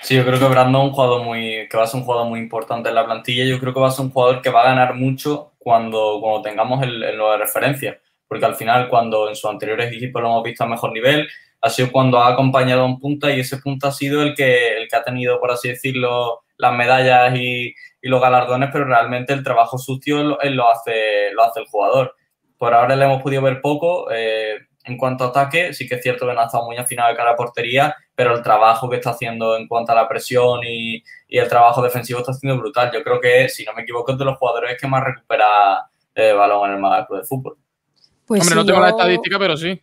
Sí, 0.01 0.15
yo 0.15 0.25
creo 0.25 0.39
que 0.39 0.45
Brandon 0.45 0.81
un 0.81 0.93
jugador 0.93 1.25
muy, 1.25 1.67
que 1.69 1.77
va 1.77 1.83
a 1.83 1.87
ser 1.89 1.99
un 1.99 2.07
jugador 2.07 2.29
muy 2.29 2.39
importante 2.39 2.91
en 2.91 2.95
la 2.95 3.05
plantilla. 3.05 3.45
Yo 3.45 3.59
creo 3.59 3.75
que 3.75 3.81
va 3.81 3.89
a 3.89 3.91
ser 3.91 4.05
un 4.05 4.13
jugador 4.13 4.43
que 4.43 4.51
va 4.51 4.63
a 4.63 4.67
ganar 4.67 4.95
mucho 4.95 5.55
cuando, 5.59 6.21
cuando 6.21 6.43
tengamos 6.43 6.85
el, 6.85 7.03
el 7.03 7.17
nuevo 7.17 7.33
de 7.33 7.39
referencia. 7.39 8.01
Porque 8.29 8.47
al 8.47 8.55
final, 8.55 8.89
cuando 8.89 9.29
en 9.29 9.35
sus 9.35 9.51
anteriores 9.51 9.93
equipos 9.93 10.23
lo 10.23 10.29
hemos 10.29 10.45
visto 10.45 10.63
a 10.63 10.69
mejor 10.69 10.93
nivel, 10.93 11.27
ha 11.65 11.71
sido 11.71 11.91
cuando 11.91 12.19
ha 12.19 12.29
acompañado 12.29 12.83
a 12.83 12.85
un 12.85 13.01
punta 13.01 13.31
y 13.31 13.41
ese 13.41 13.57
punta 13.57 13.89
ha 13.89 13.93
sido 13.93 14.23
el 14.23 14.35
que, 14.35 14.77
el 14.77 14.87
que 14.87 14.97
ha 14.97 15.03
tenido, 15.03 15.41
por 15.41 15.51
así 15.51 15.69
decirlo, 15.69 16.43
las 16.59 16.75
medallas 16.75 17.35
y, 17.35 17.75
y 18.03 18.09
los 18.09 18.21
galardones, 18.21 18.69
pero 18.71 18.85
realmente 18.85 19.33
el 19.33 19.43
trabajo 19.43 19.79
sucio 19.79 20.39
él 20.43 20.55
lo 20.57 20.71
hace, 20.71 21.33
lo 21.33 21.43
hace 21.43 21.61
el 21.61 21.67
jugador. 21.67 22.15
Por 22.59 22.75
ahora 22.75 22.95
le 22.95 23.07
hemos 23.07 23.23
podido 23.23 23.41
ver 23.41 23.63
poco. 23.63 24.11
Eh, 24.13 24.59
en 24.85 24.99
cuanto 24.99 25.25
a 25.25 25.29
ataque, 25.29 25.73
sí 25.73 25.89
que 25.89 25.95
es 25.95 26.03
cierto 26.03 26.27
que 26.27 26.35
no 26.35 26.41
ha 26.43 26.45
estado 26.45 26.67
muy 26.67 26.77
afinado 26.77 27.09
de 27.09 27.17
cara 27.17 27.31
a 27.31 27.37
portería, 27.37 27.97
pero 28.15 28.35
el 28.35 28.43
trabajo 28.43 28.91
que 28.91 28.97
está 28.97 29.13
haciendo 29.13 29.57
en 29.57 29.67
cuanto 29.67 29.93
a 29.93 29.95
la 29.95 30.07
presión 30.07 30.61
y, 30.65 31.03
y 31.29 31.39
el 31.39 31.49
trabajo 31.49 31.81
defensivo 31.81 32.19
está 32.19 32.33
haciendo 32.33 32.61
brutal. 32.61 32.91
Yo 32.93 33.03
creo 33.03 33.19
que, 33.23 33.49
si 33.49 33.65
no 33.65 33.73
me 33.73 33.85
equivoco, 33.85 34.13
es 34.13 34.19
de 34.19 34.27
los 34.27 34.37
jugadores 34.37 34.77
que 34.79 34.87
más 34.87 35.03
recupera 35.03 35.87
eh, 36.15 36.35
balón 36.35 36.69
en 36.69 36.75
el 36.75 36.81
Málaga 36.83 37.07
Club 37.07 37.21
de 37.21 37.27
Fútbol. 37.27 37.57
Pues 38.27 38.43
Hombre, 38.43 38.57
no 38.57 38.67
tengo 38.67 38.81
yo... 38.81 38.85
la 38.85 38.91
estadística, 38.91 39.39
pero 39.39 39.57
sí. 39.57 39.81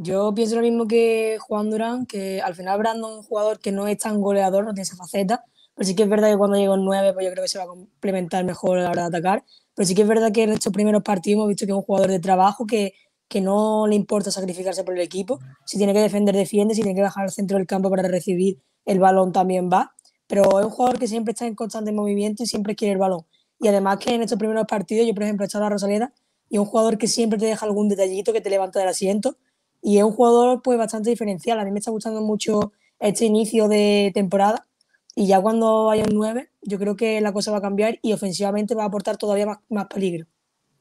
Yo 0.00 0.32
pienso 0.32 0.54
lo 0.54 0.62
mismo 0.62 0.86
que 0.86 1.38
Juan 1.40 1.70
Durán, 1.70 2.06
que 2.06 2.40
al 2.40 2.54
final 2.54 2.78
Brandon 2.78 3.10
es 3.10 3.16
un 3.18 3.22
jugador 3.24 3.58
que 3.58 3.72
no 3.72 3.88
es 3.88 3.98
tan 3.98 4.20
goleador, 4.20 4.64
no 4.64 4.72
tiene 4.72 4.82
esa 4.82 4.94
faceta, 4.94 5.44
pero 5.74 5.86
sí 5.86 5.96
que 5.96 6.04
es 6.04 6.08
verdad 6.08 6.30
que 6.30 6.36
cuando 6.36 6.56
llegó 6.56 6.76
en 6.76 6.84
9, 6.84 7.14
pues 7.14 7.26
yo 7.26 7.32
creo 7.32 7.42
que 7.42 7.48
se 7.48 7.58
va 7.58 7.64
a 7.64 7.66
complementar 7.66 8.44
mejor 8.44 8.78
a 8.78 8.82
la 8.84 8.90
hora 8.90 9.02
de 9.02 9.08
atacar. 9.08 9.44
Pero 9.74 9.86
sí 9.86 9.96
que 9.96 10.02
es 10.02 10.08
verdad 10.08 10.30
que 10.32 10.44
en 10.44 10.50
estos 10.50 10.72
primeros 10.72 11.02
partidos 11.02 11.38
hemos 11.38 11.48
visto 11.48 11.66
que 11.66 11.72
es 11.72 11.76
un 11.76 11.82
jugador 11.82 12.10
de 12.10 12.20
trabajo 12.20 12.64
que, 12.64 12.94
que 13.28 13.40
no 13.40 13.86
le 13.88 13.96
importa 13.96 14.30
sacrificarse 14.30 14.84
por 14.84 14.94
el 14.94 15.00
equipo. 15.00 15.40
Si 15.66 15.78
tiene 15.78 15.92
que 15.92 16.00
defender, 16.00 16.34
defiende. 16.34 16.74
Si 16.74 16.82
tiene 16.82 16.96
que 16.96 17.02
bajar 17.02 17.24
al 17.24 17.30
centro 17.30 17.58
del 17.58 17.66
campo 17.66 17.90
para 17.90 18.02
recibir 18.08 18.60
el 18.86 18.98
balón, 19.00 19.32
también 19.32 19.68
va. 19.72 19.94
Pero 20.26 20.58
es 20.60 20.66
un 20.66 20.70
jugador 20.70 20.98
que 20.98 21.06
siempre 21.06 21.32
está 21.32 21.46
en 21.46 21.54
constante 21.54 21.92
movimiento 21.92 22.42
y 22.42 22.46
siempre 22.46 22.74
quiere 22.74 22.92
el 22.92 22.98
balón. 22.98 23.26
Y 23.60 23.68
además 23.68 23.98
que 23.98 24.14
en 24.14 24.22
estos 24.22 24.38
primeros 24.38 24.64
partidos, 24.66 25.06
yo 25.06 25.14
por 25.14 25.24
ejemplo 25.24 25.44
he 25.44 25.46
echado 25.46 25.64
a 25.64 25.68
Rosaleda 25.68 26.12
y 26.48 26.56
es 26.56 26.60
un 26.60 26.66
jugador 26.66 26.98
que 26.98 27.06
siempre 27.06 27.38
te 27.38 27.46
deja 27.46 27.66
algún 27.66 27.88
detallito 27.88 28.32
que 28.32 28.40
te 28.40 28.50
levanta 28.50 28.78
del 28.80 28.88
asiento 28.88 29.36
y 29.82 29.98
es 29.98 30.04
un 30.04 30.12
jugador 30.12 30.62
pues 30.62 30.78
bastante 30.78 31.10
diferencial. 31.10 31.58
A 31.58 31.64
mí 31.64 31.70
me 31.70 31.78
está 31.78 31.90
gustando 31.90 32.20
mucho 32.20 32.72
este 32.98 33.24
inicio 33.24 33.68
de 33.68 34.10
temporada 34.14 34.66
y 35.14 35.26
ya 35.26 35.40
cuando 35.40 35.90
haya 35.90 36.04
un 36.04 36.14
9 36.14 36.50
yo 36.62 36.78
creo 36.78 36.96
que 36.96 37.20
la 37.20 37.32
cosa 37.32 37.50
va 37.50 37.58
a 37.58 37.62
cambiar 37.62 37.98
y 38.02 38.12
ofensivamente 38.12 38.74
va 38.74 38.84
a 38.84 38.86
aportar 38.86 39.16
todavía 39.16 39.60
más, 39.68 39.86
peligro. 39.86 40.26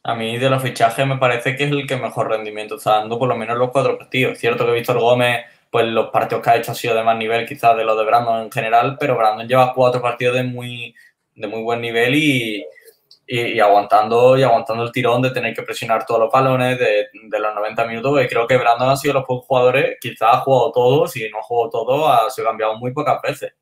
A 0.03 0.15
mí 0.15 0.37
de 0.37 0.49
los 0.49 0.61
fichajes 0.61 1.05
me 1.05 1.17
parece 1.17 1.55
que 1.55 1.65
es 1.65 1.71
el 1.71 1.85
que 1.85 1.97
mejor 1.97 2.29
rendimiento 2.29 2.75
está 2.75 2.99
dando, 2.99 3.19
por 3.19 3.27
lo 3.27 3.35
menos 3.35 3.53
en 3.53 3.59
los 3.59 3.71
cuatro 3.71 3.97
partidos. 3.97 4.33
Es 4.33 4.39
cierto 4.39 4.65
que 4.65 4.71
Víctor 4.71 4.99
Gómez, 4.99 5.45
pues 5.69 5.85
los 5.87 6.09
partidos 6.11 6.43
que 6.43 6.49
ha 6.49 6.55
hecho 6.55 6.71
ha 6.71 6.75
sido 6.75 6.95
de 6.95 7.03
más 7.03 7.17
nivel 7.17 7.45
quizás 7.45 7.75
de 7.75 7.83
los 7.83 7.97
de 7.97 8.05
Brandon 8.05 8.43
en 8.43 8.51
general, 8.51 8.97
pero 8.99 9.17
Brandon 9.17 9.47
lleva 9.47 9.73
cuatro 9.73 10.01
partidos 10.01 10.35
de 10.35 10.43
muy, 10.43 10.95
de 11.35 11.47
muy 11.47 11.61
buen 11.61 11.81
nivel 11.81 12.15
y, 12.15 12.65
y, 13.27 13.41
y, 13.41 13.59
aguantando 13.59 14.37
y 14.37 14.43
aguantando 14.43 14.83
el 14.83 14.91
tirón 14.91 15.21
de 15.21 15.31
tener 15.31 15.53
que 15.53 15.61
presionar 15.61 16.05
todos 16.05 16.21
los 16.21 16.31
balones 16.31 16.79
de, 16.79 17.09
de 17.11 17.39
los 17.39 17.53
90 17.53 17.85
minutos. 17.85 18.23
Y 18.23 18.27
creo 18.27 18.47
que 18.47 18.57
Brandon 18.57 18.89
ha 18.89 18.95
sido 18.95 19.15
los 19.15 19.25
pocos 19.25 19.45
jugadores, 19.45 19.97
quizás 19.99 20.35
ha 20.35 20.39
jugado 20.39 20.71
todos, 20.71 21.11
si 21.11 21.29
no 21.29 21.39
ha 21.39 21.43
jugado 21.43 21.69
todo, 21.69 22.07
ha 22.07 22.29
sido 22.29 22.47
cambiado 22.47 22.77
muy 22.77 22.93
pocas 22.93 23.21
veces. 23.21 23.53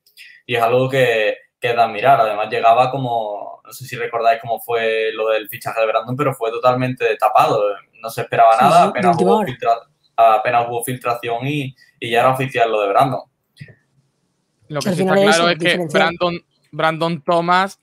Y 0.46 0.56
es 0.56 0.62
algo 0.62 0.88
que, 0.88 1.38
que 1.60 1.70
es 1.70 1.76
de 1.76 1.82
admirar. 1.82 2.22
Además, 2.22 2.48
llegaba 2.50 2.92
como, 2.92 3.60
no 3.64 3.74
sé 3.74 3.86
si 3.86 3.96
recordáis 3.96 4.40
cómo 4.40 4.60
fue 4.60 5.12
lo 5.14 5.30
del 5.30 5.50
fichaje 5.50 5.82
de 5.82 5.88
Brandon, 5.88 6.16
pero 6.16 6.36
fue 6.36 6.52
totalmente 6.52 7.16
tapado. 7.18 7.64
No 8.02 8.10
se 8.12 8.22
esperaba 8.22 8.56
nada, 8.58 8.84
sí, 8.84 8.90
apenas, 8.90 9.18
hubo 9.20 9.44
filtra, 9.44 9.80
apenas, 10.16 10.68
hubo 10.70 10.84
filtración 10.84 11.48
y, 11.48 11.76
y, 12.00 12.12
ya 12.12 12.20
era 12.20 12.30
oficial 12.30 12.72
lo 12.72 12.82
de 12.82 12.90
Brandon. 12.90 13.22
Lo 14.68 14.80
que 14.80 14.94
sí 14.94 15.02
está 15.02 15.16
claro 15.16 15.50
es 15.50 15.58
que 15.58 15.88
Brandon, 15.92 16.40
Brandon 16.72 17.24
Thomas 17.24 17.80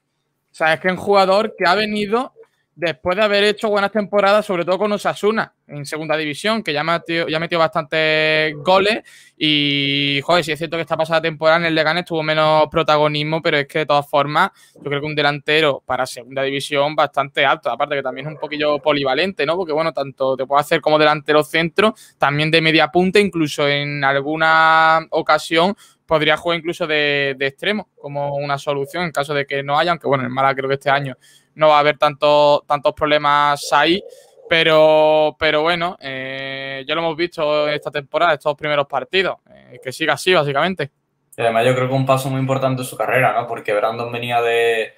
o 0.52 0.54
sea, 0.54 0.74
es 0.74 0.80
que 0.80 0.88
un 0.88 0.96
jugador 0.96 1.54
que 1.56 1.66
ha 1.66 1.74
venido 1.74 2.34
después 2.74 3.16
de 3.16 3.22
haber 3.22 3.44
hecho 3.44 3.68
buenas 3.68 3.92
temporadas, 3.92 4.44
sobre 4.44 4.64
todo 4.64 4.78
con 4.78 4.92
Osasuna 4.92 5.54
en 5.66 5.86
segunda 5.86 6.16
división, 6.16 6.62
que 6.62 6.72
ya 6.72 6.84
metió, 6.84 7.28
ya 7.28 7.38
metió 7.38 7.58
bastantes 7.58 8.54
goles. 8.56 9.00
Y, 9.38 10.20
joder, 10.22 10.44
sí 10.44 10.52
es 10.52 10.58
cierto 10.58 10.76
que 10.76 10.82
esta 10.82 10.96
pasada 10.96 11.22
temporada 11.22 11.58
en 11.58 11.66
el 11.66 11.74
Leganés 11.74 12.04
tuvo 12.04 12.22
menos 12.22 12.68
protagonismo, 12.70 13.40
pero 13.40 13.56
es 13.56 13.66
que 13.66 13.80
de 13.80 13.86
todas 13.86 14.08
formas, 14.08 14.50
yo 14.74 14.82
creo 14.82 15.00
que 15.00 15.06
un 15.06 15.14
delantero 15.14 15.82
para 15.84 16.06
segunda 16.06 16.42
división 16.42 16.94
bastante 16.94 17.44
alto. 17.44 17.70
Aparte 17.70 17.96
que 17.96 18.02
también 18.02 18.26
es 18.26 18.34
un 18.34 18.38
poquillo 18.38 18.78
polivalente, 18.78 19.46
¿no? 19.46 19.56
Porque, 19.56 19.72
bueno, 19.72 19.92
tanto 19.92 20.36
te 20.36 20.46
puede 20.46 20.60
hacer 20.60 20.80
como 20.80 20.98
delantero 20.98 21.42
centro, 21.42 21.94
también 22.18 22.50
de 22.50 22.60
media 22.60 22.88
punta, 22.88 23.18
incluso 23.18 23.66
en 23.66 24.04
alguna 24.04 25.06
ocasión 25.10 25.74
podría 26.06 26.36
jugar 26.36 26.58
incluso 26.58 26.86
de, 26.86 27.34
de, 27.38 27.46
extremo 27.46 27.88
como 28.00 28.34
una 28.36 28.58
solución 28.58 29.04
en 29.04 29.12
caso 29.12 29.34
de 29.34 29.46
que 29.46 29.62
no 29.62 29.78
haya, 29.78 29.90
aunque 29.90 30.06
bueno, 30.06 30.24
en 30.24 30.32
Málaga 30.32 30.56
creo 30.56 30.68
que 30.68 30.74
este 30.74 30.90
año 30.90 31.16
no 31.54 31.68
va 31.68 31.76
a 31.76 31.80
haber 31.80 31.98
tanto, 31.98 32.64
tantos 32.66 32.92
problemas 32.94 33.72
ahí, 33.72 34.02
pero, 34.48 35.36
pero 35.38 35.62
bueno, 35.62 35.96
eh, 36.00 36.84
ya 36.86 36.94
lo 36.94 37.00
hemos 37.00 37.16
visto 37.16 37.68
esta 37.68 37.90
temporada, 37.90 38.34
estos 38.34 38.54
primeros 38.54 38.86
partidos, 38.86 39.36
eh, 39.50 39.80
que 39.82 39.92
siga 39.92 40.14
así 40.14 40.32
básicamente. 40.34 40.90
Y 41.36 41.40
además 41.40 41.64
yo 41.64 41.74
creo 41.74 41.88
que 41.88 41.94
un 41.94 42.04
paso 42.04 42.28
muy 42.28 42.40
importante 42.40 42.82
en 42.82 42.86
su 42.86 42.96
carrera, 42.96 43.32
¿no? 43.32 43.46
Porque 43.46 43.72
Brandon 43.72 44.12
venía 44.12 44.42
de, 44.42 44.92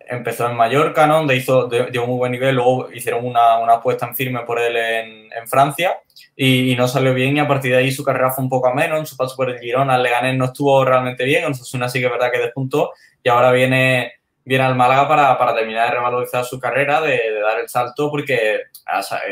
empezó 0.00 0.48
en 0.48 0.56
Mallorca, 0.56 1.06
¿no? 1.06 1.16
Donde 1.18 1.36
hizo, 1.36 1.68
dio 1.68 2.06
muy 2.06 2.16
buen 2.16 2.32
nivel, 2.32 2.54
luego 2.54 2.90
hicieron 2.92 3.24
una, 3.24 3.58
una 3.58 3.74
apuesta 3.74 4.06
en 4.06 4.14
firme 4.14 4.40
por 4.40 4.58
él 4.58 4.76
en, 4.76 5.32
en 5.32 5.48
Francia. 5.48 5.98
Y, 6.34 6.72
y, 6.72 6.76
no 6.76 6.86
salió 6.86 7.14
bien. 7.14 7.36
Y 7.36 7.40
a 7.40 7.48
partir 7.48 7.72
de 7.72 7.78
ahí 7.78 7.90
su 7.90 8.04
carrera 8.04 8.30
fue 8.30 8.44
un 8.44 8.50
poco 8.50 8.68
a 8.68 8.74
menos, 8.74 8.98
en 8.98 9.06
su 9.06 9.16
paso 9.16 9.34
por 9.36 9.50
el 9.50 9.58
Girona, 9.58 9.96
el 9.96 10.02
Leganés 10.02 10.36
no 10.36 10.46
estuvo 10.46 10.84
realmente 10.84 11.24
bien, 11.24 11.44
en 11.44 11.50
Osasuna 11.50 11.88
sí 11.88 11.98
que 11.98 12.06
es 12.06 12.12
verdad 12.12 12.30
que 12.30 12.38
despuntó. 12.38 12.92
Y 13.22 13.28
ahora 13.28 13.50
viene, 13.50 14.12
viene 14.44 14.64
al 14.64 14.76
Málaga 14.76 15.08
para, 15.08 15.36
para 15.38 15.54
terminar 15.54 15.88
de 15.88 15.96
revalorizar 15.96 16.44
su 16.44 16.60
carrera, 16.60 17.00
de, 17.00 17.10
de 17.10 17.40
dar 17.40 17.58
el 17.58 17.68
salto 17.68 18.10
porque 18.10 18.60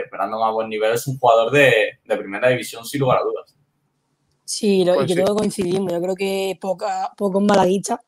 esperando 0.03 0.45
a 0.45 0.51
buen 0.51 0.69
nivel 0.69 0.95
es 0.95 1.07
un 1.07 1.19
jugador 1.19 1.51
de, 1.51 1.99
de 2.05 2.17
primera 2.17 2.49
división 2.49 2.85
sin 2.85 3.01
lugar 3.01 3.19
a 3.19 3.23
dudas. 3.23 3.55
Sí, 4.45 4.85
lo, 4.85 4.95
pues 4.95 5.07
y 5.07 5.09
que 5.09 5.15
sí. 5.15 5.25
todos 5.25 5.39
coincidimos, 5.39 5.93
yo 5.93 6.01
creo 6.01 6.15
que 6.15 6.57
poca, 6.61 7.13
pocos 7.17 7.43
malaguistas 7.43 7.99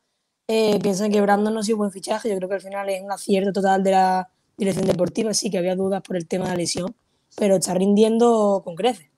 eh, 0.51 0.79
piensan 0.81 1.11
que 1.11 1.21
Brandon 1.21 1.53
no 1.53 1.59
ha 1.59 1.63
sido 1.63 1.75
un 1.75 1.81
buen 1.81 1.91
fichaje. 1.91 2.27
Yo 2.27 2.35
creo 2.37 2.49
que 2.49 2.55
al 2.55 2.61
final 2.61 2.89
es 2.89 3.03
un 3.03 3.11
acierto 3.11 3.53
total 3.53 3.83
de 3.83 3.91
la 3.91 4.29
dirección 4.57 4.87
deportiva. 4.87 5.31
Sí 5.31 5.51
que 5.51 5.59
había 5.59 5.75
dudas 5.75 6.01
por 6.01 6.17
el 6.17 6.27
tema 6.27 6.45
de 6.45 6.51
la 6.51 6.57
lesión, 6.57 6.95
pero 7.37 7.57
está 7.57 7.75
rindiendo 7.75 8.63
con 8.65 8.75
creces. 8.75 9.11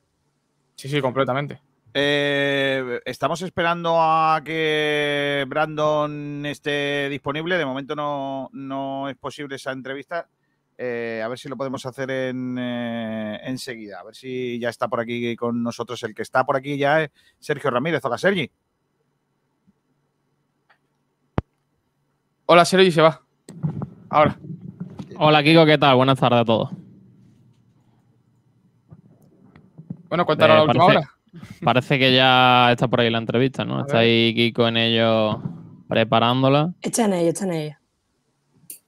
Sí, 0.75 0.89
sí, 0.89 0.99
completamente. 0.99 1.61
Eh, 1.93 2.99
estamos 3.05 3.41
esperando 3.43 3.95
a 3.97 4.41
que 4.43 5.45
Brandon 5.47 6.45
esté 6.45 7.07
disponible. 7.07 7.57
De 7.57 7.65
momento 7.65 7.95
no, 7.95 8.49
no 8.51 9.07
es 9.07 9.15
posible 9.15 9.55
esa 9.55 9.71
entrevista. 9.71 10.27
Eh, 10.77 11.21
a 11.23 11.29
ver 11.29 11.39
si 11.39 11.47
lo 11.47 11.55
podemos 11.55 11.85
hacer 11.85 12.11
en, 12.11 12.57
eh, 12.59 13.39
enseguida. 13.43 14.01
A 14.01 14.03
ver 14.03 14.15
si 14.15 14.59
ya 14.59 14.67
está 14.67 14.89
por 14.89 14.99
aquí 14.99 15.37
con 15.37 15.63
nosotros. 15.63 16.03
El 16.03 16.13
que 16.13 16.23
está 16.23 16.43
por 16.43 16.57
aquí 16.57 16.77
ya 16.77 17.03
es 17.03 17.11
Sergio 17.39 17.69
Ramírez. 17.69 18.03
Hola, 18.03 18.17
Sergi. 18.17 18.51
Hola, 22.53 22.65
Sergi, 22.65 22.91
se 22.91 23.01
va. 23.01 23.21
Ahora. 24.09 24.37
Hola, 25.17 25.41
Kiko, 25.41 25.65
¿qué 25.65 25.77
tal? 25.77 25.95
Buenas 25.95 26.19
tardes 26.19 26.41
a 26.41 26.43
todos. 26.43 26.69
Bueno, 30.09 30.25
cuéntanos 30.25 30.55
eh, 30.55 30.57
la 30.57 30.63
última 30.65 30.85
parece, 30.85 30.97
hora. 30.97 31.11
Parece 31.63 31.97
que 31.97 32.13
ya 32.13 32.69
está 32.73 32.89
por 32.89 32.99
ahí 32.99 33.09
la 33.09 33.19
entrevista, 33.19 33.63
¿no? 33.63 33.77
A 33.77 33.81
está 33.83 33.99
ver. 33.99 34.03
ahí 34.03 34.35
Kiko 34.35 34.67
en 34.67 34.75
ello 34.75 35.41
preparándola. 35.87 36.73
Está 36.81 37.05
en 37.05 37.13
ello, 37.13 37.29
está 37.29 37.45
en 37.45 37.53
ello. 37.53 37.77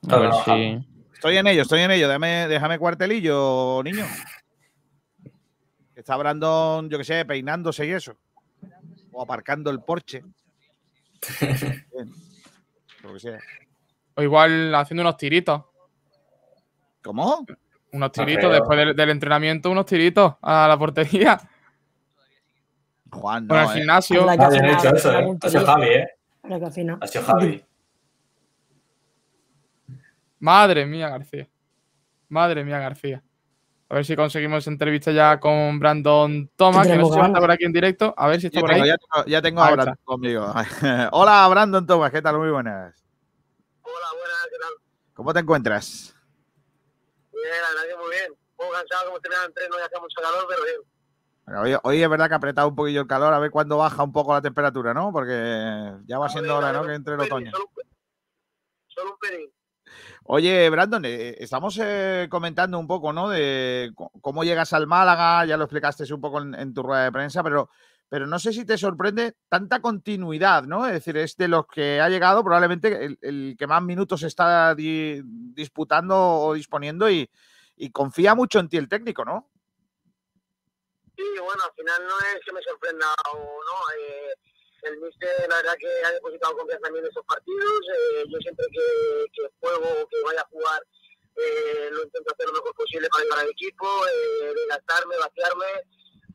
A 0.10 0.18
ver 0.18 0.32
si. 0.44 0.86
Estoy 1.14 1.38
en 1.38 1.48
ello, 1.48 1.62
estoy 1.62 1.80
en 1.84 1.92
ello. 1.92 2.10
Déjame, 2.10 2.50
déjame 2.50 2.78
cuartelillo, 2.78 3.82
niño. 3.82 4.06
Está 5.96 6.18
Brandon, 6.18 6.90
yo 6.90 6.98
qué 6.98 7.06
sé, 7.06 7.24
peinándose 7.24 7.88
y 7.88 7.92
eso. 7.92 8.14
O 9.14 9.24
aparcando 9.24 9.72
el 9.72 9.80
Porsche. 9.80 10.22
Lo 13.04 13.14
que 13.14 13.20
sea. 13.20 13.40
O 14.16 14.22
igual 14.24 14.74
haciendo 14.76 15.02
unos 15.02 15.18
tiritos. 15.18 15.64
¿Cómo? 17.04 17.46
Unos 17.92 18.12
tiritos, 18.12 18.52
después 18.52 18.78
del, 18.78 18.96
del 18.96 19.10
entrenamiento, 19.12 19.70
unos 19.70 19.86
tiritos 19.86 20.36
a 20.42 20.68
la 20.68 20.78
portería. 20.78 21.40
Juan, 23.12 23.48
Con 23.48 23.58
el 23.60 23.66
no, 23.66 23.72
eh. 23.72 23.76
gimnasio. 23.76 24.22
Final- 24.22 24.66
hecho 24.66 24.96
eso, 24.96 25.10
al 25.12 25.24
¿eh? 25.24 25.38
Ha 25.42 25.50
sido 25.50 25.66
Javi, 25.66 25.88
¿eh? 25.88 26.08
Ha 27.02 27.08
sido 27.08 27.24
Javi. 27.24 27.66
Madre 30.40 30.86
mía, 30.86 31.10
García. 31.10 31.48
Madre 32.30 32.64
mía, 32.64 32.80
García. 32.80 33.24
A 33.94 33.98
ver 33.98 34.06
si 34.06 34.16
conseguimos 34.16 34.66
entrevista 34.66 35.12
ya 35.12 35.40
con 35.40 35.78
Brandon 35.78 36.50
Thomas, 36.56 36.88
que 36.88 36.96
no 36.98 37.06
sé 37.06 37.14
si 37.14 37.20
va 37.20 37.26
a 37.26 37.28
estar 37.28 37.34
ganas. 37.34 37.42
por 37.42 37.52
aquí 37.52 37.66
en 37.66 37.74
directo. 37.74 38.12
A 38.18 38.28
ver 38.28 38.42
si 38.42 38.48
está 38.48 38.58
Ya 38.58 38.62
por 38.62 38.70
tengo, 38.72 38.84
ahí. 38.86 38.90
ya 38.90 38.98
tengo, 38.98 39.26
ya 39.28 39.42
tengo 39.44 39.62
Ahí 39.62 39.68
a 39.68 39.70
está. 39.70 39.84
Brandon 39.84 40.04
conmigo. 40.04 40.54
Hola, 41.12 41.48
Brandon 41.48 41.86
Thomas, 41.86 42.12
¿qué 42.12 42.20
tal? 42.24 42.40
Muy 42.40 42.50
buenas. 42.50 43.04
Hola, 43.84 44.08
buenas, 44.18 44.48
¿qué 44.50 44.58
tal? 44.60 44.74
¿Cómo 45.14 45.32
te 45.32 45.40
encuentras? 45.42 46.16
Bien, 47.32 47.46
la 47.62 47.70
verdad 47.70 47.84
que 47.96 48.04
muy 48.04 48.10
bien. 48.16 48.32
Un 48.32 48.56
poco 48.58 48.72
cansado 48.72 49.06
como 49.06 49.20
tenía 49.20 49.38
entreno 49.46 49.76
y 49.78 49.82
hacía 49.84 50.00
mucho 50.00 50.22
calor, 50.24 50.46
pero 50.50 50.64
bien. 50.64 50.78
Bueno, 51.46 51.62
Hoy, 51.62 51.78
hoy 51.84 52.02
es 52.02 52.10
verdad 52.10 52.28
que 52.30 52.34
ha 52.34 52.38
apretado 52.38 52.68
un 52.70 52.76
poquillo 52.76 53.02
el 53.02 53.08
calor, 53.08 53.32
a 53.32 53.38
ver 53.38 53.52
cuándo 53.52 53.78
baja 53.78 54.02
un 54.02 54.12
poco 54.12 54.34
la 54.34 54.42
temperatura, 54.42 54.96
¿no? 54.96 55.12
Porque 55.12 55.94
ya 56.08 56.18
va 56.18 56.30
siendo 56.30 56.58
hora, 56.58 56.74
¿no? 56.74 56.84
Que 56.84 56.96
entre 56.96 57.14
el 57.14 57.20
otoño. 57.20 57.52
Solo 58.88 59.12
un 59.12 59.18
pelín. 59.20 59.52
Oye, 60.26 60.70
Brandon, 60.70 61.04
eh, 61.06 61.36
estamos 61.40 61.78
eh, 61.82 62.28
comentando 62.30 62.80
un 62.80 62.88
poco, 62.88 63.12
¿no? 63.12 63.30
De 63.30 63.92
cómo 64.22 64.44
llegas 64.44 64.72
al 64.72 64.88
Málaga, 64.88 65.46
ya 65.46 65.58
lo 65.58 65.66
explicaste 65.66 66.12
un 66.14 66.22
poco 66.22 66.42
en, 66.42 66.74
tu 66.74 66.82
rueda 66.82 67.04
de 67.04 67.12
prensa, 67.12 67.44
pero, 67.44 67.70
pero 68.08 68.26
no 68.26 68.40
sé 68.40 68.54
si 68.54 68.66
te 68.66 68.78
sorprende 68.78 69.36
tanta 69.50 69.82
continuidad, 69.82 70.64
¿no? 70.64 70.86
Es 70.88 70.94
decir, 70.94 71.18
es 71.18 71.36
de 71.36 71.50
los 71.50 71.68
que 71.68 72.00
ha 72.00 72.08
llegado 72.08 72.42
probablemente 72.42 73.18
el, 73.22 73.56
que 73.60 73.68
más 73.68 73.84
minutos 73.84 74.24
está 74.24 74.74
di- 74.76 75.22
disputando 75.26 76.16
o 76.18 76.54
disponiendo 76.54 77.10
y, 77.10 77.30
y 77.76 77.92
confía 77.92 78.34
mucho 78.34 78.60
en 78.60 78.70
ti 78.70 78.78
el 78.78 78.88
técnico, 78.88 79.26
¿no? 79.26 79.50
Sí, 81.18 81.24
bueno, 81.38 81.64
al 81.64 81.74
final 81.76 82.02
no 82.08 82.18
es 82.34 82.46
que 82.46 82.54
me 82.54 82.62
sorprenda 82.62 83.08
o 83.34 83.38
no. 83.38 84.00
eh, 84.00 84.34
el 84.86 85.00
míster, 85.00 85.30
la 85.50 85.56
verdad 85.58 85.76
que 85.80 85.88
ha 86.06 86.12
depositado 86.12 86.58
confianza 86.58 86.88
en 86.88 86.94
mí 86.94 87.00
en 87.00 87.06
esos 87.08 87.26
partidos. 87.26 87.82
eh, 87.96 88.24
yo 88.28 88.38
siempre 88.40 88.66
que, 88.72 89.26
que 89.34 89.50
juego 89.60 89.88
o 90.02 90.08
que 90.08 90.22
vaya 90.24 90.42
a 90.42 90.48
jugar, 90.52 90.82
eh, 91.36 91.90
lo 91.92 92.04
intento 92.04 92.32
hacer 92.32 92.48
lo 92.48 92.54
mejor 92.54 92.76
posible 92.76 93.08
para 93.10 93.24
ayudar 93.24 93.40
al 93.40 93.50
equipo, 93.50 93.88
eh, 94.08 94.54
vaciarme. 95.20 95.66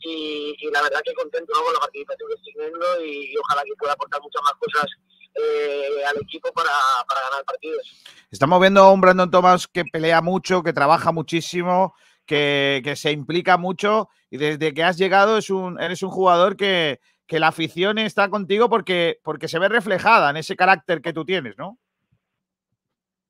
Y, 0.01 0.55
y 0.61 0.71
la 0.71 0.83
verdad 0.83 1.01
que 1.05 1.13
contento 1.13 1.53
¿no? 1.55 1.65
con 1.65 1.75
la 1.75 1.81
participación 1.81 2.29
que 2.29 2.35
estoy 2.37 2.53
teniendo 2.55 3.05
y, 3.05 3.33
y 3.33 3.37
ojalá 3.37 3.65
que 3.65 3.75
pueda 3.77 3.95
aportar 3.95 4.21
muchas 4.23 4.43
más 4.45 4.55
cosas 4.55 4.87
eh, 5.35 6.05
al 6.09 6.17
equipo 6.23 6.53
para, 6.53 6.71
para 7.09 7.21
ganar 7.29 7.45
partidos. 7.45 8.05
Estamos 8.31 8.61
viendo 8.61 8.83
a 8.83 8.93
un 8.93 9.01
Brandon 9.01 9.31
Thomas 9.31 9.67
que 9.67 9.85
pelea 9.85 10.21
mucho, 10.21 10.63
que 10.63 10.73
trabaja 10.73 11.11
muchísimo, 11.11 11.95
que, 12.27 12.81
que 12.85 12.95
se 12.95 13.11
implica 13.11 13.57
mucho 13.57 14.09
y 14.31 14.37
desde 14.37 14.73
que 14.73 14.85
has 14.85 14.99
llegado 14.99 15.39
es 15.39 15.51
un, 15.51 15.81
eres 15.81 16.03
un 16.03 16.11
jugador 16.11 16.57
que, 16.57 17.01
que 17.29 17.39
la 17.39 17.49
afición 17.49 17.99
está 17.99 18.31
contigo 18.31 18.71
porque, 18.71 19.21
porque 19.23 19.49
se 19.49 19.59
ve 19.59 19.69
reflejada 19.69 20.31
en 20.31 20.39
ese 20.39 20.57
carácter 20.57 21.03
que 21.03 21.13
tú 21.13 21.27
tienes, 21.27 21.57
¿no? 21.59 21.79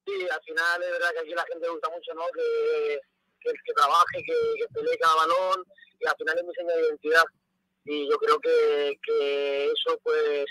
Sí, 0.06 0.26
al 0.30 0.40
final 0.42 0.82
es 0.84 0.90
verdad 0.92 1.10
que 1.12 1.18
aquí 1.18 1.34
la 1.34 1.44
gente 1.44 1.68
gusta 1.68 1.90
mucho, 1.90 2.14
¿no? 2.14 2.22
Que, 2.32 3.00
que, 3.40 3.50
que 3.50 3.72
trabaje, 3.74 4.22
que, 4.24 4.34
que 4.56 4.68
pelee 4.72 4.96
cada 4.98 5.16
balón 5.16 5.64
y 5.98 6.06
al 6.06 6.16
final 6.16 6.38
es 6.38 6.44
mi 6.44 6.54
señal 6.54 6.76
de 6.76 6.86
identidad. 6.86 7.24
Y 7.84 8.08
yo 8.08 8.16
creo 8.18 8.38
que, 8.38 8.98
que 9.02 9.66
eso, 9.66 9.98
pues, 10.04 10.46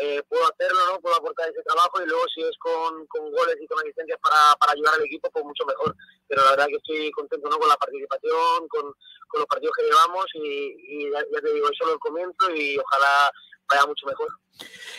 eh, 0.00 0.22
puedo 0.28 0.42
hacerlo, 0.44 0.80
¿no? 0.90 1.00
Puedo 1.00 1.16
aportar 1.16 1.48
ese 1.50 1.62
trabajo 1.62 2.00
y 2.02 2.06
luego 2.06 2.24
si 2.34 2.40
es 2.40 2.56
con, 2.58 3.06
con 3.06 3.30
goles 3.30 3.56
y 3.60 3.66
con 3.66 3.78
asistencias 3.78 4.18
para, 4.22 4.56
para 4.58 4.72
ayudar 4.72 4.94
al 4.94 5.04
equipo, 5.04 5.30
pues 5.30 5.44
mucho 5.44 5.64
mejor. 5.66 5.94
Pero 6.26 6.42
la 6.44 6.50
verdad 6.52 6.66
que 6.66 6.76
estoy 6.76 7.10
contento, 7.12 7.48
¿no? 7.48 7.58
Con 7.58 7.68
la 7.68 7.76
participación, 7.76 8.68
con, 8.68 8.82
con 9.28 9.40
los 9.40 9.46
partidos 9.46 9.74
que 9.76 9.84
llevamos 9.84 10.26
y, 10.34 10.48
y 10.88 11.10
ya, 11.12 11.20
te 11.40 11.52
digo, 11.52 11.68
es 11.70 11.78
solo 11.78 11.92
el 11.92 11.98
comienzo 11.98 12.50
y 12.54 12.78
ojalá 12.78 13.30
vaya 13.68 13.86
mucho 13.86 14.06
mejor. 14.06 14.28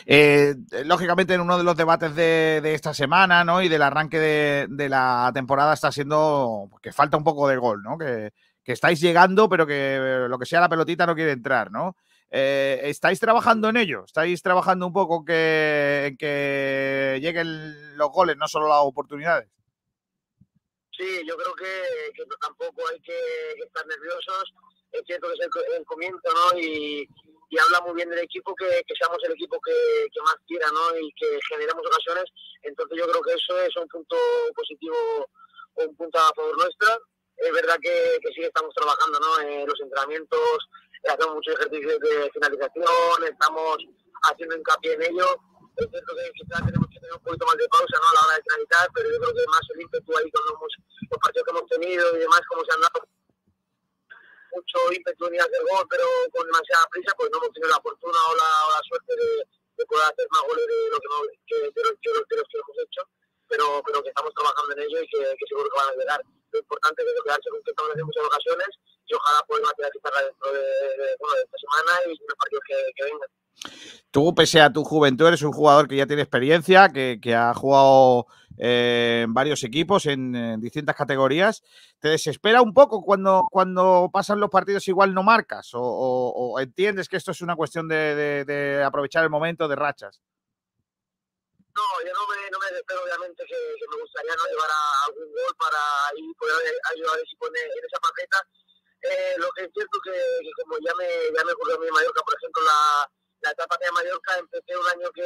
Eh, 0.06 0.56
lógicamente, 0.86 1.34
en 1.34 1.42
uno 1.42 1.58
de 1.58 1.64
los 1.64 1.76
debates 1.76 2.16
de, 2.16 2.62
de 2.62 2.74
esta 2.74 2.94
semana, 2.94 3.44
¿no? 3.44 3.62
Y 3.62 3.70
del 3.70 3.82
arranque 3.82 4.20
de, 4.20 4.68
de 4.70 4.88
la 4.88 5.32
temporada 5.34 5.74
está 5.74 5.92
siendo 5.92 6.70
que 6.82 6.94
falta 6.94 7.18
un 7.18 7.24
poco 7.24 7.48
de 7.48 7.58
gol, 7.58 7.82
¿no? 7.84 7.98
Que, 7.98 8.32
que 8.64 8.74
estáis 8.74 9.02
llegando, 9.02 9.50
pero 9.50 9.66
que 9.66 10.28
lo 10.30 10.38
que 10.38 10.46
sea 10.46 10.62
la 10.62 10.70
pelotita 10.70 11.06
no 11.06 11.16
quiere 11.16 11.32
entrar, 11.32 11.72
¿no? 11.72 11.96
Eh, 12.34 12.80
¿Estáis 12.84 13.20
trabajando 13.20 13.68
en 13.68 13.76
ello? 13.78 14.06
¿Estáis 14.06 14.42
trabajando 14.42 14.88
un 14.88 14.94
poco 14.94 15.26
que, 15.26 16.16
que 16.18 17.20
lleguen 17.22 17.98
los 17.98 18.10
goles, 18.10 18.38
no 18.38 18.48
solo 18.48 18.70
las 18.70 18.80
oportunidades? 18.82 19.50
Sí, 20.98 21.22
yo 21.28 21.36
creo 21.36 21.54
que, 21.56 22.24
tampoco 22.40 22.88
hay 22.90 23.00
que, 23.02 23.20
estar 23.66 23.86
nerviosos. 23.86 24.54
Es 24.92 25.02
cierto 25.06 25.28
que 25.28 25.34
es 25.34 25.40
el, 25.42 25.50
co- 25.50 25.74
el 25.78 25.86
comienzo, 25.86 26.22
¿no? 26.34 26.60
Y, 26.60 27.08
y 27.50 27.58
habla 27.58 27.82
muy 27.82 27.96
bien 27.96 28.10
del 28.10 28.20
equipo, 28.20 28.54
que, 28.56 28.82
que 28.86 28.96
seamos 28.96 29.18
el 29.26 29.34
equipo 29.34 29.60
que, 29.60 29.74
más 30.24 30.36
tira, 30.48 30.68
¿no? 30.72 30.98
Y 31.00 31.12
que 31.14 31.40
generemos 31.50 31.86
ocasiones. 31.86 32.26
Entonces 32.62 32.98
yo 32.98 33.08
creo 33.10 33.22
que 33.24 33.34
eso 33.34 33.60
es 33.62 33.76
un 33.76 33.88
punto 33.88 34.16
positivo, 34.56 34.96
un 35.76 35.96
punto 35.96 36.18
a 36.20 36.32
favor 36.34 36.58
nuestra. 36.58 36.98
Es 37.38 37.52
verdad 37.52 37.78
que, 37.82 38.20
sí 38.36 38.44
estamos 38.44 38.74
trabajando, 38.76 39.20
¿no? 39.20 39.40
En 39.42 39.68
los 39.68 39.80
entrenamientos, 39.82 40.70
hacemos 41.10 41.36
muchos 41.36 41.56
ejercicios 41.56 42.00
de 42.00 42.30
finalización, 42.32 43.24
estamos 43.24 43.78
haciendo 44.24 44.56
hincapié 44.58 44.94
en 44.94 45.02
ello. 45.04 45.28
Es 45.78 45.88
cierto 45.90 46.14
que 46.16 46.32
quizás 46.36 46.62
tenemos 46.68 46.88
que 46.92 47.00
tener 47.00 47.14
un 47.16 47.24
poquito 47.24 47.46
más 47.48 47.56
de 47.58 47.68
pausa 47.70 47.96
¿no? 47.98 48.08
a 48.10 48.14
la 48.14 48.22
hora 48.28 48.36
de 48.38 48.44
finalizar, 48.44 48.86
pero 48.94 49.08
yo 49.10 49.18
creo 49.24 49.34
que 49.34 49.46
más 49.48 49.64
el 49.74 49.82
ímpetu 49.82 50.10
ahí 50.18 50.30
con 50.32 50.44
los, 50.46 50.56
los 51.10 51.20
partidos 51.24 51.46
que 51.48 51.52
hemos 51.56 51.68
tenido 51.72 52.04
y 52.16 52.20
demás, 52.20 52.42
como 52.50 52.62
se 52.66 52.74
han 52.76 52.82
dado 52.82 53.00
mucho 54.52 54.78
ímpetu 54.92 55.26
en 55.32 55.42
hacer 55.42 55.62
gol, 55.72 55.86
pero 55.90 56.06
con 56.36 56.44
demasiada 56.46 56.86
prisa, 56.92 57.16
pues 57.18 57.32
no 57.32 57.38
hemos 57.40 57.52
tenido 57.56 57.72
la 57.72 57.82
fortuna 57.82 58.20
o 58.30 58.36
la, 58.36 58.80
suerte 58.84 59.16
de, 59.16 59.30
de 59.80 59.84
poder 59.88 60.06
hacer 60.12 60.28
más 60.30 60.44
goles 60.44 60.66
de, 60.68 60.78
lo 60.92 60.98
que, 61.00 61.08
no- 61.08 61.28
que, 61.48 61.56
de, 61.72 61.82
los, 61.88 61.96
que- 62.04 62.12
de 62.12 62.36
los 62.36 62.48
que 62.52 62.58
hemos 62.60 62.78
hecho, 62.84 63.02
pero, 63.48 63.66
pero 63.88 64.04
que 64.04 64.10
estamos 64.12 64.32
trabajando 64.36 64.76
en 64.76 64.80
ello 64.84 64.98
y 65.02 65.08
que, 65.08 65.20
que 65.40 65.46
seguro 65.48 65.70
que 65.72 65.80
van 65.80 65.90
a 65.90 65.98
llegar. 65.98 66.20
Lo 66.52 66.60
importante 66.60 67.00
es 67.04 67.08
eso, 67.16 67.24
quedarse 67.24 67.50
contento 67.50 67.82
en 67.96 68.06
muchas 68.06 68.26
ocasiones 68.28 68.70
y 69.12 69.14
ojalá 69.14 69.44
poder 69.46 69.64
materializarla 69.66 70.22
dentro 70.24 70.54
de, 70.54 70.60
de- 70.60 71.16
bueno, 71.20 71.36
de 71.36 71.44
esta 71.44 71.58
semana 71.58 72.00
y 72.06 72.10
los 72.10 72.38
partidos 72.38 72.64
que, 72.68 72.76
que 72.96 73.04
vengan. 73.04 73.30
Tú, 74.12 74.34
pese 74.34 74.62
a 74.62 74.72
tu 74.72 74.84
juventud, 74.84 75.28
eres 75.28 75.42
un 75.42 75.52
jugador 75.52 75.88
que 75.88 75.96
ya 75.98 76.08
tiene 76.08 76.22
experiencia, 76.24 76.90
que, 76.90 77.20
que 77.22 77.36
ha 77.36 77.54
jugado 77.54 78.28
eh, 78.58 79.22
en 79.26 79.34
varios 79.34 79.64
equipos, 79.64 80.06
en, 80.06 80.36
en 80.36 80.60
distintas 80.62 80.96
categorías. 80.96 81.62
¿Te 82.00 82.10
desespera 82.10 82.62
un 82.62 82.74
poco 82.74 83.02
cuando, 83.04 83.44
cuando 83.52 84.10
pasan 84.12 84.40
los 84.40 84.50
partidos 84.50 84.88
igual 84.88 85.14
no 85.14 85.24
marcas? 85.24 85.74
¿O, 85.74 85.82
o- 85.82 86.54
o 86.54 86.60
entiendes 86.60 87.08
que 87.10 87.18
esto 87.18 87.32
es 87.32 87.42
una 87.42 87.56
cuestión 87.56 87.88
de, 87.88 88.16
de- 88.16 88.46
de 88.46 88.84
aprovechar 88.84 89.24
el 89.24 89.30
momento 89.30 89.68
de 89.68 89.76
rachas? 89.76 90.22
No, 91.76 91.84
yo 92.06 92.12
no 92.14 92.28
me, 92.28 92.50
no 92.52 92.60
me 92.60 92.68
desespero, 92.68 93.04
obviamente, 93.04 93.44
que, 93.48 93.56
que 93.56 93.88
me 93.96 94.02
gustaría 94.02 94.36
no 94.36 94.44
llevar 94.50 94.70
a 94.70 95.06
algún 95.08 95.32
gol 95.32 95.56
para 95.58 95.80
ahí 96.12 96.34
poder 96.38 96.58
ayudar 96.92 97.16
a 97.16 97.24
si 97.30 97.36
pone 97.38 97.60
en 97.60 97.86
esa 97.88 98.00
papeta. 98.02 98.44
Eh, 99.02 99.34
lo 99.38 99.50
que 99.52 99.64
es 99.66 99.72
cierto 99.74 99.98
que, 100.04 100.12
que 100.12 100.52
como 100.62 100.78
ya 100.80 100.94
me, 100.96 101.08
ya 101.36 101.44
me 101.44 101.54
ocurrió 101.54 101.76
a 101.76 101.80
mí 101.80 101.88
en 101.88 101.94
Mallorca, 101.94 102.22
por 102.22 102.36
ejemplo, 102.38 102.62
la, 102.64 103.10
la 103.42 103.52
etapa 103.52 103.78
de 103.82 103.92
Mallorca, 103.92 104.38
empecé 104.38 104.78
un 104.78 104.88
año 104.88 105.10
que, 105.12 105.26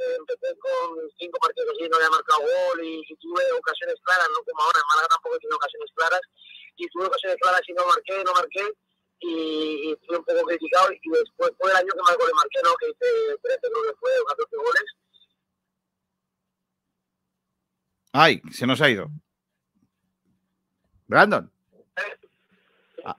empecé 0.00 0.56
con 0.58 0.96
cinco 1.18 1.38
partidos 1.38 1.76
y 1.78 1.88
no 1.88 1.96
había 1.96 2.10
marcado 2.10 2.40
gol 2.40 2.82
y, 2.82 3.04
y 3.06 3.16
tuve 3.16 3.44
ocasiones 3.52 3.96
claras, 4.02 4.28
no 4.32 4.42
como 4.42 4.62
ahora, 4.62 4.80
en 4.80 4.88
Málaga 4.88 5.08
tampoco 5.08 5.36
he 5.36 5.40
tenido 5.40 5.56
ocasiones 5.56 5.90
claras, 5.94 6.20
y 6.76 6.88
tuve 6.88 7.06
ocasiones 7.06 7.36
claras 7.40 7.60
y 7.68 7.72
no 7.74 7.86
marqué, 7.86 8.24
no 8.24 8.32
marqué, 8.32 8.64
y, 9.20 9.94
fui 10.06 10.16
un 10.16 10.24
poco 10.24 10.42
criticado, 10.46 10.88
y 10.90 11.10
después 11.10 11.52
fue 11.58 11.70
el 11.70 11.76
año 11.76 11.92
que 11.92 12.02
más 12.02 12.16
goles 12.16 12.34
marqué, 12.34 12.58
¿no? 12.64 12.74
que 12.80 12.88
hice 12.88 13.38
13 13.42 13.60
creo 13.60 13.82
que 13.92 13.98
fue, 14.00 14.10
o 14.18 14.24
14 14.24 14.56
goles, 14.56 14.88
Ay, 18.12 18.42
se 18.50 18.66
nos 18.66 18.80
ha 18.80 18.90
ido. 18.90 19.08
Brandon. 21.06 21.52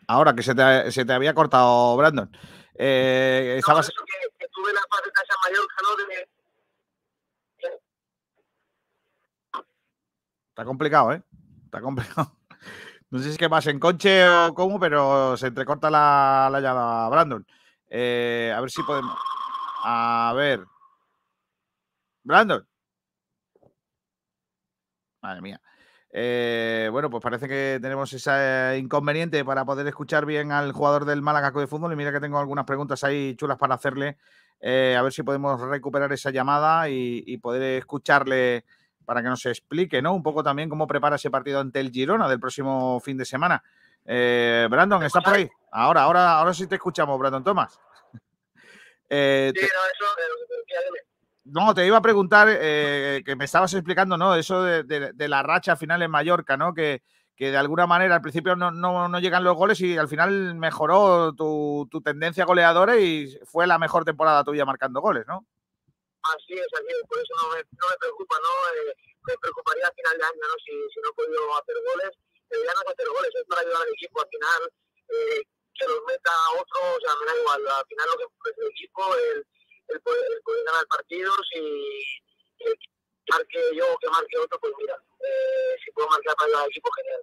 Ahora 0.08 0.34
que 0.34 0.44
se 0.44 0.56
te, 0.56 0.92
se 0.92 1.06
te 1.06 1.14
había 1.14 1.34
cortado, 1.34 1.96
Brandon. 1.98 2.30
Eh, 2.76 3.56
estabas, 3.60 3.90
que 3.90 4.48
tuve 4.50 4.74
la 4.74 4.82
Mallorca, 5.44 5.76
¿no? 5.84 5.96
De, 5.96 6.30
Está 10.50 10.66
complicado, 10.66 11.14
¿eh? 11.14 11.24
Está 11.66 11.82
complicado. 11.82 12.36
No 13.10 13.20
sé 13.20 13.26
si 13.26 13.32
es 13.32 13.38
que 13.38 13.50
vas 13.50 13.68
en 13.68 13.78
coche 13.78 14.26
o 14.26 14.54
cómo, 14.54 14.80
pero 14.80 15.36
se 15.36 15.48
entrecorta 15.48 15.90
la, 15.90 16.48
la 16.50 16.62
llamada, 16.62 17.10
Brandon. 17.10 17.46
Eh, 17.90 18.54
a 18.56 18.62
ver 18.62 18.72
si 18.72 18.82
podemos. 18.84 19.18
A 19.84 20.32
ver. 20.34 20.64
Brandon. 22.24 22.66
Madre 25.22 25.42
mía. 25.42 25.62
Eh, 26.14 26.90
bueno, 26.92 27.10
pues 27.10 27.24
parece 27.24 27.48
que 27.48 27.80
tenemos 27.82 28.12
ese 28.12 28.78
inconveniente 28.78 29.46
para 29.46 29.64
poder 29.64 29.88
escuchar 29.88 30.26
bien 30.26 30.52
al 30.52 30.72
jugador 30.74 31.06
del 31.06 31.22
Málaga 31.22 31.52
de 31.52 31.68
Fútbol. 31.68 31.94
Y 31.94 31.96
mira 31.96 32.12
que 32.12 32.20
tengo 32.20 32.38
algunas 32.40 32.66
preguntas 32.66 33.04
ahí 33.04 33.36
chulas 33.36 33.58
para 33.58 33.76
hacerle. 33.76 34.18
eh, 34.60 34.96
a 34.98 35.02
ver 35.02 35.12
si 35.14 35.24
podemos 35.24 35.60
recuperar 35.62 36.12
esa 36.14 36.30
llamada 36.32 36.88
y, 36.90 37.24
y 37.26 37.38
poder 37.38 37.78
escucharle 37.80 38.66
para 39.06 39.22
que 39.24 39.30
nos 39.30 39.46
explique, 39.48 40.02
¿no? 40.02 40.14
Un 40.14 40.22
poco 40.22 40.44
también 40.44 40.70
cómo 40.70 40.86
prepara 40.86 41.16
ese 41.16 41.32
partido 41.32 41.60
ante 41.60 41.80
el 41.80 41.92
Girona 41.92 42.28
del 42.30 42.40
próximo 42.40 43.00
fin 43.00 43.18
de 43.18 43.26
semana. 43.26 43.64
Eh, 44.06 44.68
Brandon, 44.70 45.02
¿estás 45.04 45.24
por 45.24 45.34
ahí? 45.34 45.50
Ahora, 45.72 46.04
ahora, 46.04 46.38
ahora 46.40 46.54
sí 46.54 46.68
te 46.68 46.76
escuchamos, 46.76 47.18
Brandon 47.18 47.44
Thomas. 47.44 47.80
Eh, 49.14 49.52
te- 49.54 49.62
no, 49.62 51.11
te 51.76 51.86
iba 51.86 51.98
a 51.98 52.02
preguntar 52.02 52.48
eh, 52.50 53.22
que 53.26 53.36
me 53.36 53.46
estabas 53.46 53.74
explicando, 53.74 54.18
¿no? 54.18 54.36
Eso 54.36 54.62
de, 54.64 54.84
de- 54.84 55.14
de 55.14 55.28
la 55.28 55.44
racha 55.44 55.76
final 55.76 56.02
en 56.02 56.12
Mallorca, 56.12 56.58
¿no? 56.58 56.74
Que, 56.74 57.02
que 57.36 57.52
de 57.52 57.58
alguna 57.58 57.88
manera 57.88 58.16
al 58.16 58.22
principio 58.22 58.56
no, 58.56 58.72
no- 58.72 59.08
no 59.10 59.20
llegan 59.20 59.44
los 59.44 59.56
goles 59.56 59.80
y 59.82 59.98
al 59.98 60.08
final 60.08 60.56
mejoró 60.56 61.34
tu, 61.34 61.88
tu 61.90 62.02
tendencia 62.02 62.46
goleadora 62.46 62.98
y 63.00 63.38
fue 63.46 63.68
la 63.68 63.78
mejor 63.80 64.06
temporada 64.06 64.44
tuya 64.44 64.66
marcando 64.66 65.02
goles, 65.02 65.26
¿no? 65.28 65.46
Así 66.22 66.54
es, 66.54 66.68
así 66.78 66.86
es, 66.88 67.02
por 67.10 67.18
eso 67.18 67.34
no 67.42 67.50
me, 67.56 67.58
no 67.64 67.86
preocupa, 68.00 68.36
¿no? 68.38 68.52
Eh, 68.78 68.94
me 69.26 69.38
preocuparía 69.38 69.88
a 69.88 69.92
final 69.92 70.18
de 70.18 70.24
año, 70.24 70.46
¿no? 70.48 70.56
Si, 70.64 70.72
si 70.94 70.98
no 71.02 71.10
he 71.10 71.14
podido 71.18 71.42
hacer 71.58 71.76
goles, 71.82 72.12
pero 72.48 72.62
ya 72.64 72.74
no 72.78 72.82
hacer 72.94 73.08
goles, 73.10 73.32
es 73.34 73.46
para 73.50 73.62
ayudar 73.62 73.82
al 73.82 73.94
equipo. 73.94 74.22
Al 74.22 74.30
final, 74.30 74.62
eh, 75.10 75.42
que 75.74 75.86
los 75.88 76.02
meta 76.06 76.34
otro, 76.62 76.78
o 76.94 77.00
sea, 77.02 77.14
me 77.18 77.26
da 77.26 77.34
igual. 77.42 77.62
Al 77.66 77.88
final 77.90 78.06
lo 78.12 78.18
que 78.22 78.26
es 78.52 78.58
el 78.62 78.70
equipo, 78.70 79.02
el, 79.18 79.38
el, 79.94 80.02
poder, 80.02 80.26
el 80.32 80.42
poder 80.44 80.66
ganar 80.66 80.88
partidos 80.88 81.48
y, 81.56 81.60
y 82.60 82.66
que 82.66 83.32
marque 83.32 83.60
yo 83.76 83.94
o 83.94 83.98
que 83.98 84.10
marque 84.10 84.38
otro, 84.38 84.60
pues 84.60 84.74
mira, 84.80 84.96
eh, 85.20 85.76
si 85.84 85.92
puedo 85.92 86.08
marcar 86.10 86.36
para 86.36 86.60
al 86.62 86.70
equipo, 86.70 86.90
genial. 86.92 87.22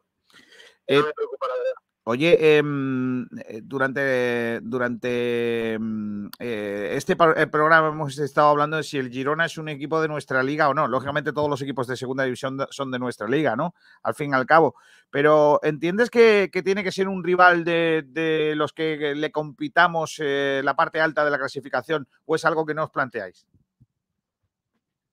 Eh, 0.86 0.96
No 0.98 1.06
me 1.06 1.12
preocupa, 1.12 1.48
la 1.48 1.54
verdad. 1.56 1.72
Oye, 2.10 2.56
em, 2.56 3.24
eh, 3.36 3.60
durante, 3.62 4.60
durante 4.62 5.74
em, 5.74 6.30
eh, 6.38 6.94
este 6.96 7.12
eh, 7.12 7.46
programa 7.48 7.88
hemos 7.88 8.18
estado 8.18 8.48
hablando 8.48 8.78
de 8.78 8.82
si 8.82 8.96
el 8.96 9.10
Girona 9.10 9.44
es 9.44 9.58
un 9.58 9.68
equipo 9.68 10.00
de 10.00 10.08
nuestra 10.08 10.42
liga 10.42 10.70
o 10.70 10.74
no. 10.74 10.88
Lógicamente 10.88 11.34
todos 11.34 11.50
los 11.50 11.60
equipos 11.60 11.86
de 11.86 11.98
segunda 11.98 12.24
división 12.24 12.66
son 12.70 12.90
de 12.90 12.98
nuestra 12.98 13.28
liga, 13.28 13.56
¿no? 13.56 13.74
Al 14.02 14.14
fin 14.14 14.30
y 14.30 14.34
al 14.34 14.46
cabo. 14.46 14.74
Pero 15.10 15.60
¿entiendes 15.62 16.08
que, 16.08 16.50
tiene 16.64 16.82
que 16.82 16.92
ser 16.92 17.08
un 17.08 17.22
rival 17.22 17.62
de, 17.62 18.02
de 18.06 18.54
los 18.56 18.72
que 18.72 19.14
le 19.14 19.30
compitamos 19.30 20.16
eh, 20.18 20.62
la 20.64 20.74
parte 20.74 21.02
alta 21.02 21.26
de 21.26 21.30
la 21.30 21.38
clasificación 21.38 22.08
o 22.24 22.36
es 22.36 22.44
algo 22.46 22.64
que 22.64 22.72
no 22.72 22.84
os 22.84 22.90
planteáis? 22.90 23.46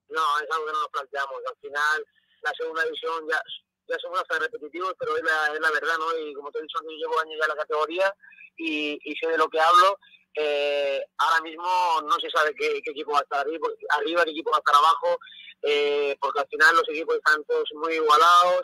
No, 0.07 0.21
es 0.41 0.49
algo 0.49 0.65
que 0.65 0.71
no 0.71 0.79
nos 0.79 0.91
planteamos. 0.93 1.35
Al 1.45 1.57
final, 1.57 2.05
la 2.41 2.51
segunda 2.57 2.83
división 2.85 3.25
ya, 3.29 3.41
ya 3.87 3.97
somos 3.99 4.19
hasta 4.21 4.39
repetitivos, 4.39 4.93
pero 4.99 5.15
es 5.17 5.23
la, 5.23 5.53
es 5.53 5.59
la 5.59 5.71
verdad, 5.71 5.97
¿no? 5.99 6.17
Y 6.17 6.33
como 6.33 6.51
te 6.51 6.59
he 6.59 6.61
dicho, 6.61 6.79
yo 6.83 6.89
llevo 6.89 7.19
años 7.19 7.37
ya 7.39 7.45
en 7.45 7.49
la 7.49 7.63
categoría 7.63 8.15
y, 8.57 8.99
y 9.03 9.15
sé 9.15 9.27
de 9.27 9.37
lo 9.37 9.47
que 9.49 9.59
hablo. 9.59 9.97
Eh, 10.37 11.01
ahora 11.17 11.41
mismo 11.41 11.65
no 12.03 12.15
se 12.19 12.29
sabe 12.29 12.53
qué, 12.55 12.77
equipo 12.83 13.13
va 13.13 13.19
a 13.19 13.23
estar 13.23 13.39
arriba, 13.39 13.69
arriba, 13.97 14.23
qué 14.25 14.31
equipo 14.31 14.51
va 14.51 14.57
a 14.57 14.59
estar 14.59 14.75
abajo, 14.75 15.17
eh, 15.61 16.17
porque 16.19 16.41
al 16.41 16.47
final 16.47 16.75
los 16.75 16.89
equipos 16.89 17.15
están 17.15 17.41
todos 17.45 17.69
muy 17.75 17.93
igualados, 17.93 18.61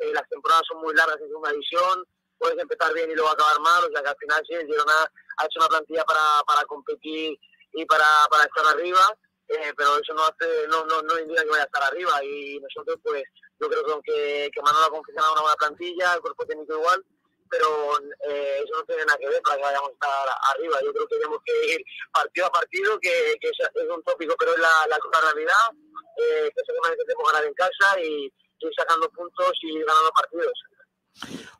eh, 0.00 0.12
las 0.12 0.28
temporadas 0.28 0.64
son 0.66 0.80
muy 0.80 0.92
largas 0.94 1.20
en 1.20 1.28
segunda 1.28 1.52
división, 1.52 2.04
puedes 2.38 2.58
empezar 2.58 2.92
bien 2.92 3.08
y 3.08 3.14
luego 3.14 3.30
acabar 3.30 3.60
mal, 3.60 3.84
o 3.84 3.90
sea 3.92 4.02
que 4.02 4.08
al 4.08 4.16
final 4.18 4.42
sí, 4.48 4.54
el 4.54 4.66
Girona 4.66 5.06
ha 5.36 5.44
hecho 5.44 5.60
una 5.60 5.68
plantilla 5.68 6.04
para, 6.04 6.42
para 6.44 6.64
competir 6.64 7.38
y 7.72 7.84
para, 7.86 8.06
para 8.28 8.42
estar 8.42 8.66
arriba, 8.74 9.16
eh, 9.54 9.72
pero 9.76 9.98
eso 9.98 10.14
no 10.14 10.22
hace 10.24 10.66
no, 10.68 10.84
no, 10.86 11.02
no 11.02 11.18
indica 11.18 11.42
que 11.42 11.50
vaya 11.50 11.62
a 11.62 11.66
estar 11.66 11.82
arriba 11.84 12.22
y 12.24 12.58
nosotros 12.60 12.98
pues 13.02 13.22
yo 13.60 13.68
creo 13.68 13.84
que 13.84 13.92
aunque 13.92 14.50
que 14.52 14.62
Manolo 14.62 14.86
ha 14.86 14.90
confeccionado 14.90 15.32
una 15.34 15.42
buena 15.42 15.56
plantilla, 15.56 16.14
el 16.14 16.20
cuerpo 16.20 16.44
técnico 16.46 16.74
igual, 16.74 17.04
pero 17.48 17.68
eh, 18.28 18.60
eso 18.64 18.74
no 18.76 18.84
tiene 18.84 19.04
nada 19.04 19.18
que 19.18 19.28
ver 19.28 19.42
para 19.42 19.56
que 19.56 19.62
vayamos 19.62 19.90
a 19.90 19.92
estar 19.92 20.28
arriba. 20.54 20.78
Yo 20.82 20.92
creo 20.92 21.06
que 21.06 21.16
tenemos 21.16 21.38
que 21.44 21.74
ir 21.74 21.84
partido 22.12 22.46
a 22.46 22.50
partido, 22.50 22.98
que, 22.98 23.36
que 23.40 23.48
es, 23.48 23.58
un 23.94 24.02
tópico, 24.02 24.34
pero 24.38 24.52
es 24.54 24.58
la, 24.58 24.70
la 24.88 24.98
cruda 24.98 25.20
realidad, 25.20 25.64
eh, 26.16 26.50
que 26.54 26.62
seguramente 26.66 27.04
tenemos 27.04 27.30
ganar 27.30 27.46
en 27.46 27.54
casa 27.54 28.00
y 28.00 28.24
ir 28.24 28.72
sacando 28.76 29.08
puntos 29.10 29.52
y 29.62 29.78
ganando 29.80 30.10
partidos. 30.12 30.52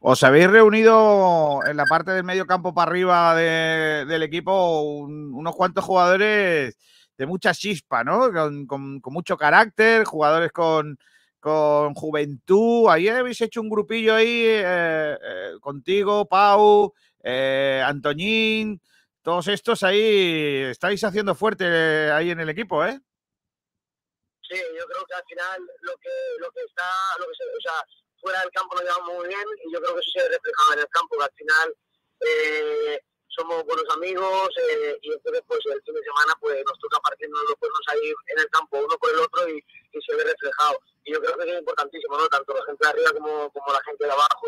¿Os 0.01 0.23
habéis 0.25 0.51
reunido 0.51 1.61
en 1.67 1.77
la 1.77 1.85
parte 1.85 2.11
del 2.13 2.25
medio 2.25 2.47
campo 2.47 2.75
para 2.75 2.91
arriba 2.91 3.35
de- 3.37 4.05
del 4.07 4.23
equipo 4.23 4.81
un- 4.81 5.33
unos 5.35 5.55
cuantos 5.55 5.85
jugadores 5.85 6.75
de 7.23 7.27
mucha 7.27 7.55
chispa, 7.55 8.03
¿no? 8.03 8.33
Con, 8.33 8.67
con- 8.67 9.01
mucho 9.13 9.37
carácter, 9.37 10.03
jugadores 10.05 10.51
con, 10.51 10.99
con 11.39 11.95
juventud. 11.95 12.89
Ahí 12.91 13.07
habéis 13.09 13.41
hecho 13.41 13.61
un 13.61 13.69
grupillo 13.71 14.13
ahí 14.17 14.43
eh, 14.45 15.17
eh, 15.23 15.53
contigo, 15.61 16.27
Pau, 16.27 16.93
eh, 17.23 17.81
Antoñín, 17.87 18.81
todos 19.23 19.47
estos 19.47 19.85
ahí 19.85 20.67
estáis 20.69 21.05
haciendo 21.05 21.37
fuerte 21.37 21.65
ahí 22.11 22.31
en 22.33 22.41
el 22.41 22.49
equipo, 22.49 22.85
¿eh? 22.85 22.99
Sí, 24.49 24.59
yo 24.77 24.85
creo 24.85 25.05
que 25.07 25.15
al 25.15 25.25
final 25.25 25.61
lo 25.83 25.95
que 26.03 26.11
lo 26.41 26.51
que 26.51 26.61
está, 26.67 26.91
lo 27.21 27.27
que 27.29 27.35
se, 27.39 27.45
o 27.45 27.61
sea, 27.63 27.79
fuera 28.21 28.41
del 28.41 28.51
campo 28.51 28.75
nos 28.75 28.83
llevamos 28.83 29.15
muy 29.15 29.29
bien 29.29 29.47
y 29.65 29.73
yo 29.73 29.81
creo 29.81 29.95
que 29.95 30.01
eso 30.01 30.11
se 30.11 30.29
refleja 30.29 30.75
en 30.75 30.79
el 30.81 30.89
campo, 30.89 31.17
que 31.19 31.25
al 31.25 31.37
final 31.37 31.77
eh, 32.27 33.01
somos 33.37 33.65
buenos 33.65 33.85
amigos 33.95 34.49
eh, 34.57 34.99
y 35.03 35.13
entonces 35.13 35.43
pues 35.47 35.61
el 35.67 35.83
fin 35.83 35.95
de 35.95 36.03
semana 36.03 36.35
pues 36.41 36.63
nos 36.67 36.79
toca 36.79 37.01
partirnos 37.01 37.43
los 37.49 37.57
cuernos 37.57 37.81
ahí 37.89 38.13
en 38.27 38.39
el 38.39 38.49
campo 38.51 38.79
uno 38.79 38.97
por 38.99 39.11
el 39.11 39.21
otro 39.21 39.49
y, 39.49 39.57
y 39.57 40.01
se 40.01 40.17
ve 40.17 40.25
reflejado. 40.25 40.79
Y 41.05 41.13
yo 41.13 41.21
creo 41.21 41.37
que 41.37 41.51
es 41.51 41.59
importantísimo, 41.59 42.17
¿no? 42.17 42.29
Tanto 42.29 42.55
la 42.55 42.65
gente 42.65 42.85
de 42.85 42.91
arriba 42.91 43.11
como, 43.13 43.51
como 43.51 43.73
la 43.73 43.83
gente 43.85 44.05
de 44.05 44.13
abajo. 44.13 44.47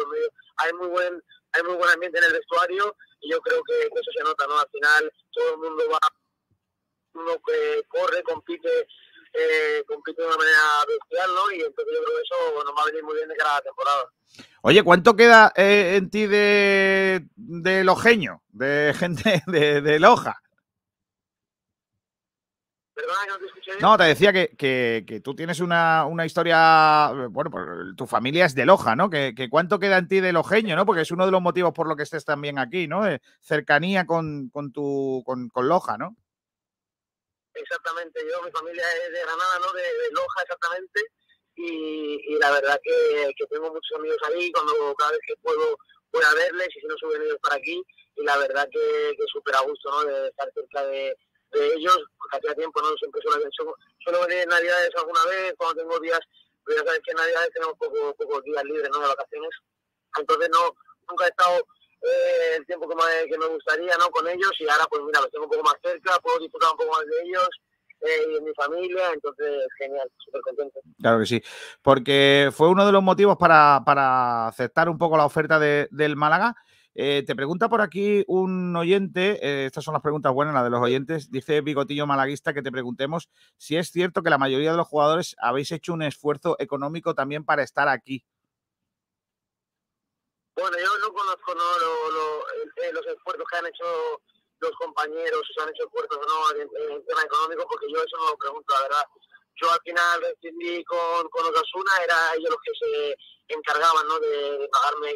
Hay 0.56 0.72
muy 0.74 0.88
buen 0.88 1.22
hay 1.52 1.62
muy 1.62 1.76
buen 1.76 1.90
ambiente 1.90 2.18
en 2.18 2.24
el 2.24 2.32
vestuario 2.32 2.96
y 3.20 3.30
yo 3.30 3.40
creo 3.40 3.62
que, 3.62 3.88
que 3.88 4.00
eso 4.00 4.10
se 4.16 4.24
nota, 4.24 4.46
¿no? 4.46 4.58
Al 4.58 4.68
final 4.70 5.12
todo 5.32 5.50
el 5.54 5.58
mundo 5.58 5.84
va 5.90 5.98
uno 7.14 7.40
que 7.46 7.84
corre, 7.88 8.22
compite, 8.24 8.88
eh, 9.34 9.82
compite 9.86 10.20
de 10.22 10.28
una 10.28 10.36
manera 10.36 10.58
bestial, 10.88 11.30
¿no? 11.34 11.50
Y 11.52 11.60
entonces 11.62 11.94
yo 11.94 12.04
creo 12.04 12.16
que 12.16 12.22
eso 12.22 12.64
nos 12.64 12.74
va 12.74 12.82
a 12.82 12.86
venir 12.86 13.02
muy 13.04 13.14
bien 13.16 13.28
de 13.28 13.36
cara 13.36 13.50
a 13.52 13.54
la 13.56 13.62
temporada. 13.62 14.04
Oye, 14.62 14.82
¿cuánto 14.82 15.14
queda 15.16 15.52
eh, 15.56 15.96
en 15.96 16.10
ti 16.10 16.26
de, 16.26 17.26
de 17.36 17.84
lojeño, 17.84 18.42
de 18.50 18.94
gente 18.96 19.42
de, 19.46 19.80
de 19.80 20.00
Loja? 20.00 20.40
Perdona 22.94 23.18
que 23.24 23.30
no 23.32 23.38
te 23.38 23.46
escuché 23.46 23.70
bien. 23.72 23.82
No, 23.82 23.96
te 23.98 24.04
decía 24.04 24.32
que, 24.32 24.54
que- 24.56 25.04
que 25.06 25.20
tú 25.20 25.34
tienes 25.34 25.58
una, 25.58 26.06
una 26.06 26.24
historia, 26.24 27.10
bueno, 27.30 27.50
pues 27.50 27.64
tu 27.96 28.06
familia 28.06 28.46
es 28.46 28.54
de 28.54 28.64
Loja, 28.66 28.94
¿no? 28.94 29.10
Que, 29.10 29.34
que 29.34 29.50
cuánto 29.50 29.80
queda 29.80 29.98
en 29.98 30.06
ti 30.06 30.20
de 30.20 30.32
lojeño, 30.32 30.76
¿no? 30.76 30.86
Porque 30.86 31.02
es 31.02 31.10
uno 31.10 31.26
de 31.26 31.32
los 31.32 31.42
motivos 31.42 31.72
por 31.72 31.88
lo 31.88 31.96
que 31.96 32.04
estés 32.04 32.24
también 32.24 32.58
aquí, 32.58 32.86
¿no? 32.86 33.04
Eh, 33.08 33.20
cercanía 33.40 34.06
con, 34.06 34.48
con 34.50 34.72
tu 34.72 35.22
con, 35.26 35.48
con 35.48 35.66
Loja, 35.68 35.98
¿no? 35.98 36.16
Exactamente, 37.54 38.20
yo, 38.28 38.42
mi 38.42 38.50
familia 38.50 38.84
es 39.04 39.12
de 39.12 39.20
Granada, 39.20 39.58
¿no? 39.60 39.72
De, 39.72 39.82
Loja, 40.12 40.42
exactamente. 40.42 41.00
Y, 41.56 42.34
y 42.34 42.38
la 42.38 42.50
verdad 42.50 42.80
que, 42.82 43.32
que 43.36 43.46
tengo 43.46 43.70
muchos 43.70 43.96
amigos 43.96 44.18
ahí, 44.26 44.50
cuando 44.50 44.94
cada 44.96 45.12
vez 45.12 45.20
que 45.26 45.36
puedo 45.36 45.78
voy 46.14 46.22
a 46.22 46.34
verles 46.34 46.68
y 46.74 46.80
si 46.80 46.86
no 46.86 46.96
suben 46.98 47.22
ellos 47.22 47.38
para 47.42 47.56
aquí. 47.56 47.82
Y 48.16 48.24
la 48.24 48.36
verdad 48.38 48.68
que, 48.70 49.14
que 49.16 49.24
súper 49.32 49.56
a 49.56 49.60
gusto, 49.60 49.90
¿no? 49.90 50.04
De 50.04 50.28
estar 50.28 50.50
cerca 50.52 50.86
de, 50.86 51.16
de 51.52 51.74
ellos, 51.74 51.98
porque 52.18 52.36
hacía 52.38 52.54
tiempo, 52.54 52.80
¿no? 52.80 52.96
Siempre 52.96 53.20
suelo, 53.22 53.48
suelo, 53.52 53.76
suelo 54.02 54.20
venir 54.26 54.42
en 54.42 54.48
Navidades 54.48 54.90
alguna 54.96 55.24
vez, 55.26 55.54
cuando 55.56 55.82
tengo 55.82 55.98
días, 56.00 56.20
pero 56.64 56.78
ya 56.78 56.84
sabes 56.86 57.00
que 57.04 57.10
en 57.10 57.16
Navidades 57.16 57.50
tenemos 57.52 57.74
poco, 57.78 58.14
pocos 58.14 58.44
días 58.44 58.64
libres, 58.64 58.90
¿no? 58.90 59.00
De 59.00 59.08
vacaciones. 59.08 59.50
Entonces 60.18 60.48
no, 60.50 60.76
nunca 61.08 61.26
he 61.26 61.28
estado 61.28 61.66
eh, 62.04 62.56
el 62.58 62.66
tiempo 62.66 62.88
que 62.88 62.94
me, 62.94 63.28
que 63.30 63.38
me 63.38 63.46
gustaría, 63.46 63.96
¿no? 63.98 64.08
Con 64.10 64.28
ellos 64.28 64.52
y 64.60 64.68
ahora 64.68 64.84
pues 64.90 65.02
mira, 65.04 65.20
los 65.20 65.30
tengo 65.30 65.44
un 65.46 65.50
poco 65.50 65.64
más 65.64 65.76
cerca, 65.82 66.18
puedo 66.22 66.38
disfrutar 66.38 66.70
un 66.72 66.76
poco 66.78 66.92
más 66.92 67.06
de 67.06 67.22
ellos 67.24 67.48
eh, 68.00 68.26
y 68.28 68.34
de 68.34 68.40
mi 68.42 68.52
familia, 68.54 69.02
entonces 69.14 69.66
genial, 69.78 70.08
súper 70.18 70.40
contento. 70.42 70.80
Claro 71.00 71.18
que 71.20 71.26
sí. 71.26 71.42
Porque 71.82 72.50
fue 72.52 72.68
uno 72.68 72.84
de 72.84 72.92
los 72.92 73.02
motivos 73.02 73.36
para, 73.38 73.82
para 73.86 74.48
aceptar 74.48 74.88
un 74.88 74.98
poco 74.98 75.16
la 75.16 75.24
oferta 75.24 75.58
de- 75.58 75.88
del 75.90 76.14
Málaga. 76.16 76.54
Eh, 76.96 77.24
te 77.26 77.34
pregunta 77.34 77.68
por 77.68 77.80
aquí 77.80 78.22
un 78.28 78.76
oyente, 78.76 79.40
eh, 79.44 79.66
estas 79.66 79.82
son 79.82 79.94
las 79.94 80.02
preguntas 80.02 80.32
buenas, 80.32 80.54
las 80.54 80.62
de 80.62 80.70
los 80.70 80.80
oyentes, 80.80 81.28
dice 81.28 81.60
Bigotillo 81.60 82.06
Malaguista 82.06 82.54
que 82.54 82.62
te 82.62 82.70
preguntemos 82.70 83.28
si 83.56 83.76
es 83.76 83.90
cierto 83.90 84.22
que 84.22 84.30
la 84.30 84.38
mayoría 84.38 84.70
de 84.70 84.76
los 84.76 84.86
jugadores 84.86 85.34
habéis 85.40 85.72
hecho 85.72 85.92
un 85.92 86.02
esfuerzo 86.02 86.54
económico 86.60 87.12
también 87.14 87.44
para 87.44 87.64
estar 87.64 87.88
aquí. 87.88 88.24
Bueno, 90.56 90.76
yo 90.78 90.98
no 90.98 91.12
conozco 91.12 91.54
¿no? 91.54 91.78
Lo, 91.78 92.10
lo- 92.10 92.46
eh, 92.82 92.92
los 92.92 93.06
esfuerzos 93.06 93.44
que 93.50 93.56
han 93.56 93.66
hecho 93.66 94.20
los 94.60 94.72
compañeros, 94.78 95.42
si 95.52 95.60
han 95.60 95.68
hecho 95.68 95.84
esfuerzos 95.84 96.16
o 96.16 96.28
no 96.28 96.50
en, 96.56 96.68
el 96.92 97.04
tema 97.06 97.22
económico, 97.22 97.66
porque 97.68 97.86
yo 97.92 97.98
eso 98.02 98.16
no 98.18 98.30
lo 98.30 98.36
pregunto, 98.36 98.72
la 98.74 98.82
verdad. 98.82 99.04
Yo 99.60 99.70
al 99.70 99.80
final 99.84 100.20
decidí 100.42 100.82
con, 100.84 101.28
con 101.28 101.46
Osasuna, 101.46 101.90
era 102.02 102.16
ellos 102.36 102.50
los 102.50 102.60
que 102.64 102.72
se 102.80 103.16
encargaban 103.54 104.06
¿no? 104.08 104.18
de, 104.20 104.58
de 104.58 104.68
pagarme 104.68 105.10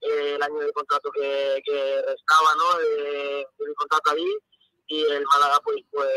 eh, 0.00 0.34
el 0.36 0.42
año 0.42 0.58
de 0.60 0.72
contrato 0.72 1.10
que, 1.10 1.60
que 1.64 2.02
restaba 2.06 2.54
¿no? 2.56 2.78
de, 2.78 3.46
de 3.58 3.68
mi 3.68 3.74
contrato 3.74 4.10
allí 4.12 4.36
y 4.88 5.02
el 5.04 5.24
Málaga 5.24 5.60
pues, 5.64 5.76
pues 5.90 6.08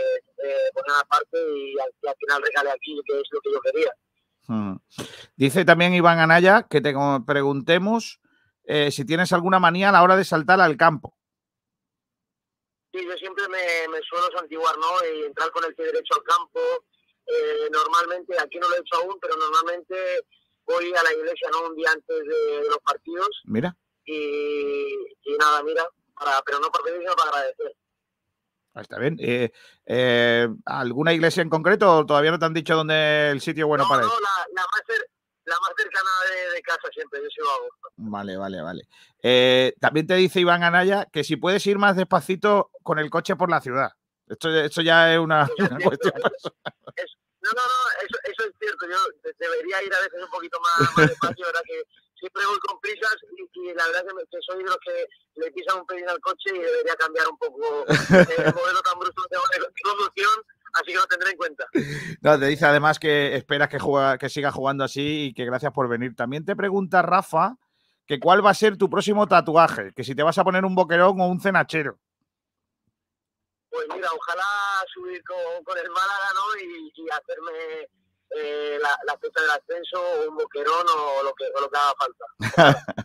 eh, 0.44 0.70
ponía 0.74 1.00
aparte 1.00 1.38
y 1.40 1.80
al, 1.80 1.90
y 2.02 2.08
al 2.08 2.16
final 2.20 2.42
regalé 2.44 2.72
aquí, 2.72 3.00
que 3.06 3.20
es 3.20 3.28
lo 3.32 3.40
que 3.42 3.52
yo 3.52 3.60
quería. 3.62 3.92
Mm. 4.48 4.76
Dice 5.36 5.66
también 5.66 5.94
Iván 5.94 6.20
Anaya 6.20 6.68
que 6.70 6.82
te 6.82 6.94
preguntemos 7.26 8.20
eh, 8.66 8.92
si 8.92 9.06
tienes 9.06 9.32
alguna 9.34 9.60
manía 9.60 9.90
a 9.90 9.92
la 9.92 10.04
hora 10.04 10.16
de 10.16 10.26
saltar 10.26 10.60
al 10.62 10.78
campo. 10.78 11.18
Sí, 12.94 13.06
yo 13.06 13.14
siempre 13.18 13.48
me, 13.50 13.88
me 13.92 14.02
suelo 14.04 14.28
santiguar, 14.38 14.78
¿no? 14.78 14.88
Y 15.14 15.26
entrar 15.26 15.52
con 15.52 15.64
el 15.66 15.76
pie 15.76 15.86
derecho 15.86 16.16
al 16.16 16.24
campo, 16.24 16.60
eh, 17.28 17.68
normalmente, 17.72 18.40
aquí 18.40 18.58
no 18.58 18.70
lo 18.70 18.76
he 18.76 18.80
hecho 18.80 18.96
aún, 18.98 19.18
pero 19.20 19.36
normalmente 19.36 19.96
voy 20.66 20.94
a 20.96 21.04
la 21.04 21.14
iglesia 21.14 21.50
no 21.52 21.68
un 21.68 21.76
día 21.76 21.92
antes 21.92 22.18
de, 22.24 22.62
de 22.62 22.70
los 22.70 22.80
partidos 22.80 23.30
Mira, 23.46 23.76
y, 24.06 24.88
y 25.24 25.38
nada, 25.38 25.62
mira, 25.64 25.86
para, 26.18 26.42
pero 26.46 26.60
no 26.60 26.70
por 26.72 26.84
pedir, 26.84 27.00
sino 27.02 27.16
para 27.16 27.30
agradecer. 27.32 27.76
ah, 28.76 28.82
está 28.82 28.98
bien. 29.00 29.18
Eh, 29.20 29.52
eh, 29.88 30.48
¿Alguna 30.66 31.14
iglesia 31.14 31.42
en 31.42 31.50
concreto 31.50 31.98
o 32.00 32.06
todavía 32.06 32.32
no 32.32 32.40
te 32.40 32.46
han 32.46 32.54
dicho 32.54 32.76
dónde 32.76 33.30
el 33.32 33.42
sitio 33.42 33.68
bueno 33.68 33.86
para 33.90 34.04
ir? 34.04 34.08
No, 34.08 34.20
la, 34.22 34.48
la, 34.54 34.62
más 34.62 34.82
cer- 34.88 35.08
la 35.46 35.56
más 35.62 35.72
cercana 35.78 36.10
de, 36.30 36.56
de 36.56 36.62
casa 36.62 36.88
siempre, 36.94 37.22
yo 37.22 37.30
sigo 37.30 37.48
a 37.50 37.60
gusto. 37.62 37.88
Vale, 37.98 38.36
vale, 38.38 38.62
vale. 38.62 38.88
Eh, 39.22 39.74
también 39.80 40.08
te 40.08 40.16
dice 40.16 40.40
Iván 40.40 40.64
Anaya 40.64 41.08
que 41.12 41.24
si 41.24 41.36
puedes 41.38 41.66
ir 41.68 41.78
más 41.78 41.96
despacito 41.96 42.72
con 42.84 43.00
el 43.00 43.10
coche 43.10 43.36
por 43.36 43.50
la 43.50 43.62
ciudad. 43.62 43.92
Esto, 44.28 44.50
esto 44.50 44.82
ya 44.82 45.14
es 45.14 45.20
una, 45.20 45.48
una 45.60 45.78
cuestión. 45.84 46.14
No, 46.16 47.52
no, 47.52 47.62
no, 47.62 47.80
eso, 48.02 48.18
eso 48.24 48.50
es 48.50 48.54
cierto. 48.60 48.86
Yo 48.90 48.98
de- 49.24 49.36
debería 49.38 49.84
ir 49.84 49.94
a 49.94 50.00
veces 50.02 50.20
un 50.24 50.30
poquito 50.32 50.58
más, 50.60 50.98
más 50.98 51.08
despacio, 51.10 51.46
¿verdad? 51.46 51.62
Que 51.64 51.84
siempre 52.18 52.44
voy 52.48 52.58
con 52.60 52.80
prisas 52.82 53.16
y, 53.38 53.60
y 53.70 53.74
la 53.76 53.86
verdad 53.86 54.02
que, 54.08 54.14
me- 54.16 54.24
que 54.26 54.38
soy 54.42 54.58
de 54.58 54.64
los 54.70 54.78
que 54.84 55.06
le 55.36 55.52
pisan 55.52 55.78
un 55.80 55.86
pelín 55.86 56.10
al 56.10 56.20
coche 56.22 56.50
y 56.56 56.58
debería 56.60 56.96
cambiar 56.96 57.28
un 57.28 57.38
poco 57.38 57.86
el 57.86 58.54
modelo 58.54 58.82
tan 58.82 58.98
brusco 58.98 59.22
de 59.30 59.38
conducción, 59.84 60.36
así 60.76 60.92
que 60.92 60.96
lo 60.96 61.08
tendré 61.08 61.32
en 61.32 61.38
cuenta. 61.38 61.66
No, 62.22 62.40
te 62.40 62.48
dice 62.48 62.66
además 62.66 62.98
que 62.98 63.36
esperas 63.36 63.70
que, 63.70 63.80
juega, 63.80 64.18
que 64.18 64.30
siga 64.30 64.52
jugando 64.52 64.84
así 64.84 65.26
y 65.26 65.34
que 65.34 65.46
gracias 65.46 65.72
por 65.72 65.88
venir. 65.88 66.16
También 66.16 66.44
te 66.44 66.56
pregunta 66.56 67.02
Rafa 67.02 67.58
que 68.08 68.20
cuál 68.20 68.46
va 68.46 68.52
a 68.52 68.56
ser 68.56 68.78
tu 68.78 68.90
próximo 68.90 69.28
tatuaje, 69.28 69.92
que 69.94 70.04
si 70.04 70.16
te 70.16 70.24
vas 70.24 70.38
a 70.38 70.44
poner 70.44 70.66
un 70.66 70.76
boquerón 70.76 71.20
o 71.20 71.28
un 71.28 71.40
cenachero. 71.40 72.00
Pues 73.70 73.88
mira, 73.94 74.10
ojalá 74.12 74.84
subir 74.94 75.24
con, 75.24 75.64
con 75.64 75.78
el 75.78 75.90
Málaga, 75.90 76.30
¿no? 76.34 76.62
Y, 76.62 76.92
y 76.96 77.10
hacerme 77.10 77.90
eh, 78.38 78.78
la, 78.82 78.98
la 79.06 79.18
fecha 79.18 79.42
del 79.42 79.52
ascenso, 79.52 80.02
o 80.02 80.30
un 80.30 80.38
boquerón 80.38 80.86
o 80.88 81.24
lo 81.24 81.34
que, 81.34 81.46
o 81.56 81.62
lo 81.62 81.70
que 81.70 81.78
haga 81.78 81.94
falta. 81.98 83.05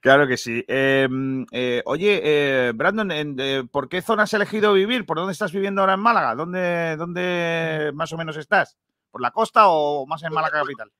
Claro 0.00 0.26
que 0.26 0.36
sí. 0.36 0.64
Eh, 0.68 1.08
eh, 1.52 1.82
oye, 1.84 2.20
eh, 2.22 2.72
Brandon, 2.74 3.10
en- 3.10 3.36
eh, 3.40 3.64
¿por 3.70 3.88
qué 3.88 4.02
zona 4.02 4.24
has 4.24 4.34
elegido 4.34 4.72
vivir? 4.72 5.04
¿Por 5.06 5.16
dónde 5.18 5.32
estás 5.32 5.52
viviendo 5.52 5.80
ahora 5.80 5.94
en 5.94 6.00
Málaga? 6.00 6.34
¿Dónde, 6.34 6.96
¿Dónde 6.96 7.90
más 7.94 8.12
o 8.12 8.16
menos 8.16 8.36
estás? 8.36 8.76
¿Por 9.10 9.20
la 9.20 9.30
costa 9.30 9.68
o 9.68 10.06
más 10.06 10.22
en 10.22 10.32
Málaga 10.32 10.60
capital? 10.62 10.90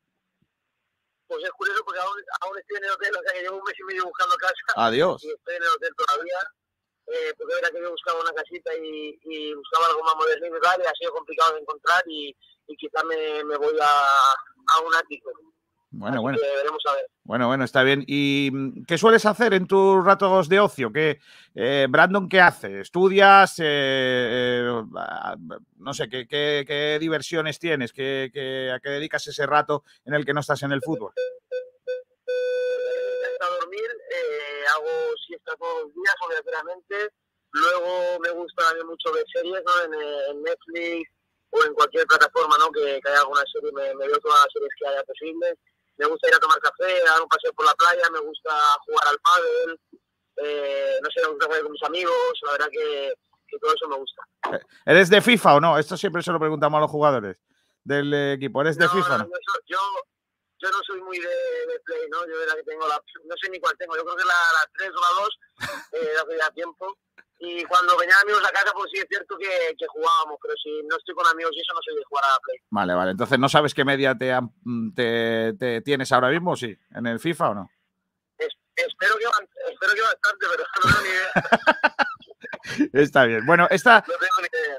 Pues 1.26 1.44
es 1.44 1.50
curioso 1.52 1.82
porque 1.84 2.00
aún, 2.00 2.16
aún 2.42 2.58
estoy 2.58 2.76
en 2.76 2.84
el 2.84 2.90
hotel, 2.90 3.10
o 3.16 3.22
sea 3.22 3.32
que 3.32 3.40
llevo 3.40 3.56
un 3.56 3.64
mes 3.64 3.74
y 3.78 3.84
medio 3.84 4.04
buscando 4.04 4.36
casa. 4.36 4.54
Adiós. 4.76 5.24
Y 5.24 5.30
estoy 5.32 5.56
en 5.56 5.62
el 5.62 5.68
hotel 5.70 5.92
todavía. 5.96 6.38
Eh, 7.08 7.34
porque 7.36 7.54
era 7.58 7.68
que 7.70 7.80
yo 7.82 7.90
buscaba 7.90 8.20
una 8.20 8.32
casita 8.32 8.70
y, 8.76 9.18
y 9.24 9.54
buscaba 9.54 9.86
algo 9.86 10.04
más 10.04 10.14
moderno 10.16 10.46
y 10.46 10.60
tal, 10.60 10.80
y 10.80 10.86
ha 10.86 10.92
sido 10.92 11.12
complicado 11.12 11.54
de 11.54 11.60
encontrar 11.60 12.02
y, 12.06 12.34
y 12.68 12.76
quizá 12.76 13.02
me, 13.04 13.42
me 13.44 13.56
voy 13.56 13.74
a, 13.80 13.90
a 14.76 14.80
un 14.86 14.94
ático. 14.94 15.30
Bueno, 15.94 16.22
bueno. 16.22 16.38
A 16.38 16.94
ver. 16.96 17.06
Bueno, 17.24 17.46
bueno, 17.48 17.64
está 17.64 17.82
bien. 17.82 18.02
¿Y 18.06 18.50
mm, 18.52 18.84
qué 18.86 18.98
sueles 18.98 19.24
hacer 19.26 19.54
en 19.54 19.66
tus 19.66 20.04
ratos 20.04 20.48
de 20.48 20.58
ocio? 20.58 20.90
¿Qué, 20.92 21.20
eh, 21.54 21.86
Brandon, 21.88 22.28
¿qué 22.28 22.40
hace? 22.40 22.80
¿Estudias? 22.80 23.58
Eh, 23.58 23.64
eh, 23.64 24.82
no 25.76 25.94
sé, 25.94 26.08
¿qué, 26.08 26.26
qué- 26.26 26.64
qué 26.66 26.98
diversiones 27.00 27.58
tienes? 27.58 27.92
¿Qué, 27.92 28.30
qué- 28.32 28.72
¿A 28.74 28.80
qué 28.80 28.88
dedicas 28.90 29.26
ese 29.28 29.46
rato 29.46 29.84
en 30.04 30.14
el 30.14 30.24
que 30.24 30.32
no 30.34 30.40
estás 30.40 30.62
en 30.62 30.72
el 30.72 30.80
fútbol? 30.82 31.12
a 33.40 33.46
dormir, 33.60 33.80
eh, 33.82 34.64
hago 34.76 35.16
siesta 35.26 35.52
todos 35.58 35.82
los 35.84 35.94
días, 35.94 36.14
obligatoriamente. 36.24 36.94
Luego 37.52 38.18
me 38.20 38.30
gusta 38.30 38.64
también 38.66 38.86
mucho 38.86 39.12
ver 39.12 39.24
series, 39.32 39.62
¿no? 39.64 39.84
En, 39.84 39.92
en 40.30 40.42
Netflix 40.42 41.10
o 41.50 41.64
en 41.66 41.74
cualquier 41.74 42.06
plataforma, 42.06 42.56
¿no? 42.58 42.70
Que, 42.70 43.00
que 43.02 43.08
haya 43.10 43.20
alguna 43.20 43.42
serie, 43.52 43.70
me, 43.72 43.94
me 43.96 44.06
veo 44.06 44.18
todas 44.20 44.38
las 44.44 44.52
series 44.52 44.70
que 44.78 44.86
haya 44.88 45.02
posibles. 45.04 45.54
Me 45.98 46.06
gusta 46.06 46.28
ir 46.28 46.34
a 46.34 46.38
tomar 46.38 46.58
café, 46.60 47.02
a 47.02 47.12
dar 47.12 47.22
un 47.22 47.28
paseo 47.28 47.52
por 47.52 47.66
la 47.66 47.74
playa, 47.74 48.08
me 48.10 48.20
gusta 48.20 48.50
jugar 48.86 49.08
al 49.08 49.18
pádel, 49.18 49.80
eh, 50.36 50.98
no 51.02 51.10
sé, 51.10 51.20
me 51.22 51.28
gusta 51.28 51.46
jugar 51.46 51.62
con 51.62 51.72
mis 51.72 51.82
amigos, 51.82 52.40
la 52.42 52.52
verdad 52.52 52.68
que, 52.72 53.14
que 53.46 53.58
todo 53.58 53.74
eso 53.74 53.88
me 53.88 53.96
gusta. 53.96 54.22
Eh, 54.52 54.60
¿Eres 54.86 55.10
de 55.10 55.20
FIFA 55.20 55.54
o 55.54 55.60
no? 55.60 55.78
Esto 55.78 55.96
siempre 55.96 56.22
se 56.22 56.32
lo 56.32 56.40
preguntamos 56.40 56.78
a 56.78 56.80
los 56.80 56.90
jugadores 56.90 57.36
del 57.84 58.12
eh, 58.12 58.32
equipo. 58.32 58.62
¿Eres 58.62 58.78
de 58.78 58.88
FIFA 58.88 59.14
o 59.14 59.18
no? 59.18 59.24
Yo, 59.26 59.54
yo, 59.66 59.78
yo 60.58 60.70
no 60.70 60.78
soy 60.86 61.00
muy 61.02 61.18
de, 61.18 61.26
de 61.28 61.80
Play, 61.84 62.08
¿no? 62.10 62.26
Yo 62.26 62.38
de 62.38 62.46
la 62.46 62.54
que 62.54 62.62
tengo 62.62 62.86
la... 62.86 63.00
No 63.24 63.34
sé 63.40 63.50
ni 63.50 63.60
cuál 63.60 63.76
tengo, 63.76 63.96
yo 63.96 64.04
creo 64.04 64.16
que 64.16 64.24
la, 64.24 64.34
la 64.34 64.70
3 64.74 64.90
o 64.90 65.00
la 65.00 65.22
2, 65.22 65.38
eh, 65.92 66.06
de 66.06 66.18
hace 66.18 66.38
ya 66.38 66.50
tiempo. 66.52 66.96
Y 67.44 67.64
cuando 67.64 67.98
venían 67.98 68.18
amigos 68.22 68.42
a 68.48 68.52
casa, 68.52 68.70
pues 68.72 68.88
sí 68.94 69.00
es 69.00 69.06
cierto 69.08 69.36
que, 69.36 69.74
que 69.76 69.86
jugábamos, 69.88 70.38
pero 70.40 70.54
si 70.62 70.80
no 70.88 70.96
estoy 70.96 71.12
con 71.14 71.26
amigos 71.26 71.50
y 71.56 71.60
eso, 71.60 71.72
no 71.74 71.80
soy 71.82 71.96
de 71.96 72.04
jugar 72.04 72.24
a 72.24 72.28
la 72.34 72.38
Play. 72.38 72.58
Vale, 72.70 72.94
vale. 72.94 73.10
Entonces, 73.10 73.38
¿no 73.38 73.48
sabes 73.48 73.74
qué 73.74 73.84
media 73.84 74.16
te, 74.16 74.32
te, 74.94 75.52
te 75.58 75.80
tienes 75.80 76.12
ahora 76.12 76.28
mismo? 76.28 76.54
Sí, 76.54 76.76
en 76.94 77.06
el 77.08 77.18
FIFA 77.18 77.50
o 77.50 77.54
no. 77.54 77.70
Es- 78.38 78.56
espero, 78.76 79.16
que, 79.18 79.24
espero 79.72 79.92
que 79.94 80.00
bastante, 80.02 80.46
pero 80.50 80.64
no 80.84 80.90
tengo 80.90 81.02
ni 81.02 81.08
idea. 81.08 82.90
Está 82.92 83.24
bien. 83.24 83.44
Bueno, 83.44 83.66
esta, 83.70 84.04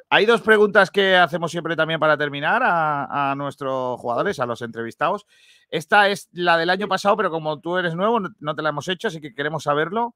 hay 0.10 0.26
dos 0.26 0.42
preguntas 0.42 0.90
que 0.90 1.16
hacemos 1.18 1.52
siempre 1.52 1.76
también 1.76 2.00
para 2.00 2.18
terminar 2.18 2.64
a, 2.64 3.32
a 3.32 3.36
nuestros 3.36 4.00
jugadores, 4.00 4.40
a 4.40 4.46
los 4.46 4.62
entrevistados. 4.62 5.26
Esta 5.70 6.08
es 6.10 6.30
la 6.32 6.58
del 6.58 6.70
año 6.70 6.88
pasado, 6.88 7.18
pero 7.18 7.30
como 7.30 7.60
tú 7.60 7.78
eres 7.78 7.94
nuevo, 7.96 8.20
no 8.40 8.56
te 8.56 8.62
la 8.62 8.70
hemos 8.70 8.88
hecho, 8.88 9.10
así 9.10 9.20
que 9.20 9.36
queremos 9.36 9.64
saberlo. 9.64 10.16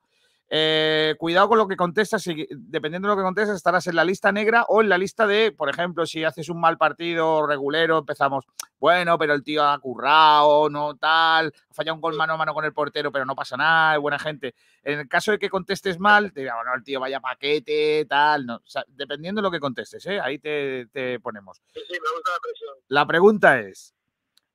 Eh, 0.50 1.16
cuidado 1.20 1.50
con 1.50 1.58
lo 1.58 1.68
que 1.68 1.76
contestas, 1.76 2.26
y 2.28 2.48
dependiendo 2.50 3.08
de 3.08 3.16
lo 3.16 3.18
que 3.18 3.26
contestas, 3.26 3.58
estarás 3.58 3.86
en 3.88 3.96
la 3.98 4.06
lista 4.06 4.32
negra 4.32 4.64
o 4.70 4.82
en 4.82 4.88
la 4.88 4.98
lista 4.98 5.28
de, 5.28 5.52
por 5.52 5.70
ejemplo, 5.70 6.06
si 6.06 6.24
haces 6.24 6.48
un 6.48 6.62
mal 6.62 6.78
partido 6.78 7.46
regulero, 7.46 7.98
empezamos, 7.98 8.46
bueno, 8.80 9.18
pero 9.18 9.34
el 9.34 9.44
tío 9.44 9.66
ha 9.66 9.78
currado, 9.80 10.70
no 10.70 10.96
tal, 10.96 11.54
ha 11.70 11.74
fallado 11.74 11.96
un 11.96 12.02
gol 12.02 12.16
mano 12.16 12.34
a 12.34 12.38
mano 12.38 12.54
con 12.54 12.64
el 12.64 12.72
portero, 12.72 13.12
pero 13.12 13.26
no 13.26 13.36
pasa 13.36 13.58
nada, 13.58 13.96
es 13.96 14.02
buena 14.02 14.20
gente. 14.20 14.56
En 14.84 15.00
el 15.00 15.10
caso 15.10 15.32
de 15.32 15.40
que 15.40 15.50
contestes 15.50 16.00
mal, 16.00 16.32
te 16.32 16.42
dirá, 16.42 16.56
bueno, 16.56 16.72
el 16.76 16.84
tío 16.84 17.02
vaya 17.02 17.20
paquete, 17.20 18.06
tal, 18.06 18.46
no. 18.46 18.56
O 18.56 18.62
sea, 18.68 18.86
dependiendo 18.88 19.40
de 19.40 19.44
lo 19.44 19.52
que 19.52 19.60
contestes, 19.60 20.06
¿eh? 20.06 20.22
ahí 20.22 20.40
te, 20.40 20.88
te 20.94 21.20
ponemos. 21.20 21.62
Sí, 21.74 21.82
sí, 21.86 21.94
me 21.94 22.16
gusta 22.16 22.32
la 22.32 22.40
presión. 22.42 22.76
La 22.88 23.06
pregunta 23.06 23.60
es, 23.60 23.94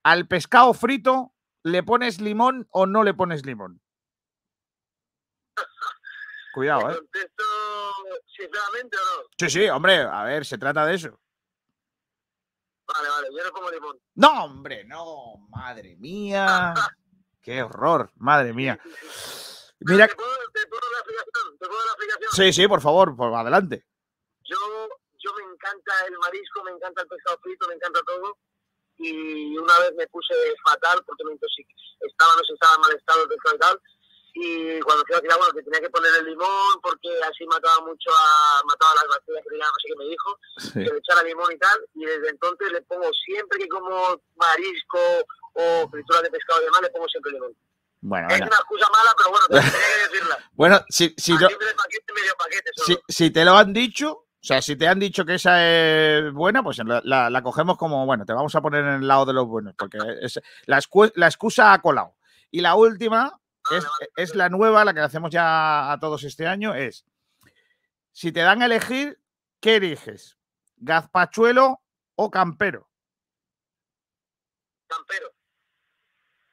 ¿al 0.02 0.26
pescado 0.26 0.72
frito 0.72 1.34
le 1.62 1.82
pones 1.82 2.18
limón 2.18 2.66
o 2.70 2.86
no 2.86 3.02
le 3.02 3.12
pones 3.12 3.44
limón? 3.44 3.81
Cuidado, 6.54 6.90
¿eh? 6.90 6.96
¿Contesto 6.96 7.44
sinceramente 8.36 8.96
o 8.96 9.22
no? 9.22 9.28
Sí, 9.38 9.50
sí, 9.50 9.68
hombre, 9.68 10.02
a 10.02 10.24
ver, 10.24 10.44
se 10.44 10.58
trata 10.58 10.84
de 10.84 10.94
eso. 10.94 11.18
Vale, 12.86 13.08
vale, 13.08 13.28
yo 13.34 13.44
no 13.44 13.52
pongo 13.52 13.70
limón. 13.70 13.98
No, 14.14 14.44
hombre, 14.44 14.84
no, 14.84 15.46
madre 15.48 15.96
mía. 15.96 16.74
Qué 17.40 17.62
horror, 17.62 18.10
madre 18.16 18.52
mía. 18.52 18.78
Mira, 19.80 20.06
¿Te 20.06 20.14
puedo, 20.14 20.30
te 20.52 20.66
puedo 20.66 20.90
la 20.92 20.98
explicación? 20.98 21.58
¿Te 21.58 21.66
puedo 21.66 21.80
la 21.84 21.92
explicación? 21.92 22.30
sí, 22.32 22.52
sí, 22.52 22.68
por 22.68 22.80
favor, 22.80 23.16
por 23.16 23.34
adelante. 23.34 23.84
Yo, 24.44 24.56
yo 25.18 25.34
me 25.34 25.42
encanta 25.42 25.92
el 26.06 26.18
marisco, 26.18 26.62
me 26.64 26.70
encanta 26.72 27.02
el 27.02 27.08
pescado 27.08 27.38
frito, 27.42 27.66
me 27.68 27.74
encanta 27.74 28.00
todo. 28.06 28.38
Y 28.98 29.56
una 29.56 29.78
vez 29.80 29.92
me 29.96 30.06
puse 30.08 30.34
fatal 30.68 31.02
porque 31.04 31.24
me 31.24 31.32
intoxiqué. 31.32 31.74
Estaba, 32.00 32.36
no 32.36 32.44
sé, 32.44 32.52
estaba 32.52 32.74
en 32.76 32.80
mal 32.82 32.92
estado 32.92 33.22
el 33.22 33.28
pescado 33.28 33.56
y 33.56 33.58
tal. 33.58 33.80
Y 34.34 34.80
cuando 34.80 35.04
fui 35.06 35.14
a 35.16 35.20
tirar, 35.20 35.38
bueno, 35.38 35.52
que 35.54 35.62
tenía 35.62 35.80
que 35.80 35.90
poner 35.90 36.10
el 36.20 36.24
limón 36.26 36.80
porque 36.82 37.08
así 37.28 37.44
mataba 37.46 37.80
mucho 37.84 38.10
a, 38.10 38.62
mataba 38.64 38.94
las 38.94 39.08
bacterias 39.08 39.44
que 39.44 39.56
no 39.58 39.80
sé 39.80 39.88
qué 39.88 39.96
me 39.98 40.04
dijo, 40.08 40.38
que 40.72 40.92
le 40.94 40.98
echara 40.98 41.22
limón 41.22 41.52
y 41.52 41.58
tal. 41.58 41.78
Y 41.94 42.04
desde 42.06 42.30
entonces 42.30 42.72
le 42.72 42.80
pongo 42.82 43.10
siempre 43.24 43.58
que 43.58 43.68
como 43.68 44.20
marisco 44.36 44.98
o 45.54 45.88
frituras 45.90 46.22
de 46.22 46.30
pescado 46.30 46.62
y 46.62 46.64
demás, 46.64 46.80
le 46.82 46.90
pongo 46.90 47.08
siempre 47.08 47.32
limón. 47.32 47.52
Bueno, 48.04 48.26
Es 48.28 48.34
venga. 48.34 48.46
una 48.46 48.56
excusa 48.56 48.86
mala, 48.90 49.12
pero 49.16 49.30
bueno, 49.30 49.46
tenía 49.48 49.70
que 49.70 50.12
decirla. 50.12 50.38
Bueno, 50.54 50.80
si, 50.88 51.14
si, 51.16 51.32
yo- 51.32 51.48
paquete, 51.48 52.12
medio 52.14 52.32
paquete 52.38 52.70
si, 52.84 52.98
si 53.08 53.30
te 53.30 53.44
lo 53.44 53.52
han 53.56 53.72
dicho, 53.72 54.10
o 54.12 54.26
sea, 54.40 54.60
si 54.62 54.76
te 54.76 54.88
han 54.88 54.98
dicho 54.98 55.24
que 55.24 55.34
esa 55.34 55.64
es 55.68 56.32
buena, 56.32 56.62
pues 56.62 56.78
la, 56.78 57.00
la- 57.04 57.30
la 57.30 57.42
cogemos 57.42 57.76
como, 57.76 58.04
bueno, 58.06 58.24
te 58.24 58.32
vamos 58.32 58.54
a 58.56 58.60
poner 58.60 58.80
en 58.84 58.94
el 59.02 59.06
lado 59.08 59.24
de 59.26 59.34
los 59.34 59.46
buenos, 59.46 59.74
porque 59.78 59.98
es, 60.20 60.40
la, 60.66 60.80
la 61.14 61.26
excusa 61.26 61.72
ha 61.72 61.80
colado. 61.82 62.14
Y 62.50 62.60
la 62.60 62.74
última 62.74 63.38
es, 63.76 63.86
es 64.16 64.34
la 64.34 64.48
nueva, 64.48 64.84
la 64.84 64.94
que 64.94 65.00
hacemos 65.00 65.30
ya 65.30 65.92
a 65.92 65.98
todos 65.98 66.24
este 66.24 66.46
año, 66.46 66.74
es, 66.74 67.04
si 68.12 68.30
te 68.30 68.40
dan 68.40 68.62
a 68.62 68.66
elegir, 68.66 69.18
¿qué 69.60 69.76
eliges? 69.76 70.38
¿Gazpachuelo 70.76 71.82
o 72.14 72.30
campero? 72.30 72.88
Campero. 74.86 75.32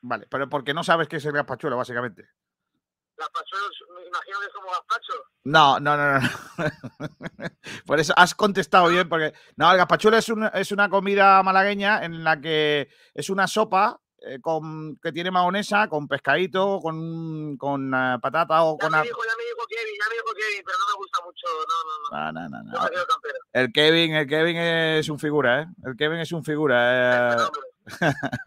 Vale, 0.01 0.27
pero 0.27 0.49
porque 0.49 0.73
no 0.73 0.83
sabes 0.83 1.07
qué 1.07 1.17
es 1.17 1.25
el 1.25 1.33
gazpachuelo, 1.33 1.75
básicamente. 1.75 2.29
Gazpachuelos, 3.17 3.83
me 3.95 4.07
imagino 4.07 4.39
que 4.39 4.45
es 4.45 4.53
como 4.53 4.67
gazpacho. 4.67 5.13
No, 5.43 5.79
no, 5.79 5.97
no, 5.97 6.19
no. 6.19 6.29
Por 7.85 7.99
eso 7.99 8.13
has 8.15 8.33
contestado 8.33 8.87
bien, 8.87 9.09
porque 9.09 9.33
no, 9.57 9.69
el 9.69 9.77
gazpachuelo 9.77 10.17
es 10.17 10.31
es 10.53 10.71
una 10.71 10.89
comida 10.89 11.43
malagueña 11.43 12.05
en 12.05 12.23
la 12.23 12.39
que 12.39 12.89
es 13.13 13.29
una 13.29 13.47
sopa 13.47 13.99
eh, 14.21 14.39
con, 14.41 14.97
que 14.97 15.11
tiene 15.11 15.31
mahonesa, 15.31 15.87
con 15.87 16.07
pescadito, 16.07 16.79
con, 16.81 17.57
con 17.57 17.93
eh, 17.93 18.17
patata 18.21 18.63
o 18.63 18.77
Ya 18.79 18.87
con... 18.89 18.99
me 18.99 19.03
dijo, 19.03 19.21
ya 19.23 19.35
me 19.37 19.43
dijo 19.43 19.65
Kevin, 19.67 19.93
ya 19.99 20.09
me 20.09 20.15
dijo 20.15 20.33
Kevin, 20.35 20.63
pero 20.65 20.77
no 20.77 20.85
me 20.87 20.97
gusta 20.97 21.19
mucho. 21.25 21.47
No, 21.69 21.77
no, 21.85 21.93
no. 21.99 22.49
No, 22.49 22.49
no, 22.49 22.63
no, 22.63 22.63
no. 22.71 22.89
El 23.53 23.71
Kevin, 23.71 24.15
el 24.15 24.27
Kevin 24.27 24.57
es 24.57 25.09
un 25.09 25.19
figura, 25.19 25.61
¿eh? 25.61 25.65
El 25.85 25.95
Kevin 25.95 26.19
es 26.19 26.31
un 26.31 26.43
figura. 26.43 27.35
eh. 27.35 27.37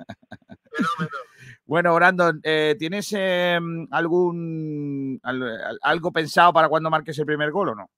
bueno, 1.66 1.94
Brandon, 1.94 2.40
eh, 2.42 2.76
¿tienes 2.78 3.12
eh, 3.16 3.58
algún 3.90 5.18
al- 5.22 5.42
al- 5.42 5.78
algo 5.82 6.12
pensado 6.12 6.52
para 6.52 6.68
cuando 6.68 6.90
marques 6.90 7.18
el 7.18 7.26
primer 7.26 7.50
gol 7.50 7.70
o 7.70 7.74
no? 7.74 7.90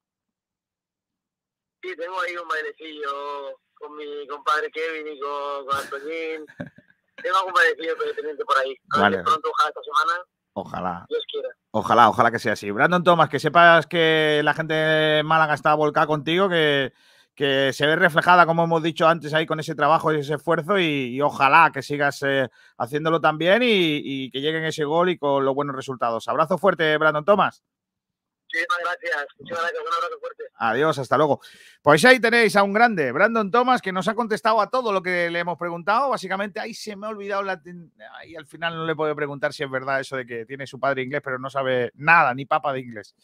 Sí, 1.82 1.94
tengo 1.96 2.18
ahí 2.20 2.34
un 2.36 2.48
bailecillo 2.48 3.59
con 3.74 3.94
mi 3.96 4.26
compadre 4.26 4.70
Kevin 4.70 5.06
y 5.14 5.20
con, 5.20 5.66
con 5.66 5.76
Antoñín. 5.76 6.46
tengo 7.24 7.38
algún 7.38 7.52
bailecillo 7.55 7.94
pendiente 8.14 8.44
por 8.44 8.56
ahí. 8.59 8.76
A 8.92 8.96
ver 8.96 9.02
Vale. 9.02 9.16
si 9.18 9.22
pronto, 9.24 9.48
ojalá 9.51 9.68
esta 9.70 9.80
semana, 9.82 10.24
Ojalá. 10.56 11.06
Dios 11.09 11.24
quiera. 11.32 11.48
Ojalá, 11.72 12.09
ojalá 12.09 12.30
que 12.30 12.38
sea 12.38 12.52
así. 12.52 12.70
Brandon 12.70 13.02
Thomas, 13.02 13.28
que 13.28 13.40
sepas 13.40 13.86
que 13.88 14.40
la 14.44 14.55
gente 14.55 14.72
de 14.74 15.22
Málaga 15.24 15.55
está 15.55 15.74
volcada 15.74 16.06
contigo, 16.06 16.48
que, 16.48 16.92
que 17.34 17.72
se 17.72 17.86
ve 17.88 17.96
reflejada, 17.96 18.46
como 18.46 18.62
hemos 18.62 18.80
dicho 18.80 19.09
antes, 19.09 19.34
ahí 19.34 19.46
con 19.46 19.59
ese 19.59 19.74
trabajo 19.74 20.12
y 20.12 20.20
ese 20.20 20.34
esfuerzo, 20.34 20.78
y, 20.78 21.16
y 21.16 21.20
ojalá 21.20 21.72
que 21.74 21.82
sigas 21.82 22.22
eh, 22.22 22.48
haciéndolo 22.78 23.20
también 23.20 23.64
y, 23.64 23.66
y 24.05 24.30
que 24.30 24.40
lleguen 24.40 24.64
ese 24.64 24.84
gol 24.84 25.09
y 25.10 25.18
con 25.18 25.44
los 25.44 25.55
buenos 25.56 25.74
resultados. 25.74 26.28
Abrazo 26.28 26.56
fuerte, 26.56 26.96
Brandon 26.98 27.24
Thomas. 27.24 27.64
Muchísimas 28.55 28.78
gracias. 28.85 29.26
Muchas 29.39 29.59
gracias. 29.59 29.82
Un 29.82 29.93
abrazo 29.93 30.20
fuerte. 30.20 30.44
Adiós, 30.56 30.98
hasta 30.98 31.16
luego. 31.16 31.40
Pues 31.82 32.05
ahí 32.05 32.20
tenéis 32.20 32.55
a 32.55 32.62
un 32.62 32.72
grande, 32.72 33.10
Brandon 33.10 33.51
Thomas, 33.51 33.82
que 33.82 33.93
nos 33.93 34.06
ha 34.06 34.14
contestado 34.14 34.60
a 34.60 34.70
todo 34.70 34.93
lo 34.93 35.02
que 35.02 35.28
le 35.28 35.40
hemos 35.40 35.59
preguntado. 35.59 36.10
Básicamente, 36.10 36.60
ahí 36.60 36.72
se 36.72 36.94
me 36.94 37.06
ha 37.06 37.10
olvidado 37.10 37.43
la. 37.43 37.60
Ahí 38.20 38.36
al 38.36 38.47
final 38.47 38.76
no 38.76 38.86
le 38.86 38.94
puedo 38.94 39.14
preguntar 39.16 39.52
si 39.52 39.64
es 39.64 39.70
verdad 39.70 40.01
eso 40.01 40.16
de 40.16 40.24
que 40.24 40.47
tiene 40.47 40.66
su 40.66 40.78
padre 40.78 41.02
inglés, 41.02 41.20
pero 41.24 41.39
no 41.39 41.51
sabe 41.51 41.90
nada, 41.97 42.32
ni 42.32 42.44
papa 42.44 42.72
de 42.72 42.81
inglés. 42.81 43.16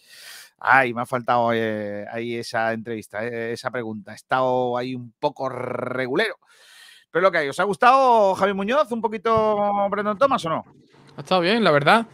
Ay, 0.59 0.93
me 0.93 1.03
ha 1.03 1.07
faltado 1.07 1.53
eh, 1.55 2.07
ahí 2.11 2.37
esa 2.37 2.73
entrevista, 2.73 3.25
eh, 3.25 3.53
esa 3.53 3.71
pregunta. 3.71 4.13
He 4.13 4.17
estado 4.17 4.77
ahí 4.77 4.95
un 4.95 5.13
poco 5.19 5.49
regulero. 5.49 6.39
Pero 7.11 7.23
lo 7.23 7.31
que 7.31 7.39
hay, 7.39 7.49
¿os 7.49 7.59
ha 7.59 7.65
gustado 7.65 8.35
Javi 8.35 8.53
Muñoz? 8.53 8.91
¿Un 8.93 9.01
poquito 9.01 9.89
Brandon 9.91 10.19
Thomas 10.19 10.45
o 10.45 10.49
no? 10.49 10.65
Ha 11.17 11.21
estado 11.21 11.41
bien, 11.41 11.63
la 11.65 11.71
verdad. 11.71 12.07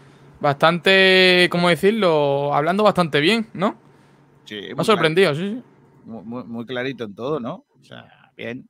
Bastante, 0.46 1.48
¿cómo 1.50 1.68
decirlo? 1.68 2.54
Hablando 2.54 2.84
bastante 2.84 3.18
bien, 3.20 3.48
¿no? 3.52 3.76
Sí, 4.44 4.60
Me 4.76 4.80
ha 4.80 4.84
sorprendido, 4.84 5.34
sí, 5.34 5.40
sí. 5.56 5.62
Muy, 6.04 6.22
muy- 6.22 6.44
muy 6.44 6.64
clarito 6.64 7.02
en 7.02 7.16
todo, 7.16 7.40
¿no? 7.40 7.64
O 7.80 7.82
sea, 7.82 8.30
bien, 8.36 8.68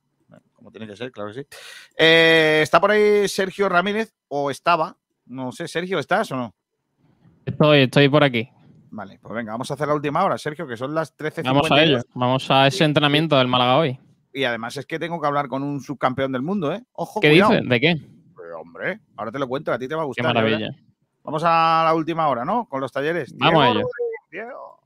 como 0.53 0.71
tiene 0.71 0.87
que 0.87 0.95
ser, 0.95 1.11
claro 1.11 1.29
que 1.31 1.41
sí. 1.41 1.47
Eh, 1.95 2.61
¿Está 2.63 2.81
por 2.81 2.89
ahí 2.89 3.27
Sergio 3.27 3.69
Ramírez 3.69 4.11
o 4.27 4.49
estaba? 4.49 4.97
No 5.27 5.51
sé, 5.51 5.67
Sergio, 5.67 5.99
¿estás 5.99 6.31
o 6.31 6.35
no? 6.37 6.55
Estoy, 7.45 7.81
estoy 7.81 8.09
por 8.09 8.23
aquí. 8.23 8.49
Vale, 8.89 9.19
pues 9.21 9.35
venga, 9.35 9.51
vamos 9.51 9.69
a 9.69 9.75
hacer 9.75 9.87
la 9.87 9.93
última 9.93 10.23
hora, 10.23 10.39
Sergio, 10.39 10.65
que 10.65 10.77
son 10.77 10.95
las 10.95 11.15
13.52. 11.15 11.43
Vamos 11.43 11.71
a 11.71 11.83
ello. 11.83 11.99
Vamos 12.15 12.49
a 12.49 12.65
ese 12.65 12.85
entrenamiento 12.85 13.37
del 13.37 13.47
Málaga 13.47 13.77
hoy. 13.77 13.99
Y 14.33 14.45
además 14.45 14.75
es 14.77 14.87
que 14.87 14.97
tengo 14.97 15.21
que 15.21 15.27
hablar 15.27 15.47
con 15.47 15.61
un 15.61 15.79
subcampeón 15.79 16.31
del 16.31 16.41
mundo, 16.41 16.73
¿eh? 16.73 16.83
Ojo, 16.93 17.19
¿Qué 17.19 17.29
cuidado. 17.29 17.51
dices? 17.51 17.69
¿De 17.69 17.79
qué? 17.79 17.95
Pues, 18.33 18.47
hombre, 18.59 18.99
ahora 19.15 19.31
te 19.31 19.37
lo 19.37 19.47
cuento, 19.47 19.71
a 19.71 19.77
ti 19.77 19.87
te 19.87 19.93
va 19.93 20.01
a 20.01 20.05
Qué 20.05 20.07
gustar. 20.07 20.33
verás. 20.33 20.43
maravilla. 20.59 20.69
Vamos 21.27 21.43
a 21.45 21.83
la 21.83 21.93
última 21.93 22.29
hora, 22.29 22.45
¿no? 22.45 22.69
Con 22.69 22.79
los 22.79 22.89
talleres. 22.89 23.35
Vamos 23.35 23.61
a 23.61 23.67
ello. 23.67 23.81
Diego. 24.31 24.79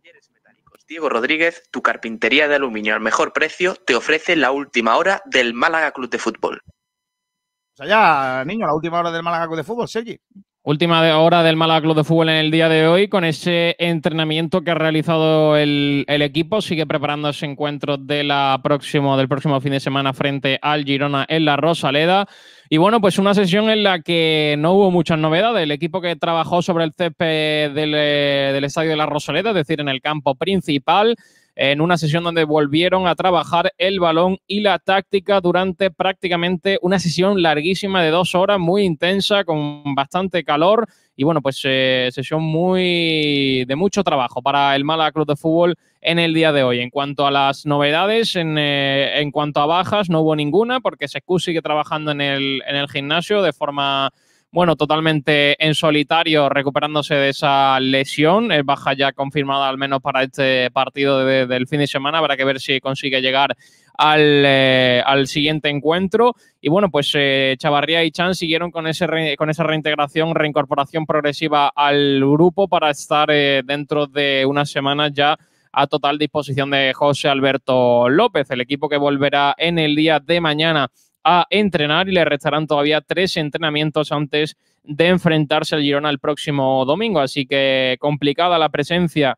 Diego 0.88 1.08
Rodríguez, 1.08 1.70
tu 1.70 1.84
carpintería 1.84 2.48
de 2.48 2.56
aluminio 2.56 2.96
al 2.96 3.00
mejor 3.00 3.32
precio, 3.32 3.76
te 3.76 3.94
ofrece 3.94 4.36
la 4.36 4.52
última 4.52 4.98
hora 4.98 5.22
del 5.26 5.54
Málaga 5.54 5.92
Club 5.92 6.10
de 6.10 6.18
Fútbol. 6.18 6.64
O 6.66 7.76
sea, 7.78 7.86
ya, 7.86 8.44
niño, 8.44 8.66
la 8.66 8.74
última 8.74 9.00
hora 9.00 9.12
del 9.12 9.22
Málaga 9.22 9.46
Club 9.46 9.58
de 9.58 9.64
Fútbol, 9.64 9.88
Sergi. 9.88 10.20
Última 10.64 11.18
hora 11.18 11.42
del 11.42 11.56
Málaga 11.56 11.82
Club 11.82 11.96
de 11.96 12.04
Fútbol 12.04 12.30
en 12.30 12.36
el 12.36 12.52
día 12.52 12.70
de 12.70 12.86
hoy, 12.86 13.08
con 13.08 13.26
ese 13.26 13.76
entrenamiento 13.80 14.62
que 14.62 14.70
ha 14.70 14.76
realizado 14.76 15.58
el, 15.58 16.06
el 16.08 16.22
equipo. 16.22 16.62
Sigue 16.62 16.86
preparando 16.86 17.30
ese 17.30 17.48
encuentro 17.48 17.98
de 17.98 18.24
la 18.24 18.60
próximo, 18.62 19.18
del 19.18 19.28
próximo 19.28 19.60
fin 19.60 19.72
de 19.72 19.80
semana 19.80 20.14
frente 20.14 20.60
al 20.62 20.86
Girona 20.86 21.26
en 21.28 21.46
la 21.46 21.58
Rosaleda. 21.58 22.28
Y 22.70 22.78
bueno, 22.78 23.02
pues 23.02 23.18
una 23.18 23.34
sesión 23.34 23.72
en 23.72 23.82
la 23.82 24.02
que 24.02 24.54
no 24.60 24.74
hubo 24.74 24.92
muchas 24.92 25.18
novedades. 25.18 25.64
El 25.64 25.72
equipo 25.72 26.00
que 26.00 26.16
trabajó 26.16 26.62
sobre 26.62 26.84
el 26.84 26.94
césped 26.94 27.72
del, 27.72 27.96
eh, 27.96 28.52
del 28.54 28.64
estadio 28.64 28.92
de 28.92 28.98
la 28.98 29.08
Rosaleda, 29.08 29.50
es 29.50 29.56
decir, 29.56 29.82
en 29.82 29.90
el 29.90 30.00
campo 30.00 30.36
principal, 30.36 31.16
en 31.64 31.80
una 31.80 31.96
sesión 31.96 32.24
donde 32.24 32.44
volvieron 32.44 33.06
a 33.06 33.14
trabajar 33.14 33.72
el 33.78 34.00
balón 34.00 34.40
y 34.48 34.62
la 34.62 34.80
táctica 34.80 35.40
durante 35.42 35.92
prácticamente 35.92 36.80
una 36.82 36.98
sesión 36.98 37.40
larguísima 37.44 38.02
de 38.02 38.10
dos 38.10 38.34
horas, 38.34 38.58
muy 38.58 38.82
intensa, 38.82 39.44
con 39.44 39.94
bastante 39.94 40.44
calor. 40.44 40.88
Y 41.16 41.24
bueno, 41.24 41.40
pues 41.44 41.62
eh, 41.64 42.10
sesión 42.12 42.42
muy 42.42 43.64
de 43.66 43.76
mucho 43.76 44.04
trabajo 44.04 44.42
para 44.42 44.76
el 44.76 44.84
Málaga 44.84 45.12
Club 45.12 45.28
de 45.28 45.36
Fútbol 45.36 45.76
en 46.02 46.18
el 46.18 46.34
día 46.34 46.52
de 46.52 46.64
hoy. 46.64 46.80
En 46.80 46.90
cuanto 46.90 47.28
a 47.28 47.32
las 47.32 47.68
novedades, 47.68 48.36
en, 48.36 48.56
eh, 48.58 49.30
cuanto 49.32 49.60
a 49.60 49.68
bajas, 49.68 50.10
no 50.10 50.22
hubo 50.22 50.36
ninguna, 50.36 50.80
porque 50.80 51.08
Secu 51.08 51.38
sigue 51.38 51.62
trabajando 51.62 52.10
en 52.10 52.22
el, 52.22 52.64
en 52.66 52.76
el 52.76 52.90
gimnasio 52.90 53.44
de 53.44 53.54
forma 53.54 54.12
bueno, 54.52 54.76
totalmente 54.76 55.56
en 55.65 55.73
solitario, 55.76 56.49
recuperándose 56.49 57.15
de 57.15 57.30
esa 57.30 57.80
lesión. 57.80 58.52
Es 58.52 58.65
baja 58.65 58.94
ya 58.94 59.14
confirmada 59.14 59.69
al 59.69 59.78
menos 59.78 60.02
para 60.02 60.23
este 60.23 60.69
partido 60.72 61.26
de- 61.26 61.48
del 61.48 61.68
fin 61.68 61.80
de 61.80 61.88
semana. 61.88 62.18
Habrá 62.18 62.36
que 62.36 62.44
ver 62.44 62.60
si 62.60 62.80
consigue 62.82 63.22
llegar 63.22 63.56
al, 63.98 64.44
eh, 64.45 65.02
al 65.06 65.28
siguiente 65.28 65.69
encuentro. 65.69 66.36
Y 66.60 66.68
bueno, 66.69 66.90
pues 66.90 67.11
eh, 67.15 67.56
Chavarría 67.57 68.03
y 68.03 68.11
Chan 68.11 68.36
siguieron 68.36 68.72
con, 68.72 68.88
ese 68.88 69.07
re- 69.07 69.38
con 69.38 69.49
esa 69.49 69.64
reintegración, 69.64 70.36
reincorporación 70.36 71.06
progresiva 71.06 71.72
al 71.73 72.19
grupo 72.19 72.68
para 72.68 72.90
estar 72.90 73.30
eh, 73.32 73.61
dentro 73.64 74.06
de 74.07 74.45
unas 74.45 74.69
semanas 74.69 75.11
ya 75.14 75.38
a 75.72 75.88
total 75.88 76.18
disposición 76.18 76.72
de 76.72 76.91
José 76.94 77.30
Alberto 77.30 78.10
López, 78.10 78.49
el 78.52 78.60
equipo 78.60 78.90
que 78.90 78.98
volverá 78.98 79.56
en 79.57 79.80
el 79.80 79.95
día 79.95 80.19
de 80.19 80.41
mañana 80.41 80.90
a 81.23 81.45
entrenar 81.49 82.10
y 82.10 82.14
le 82.14 82.26
restarán 82.26 82.68
todavía 82.68 83.02
tres 83.02 83.38
entrenamientos 83.38 84.11
antes 84.11 84.57
de 84.84 85.07
enfrentarse 85.07 85.76
al 85.76 85.81
Girona 85.81 86.10
el 86.10 86.19
próximo 86.19 86.84
domingo. 86.85 87.19
Así 87.19 87.45
que 87.45 87.98
complicada 87.99 88.57
la 88.57 88.69
presencia 88.69 89.38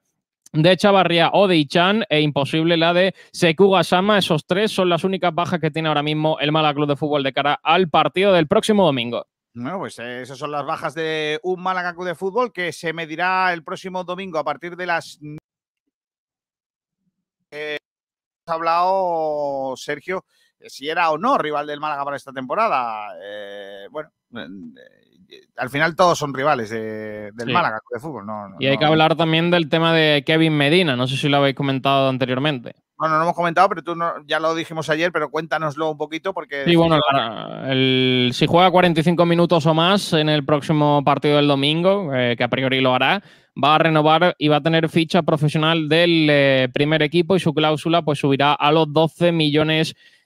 de 0.54 0.78
Chavarría 0.78 1.32
o 1.34 1.48
de 1.48 1.58
Ichan 1.58 2.06
e 2.10 2.22
imposible 2.22 2.78
la 2.78 2.94
de 2.94 3.16
Seku 3.32 3.72
Gasama. 3.72 4.20
Esos 4.20 4.46
tres 4.46 4.72
son 4.72 4.88
las 4.90 5.04
únicas 5.04 5.34
bajas 5.34 5.60
que 5.60 5.72
tiene 5.72 5.88
ahora 5.88 6.04
mismo 6.04 6.40
el 6.40 6.52
Málaga 6.52 6.76
Club 6.76 6.90
de 6.90 6.96
Fútbol 6.96 7.24
de 7.24 7.34
cara 7.34 7.60
al 7.64 7.90
partido 7.90 8.32
del 8.34 8.48
próximo 8.48 8.86
domingo. 8.86 9.26
Bueno, 9.56 9.80
pues 9.80 10.00
eh, 10.00 10.22
esas 10.22 10.38
son 10.38 10.52
las 10.52 10.66
bajas 10.66 10.96
de 10.96 11.40
un 11.44 11.62
Málaga 11.62 11.94
Club 11.94 12.08
de 12.08 12.16
Fútbol 12.16 12.52
que 12.52 12.72
se 12.72 12.94
medirá 12.94 13.54
el 13.54 13.64
próximo 13.64 14.04
domingo 14.04 14.40
a 14.40 14.44
partir 14.44 14.76
de 14.76 14.86
las. 14.86 15.20
Eh, 17.52 17.78
hemos 18.48 18.56
hablado, 18.56 19.74
Sergio, 19.76 20.26
si 20.68 20.90
era 20.90 21.10
o 21.12 21.18
no 21.18 21.38
rival 21.38 21.68
del 21.68 21.80
Málaga 21.80 22.04
para 22.06 22.18
esta 22.18 22.32
temporada. 22.34 23.14
Eh, 23.24 23.88
bueno, 23.92 24.10
eh, 24.36 25.42
al 25.58 25.70
final 25.70 25.96
todos 25.96 26.18
son 26.18 26.34
rivales 26.34 26.70
de- 26.70 27.32
del 27.34 27.48
Sí. 27.48 27.54
Málaga 27.54 27.80
de 27.94 28.00
Fútbol. 28.00 28.26
No, 28.26 28.50
no, 28.50 28.56
Y 28.60 28.68
hay 28.68 28.74
no- 28.74 28.80
que 28.80 28.86
hablar 28.86 29.16
también 29.16 29.50
del 29.52 29.70
tema 29.70 29.94
de 29.94 30.24
Kevin 30.26 30.56
Medina. 30.56 30.96
No 30.96 31.08
sé 31.08 31.18
si 31.18 31.30
lo 31.30 31.38
habéis 31.38 31.56
comentado 31.56 32.10
anteriormente. 32.10 32.76
Bueno, 32.96 33.14
no 33.16 33.20
lo 33.20 33.26
hemos 33.26 33.36
comentado, 33.36 33.68
pero 33.70 33.84
tú 33.84 33.96
ya 34.28 34.40
lo 34.40 34.54
dijimos 34.56 34.90
ayer, 34.90 35.12
pero 35.12 35.30
cuéntanoslo 35.30 35.90
un 35.92 35.98
poquito 35.98 36.34
porque. 36.34 36.64
Sí, 36.66 36.76
bueno, 36.76 37.00
la- 37.12 37.66
el- 37.72 38.30
si 38.34 38.46
juega 38.46 38.70
45 38.72 39.26
minutos 39.26 39.66
o 39.66 39.74
más 39.74 40.14
en 40.14 40.30
el 40.30 40.46
próximo 40.46 41.04
partido 41.04 41.38
del 41.38 41.48
domingo, 41.48 42.14
eh, 42.14 42.36
que 42.38 42.44
a 42.44 42.48
priori 42.50 42.80
lo 42.80 42.94
hará, 42.94 43.22
va 43.62 43.76
a 43.76 43.80
renovar 43.80 44.36
y 44.38 44.48
va 44.48 44.58
a 44.58 44.62
tener 44.62 44.88
ficha 44.90 45.24
profesional 45.24 45.90
del 45.90 46.28
eh, 46.30 46.70
primer 46.74 47.02
equipo 47.02 47.36
y 47.36 47.40
su 47.40 47.54
cláusula 47.54 48.04
pues 48.04 48.20
subirá 48.20 48.54
a 48.54 48.72
los 48.72 48.94
12 48.94 49.32
millones 49.32 49.96
de 49.96 50.23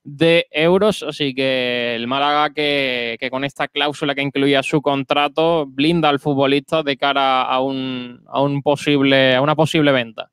euros. 0.52 1.04
Así 1.04 1.34
que 1.34 1.96
el 1.96 2.08
Málaga 2.08 2.54
que, 2.54 3.18
que 3.20 3.30
con 3.30 3.44
esta 3.44 3.68
cláusula 3.68 4.16
que 4.16 4.22
incluía 4.22 4.64
su 4.64 4.82
contrato 4.82 5.66
blinda 5.66 6.10
al 6.10 6.20
futbolista 6.20 6.84
de 6.84 6.98
cara 6.98 7.44
a 7.44 7.62
un, 7.62 8.24
a 8.28 8.42
un 8.42 8.62
posible, 8.62 9.36
a 9.36 9.42
una 9.42 9.56
posible 9.56 9.92
venta. 9.92 10.30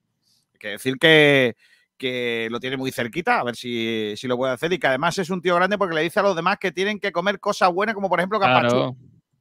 Hay 0.53 0.59
que 0.59 0.69
decir 0.69 0.97
que, 0.99 1.57
que 1.97 2.49
lo 2.51 2.61
tiene 2.61 2.77
muy 2.77 2.93
cerquita, 2.93 3.41
a 3.41 3.45
ver 3.45 3.57
si, 3.57 4.15
si 4.17 4.29
lo 4.29 4.37
puede 4.37 4.53
hacer 4.53 4.73
y 4.73 4.79
que 4.79 4.87
además 4.87 5.19
es 5.19 5.31
un 5.31 5.43
tío 5.43 5.57
grande 5.57 5.79
porque 5.79 5.95
le 5.95 6.03
dice 6.03 6.21
a 6.21 6.23
los 6.23 6.37
demás 6.37 6.59
que 6.59 6.73
tienen 6.73 7.01
que 7.01 7.13
comer 7.13 7.41
cosas 7.41 7.73
buenas, 7.73 7.95
como 7.95 8.09
por 8.09 8.21
ejemplo 8.21 8.41
capacho. 8.41 8.69
Claro, 8.69 8.97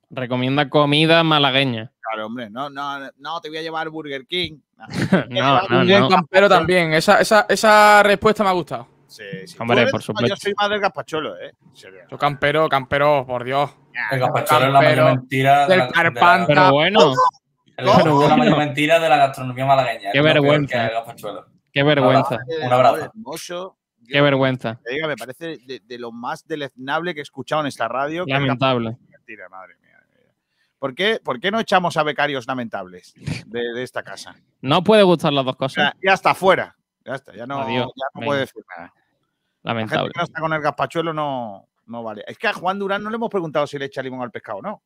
recomienda 0.09 0.69
comida 0.69 1.23
malagueña. 1.23 1.91
Claro, 2.01 2.27
hombre, 2.27 2.49
no, 2.49 2.69
no, 2.69 2.99
no 3.17 3.41
te 3.41 3.49
voy 3.49 3.57
a 3.57 3.61
llevar 3.61 3.89
Burger 3.89 4.25
King. 4.25 4.57
No, 5.29 5.61
no. 5.83 6.09
Campero 6.09 6.49
también. 6.49 6.93
Esa, 6.93 7.21
esa, 7.21 7.45
esa 7.47 8.03
respuesta 8.03 8.43
me 8.43 8.49
ha 8.49 8.53
gustado. 8.53 8.92
Sí, 9.13 9.23
sí. 9.45 9.55
Hombre, 9.59 9.81
eres- 9.81 9.91
por 9.91 10.01
supuesto. 10.01 10.27
Yo 10.29 10.35
soy 10.35 10.53
más 10.57 10.69
del 10.71 10.79
gazpachuelo, 10.79 11.37
¿eh? 11.39 11.53
Yo 12.09 12.17
campero, 12.17 12.67
campero, 12.67 13.25
por 13.27 13.43
Dios. 13.43 13.69
El 14.11 14.19
gazpachuelo 14.19 14.65
es 14.67 14.73
la 14.73 14.81
mayor 14.81 15.05
mentira 15.05 15.67
de 15.67 15.67
del 15.67 15.77
la, 15.79 15.85
de 15.85 15.91
la- 15.91 15.93
Carpanta. 15.93 16.47
Pero 16.47 16.71
bueno, 16.71 17.13
el 17.77 17.85
gazpachuelo 17.85 18.23
es 18.23 18.29
la 18.29 18.37
mayor 18.37 18.57
mentira 18.57 18.99
de 18.99 19.09
la 19.09 19.17
gastronomía 19.17 19.65
malagueña. 19.67 20.11
Qué 20.11 20.21
vergüenza. 20.21 20.89
qué 21.71 21.83
vergüenza. 21.83 22.39
Un 22.65 22.73
abrazo. 22.73 22.95
Hermoso. 23.13 23.77
Qué 24.07 24.19
vergüenza. 24.19 24.79
Te 24.83 24.93
diga, 24.95 25.07
me 25.07 25.15
parece 25.15 25.59
de, 25.65 25.79
de 25.85 25.97
lo 25.99 26.11
más 26.11 26.45
deleznable 26.47 27.13
que 27.13 27.19
he 27.21 27.23
escuchado 27.23 27.61
en 27.61 27.67
esta 27.67 27.87
radio. 27.87 28.25
Lamentable. 28.25 28.97
Mentira, 29.09 29.47
madre 29.47 29.75
mía. 29.81 29.91
¿Por 30.79 30.95
qué, 30.95 31.21
por 31.23 31.39
qué 31.39 31.51
no 31.51 31.59
echamos 31.59 31.95
a 31.97 32.03
becarios 32.03 32.45
lamentables 32.47 33.13
de, 33.45 33.61
de 33.73 33.83
esta 33.83 34.01
casa? 34.03 34.35
No 34.59 34.83
puede 34.83 35.03
gustar 35.03 35.31
las 35.31 35.45
dos 35.45 35.55
cosas. 35.55 35.93
Ya, 36.01 36.09
ya 36.09 36.13
está 36.15 36.33
fuera. 36.33 36.75
Ya 37.05 37.15
está, 37.15 37.33
ya 37.35 37.45
no, 37.45 37.59
Adiós, 37.61 37.87
ya 37.95 38.05
no 38.13 38.25
puede 38.25 38.39
decir 38.41 38.63
nada. 38.77 38.93
La 39.63 39.71
gente 39.73 39.95
Lamentable. 39.95 40.11
que 40.13 40.19
no 40.19 40.23
está 40.23 40.39
con 40.41 40.53
el 40.53 40.61
gazpachuelo 40.61 41.13
no, 41.13 41.67
no 41.87 42.03
vale. 42.03 42.23
Es 42.27 42.37
que 42.37 42.47
a 42.47 42.53
Juan 42.53 42.77
Durán 42.79 43.01
no 43.03 43.09
le 43.09 43.15
hemos 43.15 43.29
preguntado 43.29 43.65
si 43.65 43.77
le 43.79 43.85
echa 43.85 44.01
limón 44.01 44.21
al 44.21 44.31
pescado, 44.31 44.61
¿no? 44.61 44.83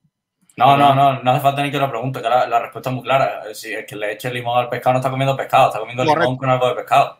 No, 0.55 0.75
no, 0.77 0.95
no, 0.95 1.21
no 1.21 1.31
hace 1.31 1.41
falta 1.41 1.61
ni 1.61 1.69
que 1.71 1.77
lo 1.77 1.89
pregunte, 1.89 2.19
que 2.21 2.27
la, 2.29 2.47
la 2.47 2.59
respuesta 2.59 2.89
es 2.89 2.95
muy 2.95 3.03
clara. 3.03 3.43
Si 3.53 3.71
es 3.73 3.85
que 3.85 3.95
le 3.95 4.13
eche 4.13 4.31
limón 4.31 4.57
al 4.57 4.69
pescado, 4.69 4.93
no 4.93 4.99
está 4.99 5.09
comiendo 5.11 5.35
pescado, 5.37 5.67
está 5.67 5.79
comiendo 5.79 6.03
Correcto. 6.03 6.21
limón 6.21 6.37
con 6.37 6.49
algo 6.49 6.67
de 6.69 6.75
pescado. 6.75 7.19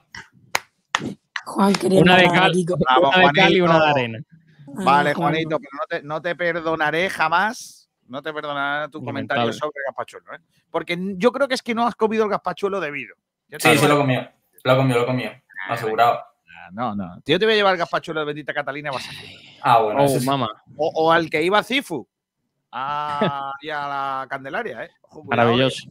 Juan, 1.45 1.73
quería 1.73 2.01
Una 2.01 2.17
de 2.17 2.23
cal, 2.27 2.51
una 3.01 3.17
de 3.27 3.31
cal 3.34 3.53
y 3.53 3.61
una 3.61 3.79
de 3.79 3.89
arena. 3.89 4.19
Vale, 4.67 5.11
Ah, 5.11 5.13
Juan. 5.15 5.31
Juanito, 5.31 5.59
pero 5.59 5.71
no 5.73 5.85
te, 5.88 6.03
no 6.03 6.21
te 6.21 6.35
perdonaré 6.35 7.09
jamás. 7.09 7.89
No 8.07 8.21
te 8.21 8.34
perdonaré 8.34 8.89
tu 8.89 9.03
comentario 9.03 9.41
Lamentable. 9.43 9.53
sobre 9.59 9.79
el 9.79 9.84
gazpachuelo, 9.88 10.34
¿eh? 10.35 10.39
Porque 10.71 10.97
yo 11.17 11.31
creo 11.31 11.47
que 11.47 11.55
es 11.55 11.61
que 11.61 11.75
no 11.75 11.85
has 11.88 11.95
comido 11.95 12.23
el 12.23 12.29
gazpachuelo 12.29 12.79
debido. 12.79 13.15
Sí, 13.59 13.77
sí 13.77 13.88
lo 13.88 13.95
he 13.95 13.97
comido. 13.97 14.27
Lo 14.63 14.73
he 14.73 14.75
comido, 14.77 14.97
lo 14.99 15.03
he 15.03 15.07
comido. 15.07 15.31
Asegurado. 15.69 16.23
No, 16.72 16.95
no. 16.95 17.22
Yo 17.26 17.38
te 17.39 17.45
voy 17.45 17.53
a 17.53 17.57
llevar 17.57 17.73
el 17.73 17.80
gazpachuelo 17.80 18.19
de 18.22 18.26
bendita 18.26 18.53
Catalina. 18.53 18.91
Vas 18.91 19.07
a... 19.07 19.11
Ah, 19.61 19.80
bueno, 19.81 20.06
Oh, 20.06 20.19
mamá. 20.22 20.49
o, 20.76 20.91
o 20.95 21.11
al 21.11 21.30
que 21.30 21.41
iba 21.44 21.60
a 21.60 21.64
Cifu. 21.64 22.07
A, 22.72 23.53
y 23.61 23.69
a 23.69 23.88
la 23.88 24.27
Candelaria, 24.30 24.84
¿eh? 24.85 24.89
Ojo, 25.03 25.23
Maravilloso. 25.26 25.89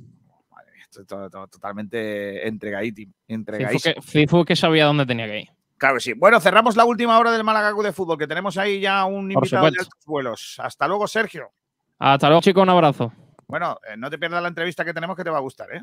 Madre 0.51 0.73
mía, 0.73 0.83
esto 0.85 1.01
es 1.01 1.07
todo- 1.07 1.31
todo 1.31 1.47
totalmente 1.49 2.47
entregadísimo. 2.47 3.13
Entregadísimo. 3.27 3.95
que, 3.95 4.03
Fifu 4.03 4.45
que 4.45 4.55
sabía 4.57 4.85
dónde 4.85 5.07
tenía 5.07 5.27
que 5.27 5.41
ir. 5.41 5.49
Claro 5.79 5.97
que 5.97 6.01
sí. 6.01 6.13
Bueno, 6.15 6.41
cerramos 6.41 6.77
la 6.77 6.85
última 6.85 7.19
hora 7.19 7.33
del 7.33 7.45
Málaga 7.45 7.73
Club 7.73 7.85
de 7.85 7.93
Fútbol, 7.93 8.19
que 8.19 8.27
tenemos 8.27 8.57
ahí 8.59 8.81
ya 8.81 9.05
un 9.05 9.29
Por 9.33 9.45
invitado 9.45 9.71
de 9.71 9.79
altos 9.79 9.89
vuelos. 10.07 10.57
Hasta 10.63 10.87
luego, 10.89 11.07
Sergio. 11.09 11.51
Hasta 11.99 12.29
luego, 12.29 12.41
chicos. 12.43 12.63
Un 12.63 12.71
abrazo. 12.71 13.13
Bueno, 13.47 13.79
eh, 13.89 13.97
no 13.97 14.09
te 14.11 14.19
pierdas 14.19 14.43
la 14.43 14.49
entrevista 14.49 14.85
que 14.85 14.93
tenemos 14.95 15.17
que 15.17 15.25
te 15.25 15.31
va 15.31 15.39
a 15.39 15.43
gustar, 15.43 15.73
¿eh? 15.75 15.83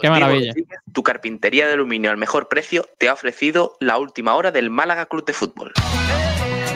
Qué 0.00 0.10
maravilla. 0.10 0.52
Tu 0.92 1.02
carpintería 1.02 1.66
de 1.66 1.74
aluminio 1.74 2.10
al 2.10 2.16
mejor 2.16 2.48
precio 2.48 2.86
te 2.98 3.08
ha 3.08 3.12
ofrecido 3.12 3.76
la 3.80 3.98
última 3.98 4.34
hora 4.34 4.52
del 4.52 4.70
Málaga 4.70 5.06
Club 5.06 5.24
de 5.24 5.32
Fútbol. 5.32 5.72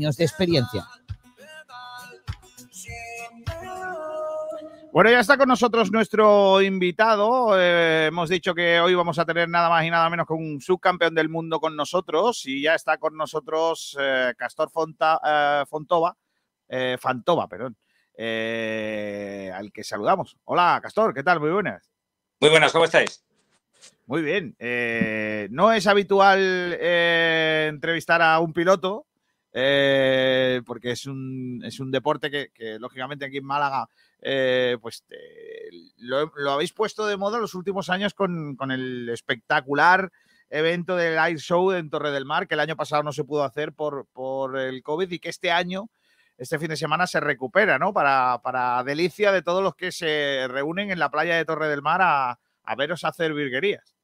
años 0.00 0.16
de 0.16 0.24
experiencia. 0.24 0.86
Bueno, 4.92 5.10
ya 5.10 5.20
está 5.20 5.36
con 5.36 5.46
nosotros 5.46 5.92
nuestro 5.92 6.60
invitado. 6.62 7.52
Eh, 7.60 8.06
hemos 8.06 8.28
dicho 8.28 8.54
que 8.54 8.80
hoy 8.80 8.94
vamos 8.94 9.18
a 9.18 9.24
tener 9.24 9.48
nada 9.48 9.68
más 9.68 9.84
y 9.84 9.90
nada 9.90 10.10
menos 10.10 10.26
que 10.26 10.32
un 10.32 10.60
subcampeón 10.60 11.14
del 11.14 11.28
mundo 11.28 11.60
con 11.60 11.76
nosotros 11.76 12.44
y 12.46 12.62
ya 12.62 12.74
está 12.74 12.96
con 12.98 13.16
nosotros 13.16 13.96
eh, 14.00 14.32
Castor 14.36 14.70
Fonta, 14.70 15.20
eh, 15.24 15.64
Fontova, 15.68 16.16
eh, 16.68 16.96
Fantova, 16.98 17.46
perdón, 17.46 17.76
eh, 18.16 19.52
al 19.54 19.70
que 19.70 19.84
saludamos. 19.84 20.36
Hola, 20.44 20.80
Castor, 20.82 21.14
¿qué 21.14 21.22
tal? 21.22 21.38
Muy 21.38 21.50
buenas. 21.50 21.88
Muy 22.40 22.50
buenas, 22.50 22.72
¿cómo 22.72 22.86
estáis? 22.86 23.22
Muy 24.06 24.22
bien. 24.22 24.56
Eh, 24.58 25.46
no 25.52 25.72
es 25.72 25.86
habitual 25.86 26.76
eh, 26.80 27.68
entrevistar 27.68 28.22
a 28.22 28.40
un 28.40 28.52
piloto, 28.52 29.06
eh, 29.52 30.62
porque 30.64 30.92
es 30.92 31.06
un, 31.06 31.62
es 31.64 31.80
un 31.80 31.90
deporte 31.90 32.30
que, 32.30 32.78
lógicamente, 32.78 33.24
aquí 33.24 33.38
en 33.38 33.44
Málaga, 33.44 33.88
eh, 34.20 34.76
pues 34.80 35.04
lo, 35.98 36.32
lo, 36.36 36.52
habéis 36.52 36.72
puesto 36.72 37.06
de 37.06 37.16
moda 37.16 37.38
los 37.38 37.54
últimos 37.54 37.90
años 37.90 38.14
con, 38.14 38.54
con, 38.56 38.70
el 38.70 39.08
espectacular 39.08 40.12
evento 40.50 40.96
del 40.96 41.18
Air 41.18 41.38
Show 41.38 41.72
en 41.72 41.90
Torre 41.90 42.10
del 42.10 42.26
Mar, 42.26 42.46
que 42.46 42.54
el 42.54 42.60
año 42.60 42.76
pasado 42.76 43.02
no 43.02 43.12
se 43.12 43.24
pudo 43.24 43.44
hacer 43.44 43.72
por, 43.72 44.06
por 44.12 44.58
el 44.58 44.82
COVID 44.82 45.10
y 45.10 45.18
que 45.18 45.30
este 45.30 45.50
año, 45.50 45.88
este 46.38 46.58
fin 46.58 46.68
de 46.68 46.76
semana, 46.76 47.06
se 47.06 47.20
recupera, 47.20 47.78
¿no? 47.78 47.92
Para, 47.92 48.40
para 48.42 48.82
delicia 48.84 49.32
de 49.32 49.42
todos 49.42 49.62
los 49.62 49.74
que 49.74 49.92
se 49.92 50.46
reúnen 50.48 50.90
en 50.90 50.98
la 50.98 51.10
playa 51.10 51.36
de 51.36 51.44
Torre 51.44 51.68
del 51.68 51.82
Mar 51.82 52.00
a, 52.02 52.38
a 52.64 52.76
veros 52.76 53.04
hacer 53.04 53.34
virguerías. 53.34 53.99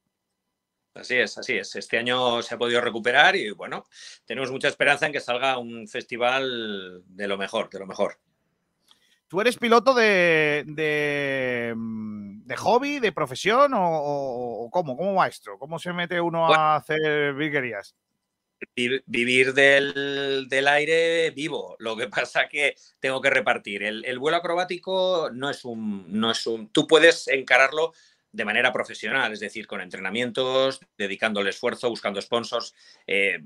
Así 0.97 1.17
es, 1.17 1.37
así 1.37 1.55
es. 1.55 1.77
Este 1.77 1.99
año 1.99 2.43
se 2.43 2.55
ha 2.55 2.59
podido 2.59 2.81
recuperar 2.81 3.37
y 3.37 3.51
bueno, 3.51 3.85
tenemos 4.25 4.51
mucha 4.51 4.69
esperanza 4.69 5.07
en 5.07 5.13
que 5.13 5.21
salga 5.21 5.59
un 5.59 5.87
festival 5.87 7.03
de 7.07 7.29
lo 7.29 7.37
mejor, 7.37 7.69
de 7.71 7.79
lo 7.79 7.87
mejor. 7.87 8.19
¿Tú 9.29 9.41
eres 9.41 9.57
piloto 9.57 9.93
de, 9.93 10.65
de, 10.67 11.75
de 11.77 12.57
hobby, 12.57 13.01
de 13.01 13.13
profesión 13.13 13.73
o, 13.75 14.69
cómo? 14.73 14.97
¿Cómo 14.97 15.15
maestro? 15.15 15.59
¿Cómo 15.59 15.79
se 15.79 15.93
mete 15.93 16.21
uno 16.21 16.47
bueno, 16.47 16.63
a 16.63 16.77
hacer 16.77 17.35
virguerías? 17.35 17.95
Vivir 18.75 19.53
del, 19.53 20.47
del, 20.49 20.69
aire 20.69 21.31
vivo. 21.31 21.77
Lo 21.81 21.97
que 21.97 22.07
pasa 22.09 22.49
que 22.49 22.77
tengo 23.01 23.21
que 23.21 23.31
repartir. 23.31 23.83
El, 23.83 24.05
el 24.05 24.19
vuelo 24.19 24.39
acrobático 24.39 25.29
no 25.33 25.51
es 25.51 25.65
un, 25.65 26.07
no 26.09 26.31
es 26.31 26.47
un. 26.47 26.69
Tú 26.69 26.87
puedes 26.87 27.27
encararlo 27.29 27.93
de 28.33 28.45
manera 28.45 28.73
profesional, 28.73 29.33
es 29.33 29.41
decir, 29.41 29.67
con 29.67 29.81
entrenamientos, 29.81 30.81
dedicándole 30.99 31.51
esfuerzo, 31.51 31.89
buscando 31.89 32.21
sponsors, 32.21 32.75
eh, 33.07 33.41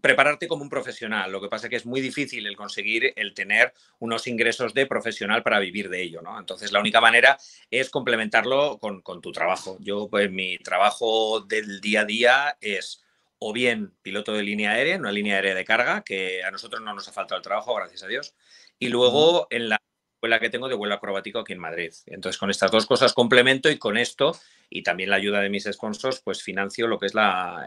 prepararte 0.00 0.48
como 0.48 0.62
un 0.62 0.68
profesional. 0.68 1.32
Lo 1.32 1.40
que 1.40 1.48
pasa 1.48 1.66
es 1.66 1.70
que 1.70 1.76
es 1.76 1.86
muy 1.86 2.00
difícil 2.00 2.46
el 2.46 2.56
conseguir 2.56 3.12
el 3.16 3.34
tener 3.34 3.72
unos 3.98 4.26
ingresos 4.26 4.74
de 4.74 4.86
profesional 4.86 5.42
para 5.42 5.58
vivir 5.58 5.88
de 5.88 6.02
ello, 6.02 6.22
¿no? 6.22 6.38
Entonces, 6.38 6.72
la 6.72 6.80
única 6.80 7.00
manera 7.00 7.38
es 7.70 7.90
complementarlo 7.90 8.78
con, 8.78 9.02
con 9.02 9.20
tu 9.20 9.32
trabajo. 9.32 9.78
Yo, 9.80 10.08
pues, 10.08 10.30
mi 10.30 10.58
trabajo 10.58 11.40
del 11.40 11.80
día 11.80 12.02
a 12.02 12.04
día 12.04 12.58
es 12.60 13.02
o 13.38 13.52
bien 13.52 13.92
piloto 14.02 14.32
de 14.32 14.42
línea 14.42 14.72
aérea, 14.72 14.96
una 14.96 15.12
línea 15.12 15.36
aérea 15.36 15.54
de 15.54 15.64
carga, 15.64 16.02
que 16.02 16.42
a 16.42 16.50
nosotros 16.50 16.82
no 16.82 16.94
nos 16.94 17.08
ha 17.08 17.12
faltado 17.12 17.36
el 17.36 17.44
trabajo, 17.44 17.74
gracias 17.74 18.02
a 18.02 18.06
Dios, 18.06 18.34
y 18.78 18.88
luego 18.88 19.46
en 19.50 19.68
la 19.68 19.80
escuela 20.16 20.40
que 20.40 20.50
tengo 20.50 20.68
de 20.68 20.74
vuelo 20.74 20.94
acrobático 20.94 21.40
aquí 21.40 21.52
en 21.52 21.58
Madrid. 21.58 21.92
Entonces, 22.06 22.38
con 22.38 22.50
estas 22.50 22.70
dos 22.70 22.86
cosas 22.86 23.12
complemento 23.12 23.70
y 23.70 23.78
con 23.78 23.98
esto 23.98 24.32
y 24.70 24.82
también 24.82 25.10
la 25.10 25.16
ayuda 25.16 25.40
de 25.40 25.50
mis 25.50 25.64
sponsors, 25.64 26.20
pues 26.22 26.42
financio 26.42 26.88
lo 26.88 26.98
que 26.98 27.06
es 27.06 27.14
la, 27.14 27.66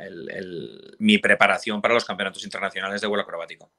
mi 0.98 1.20
preparación 1.20 1.82
para 1.82 1.94
los 1.94 2.06
campeonatos 2.06 2.44
internacionales 2.44 3.02
de 3.02 3.08
vuelo 3.08 3.24
acrobático. 3.24 3.72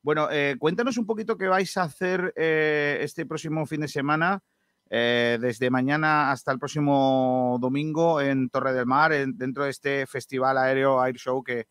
Bueno, 0.00 0.28
eh, 0.30 0.56
cuéntanos 0.58 0.96
un 0.96 1.06
poquito 1.06 1.36
qué 1.36 1.48
vais 1.48 1.76
a 1.76 1.82
hacer 1.82 2.32
eh, 2.36 2.98
este 3.02 3.26
próximo 3.26 3.66
fin 3.66 3.80
de 3.80 3.88
semana, 3.88 4.40
eh, 4.88 5.36
desde 5.40 5.68
mañana 5.68 6.30
hasta 6.30 6.52
el 6.52 6.58
próximo 6.58 7.58
domingo 7.60 8.20
en 8.20 8.48
Torre 8.48 8.72
del 8.72 8.86
Mar, 8.86 9.12
en, 9.12 9.36
dentro 9.36 9.64
de 9.64 9.70
este 9.70 10.06
festival 10.06 10.56
aéreo 10.56 11.04
Air 11.04 11.16
Show 11.16 11.42
que, 11.42 11.66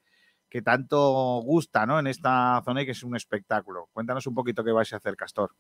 que 0.50 0.62
tanto 0.62 1.42
gusta 1.42 1.86
¿no? 1.86 2.00
en 2.00 2.08
esta 2.08 2.62
zona 2.66 2.82
y 2.82 2.86
que 2.86 2.92
es 2.92 3.04
un 3.04 3.16
espectáculo. 3.16 3.88
Cuéntanos 3.94 4.28
un 4.28 4.36
poquito 4.36 4.64
qué 4.64 4.74
vais 4.74 4.92
a 4.92 4.98
hacer, 4.98 5.16
Castor. 5.16 5.56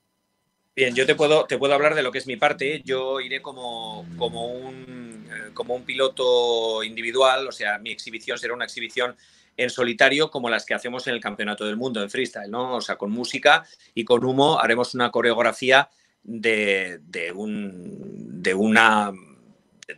Bien, 0.77 0.93
yo 0.93 1.07
te 1.07 1.15
puedo, 1.15 1.45
te 1.45 1.57
puedo 1.57 1.73
hablar 1.73 1.95
de 1.95 2.03
lo 2.03 2.11
que 2.11 2.19
es 2.19 2.27
mi 2.27 2.35
parte. 2.35 2.83
Yo 2.85 3.19
iré 3.19 3.41
como, 3.41 4.05
como, 4.15 4.45
un, 4.45 5.27
eh, 5.27 5.49
como 5.55 5.73
un 5.73 5.81
piloto 5.81 6.83
individual, 6.83 7.47
o 7.47 7.51
sea, 7.51 7.79
mi 7.79 7.89
exhibición 7.89 8.37
será 8.37 8.53
una 8.53 8.65
exhibición 8.65 9.15
en 9.57 9.71
solitario 9.71 10.29
como 10.29 10.51
las 10.51 10.67
que 10.67 10.75
hacemos 10.75 11.07
en 11.07 11.15
el 11.15 11.19
Campeonato 11.19 11.65
del 11.65 11.77
Mundo 11.77 12.03
en 12.03 12.11
freestyle, 12.11 12.51
¿no? 12.51 12.75
O 12.75 12.81
sea, 12.81 12.95
con 12.95 13.09
música 13.09 13.65
y 13.95 14.05
con 14.05 14.23
humo 14.23 14.59
haremos 14.59 14.93
una 14.93 15.09
coreografía 15.09 15.89
de, 16.21 16.99
de, 17.01 17.31
un, 17.31 18.43
de 18.43 18.53
una 18.53 19.11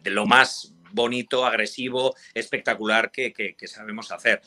de 0.02 0.12
lo 0.12 0.26
más 0.26 0.74
bonito, 0.92 1.46
agresivo, 1.46 2.16
espectacular 2.34 3.12
que, 3.12 3.56
sabemos 3.66 4.12
hacer. 4.12 4.42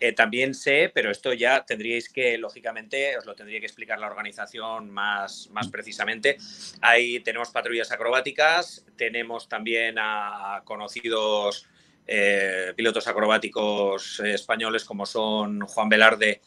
Eh, 0.00 0.12
también 0.12 0.54
sé, 0.54 0.90
pero 0.92 1.10
esto 1.10 1.32
ya 1.32 1.64
tendríais 1.64 2.08
que, 2.08 2.38
lógicamente, 2.38 3.16
os 3.16 3.26
lo 3.26 3.34
tendría 3.34 3.60
que 3.60 3.66
explicar 3.66 3.98
la 3.98 4.06
organización 4.06 4.90
más, 4.90 5.48
más 5.52 5.68
precisamente. 5.68 6.36
Ahí 6.80 7.20
tenemos 7.20 7.50
patrullas 7.50 7.90
acrobáticas, 7.92 8.84
tenemos 8.96 9.48
también 9.48 9.96
a 9.98 10.62
conocidos 10.64 11.66
eh, 12.10 12.72
pilotos 12.74 13.06
acrobáticos 13.06 14.20
españoles 14.20 14.86
como 14.86 15.04
son 15.04 15.60
Juan 15.60 15.90
Velarde 15.90 16.40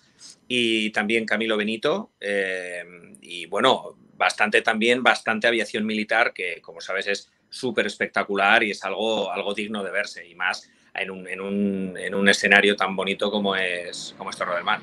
y 0.48 0.90
también 0.90 1.26
Camilo 1.26 1.56
Benito. 1.56 2.14
Eh, 2.20 2.84
y 3.22 3.46
bueno, 3.46 3.96
bastante 4.16 4.64
también, 4.64 5.04
bastante 5.04 5.48
aviación 5.48 5.86
militar, 5.86 6.34
que 6.34 6.62
como 6.62 6.82
sabes 6.82 7.06
es 7.08 7.32
súper 7.52 7.86
espectacular 7.86 8.64
y 8.64 8.72
es 8.72 8.84
algo, 8.84 9.32
algo 9.32 9.54
digno 9.54 9.84
de 9.84 9.92
verse, 9.92 10.28
y 10.28 10.34
más 10.34 10.68
en 10.96 11.12
un, 11.12 11.28
en 11.28 11.42
un, 11.42 11.98
en 11.98 12.16
un 12.16 12.28
escenario 12.30 12.76
tan 12.76 12.96
bonito 12.96 13.30
como 13.30 13.56
es, 13.56 14.16
como 14.18 14.30
es 14.32 14.38
Torre 14.38 14.56
del 14.56 14.64
Mar. 14.64 14.80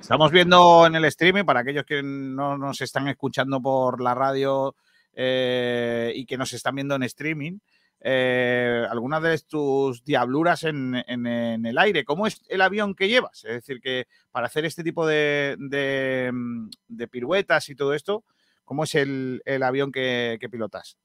Estamos 0.00 0.32
viendo 0.32 0.86
en 0.86 0.96
el 0.96 1.04
streaming, 1.06 1.44
para 1.44 1.60
aquellos 1.60 1.84
que 1.84 2.02
no 2.02 2.58
nos 2.58 2.80
están 2.80 3.06
escuchando 3.08 3.60
por 3.62 4.00
la 4.02 4.14
radio 4.14 4.74
eh, 5.14 6.12
y 6.14 6.26
que 6.26 6.36
nos 6.36 6.52
están 6.52 6.74
viendo 6.74 6.96
en 6.96 7.04
streaming, 7.04 7.58
eh, 8.00 8.84
algunas 8.90 9.22
de 9.22 9.38
tus 9.40 10.02
diabluras 10.04 10.64
en, 10.64 10.96
en- 11.06 11.66
el 11.66 11.78
aire. 11.78 12.04
¿Cómo 12.04 12.26
es 12.26 12.40
el 12.48 12.62
avión 12.62 12.94
que 12.94 13.08
llevas? 13.08 13.44
Es 13.44 13.52
decir, 13.52 13.80
que 13.80 14.06
para 14.32 14.46
hacer 14.46 14.64
este 14.64 14.82
tipo 14.82 15.06
de, 15.06 15.54
de, 15.58 16.32
de 16.88 17.08
piruetas 17.08 17.68
y 17.68 17.76
todo 17.76 17.94
esto, 17.94 18.24
¿cómo 18.64 18.84
es 18.84 18.94
el, 18.94 19.42
el 19.44 19.62
avión 19.62 19.92
que, 19.92 20.38
que 20.40 20.48
pilotas? 20.48 20.96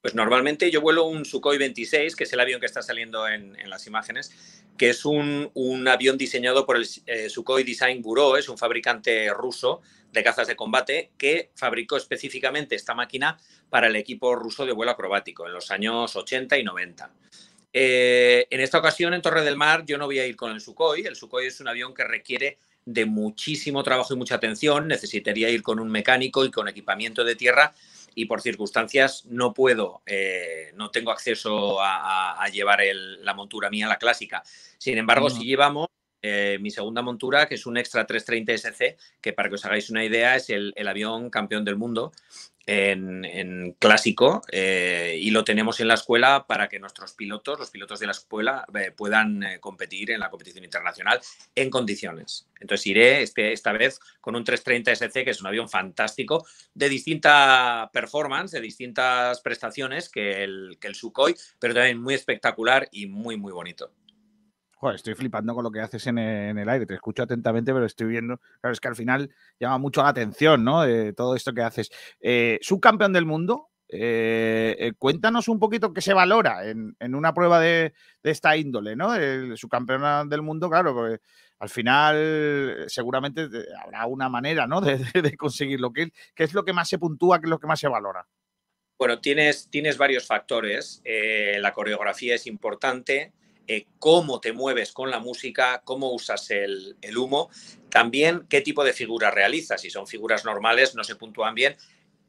Pues 0.00 0.14
normalmente 0.14 0.70
yo 0.70 0.80
vuelo 0.80 1.04
un 1.04 1.26
Sukhoi 1.26 1.58
26, 1.58 2.16
que 2.16 2.24
es 2.24 2.32
el 2.32 2.40
avión 2.40 2.58
que 2.58 2.66
está 2.66 2.80
saliendo 2.80 3.28
en, 3.28 3.56
las 3.68 3.86
imágenes, 3.86 4.32
que 4.78 4.88
es 4.88 5.04
un, 5.04 5.50
un 5.52 5.86
avión 5.88 6.16
diseñado 6.16 6.64
por 6.64 6.76
el 6.76 6.88
eh, 7.06 7.28
Sukhoi 7.28 7.64
Design 7.64 8.00
Bureau, 8.00 8.36
es 8.36 8.48
un 8.48 8.56
fabricante 8.56 9.28
ruso 9.34 9.82
de 10.10 10.24
cazas 10.24 10.48
de 10.48 10.56
combate 10.56 11.10
que 11.18 11.50
fabricó 11.54 11.96
específicamente 11.96 12.74
esta 12.74 12.94
máquina 12.94 13.38
para 13.68 13.88
el 13.88 13.96
equipo 13.96 14.34
ruso 14.34 14.64
de 14.64 14.72
vuelo 14.72 14.92
acrobático 14.92 15.46
en 15.46 15.52
los 15.52 15.70
años 15.70 16.16
80 16.16 16.56
y 16.58 16.64
90. 16.64 17.10
Eh, 17.72 18.46
en 18.50 18.60
esta 18.60 18.78
ocasión, 18.78 19.14
en 19.14 19.22
Torre 19.22 19.44
del 19.44 19.56
Mar, 19.56 19.84
yo 19.86 19.98
no 19.98 20.06
voy 20.06 20.18
a 20.18 20.26
ir 20.26 20.34
con 20.34 20.50
el 20.50 20.60
Sukhoi. 20.60 21.02
El 21.02 21.14
Sukhoi 21.14 21.46
es 21.46 21.60
un 21.60 21.68
avión 21.68 21.94
que 21.94 22.04
requiere 22.04 22.58
de 22.84 23.04
muchísimo 23.04 23.82
trabajo 23.82 24.14
y 24.14 24.16
mucha 24.16 24.36
atención. 24.36 24.88
Necesitaría 24.88 25.50
ir 25.50 25.62
con 25.62 25.78
un 25.78 25.90
mecánico 25.90 26.44
y 26.44 26.50
con 26.50 26.68
equipamiento 26.68 27.22
de 27.22 27.36
tierra 27.36 27.74
y 28.20 28.26
por 28.26 28.42
circunstancias 28.42 29.24
no 29.26 29.54
puedo, 29.54 30.02
eh, 30.06 30.72
no 30.74 30.90
tengo 30.90 31.10
acceso 31.10 31.80
a, 31.80 31.96
a- 32.34 32.44
a 32.44 32.48
llevar 32.48 32.82
el- 32.82 33.24
la 33.24 33.32
montura 33.34 33.70
mía, 33.70 33.88
la 33.88 33.96
clásica. 33.98 34.42
Sin 34.78 34.98
embargo, 34.98 35.26
Mm. 35.28 35.30
si 35.30 35.44
llevamos 35.44 35.88
eh, 36.22 36.58
mi 36.60 36.70
segunda 36.70 37.00
montura, 37.00 37.48
que 37.48 37.54
es 37.54 37.64
un 37.64 37.78
Extra 37.78 38.04
330 38.06 38.52
SC, 38.52 38.98
que 39.22 39.32
para 39.32 39.48
que 39.48 39.54
os 39.54 39.64
hagáis 39.64 39.88
una 39.88 40.04
idea 40.04 40.36
es 40.36 40.50
el, 40.50 40.74
el 40.76 40.86
avión 40.86 41.30
campeón 41.30 41.64
del 41.64 41.76
mundo 41.76 42.12
en, 42.66 43.76
clásico 43.78 44.42
eh, 44.52 45.18
y 45.20 45.30
lo 45.30 45.44
tenemos 45.44 45.80
en 45.80 45.88
la 45.88 45.94
escuela 45.94 46.46
para 46.46 46.68
que 46.68 46.78
nuestros 46.78 47.12
pilotos, 47.14 47.58
los 47.58 47.70
pilotos 47.70 48.00
de 48.00 48.06
la 48.06 48.12
escuela, 48.12 48.64
eh, 48.74 48.92
puedan 48.92 49.42
eh, 49.42 49.60
competir 49.60 50.10
en 50.10 50.20
la 50.20 50.30
competición 50.30 50.64
internacional 50.64 51.20
en 51.54 51.70
condiciones. 51.70 52.48
Entonces 52.60 52.86
iré 52.86 53.22
este, 53.22 53.52
esta 53.52 53.72
vez 53.72 54.00
con 54.20 54.36
un 54.36 54.44
330 54.44 54.92
SC, 54.92 55.24
que 55.24 55.30
es 55.30 55.40
un 55.40 55.46
avión 55.46 55.68
fantástico, 55.68 56.46
de 56.74 56.88
distinta 56.88 57.90
performance, 57.92 58.52
de 58.52 58.60
distintas 58.60 59.40
prestaciones 59.40 60.08
que 60.08 60.44
el, 60.44 60.76
que 60.80 60.88
el 60.88 60.94
Sukhoi, 60.94 61.34
pero 61.58 61.74
también 61.74 62.00
muy 62.00 62.14
espectacular 62.14 62.88
y 62.92 63.06
muy, 63.06 63.36
muy 63.36 63.52
bonito. 63.52 63.92
Estoy 64.94 65.14
flipando 65.14 65.54
con 65.54 65.62
lo 65.64 65.70
que 65.70 65.80
haces 65.80 66.06
en 66.06 66.18
e- 66.18 66.48
en 66.50 66.58
el, 66.58 66.68
aire. 66.68 66.86
Te 66.86 66.94
escucho 66.94 67.22
atentamente, 67.22 67.72
pero 67.72 67.84
estoy 67.84 68.06
viendo. 68.08 68.38
Claro, 68.60 68.72
es 68.72 68.80
que 68.80 68.88
al 68.88 68.96
final 68.96 69.30
llama 69.58 69.78
mucho 69.78 70.02
la 70.02 70.08
atención, 70.08 70.64
¿no? 70.64 70.82
De 70.82 71.12
todo 71.12 71.36
esto 71.36 71.52
que 71.52 71.62
haces. 71.62 71.90
Eh, 72.20 72.58
subcampeón 72.62 73.12
del 73.12 73.26
mundo. 73.26 73.66
eh, 73.92 74.76
eh, 74.78 74.92
cuéntanos 74.96 75.48
un 75.48 75.58
poquito 75.58 75.92
qué 75.92 76.00
se 76.00 76.14
valora 76.14 76.64
en, 76.68 76.94
una 77.14 77.34
prueba 77.34 77.58
de, 77.58 77.92
esta 78.22 78.56
índole, 78.56 78.94
¿no? 78.94 79.14
El 79.16 79.56
subcampeón 79.58 80.28
del 80.28 80.42
mundo, 80.42 80.70
claro, 80.70 80.94
porque 80.94 81.18
al 81.58 81.68
final 81.68 82.14
eh, 82.18 82.84
seguramente 82.86 83.42
eh, 83.52 83.64
habrá 83.84 84.06
una 84.06 84.28
manera, 84.28 84.66
¿no? 84.68 84.80
De, 84.80 84.96
de- 85.12 85.22
de 85.22 85.36
conseguirlo. 85.36 85.92
¿Qué, 85.92 86.12
¿Qué 86.36 86.44
es 86.44 86.54
lo 86.54 86.64
que 86.64 86.72
más 86.72 86.88
se 86.88 86.98
puntúa? 86.98 87.40
¿Qué 87.40 87.46
es 87.46 87.50
lo 87.50 87.58
que 87.58 87.66
más 87.66 87.80
se 87.80 87.88
valora? 87.88 88.26
Bueno, 88.98 89.20
tienes, 89.20 89.68
tienes 89.70 89.96
varios 89.98 90.26
factores. 90.26 91.00
Eh, 91.04 91.56
la 91.60 91.72
coreografía 91.72 92.34
es 92.34 92.46
importante, 92.46 93.32
eh, 93.72 93.86
cómo 94.00 94.40
te 94.40 94.52
mueves 94.52 94.90
con 94.90 95.12
la 95.12 95.20
música, 95.20 95.82
cómo 95.84 96.12
usas 96.12 96.50
el, 96.50 96.96
humo, 97.16 97.50
también 97.88 98.44
qué 98.48 98.62
tipo 98.62 98.82
de 98.82 98.92
figuras 98.92 99.32
realizas. 99.32 99.80
Si 99.80 99.90
son 99.90 100.08
figuras 100.08 100.44
normales, 100.44 100.96
no 100.96 101.04
se 101.04 101.14
puntúan 101.14 101.54
bien. 101.54 101.76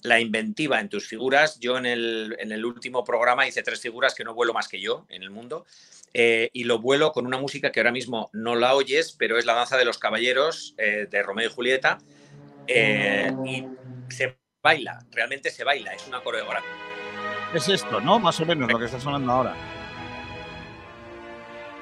La 0.03 0.19
inventiva 0.19 0.79
en 0.79 0.87
tus 0.87 1.07
figuras. 1.07 1.59
Yo 1.59 1.79
en 1.79 1.87
el, 1.87 2.63
último 2.63 3.03
programa 3.03 3.47
hice 3.47 3.63
tres 3.63 3.81
figuras 3.81 4.13
que 4.13 4.23
no 4.23 4.35
vuelo 4.35 4.53
más 4.53 4.67
que 4.67 4.79
yo 4.79 5.07
en 5.09 5.23
el 5.23 5.31
mundo. 5.31 5.65
eh, 6.13 6.51
y 6.53 6.65
lo 6.65 6.77
vuelo 6.77 7.11
con 7.11 7.25
una 7.25 7.39
música 7.39 7.71
que 7.71 7.79
ahora 7.79 7.91
mismo 7.91 8.29
no 8.33 8.55
la 8.55 8.75
oyes, 8.75 9.15
pero 9.17 9.39
es 9.39 9.45
la 9.47 9.55
danza 9.55 9.77
de 9.77 9.85
los 9.85 9.97
caballeros 9.97 10.75
eh, 10.77 11.07
de 11.09 11.23
Romeo 11.23 11.47
y 11.47 11.51
Julieta. 11.51 11.97
y 12.67 13.65
se 14.13 14.37
baila, 14.61 14.99
realmente 15.09 15.49
se 15.49 15.63
baila, 15.63 15.91
es 15.95 16.07
una 16.07 16.21
coreografía. 16.21 16.69
Es 17.55 17.67
esto, 17.67 17.99
¿no? 17.99 18.19
Más 18.19 18.39
o 18.39 18.45
menos 18.45 18.71
lo 18.71 18.77
que 18.77 18.85
está 18.85 18.99
sonando 18.99 19.31
ahora. 19.31 19.55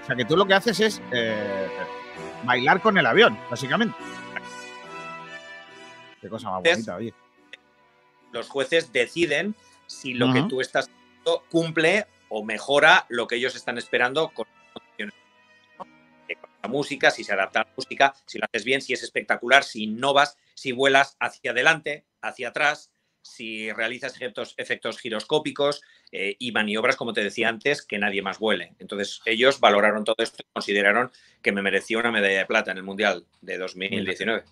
Sea, 0.09 0.15
que 0.15 0.25
tú 0.25 0.35
lo 0.35 0.47
que 0.47 0.55
haces 0.55 0.79
es 0.79 1.01
eh, 1.11 1.69
bailar 2.43 2.81
con 2.81 2.97
el 2.97 3.05
avión, 3.05 3.37
básicamente. 3.47 3.95
Qué 6.19 6.27
cosa 6.27 6.49
más 6.49 6.63
bonita, 6.63 6.95
oye. 6.95 7.13
Los 8.31 8.49
jueces 8.49 8.91
deciden 8.91 9.53
si 9.85 10.15
lo 10.15 10.33
que 10.33 10.41
tú 10.49 10.61
estás 10.61 10.89
haciendo 10.89 11.43
cumple 11.51 12.07
o 12.27 12.43
mejora 12.43 13.05
lo 13.09 13.27
que 13.27 13.35
ellos 13.35 13.55
están 13.55 13.77
esperando 13.77 14.29
con 14.29 14.47
la 16.63 16.69
música, 16.69 17.11
si 17.11 17.23
se 17.23 17.33
adapta 17.33 17.61
a 17.61 17.63
la 17.65 17.73
música, 17.77 18.15
si 18.25 18.39
lo 18.39 18.45
haces 18.45 18.63
bien, 18.65 18.81
si 18.81 18.93
es 18.93 19.03
espectacular, 19.03 19.63
si 19.63 19.83
innovas, 19.83 20.39
si 20.55 20.71
vuelas 20.71 21.17
hacia 21.19 21.51
adelante, 21.51 22.07
hacia 22.19 22.49
atrás, 22.49 22.91
si 23.29 23.71
realizas 23.71 24.15
efectos, 24.15 24.53
efectos 24.57 24.99
giroscópicos 24.99 25.81
eh, 26.11 26.35
y 26.39 26.51
maniobras, 26.51 26.95
como 26.95 27.13
te 27.13 27.23
decía 27.23 27.49
antes, 27.49 27.81
que 27.81 27.99
nadie 27.99 28.21
más 28.21 28.39
vuele. 28.39 28.73
Entonces, 28.79 29.21
ellos 29.25 29.59
valoraron 29.59 30.03
todo 30.03 30.15
esto 30.19 30.37
y 30.41 30.53
consideraron 30.53 31.11
que 31.41 31.51
me 31.51 31.61
merecía 31.61 31.99
una 31.99 32.11
medalla 32.11 32.39
de 32.39 32.45
plata 32.45 32.71
en 32.71 32.77
el 32.77 32.83
Mundial 32.83 33.25
de 33.41 33.57
2019. 33.57 34.43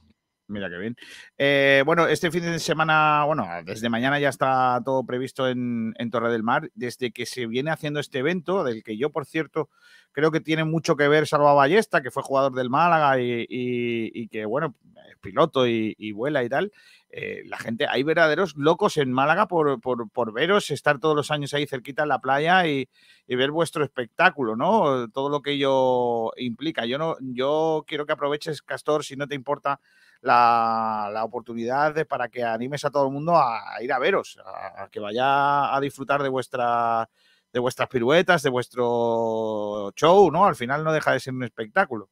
Mira 0.49 0.69
qué 0.69 0.78
bien. 0.78 0.95
Eh, 1.38 1.84
bueno, 1.86 2.07
este 2.07 2.32
fin 2.32 2.41
de 2.44 2.60
semana, 2.60 3.26
bueno, 3.26 3.45
desde 3.65 3.90
mañana 3.90 4.18
ya 4.18 4.30
está 4.30 4.80
todo 4.86 5.06
previsto 5.06 5.49
en, 5.49 5.94
Torre 6.10 6.32
del 6.32 6.41
Mar. 6.44 6.69
Desde 6.74 7.11
que 7.11 7.26
se 7.26 7.48
viene 7.48 7.69
haciendo 7.69 7.99
este 7.99 8.19
evento, 8.19 8.64
del 8.64 8.82
que 8.82 8.95
yo, 8.98 9.10
por 9.10 9.26
cierto, 9.26 9.69
creo 10.14 10.32
que 10.32 10.40
tiene 10.40 10.64
mucho 10.64 10.95
que 10.95 11.10
ver 11.10 11.28
Salva 11.28 11.53
Ballesta, 11.53 12.02
que 12.02 12.11
fue 12.11 12.24
jugador 12.24 12.53
del 12.53 12.69
Málaga 12.69 13.18
y, 13.19 14.30
que, 14.30 14.45
bueno, 14.45 14.74
es 15.10 15.18
piloto 15.18 15.68
y, 15.68 16.11
vuela 16.14 16.41
y 16.45 16.49
tal. 16.49 16.72
eh, 17.10 17.44
la 17.45 17.57
gente, 17.57 17.86
hay 17.90 18.03
verdaderos 18.03 18.56
locos 18.56 18.95
en 18.95 19.11
Málaga 19.11 19.48
por, 19.49 19.82
por- 19.82 20.32
veros, 20.32 20.72
estar 20.72 20.98
todos 20.99 21.15
los 21.15 21.30
años 21.30 21.53
ahí 21.53 21.68
cerquita 21.68 22.03
en 22.03 22.10
la 22.10 22.19
playa 22.22 22.65
y 22.68 22.88
ver 23.28 23.52
vuestro 23.52 23.84
espectáculo, 23.84 24.56
¿no? 24.56 25.10
Todo 25.10 25.30
lo 25.30 25.41
que 25.41 25.52
ello 25.52 26.32
implica. 26.38 26.86
Yo 26.86 26.98
no, 26.98 27.18
yo 27.19 27.84
quiero 27.86 28.06
que 28.06 28.14
aproveches, 28.14 28.61
Castor, 28.61 29.03
si 29.03 29.18
no 29.18 29.28
te 29.28 29.36
importa, 29.36 29.82
la, 30.28 31.10
la 31.12 31.24
oportunidad 31.26 31.95
de- 31.95 32.06
para 32.06 32.30
que 32.30 32.44
animes 32.44 32.86
a 32.86 32.91
todo 32.91 33.08
el 33.08 33.14
mundo 33.14 33.36
a, 33.36 33.82
ir 33.82 33.91
a 33.94 33.99
veros, 33.99 34.38
a, 34.45 34.84
a 34.84 34.90
que 34.90 34.99
vaya 34.99 35.76
a 35.76 35.80
disfrutar 35.82 36.22
de 36.24 36.30
vuestra 36.30 37.10
de 37.54 37.60
vuestras 37.62 37.90
piruetas, 37.90 38.44
de 38.44 38.49
vuestro 38.49 39.91
show, 39.95 40.30
¿no? 40.32 40.45
Al 40.45 40.56
final 40.56 40.84
no 40.84 40.91
deja 40.94 41.14
de 41.14 41.20
ser 41.20 41.34
un 41.34 41.44
espectáculo. 41.44 42.10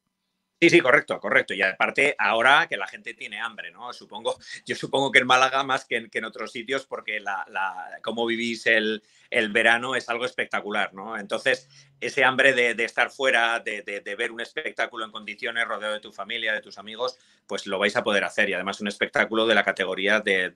Sí, 0.58 0.70
sí, 0.70 0.80
correcto, 0.80 1.20
correcto. 1.20 1.52
Y 1.52 1.60
aparte, 1.60 2.14
ahora 2.18 2.66
que 2.66 2.78
la 2.78 2.86
gente 2.86 3.12
tiene 3.12 3.38
hambre, 3.38 3.70
¿no? 3.70 3.92
Supongo, 3.92 4.36
yo 4.66 4.74
supongo 4.74 5.12
que 5.12 5.18
en 5.18 5.26
Málaga 5.26 5.62
más 5.64 5.84
que 5.84 5.96
en, 5.96 6.08
que 6.08 6.18
en 6.18 6.24
otros 6.24 6.50
sitios, 6.50 6.86
porque 6.86 7.20
la, 7.20 7.44
la- 7.50 7.98
cómo 8.02 8.24
vivís 8.24 8.66
el, 8.66 9.02
el 9.28 9.50
verano 9.50 9.96
es 9.96 10.08
algo 10.08 10.24
espectacular, 10.24 10.94
¿no? 10.94 11.18
Entonces, 11.18 11.68
ese 12.00 12.24
hambre 12.24 12.54
de, 12.54 12.74
de 12.74 12.84
estar 12.84 13.10
fuera, 13.10 13.60
de, 13.60 13.82
de- 13.82 14.14
ver 14.16 14.32
un 14.32 14.40
espectáculo 14.40 15.04
en 15.04 15.10
condiciones, 15.10 15.68
rodeado 15.68 15.92
de 15.92 16.00
tu 16.00 16.10
familia, 16.10 16.54
de 16.54 16.62
tus 16.62 16.78
amigos, 16.78 17.18
pues 17.46 17.66
lo 17.66 17.78
vais 17.78 17.94
a 17.96 18.02
poder 18.02 18.24
hacer. 18.24 18.48
Y 18.48 18.54
además 18.54 18.80
un 18.80 18.88
espectáculo 18.88 19.46
de 19.46 19.54
la 19.54 19.62
categoría 19.62 20.20
de, 20.20 20.50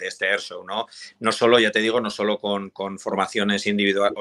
este 0.00 0.26
Air 0.26 0.40
Show, 0.40 0.64
¿no? 0.66 0.86
No 1.18 1.32
solo, 1.32 1.58
ya 1.58 1.70
te 1.70 1.80
digo, 1.80 1.98
no 2.02 2.10
solo 2.10 2.38
con, 2.38 2.68
con 2.68 2.98
formaciones 2.98 3.66
individuales, 3.66 4.14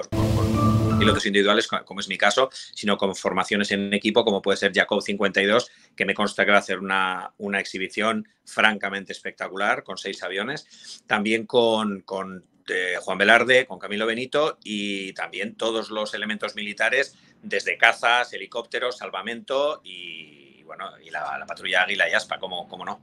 pilotos 0.97 1.25
individuales, 1.25 1.67
co- 1.67 1.83
como 1.85 1.99
es 1.99 2.07
mi 2.07 2.17
caso, 2.17 2.49
sino 2.73 2.97
con 2.97 3.15
formaciones 3.15 3.71
en 3.71 3.93
equipo, 3.93 4.23
como 4.23 4.41
puede 4.41 4.57
ser 4.57 4.71
Jacob 4.73 5.01
52, 5.01 5.69
que 5.95 6.05
me 6.05 6.13
consta 6.13 6.45
que 6.45 6.51
va 6.51 6.57
a 6.57 6.61
hacer 6.61 6.79
una, 6.79 7.33
una 7.37 7.59
exhibición 7.59 8.27
francamente 8.45 9.11
espectacular, 9.13 9.83
con 9.83 9.97
seis 9.97 10.21
aviones. 10.23 11.03
También 11.07 11.45
con, 11.45 12.01
con 12.01 12.45
eh, 12.67 12.95
Juan 13.01 13.17
Velarde, 13.17 13.65
con 13.67 13.77
Camilo 13.79 14.05
Benito 14.05 14.57
y 14.63 15.13
también 15.13 15.55
todos 15.55 15.89
los 15.89 16.13
elementos 16.13 16.55
militares, 16.55 17.15
desde 17.41 17.77
cazas, 17.77 18.33
helicópteros, 18.33 18.97
salvamento 18.97 19.81
y, 19.83 20.63
bueno, 20.63 20.89
y 21.05 21.11
la, 21.11 21.37
la 21.37 21.45
patrulla 21.45 21.83
Águila 21.83 22.09
y 22.09 22.13
Aspa, 22.13 22.39
como, 22.39 22.67
como 22.67 22.83
no. 22.85 23.01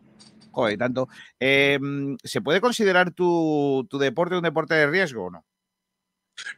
Joder, 0.50 0.76
tanto. 0.76 1.08
Eh, 1.40 1.78
¿Se 2.24 2.40
puede 2.42 2.60
considerar 2.60 3.12
tu, 3.12 3.86
tu 3.88 3.98
deporte 3.98 4.34
un 4.36 4.42
deporte 4.42 4.74
de 4.74 4.86
riesgo 4.86 5.26
o 5.26 5.30
no? 5.30 5.46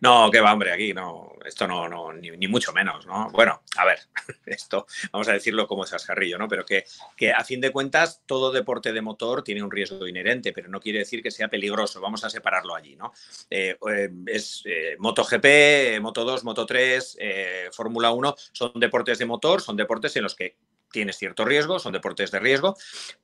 No, 0.01 0.31
que 0.31 0.41
va, 0.41 0.53
hombre, 0.53 0.73
aquí 0.73 0.93
no, 0.93 1.33
esto 1.45 1.67
no, 1.67 1.89
no 1.89 2.13
ni, 2.13 2.49
mucho 2.49 2.73
menos, 2.73 3.07
¿no? 3.07 3.31
Bueno, 3.31 3.63
a 3.77 3.85
ver, 3.85 3.99
esto 4.47 4.87
vamos 5.13 5.29
a 5.29 5.33
decirlo 5.33 5.67
como 5.67 5.85
chascarrillo, 5.85 6.39
¿no? 6.39 6.49
Pero 6.49 6.65
que, 6.65 6.85
que 7.17 7.33
a 7.33 7.45
fin 7.45 7.61
de 7.61 7.71
cuentas 7.71 8.23
todo 8.27 8.53
deporte 8.53 8.93
de 8.93 9.01
motor 9.01 9.43
tiene 9.43 9.63
un 9.63 9.71
riesgo 9.71 10.07
inherente, 10.07 10.53
pero 10.53 10.69
no 10.69 10.81
quiere 10.81 11.01
decir 11.01 11.23
que 11.23 11.31
sea 11.31 11.49
peligroso, 11.49 12.01
vamos 12.01 12.25
a 12.25 12.31
separarlo 12.31 12.75
allí, 12.75 12.97
¿no? 12.97 13.13
Eh, 13.51 13.77
eh, 13.91 14.11
es 14.27 14.63
eh, 14.65 14.97
MotoGP, 14.99 15.45
eh, 15.45 16.01
Moto 16.01 16.25
2, 16.25 16.45
Moto 16.45 16.67
3, 16.67 17.17
eh, 17.21 17.69
Fórmula 17.73 18.11
1, 18.13 18.35
son 18.53 18.73
deportes 18.75 19.19
de 19.19 19.27
motor, 19.27 19.61
son 19.61 19.77
deportes 19.77 20.17
en 20.17 20.23
los 20.23 20.35
que 20.35 20.57
tienes 20.95 21.19
cierto 21.19 21.45
riesgo, 21.45 21.79
son 21.79 21.93
deportes 21.93 22.31
de 22.31 22.39
riesgo, 22.39 22.77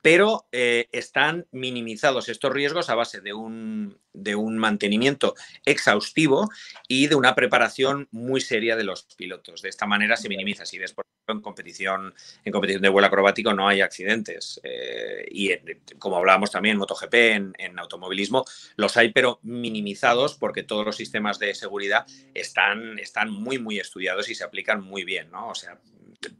pero 0.02 0.47
eh, 0.52 0.88
están 0.92 1.47
minimizados 1.52 2.28
estos 2.28 2.52
riesgos 2.52 2.90
a 2.90 2.97
base 2.97 3.20
de 3.20 3.32
un, 3.32 3.97
de 4.12 4.34
un 4.34 4.59
mantenimiento 4.59 5.34
exhaustivo 5.64 6.51
y 6.88 7.06
de 7.06 7.14
una 7.14 7.34
preparación 7.34 8.09
muy 8.10 8.40
seria 8.40 8.76
de 8.76 8.84
los 8.84 9.05
pilotos. 9.16 9.62
De 9.62 9.68
esta 9.68 9.86
manera 9.86 10.16
se 10.16 10.28
minimiza. 10.28 10.66
Si 10.66 10.78
ves, 10.78 10.92
por 10.92 11.05
ejemplo, 11.06 11.36
en 11.36 11.42
competición, 11.42 12.14
en 12.44 12.52
competición 12.52 12.82
de 12.82 12.88
vuelo 12.88 13.06
acrobático 13.06 13.55
no 13.55 13.68
hay 13.68 13.80
accidentes. 13.80 14.60
eh, 14.64 15.26
y 15.30 15.52
en- 15.52 15.80
como 15.98 16.16
hablábamos 16.16 16.51
también 16.51 16.72
en 16.74 16.78
MotoGP, 16.78 17.14
en, 17.14 17.52
en 17.59 17.78
automovilismo, 17.78 18.44
los 18.76 18.97
hay, 18.97 19.12
pero 19.12 19.38
minimizados 19.42 20.34
porque 20.34 20.64
todos 20.64 20.84
los 20.84 20.97
sistemas 20.97 21.38
de 21.38 21.55
seguridad 21.55 22.05
están, 22.34 22.98
están 22.98 23.30
muy, 23.30 23.59
muy 23.59 23.78
estudiados 23.78 24.28
y 24.28 24.34
se 24.34 24.42
aplican 24.44 24.82
muy 24.82 25.05
bien, 25.05 25.30
¿no? 25.30 25.48
O 25.51 25.55
sea, 25.55 25.78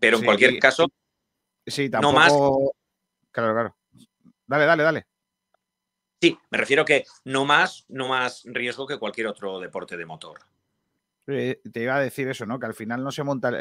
pero 0.01 0.16
en 0.16 0.20
Sí, 0.20 0.27
cualquier 0.27 0.59
caso, 0.59 0.90
Sí, 1.66 1.89
no 1.89 2.01
tampoco. 2.01 2.15
más. 2.15 2.32
Claro, 3.31 3.53
claro. 3.53 3.77
Dale, 4.47 4.65
dale, 4.65 4.82
dale. 4.82 5.07
Sí, 6.20 6.39
me 6.51 6.59
refiero 6.59 6.85
que 6.85 7.05
no 7.24 7.45
más, 7.45 7.87
no 7.89 8.09
más 8.09 8.43
riesgo 8.45 8.87
que 8.87 8.99
cualquier 8.99 9.28
otro 9.28 9.59
deporte 9.59 9.97
de 9.97 10.05
motor. 10.05 10.41
Eh, 11.27 11.61
Te 11.73 11.82
iba 11.82 11.97
a 11.97 12.01
decir 12.01 12.28
eso, 12.28 12.45
¿no? 12.45 12.59
Que 12.59 12.66
al 12.66 12.74
final 12.74 13.03
no 13.03 13.11
se 13.11 13.23
monta. 13.23 13.53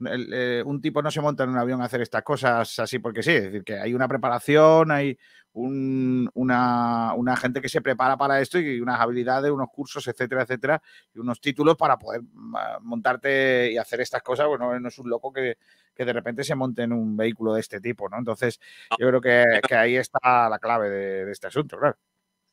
Eh, 0.00 0.08
el- 0.10 0.28
eh, 0.32 0.62
un 0.64 0.80
tipo 0.80 1.02
no 1.02 1.10
se 1.10 1.20
monta 1.20 1.44
en 1.44 1.50
un 1.50 1.58
avión 1.58 1.80
a 1.82 1.84
hacer 1.86 2.00
estas 2.02 2.22
cosas 2.22 2.78
así 2.78 2.98
porque 2.98 3.22
sí. 3.22 3.32
Es 3.32 3.44
decir, 3.44 3.64
que 3.64 3.78
hay 3.78 3.94
una 3.94 4.08
preparación, 4.08 4.90
hay 4.90 5.18
un- 5.52 6.30
una, 6.34 7.14
una 7.14 7.36
gente 7.36 7.60
que 7.60 7.68
se 7.68 7.80
prepara 7.80 8.16
para 8.16 8.40
esto 8.40 8.58
y 8.58 8.80
unas 8.80 9.00
habilidades, 9.00 9.50
unos 9.50 9.68
cursos, 9.72 10.06
etcétera, 10.06 10.42
etcétera, 10.42 10.80
y 11.14 11.18
unos 11.18 11.40
títulos 11.40 11.76
para 11.76 11.98
poder 11.98 12.20
montarte 12.82 13.72
y 13.72 13.76
hacer 13.78 14.00
estas 14.00 14.22
cosas. 14.22 14.46
Bueno, 14.46 14.78
no 14.78 14.88
es 14.88 14.98
un 14.98 15.08
loco 15.10 15.32
que, 15.32 15.56
que 15.94 16.04
de 16.04 16.12
repente 16.12 16.44
se 16.44 16.54
monte 16.54 16.82
en 16.82 16.92
un 16.92 17.16
vehículo 17.16 17.54
de 17.54 17.60
este 17.60 17.80
tipo, 17.80 18.08
¿no? 18.08 18.18
Entonces, 18.18 18.60
yo 18.98 19.08
creo 19.08 19.20
que, 19.20 19.44
que 19.66 19.74
ahí 19.74 19.96
está 19.96 20.48
la 20.48 20.58
clave 20.58 20.90
de, 20.90 21.24
de 21.24 21.32
este 21.32 21.48
asunto, 21.48 21.76
claro. 21.78 21.96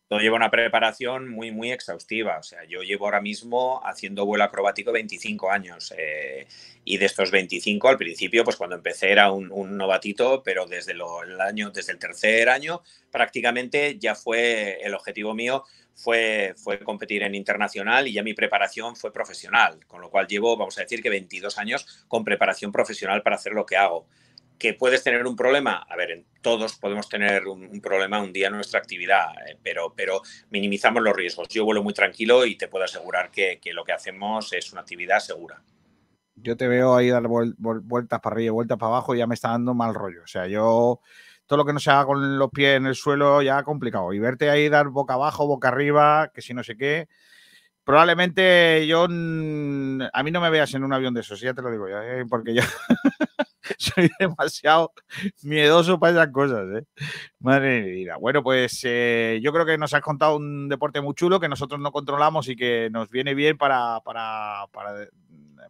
Todo 0.07 0.19
lleva 0.19 0.35
una 0.35 0.51
preparación 0.51 1.29
muy, 1.29 1.51
muy 1.51 1.71
exhaustiva. 1.71 2.37
O 2.37 2.43
sea, 2.43 2.63
yo 2.65 2.83
llevo 2.83 3.05
ahora 3.05 3.21
mismo 3.21 3.81
haciendo 3.83 4.25
vuelo 4.25 4.43
acrobático 4.43 4.91
25 4.91 5.49
años. 5.51 5.93
eh, 5.97 6.47
y 6.83 6.97
de 6.97 7.05
estos 7.07 7.31
25, 7.31 7.87
al 7.89 7.97
principio, 7.97 8.43
pues 8.43 8.55
cuando 8.57 8.75
empecé 8.75 9.11
era 9.11 9.31
un, 9.31 9.51
un 9.51 9.75
novatito, 9.77 10.43
pero 10.43 10.67
desde 10.67 10.93
lo- 10.93 11.23
el 11.23 11.41
año, 11.41 11.71
desde 11.71 11.93
el 11.93 11.97
tercer 11.99 12.47
año, 12.49 12.83
prácticamente 13.11 13.97
ya 13.97 14.13
fue 14.15 14.77
el 14.83 14.93
objetivo 14.93 15.33
mío 15.33 15.63
fue, 15.95 16.53
fue 16.57 16.79
competir 16.83 17.23
en 17.23 17.33
internacional 17.35 18.07
y 18.07 18.13
ya 18.13 18.21
mi 18.21 18.33
preparación 18.35 18.95
fue 18.95 19.11
profesional. 19.13 19.79
Con 19.87 20.01
lo 20.01 20.09
cual 20.11 20.27
llevo, 20.27 20.55
vamos 20.57 20.77
a 20.77 20.81
decir 20.81 21.01
que 21.01 21.09
22 21.09 21.57
años 21.57 22.05
con 22.07 22.23
preparación 22.23 22.71
profesional 22.71 23.23
para 23.23 23.37
hacer 23.37 23.53
lo 23.53 23.65
que 23.65 23.77
hago. 23.77 24.05
¿Que 24.57 24.73
puedes 24.73 25.03
tener 25.03 25.27
un 25.27 25.35
problema? 25.35 25.85
A 25.89 25.95
ver, 25.97 26.23
todos 26.41 26.77
podemos 26.77 27.09
tener 27.09 27.45
un, 27.47 27.81
problema 27.81 28.21
un 28.21 28.31
día 28.31 28.47
en 28.47 28.53
nuestra 28.53 28.79
actividad, 28.79 29.27
eh, 29.47 29.57
pero, 29.61 29.93
pero 29.95 30.21
minimizamos 30.49 31.03
los 31.03 31.15
riesgos. 31.15 31.47
Yo 31.49 31.65
vuelo 31.65 31.83
muy 31.83 31.93
tranquilo 31.93 32.45
y 32.45 32.55
te 32.57 32.67
puedo 32.69 32.85
asegurar 32.85 33.31
que, 33.31 33.59
que 33.61 33.73
lo 33.73 33.83
que 33.83 33.91
hacemos 33.91 34.53
es 34.53 34.71
una 34.71 34.81
actividad 34.81 35.19
segura. 35.19 35.61
Yo 36.35 36.55
te 36.57 36.67
veo 36.67 36.95
ahí 36.95 37.09
dar 37.09 37.23
vuel- 37.23 37.55
vuel- 37.57 37.81
vueltas 37.83 38.19
para 38.21 38.35
arriba 38.35 38.47
y 38.47 38.49
vueltas 38.49 38.77
para 38.77 38.93
abajo 38.93 39.15
y 39.15 39.19
ya 39.19 39.27
me 39.27 39.35
está 39.35 39.49
dando 39.49 39.73
mal 39.73 39.93
rollo. 39.93 40.23
O 40.23 40.27
sea, 40.27 40.47
yo 40.47 40.99
todo 41.47 41.57
lo 41.57 41.65
que 41.65 41.73
no 41.73 41.79
se 41.79 41.91
haga 41.91 42.05
con 42.05 42.37
los 42.37 42.49
pies 42.51 42.77
en 42.77 42.85
el 42.87 42.95
suelo 42.95 43.41
ya 43.41 43.63
complicado. 43.63 44.13
Y 44.13 44.19
verte 44.19 44.49
ahí 44.49 44.69
dar 44.69 44.87
boca 44.89 45.13
abajo, 45.15 45.47
boca 45.47 45.67
arriba, 45.69 46.31
que 46.33 46.41
si 46.41 46.53
no 46.53 46.63
sé 46.63 46.75
qué. 46.77 47.07
Probablemente 47.85 48.87
yo 48.87 49.03
a 49.03 49.07
mí 49.07 50.31
no 50.31 50.41
me 50.41 50.49
veas 50.49 50.73
en 50.73 50.83
un 50.83 50.91
avión 50.91 51.13
de 51.13 51.21
esos, 51.21 51.39
ya 51.39 51.53
te 51.53 51.61
lo 51.61 51.69
digo 51.69 51.87
ya, 51.87 52.03
¿eh? 52.03 52.25
porque 52.27 52.55
yo 52.55 52.63
soy 53.77 54.09
demasiado 54.19 54.91
miedoso 55.43 55.99
para 55.99 56.13
esas 56.13 56.33
cosas, 56.33 56.65
¿eh? 56.75 56.85
Madre 57.37 57.81
vida. 57.81 58.17
Bueno, 58.17 58.41
pues 58.41 58.81
eh, 58.85 59.39
yo 59.43 59.53
creo 59.53 59.67
que 59.67 59.77
nos 59.77 59.93
has 59.93 60.01
contado 60.01 60.37
un 60.37 60.67
deporte 60.67 60.99
muy 60.99 61.13
chulo 61.13 61.39
que 61.39 61.47
nosotros 61.47 61.79
no 61.79 61.91
controlamos 61.91 62.49
y 62.49 62.55
que 62.55 62.89
nos 62.91 63.11
viene 63.11 63.35
bien 63.35 63.55
para, 63.55 63.99
para, 64.03 64.65
para, 64.71 65.07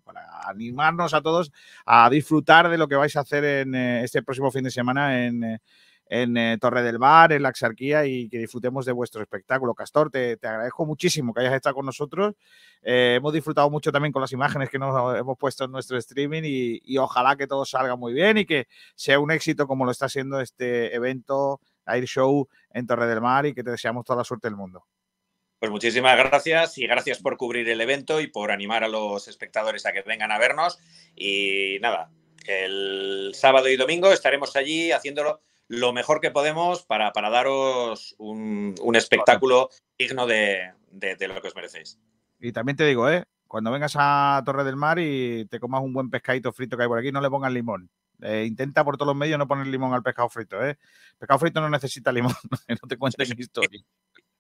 para 0.06 0.22
animarnos 0.48 1.14
a 1.14 1.22
todos 1.22 1.52
a 1.86 2.10
disfrutar 2.10 2.70
de 2.70 2.78
lo 2.78 2.88
que 2.88 2.96
vais 2.96 3.18
a 3.18 3.22
hacer 3.22 3.44
en 3.44 3.76
este 3.76 4.24
próximo 4.24 4.52
fin 4.52 4.64
de 4.64 4.72
semana 4.72 5.26
en, 5.26 5.60
en 6.08 6.38
eh, 6.38 6.58
Torre 6.60 6.84
del 6.84 7.00
Mar, 7.00 7.32
en 7.32 7.42
la 7.42 7.50
Axarquía 7.50 8.06
y 8.06 8.30
que 8.30 8.38
disfrutemos 8.38 8.86
de 8.86 8.92
vuestro 8.92 9.22
espectáculo. 9.22 9.74
Castor, 9.74 10.12
te, 10.12 10.38
te 10.38 10.48
agradezco 10.48 10.86
muchísimo 10.86 11.34
que 11.34 11.42
hayas 11.42 11.54
estado 11.54 11.76
con 11.76 11.86
nosotros. 11.86 12.36
Eh, 12.84 13.16
hemos 13.18 13.34
disfrutado 13.34 13.70
mucho 13.70 13.92
también 13.92 14.12
con 14.12 14.22
las 14.22 14.32
imágenes 14.32 14.70
que 14.70 14.78
nos 14.78 15.18
hemos 15.18 15.38
puesto 15.38 15.66
en 15.66 15.72
nuestro 15.72 15.98
streaming 15.98 16.44
y, 16.46 16.82
y 16.84 16.98
ojalá 16.98 17.36
que 17.36 17.48
todo 17.48 17.66
salga 17.66 17.96
muy 17.96 18.14
bien 18.14 18.38
y 18.38 18.46
que 18.46 18.68
sea 18.96 19.20
un 19.20 19.32
éxito 19.32 19.68
como 19.68 19.86
lo 19.86 19.92
está 19.92 20.08
siendo 20.08 20.40
este 20.40 20.94
evento 20.96 21.60
Air 21.88 22.06
Show 22.06 22.48
en 22.72 22.88
Torre 22.88 23.08
del 23.08 23.22
Mar 23.22 23.46
y 23.46 23.54
que 23.54 23.64
te 23.64 23.72
deseamos 23.72 24.06
toda 24.06 24.18
la 24.18 24.24
suerte 24.24 24.48
del 24.48 24.56
mundo. 24.56 24.86
Pues 25.60 25.72
muchísimas 25.72 26.18
gracias 26.18 26.78
y 26.78 26.86
gracias 26.86 27.20
por 27.20 27.38
cubrir 27.38 27.68
el 27.70 27.82
evento 27.82 28.20
y 28.22 28.28
por 28.28 28.52
animar 28.52 28.84
a 28.84 28.88
los 28.88 29.28
espectadores 29.28 29.86
a 29.86 29.94
que 29.94 30.02
vengan 30.02 30.32
a 30.32 30.38
vernos. 30.38 30.78
Y 31.16 31.78
nada, 31.82 32.12
el 32.46 33.32
sábado 33.34 33.70
y 33.70 33.78
domingo 33.78 34.12
estaremos 34.12 34.56
allí 34.56 34.92
haciéndolo 34.92 35.42
lo 35.68 35.94
mejor 35.94 36.22
que 36.22 36.32
podemos 36.32 36.84
para, 36.86 37.12
para 37.12 37.30
daros 37.30 38.16
un, 38.18 38.76
un 38.82 38.96
espectáculo 38.96 39.70
digno 39.98 40.28
de, 40.28 40.72
de- 40.92 41.16
de 41.16 41.28
lo 41.28 41.42
que 41.42 41.48
os 41.48 41.56
merecéis. 41.56 42.00
Y 42.40 42.52
también 42.52 42.76
te 42.76 42.86
digo, 42.86 43.10
¿eh? 43.10 43.26
cuando 43.48 43.72
vengas 43.72 43.94
a 43.98 44.42
Torre 44.46 44.64
del 44.64 44.76
Mar 44.76 45.00
y 45.00 45.46
te 45.46 45.60
comas 45.60 45.82
un 45.82 45.94
buen 45.94 46.10
pescadito 46.10 46.52
frito 46.52 46.76
que 46.76 46.84
hay 46.84 46.90
por 46.90 47.00
aquí, 47.00 47.12
no 47.12 47.22
le 47.22 47.30
pongas 47.30 47.52
limón. 47.52 47.90
Eh, 48.22 48.46
intenta 48.48 48.84
por 48.84 48.96
todos 48.98 49.08
los 49.08 49.16
medios 49.16 49.38
no 49.38 49.48
poner 49.48 49.68
limón 49.68 49.94
al 49.94 50.04
pescado 50.04 50.30
frito. 50.30 50.64
¿eh? 50.66 50.78
pescado 51.18 51.40
frito 51.40 51.62
no 51.62 51.70
necesita 51.70 52.12
limón, 52.12 52.34
no 52.70 52.88
te 52.88 52.98
cuentes 52.98 53.30
mi 53.36 53.42
historia. 53.42 53.82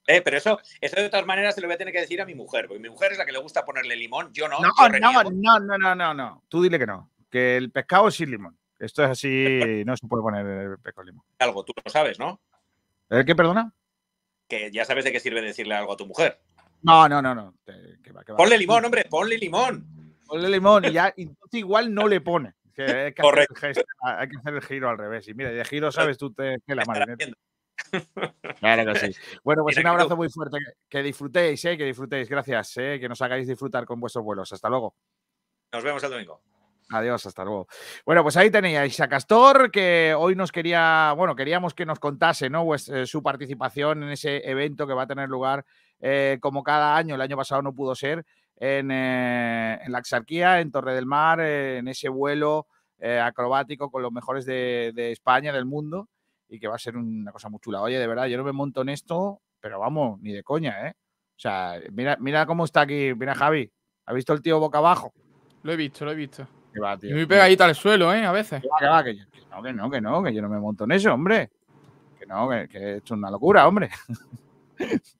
Eh, 0.07 0.21
pero 0.21 0.37
eso, 0.37 0.59
eso 0.81 0.95
de 1.01 1.09
todas 1.09 1.25
maneras 1.25 1.55
se 1.55 1.61
lo 1.61 1.67
voy 1.67 1.73
a 1.75 1.77
tener 1.77 1.91
que 1.93 2.01
decir 2.01 2.21
a 2.21 2.25
mi 2.25 2.35
mujer, 2.35 2.67
porque 2.67 2.79
mi 2.81 2.89
mujer 2.89 3.13
es 3.13 3.17
la 3.17 3.25
que 3.25 3.31
le 3.31 3.39
gusta 3.39 3.65
ponerle 3.65 3.95
limón, 3.95 4.31
yo 4.33 4.47
no. 4.47 4.59
No, 4.59 4.69
yo 4.77 4.99
no, 5.33 5.59
no, 5.59 5.77
no, 5.79 5.95
no, 5.95 6.13
no. 6.13 6.43
Tú 6.47 6.61
dile 6.61 6.77
que 6.77 6.85
no. 6.85 7.09
Que 7.31 7.57
el 7.57 7.71
pescado 7.71 8.07
es 8.09 8.15
sin 8.15 8.29
limón. 8.29 8.57
Esto 8.79 9.03
es 9.03 9.09
así, 9.09 9.83
no 9.85 9.95
se 9.95 10.07
puede 10.07 10.23
poner 10.23 10.45
el 10.45 10.79
pescado 10.79 11.05
limón. 11.05 11.25
Algo, 11.39 11.63
tú 11.63 11.73
lo 11.83 11.89
sabes, 11.89 12.19
¿no? 12.19 12.41
¿El 13.09 13.25
qué, 13.25 13.35
perdona? 13.35 13.73
Que 14.47 14.71
ya 14.71 14.85
sabes 14.85 15.05
de 15.05 15.11
qué 15.11 15.19
sirve 15.19 15.41
decirle 15.41 15.75
algo 15.75 15.93
a 15.93 15.97
tu 15.97 16.05
mujer. 16.05 16.39
No, 16.81 17.07
no, 17.07 17.21
no, 17.21 17.33
no. 17.33 17.55
Va, 17.67 18.23
va. 18.29 18.35
Ponle 18.35 18.57
limón, 18.57 18.85
hombre, 18.85 19.05
ponle 19.09 19.37
limón. 19.37 19.87
Ponle 20.25 20.49
limón 20.49 20.85
y 20.85 20.91
ya, 20.91 21.13
entonces 21.15 21.59
igual 21.59 21.93
no 21.93 22.07
le 22.07 22.21
pone. 22.21 22.53
Que 22.73 22.83
hay, 22.83 23.13
que 23.13 23.21
hacer 23.21 23.47
Correcto. 23.47 23.81
hay 24.01 24.27
que 24.27 24.37
hacer 24.37 24.53
el 24.53 24.61
giro 24.61 24.89
al 24.89 24.97
revés. 24.97 25.27
Y 25.29 25.33
mira, 25.33 25.49
de 25.49 25.63
giro 25.63 25.91
sabes 25.91 26.17
tú 26.17 26.33
te, 26.33 26.57
que 26.67 26.75
la 26.75 26.83
marineta. 26.85 27.25
Claro 28.59 28.93
que 28.93 28.99
sí. 28.99 29.19
Bueno, 29.43 29.63
pues 29.63 29.77
un 29.77 29.87
abrazo 29.87 30.17
muy 30.17 30.29
fuerte. 30.29 30.57
Que, 30.57 30.73
que 30.89 31.03
disfrutéis, 31.03 31.63
eh, 31.65 31.77
que 31.77 31.85
disfrutéis. 31.85 32.27
Gracias, 32.27 32.77
eh, 32.77 32.97
que 32.99 33.07
nos 33.07 33.21
hagáis 33.21 33.47
disfrutar 33.47 33.85
con 33.85 33.99
vuestros 33.99 34.25
vuelos. 34.25 34.51
Hasta 34.51 34.69
luego. 34.69 34.95
Nos 35.71 35.83
vemos 35.83 36.03
el 36.03 36.11
domingo. 36.11 36.41
Adiós, 36.91 37.25
hasta 37.25 37.43
luego. 37.43 37.67
Bueno, 38.05 38.21
pues 38.21 38.37
ahí 38.37 38.51
teníais 38.51 38.99
a 38.99 39.07
Castor, 39.07 39.71
que 39.71 40.13
hoy 40.15 40.35
nos 40.35 40.51
quería, 40.51 41.13
bueno, 41.17 41.35
queríamos 41.35 41.73
que 41.73 41.85
nos 41.85 41.99
contase, 41.99 42.47
¿no? 42.49 42.63
Pues, 42.63 42.89
eh, 42.89 43.07
su 43.07 43.23
participación 43.23 44.03
en 44.03 44.09
ese 44.09 44.47
evento 44.47 44.85
que 44.85 44.93
va 44.93 45.03
a 45.03 45.07
tener 45.07 45.27
lugar 45.27 45.65
eh, 45.99 46.37
como 46.41 46.61
cada 46.61 46.95
año. 46.95 47.15
El 47.15 47.21
año 47.21 47.37
pasado 47.37 47.63
no 47.63 47.73
pudo 47.73 47.95
ser 47.95 48.23
en, 48.57 48.91
eh, 48.91 49.79
en 49.83 49.91
la 49.91 49.97
Axarquía, 49.97 50.59
en 50.59 50.71
Torre 50.71 50.93
del 50.93 51.07
Mar, 51.07 51.39
eh, 51.39 51.77
en 51.77 51.87
ese 51.87 52.09
vuelo 52.09 52.67
acrobático 53.21 53.91
con 53.91 54.01
los 54.01 54.11
mejores 54.11 54.45
de, 54.45 54.91
de 54.95 55.11
España, 55.11 55.53
del 55.53 55.65
mundo, 55.65 56.09
y 56.47 56.59
que 56.59 56.67
va 56.67 56.75
a 56.75 56.79
ser 56.79 56.97
una 56.97 57.31
cosa 57.31 57.49
muy 57.49 57.59
chula. 57.59 57.81
Oye, 57.81 57.99
de 57.99 58.07
verdad, 58.07 58.25
yo 58.25 58.37
no 58.37 58.43
me 58.43 58.51
monto 58.51 58.81
en 58.81 58.89
esto, 58.89 59.41
pero 59.59 59.79
vamos, 59.79 60.19
ni 60.21 60.31
de 60.31 60.41
coña, 60.41 60.87
¿eh? 60.87 60.93
O 60.95 61.39
sea, 61.39 61.79
mira, 61.91 62.17
mira 62.19 62.45
cómo 62.47 62.65
está 62.65 62.81
aquí, 62.81 63.13
mira 63.15 63.35
Javi. 63.35 63.71
¿Ha 64.05 64.13
visto 64.13 64.33
el 64.33 64.41
tío 64.41 64.59
boca 64.59 64.77
abajo? 64.79 65.13
Lo 65.61 65.73
he 65.73 65.75
visto, 65.75 66.05
lo 66.05 66.13
he 66.13 66.15
visto. 66.15 66.47
Que 66.75 66.79
va, 66.81 66.97
tío. 66.97 67.15
muy 67.15 67.25
pegadito 67.25 67.63
al 67.63 67.73
suelo, 67.73 68.13
¿eh? 68.13 68.25
A 68.25 68.31
veces. 68.33 68.61
Que 68.61 68.67
va, 68.67 68.77
que 68.79 68.85
va, 68.85 69.03
que, 69.03 69.15
yo- 69.15 69.25
que 69.31 69.41
no, 69.49 69.63
que 69.63 69.73
no, 69.73 69.89
que 69.89 70.01
no, 70.01 70.23
que 70.23 70.33
yo 70.33 70.41
no 70.41 70.49
me 70.49 70.59
monto 70.59 70.83
en 70.83 70.91
eso, 70.91 71.13
hombre. 71.13 71.49
Que 72.19 72.25
no, 72.25 72.49
que, 72.49 72.67
que 72.67 72.97
esto 72.97 73.13
es 73.13 73.17
una 73.17 73.31
locura, 73.31 73.65
hombre. 73.67 73.89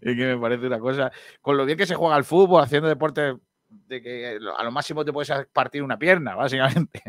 Es 0.00 0.16
que 0.16 0.26
me 0.26 0.38
parece 0.38 0.66
una 0.68 0.78
cosa. 0.78 1.10
Con 1.40 1.56
lo 1.56 1.64
bien 1.66 1.76
que 1.76 1.86
se 1.86 1.94
juega 1.96 2.14
al 2.14 2.24
fútbol, 2.24 2.62
haciendo 2.62 2.88
deporte, 2.88 3.36
de 3.68 4.00
que 4.02 4.38
a 4.56 4.62
lo 4.62 4.70
máximo 4.70 5.04
te 5.04 5.12
puedes 5.12 5.32
partir 5.52 5.82
una 5.82 5.98
pierna, 5.98 6.34
básicamente. 6.36 7.02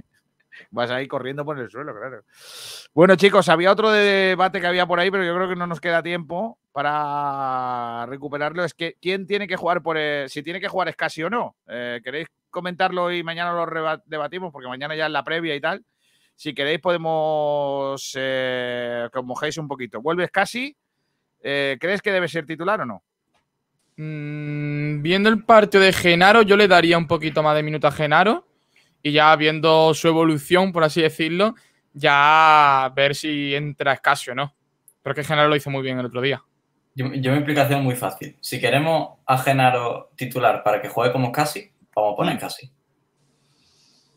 Vas 0.72 0.90
ahí 0.90 1.08
corriendo 1.08 1.46
por 1.46 1.60
el 1.60 1.70
suelo, 1.70 1.94
claro. 1.96 2.24
Bueno, 2.94 3.16
chicos, 3.18 3.50
había 3.50 3.72
otro 3.72 3.92
debate 3.92 4.60
que 4.62 4.68
había 4.68 4.86
por 4.88 5.00
ahí, 5.00 5.12
pero 5.12 5.24
yo 5.24 5.36
creo 5.36 5.48
que 5.50 5.56
no 5.56 5.68
nos 5.68 5.80
queda 5.80 6.02
tiempo 6.02 6.58
para 6.76 8.06
recuperarlo. 8.08 8.66
Es 8.66 8.74
que 8.74 8.98
quién 9.02 9.26
tiene 9.26 9.48
que 9.48 9.56
jugar 9.56 9.82
por 9.82 9.98
el- 9.98 10.30
si 10.30 10.44
tiene 10.44 10.60
que 10.60 10.68
jugar 10.68 10.90
Escasi 10.90 11.24
o 11.24 11.30
no. 11.30 11.56
Eh, 11.70 12.02
¿Queréis 12.04 12.28
comentarlo 12.50 13.14
y 13.14 13.24
mañana 13.24 13.54
lo 13.54 14.02
debatimos? 14.06 14.52
Porque 14.52 14.68
mañana 14.68 14.94
ya 14.94 15.06
es 15.06 15.12
la 15.12 15.24
previa 15.24 15.56
y 15.56 15.62
tal. 15.62 15.86
Si 16.36 16.54
queréis, 16.54 16.82
podemos 16.82 18.12
eh, 18.18 19.08
que 19.12 19.20
os 19.20 19.26
mojéis 19.26 19.58
un 19.58 19.70
poquito. 19.70 20.02
¿Vuelves 20.02 20.30
casi? 20.32 20.76
Eh, 21.42 21.78
¿Crees 21.80 22.02
que 22.02 22.12
debe 22.12 22.28
ser 22.28 22.46
titular 22.46 22.82
o 22.82 22.86
no? 22.86 23.04
Mm, 23.96 25.02
viendo 25.02 25.30
el 25.30 25.46
partido 25.46 25.82
de 25.82 25.94
Genaro, 25.94 26.42
yo 26.42 26.58
le 26.58 26.68
daría 26.68 26.98
un 26.98 27.08
poquito 27.08 27.42
más 27.42 27.56
de 27.56 27.64
minuto 27.64 27.88
a 27.88 27.92
Genaro. 27.92 28.48
y 29.02 29.12
ya 29.12 29.34
viendo 29.36 29.94
su 29.94 30.08
evolución, 30.08 30.74
por 30.74 30.84
así 30.84 31.00
decirlo, 31.00 31.54
ya 31.94 32.92
ver 32.96 33.14
si 33.14 33.54
entra 33.54 33.94
Escasio 33.94 34.34
o 34.34 34.36
no. 34.36 34.56
Pero 35.04 35.14
que 35.14 35.24
Genaro 35.24 35.48
lo 35.48 35.56
hizo 35.56 35.70
muy 35.70 35.84
bien 35.84 36.00
el 36.00 36.08
otro 36.08 36.22
día. 36.22 36.44
Yo, 36.96 37.08
yo 37.14 37.32
mi 37.32 37.38
explicación 37.38 37.80
es 37.80 37.86
muy 37.86 37.96
fácil. 37.96 38.38
Si 38.40 38.60
queremos 38.60 39.20
a 39.26 39.38
Genaro 39.38 40.12
titular 40.16 40.64
para 40.64 40.82
que 40.82 40.88
juegue 40.90 41.12
como 41.12 41.32
casi, 41.32 41.72
vamos 41.94 42.14
a 42.14 42.16
poner 42.16 42.40
casi. 42.40 42.72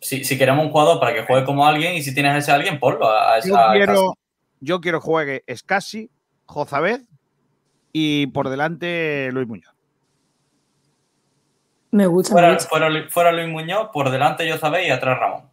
Si, 0.00 0.22
si 0.24 0.38
queremos 0.38 0.64
un 0.64 0.70
jugador 0.70 1.00
para 1.00 1.12
que 1.12 1.24
juegue 1.24 1.44
como 1.44 1.66
alguien 1.66 1.94
y 1.94 2.02
si 2.02 2.14
tienes 2.14 2.32
a 2.34 2.38
ese 2.38 2.52
alguien, 2.52 2.78
ponlo 2.78 3.09
a, 3.09 3.32
a 3.34 3.38
esa 3.38 3.48
Yo 3.48 3.72
quiero, 3.72 4.14
yo 4.60 4.80
quiero 4.80 5.00
juegue 5.00 5.42
Escasi, 5.48 6.09
Jozabed 6.46 7.00
y 7.92 8.28
por 8.28 8.48
delante 8.48 9.30
Luis 9.32 9.48
Muñoz. 9.48 9.74
Me 11.90 12.06
gusta, 12.06 12.34
me 12.34 12.40
Fuera, 12.40 12.55
gusta. 12.55 12.68
fuera, 12.68 12.88
Lu- 12.90 13.09
fuera 13.10 13.32
Luis 13.32 13.48
Muñoz, 13.48 13.88
por 13.92 14.10
delante 14.10 14.46
yo 14.46 14.56
sabéis 14.59 14.88
y 14.88 14.90
atrás 14.92 15.18
Ramón. 15.18 15.44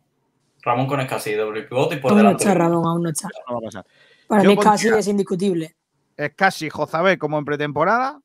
Ramón 0.61 0.87
con 0.87 0.99
Escasi, 0.99 1.33
doble 1.33 1.63
pivote 1.63 1.95
y 1.95 1.99
por 1.99 2.11
Aún 2.11 2.17
no 2.19 2.23
delante. 2.25 2.43
está 2.43 2.53
Ramón, 2.55 2.85
aún 2.85 3.01
no 3.03 3.09
está. 3.09 3.29
No 3.47 3.53
va 3.55 3.59
a 3.59 3.61
pasar. 3.61 3.85
Para 4.27 4.43
Yo 4.43 4.49
mí 4.49 4.57
casi 4.57 4.85
pondría- 4.85 4.99
es 4.99 5.07
indiscutible. 5.07 5.75
Escasi, 6.17 6.69
Jozabed 6.69 7.17
como 7.17 7.37
en 7.37 7.45
pretemporada. 7.45 8.21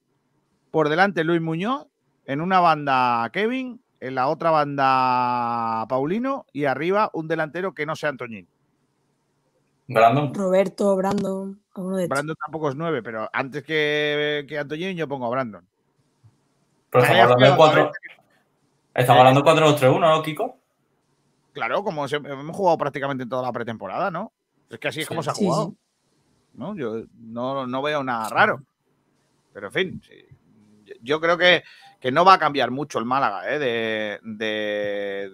Por 0.71 0.89
delante 0.89 1.25
Luis 1.25 1.41
Muñoz. 1.41 1.87
En 2.27 2.41
una 2.41 2.61
banda 2.61 3.29
Kevin. 3.33 3.83
En 4.01 4.15
la 4.15 4.29
otra 4.29 4.51
banda 4.51 5.87
Paulino. 5.89 6.47
Y 6.53 6.65
arriba 6.65 7.11
un 7.13 7.29
delantero 7.29 7.75
que 7.75 7.87
no 7.87 7.97
sea 7.97 8.11
Antoñín. 8.11 8.47
Brandon. 9.89 10.33
Roberto, 10.33 10.95
Brandon, 10.95 11.61
de. 11.75 12.07
Brandon 12.07 12.37
tampoco 12.37 12.69
es 12.69 12.77
nueve, 12.77 13.03
pero 13.03 13.29
antes 13.33 13.65
que, 13.65 14.45
que 14.49 14.57
Antoñín 14.57 14.97
yo 14.97 15.09
pongo 15.09 15.27
a 15.27 15.31
Brandon. 15.31 15.67
Pero 16.91 17.05
estamos 17.05 17.23
hablando 17.33 17.47
de 17.51 17.57
cuatro. 17.57 17.93
Estamos 18.95 19.19
hablando 19.21 19.43
de 19.43 19.51
4-2-3-1, 19.51 20.01
¿no, 20.01 20.23
Kiko? 20.23 20.57
Claro, 21.53 21.83
como 21.83 22.07
hemos 22.07 22.57
jugado 22.57 22.79
prácticamente 22.79 23.25
en 23.25 23.29
toda 23.29 23.43
la 23.43 23.53
pretemporada, 23.53 24.13
¿no? 24.13 24.31
Es 24.69 24.79
que 24.79 24.89
así 24.89 25.01
es 25.01 25.09
como 25.09 25.23
se 25.25 25.31
ha 25.31 25.35
Sí, 25.35 25.45
jugado. 25.45 25.71
sí. 25.71 25.77
¿No? 26.55 26.75
Yo 26.77 27.05
no, 27.19 27.67
no 27.67 27.83
veo 27.83 28.03
nada 28.03 28.29
raro. 28.29 28.63
Pero 29.53 29.67
en 29.69 29.73
fin, 29.73 30.03
yo 31.03 31.21
creo 31.21 31.37
que, 31.37 31.63
que 32.01 32.11
no 32.11 32.25
va 32.25 32.35
a 32.35 32.39
cambiar 32.39 32.71
mucho 32.71 32.99
el 32.99 33.05
Málaga 33.05 33.53
¿eh? 33.55 33.59
de, 33.59 34.19
de- 34.23 35.31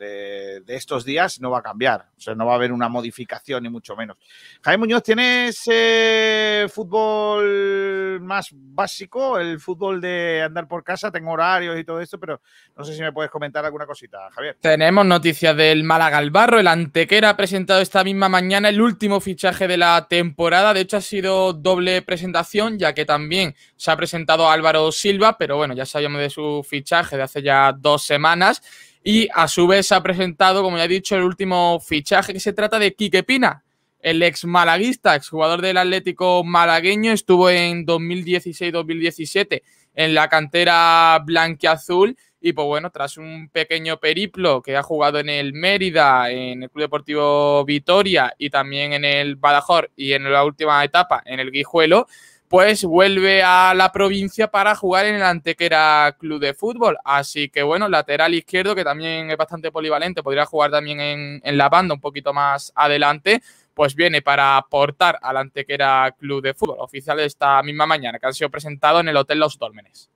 de- 0.65 0.75
estos 0.77 1.05
días, 1.05 1.41
no 1.41 1.51
va 1.51 1.59
a 1.61 1.63
cambiar. 1.63 2.09
O 2.17 2.21
sea, 2.21 2.35
no 2.35 2.45
va 2.45 2.53
a 2.53 2.57
haber 2.57 2.73
una 2.73 2.89
modificación 2.89 3.63
ni 3.63 3.69
mucho 3.71 3.95
menos. 3.97 4.17
Jaime 4.63 4.79
Muñoz, 4.79 5.03
¿tienes 5.03 5.63
eh, 5.71 6.67
fútbol 6.71 8.21
más 8.21 8.49
básico? 8.53 9.39
El 9.39 9.61
fútbol 9.61 10.01
de 10.01 10.43
andar 10.43 10.67
por 10.69 10.83
casa, 10.85 11.11
tengo 11.11 11.31
horarios 11.33 11.79
y 11.79 11.85
todo 11.85 12.01
esto, 12.01 12.19
pero 12.19 12.41
no 12.77 12.85
sé 12.85 12.95
si 12.95 13.03
me 13.03 13.13
puedes 13.13 13.31
comentar 13.31 13.65
alguna 13.65 13.87
cosita, 13.87 14.19
Javier. 14.33 14.57
Tenemos 14.61 15.05
noticias 15.07 15.57
del 15.57 15.85
Málaga 15.85 16.19
al 16.19 16.31
Barro. 16.31 16.59
El 16.59 16.67
Antequera 16.69 17.31
ha 17.31 17.37
presentado 17.37 17.81
esta 17.81 18.05
misma 18.05 18.29
mañana 18.29 18.69
el 18.69 18.81
último 18.81 19.21
fichaje 19.21 19.69
de 19.69 19.77
la 19.77 20.07
temporada. 20.09 20.75
De 20.75 20.81
hecho, 20.81 20.97
ha 20.97 21.01
sido 21.01 21.53
doble 21.53 22.03
presentación, 22.03 22.79
ya 22.79 22.95
que 22.95 23.05
también 23.05 23.55
se 23.77 23.91
ha 23.91 23.97
presentado 23.97 24.51
Álvaro 24.51 24.91
Silva, 24.93 25.37
pero 25.39 25.57
bueno, 25.57 25.75
ya 25.75 25.87
sabíamos 25.87 26.21
de 26.21 26.31
su 26.31 26.56
fichaje 26.63 27.17
de 27.17 27.23
hace 27.23 27.43
ya 27.43 27.73
dos 27.73 28.05
semanas. 28.05 28.63
Y 29.03 29.29
a 29.35 29.47
su 29.47 29.67
vez 29.67 29.93
ha 29.93 30.03
presentado, 30.03 30.63
como 30.63 30.79
ya 30.79 30.85
he 30.85 30.89
dicho, 30.89 31.17
el 31.17 31.23
último 31.23 31.79
fichaje, 31.81 32.33
que 32.33 32.41
se 32.41 32.53
trata 32.53 32.79
de 32.79 32.95
Quique 32.95 33.23
Pina, 33.23 33.63
el 34.01 34.23
ex 34.23 34.45
malaguista, 34.45 35.15
exjugador 35.15 35.63
del 35.63 35.77
Atlético 35.77 36.43
malagueño, 36.45 37.13
estuvo 37.13 37.51
en 37.51 37.87
2016-2017 37.87 39.63
en 39.95 40.15
la 40.15 40.29
cantera 40.29 41.21
blanquiazul 41.25 42.17
y 42.41 42.53
pues 42.53 42.67
bueno, 42.67 42.91
tras 42.91 43.17
un 43.17 43.49
pequeño 43.49 43.99
periplo 43.99 44.63
que 44.63 44.77
ha 44.77 44.83
jugado 44.83 45.19
en 45.19 45.29
el 45.29 45.53
Mérida, 45.53 46.31
en 46.31 46.63
el 46.63 46.71
Club 46.71 46.85
Deportivo 46.85 47.65
Vitoria 47.65 48.35
y 48.39 48.51
también 48.51 48.93
en 48.93 49.05
el 49.05 49.37
Badajoz 49.37 49.87
y 49.97 50.13
en 50.13 50.31
la 50.31 50.45
última 50.45 50.85
etapa 50.85 51.23
en 51.25 51.41
el 51.41 51.51
Guijuelo, 51.51 52.07
pues 52.49 52.85
vuelve 52.85 53.43
a 53.43 53.75
la 53.75 53.91
provincia 53.91 54.49
para 54.49 54.75
jugar 54.75 55.07
en 55.07 55.17
el 55.17 55.23
Antequera 55.23 56.17
Club 56.19 56.41
de 56.41 56.55
Fútbol. 56.55 56.97
Así 57.05 57.49
que 57.49 57.63
bueno, 57.63 57.89
lateral 57.89 58.35
izquierdo, 58.35 58.75
que 58.75 58.85
también 58.85 59.31
es 59.31 59.37
bastante 59.37 59.73
polivalente, 59.73 60.23
podría 60.23 60.47
jugar 60.47 60.71
también 60.71 61.01
en, 61.01 61.41
en 61.43 61.59
la 61.59 61.69
banda 61.69 61.95
un 61.95 62.01
poquito 62.01 62.33
más 62.33 62.73
adelante, 62.75 63.43
pues 63.75 63.95
viene 63.95 64.23
para 64.23 64.57
aportar 64.57 65.19
al 65.21 65.37
Antequera 65.37 66.15
Club 66.19 66.43
de 66.43 66.55
Fútbol, 66.55 66.77
oficial 66.79 67.17
de 67.17 67.27
esta 67.27 67.63
misma 67.63 67.87
mañana, 67.87 68.19
que 68.19 68.27
han 68.27 68.35
sido 68.35 68.51
presentados 68.51 69.01
en 69.01 69.09
el 69.09 69.17
Hotel 69.17 69.39
Los 69.39 69.59
Dólmenes. 69.59 70.11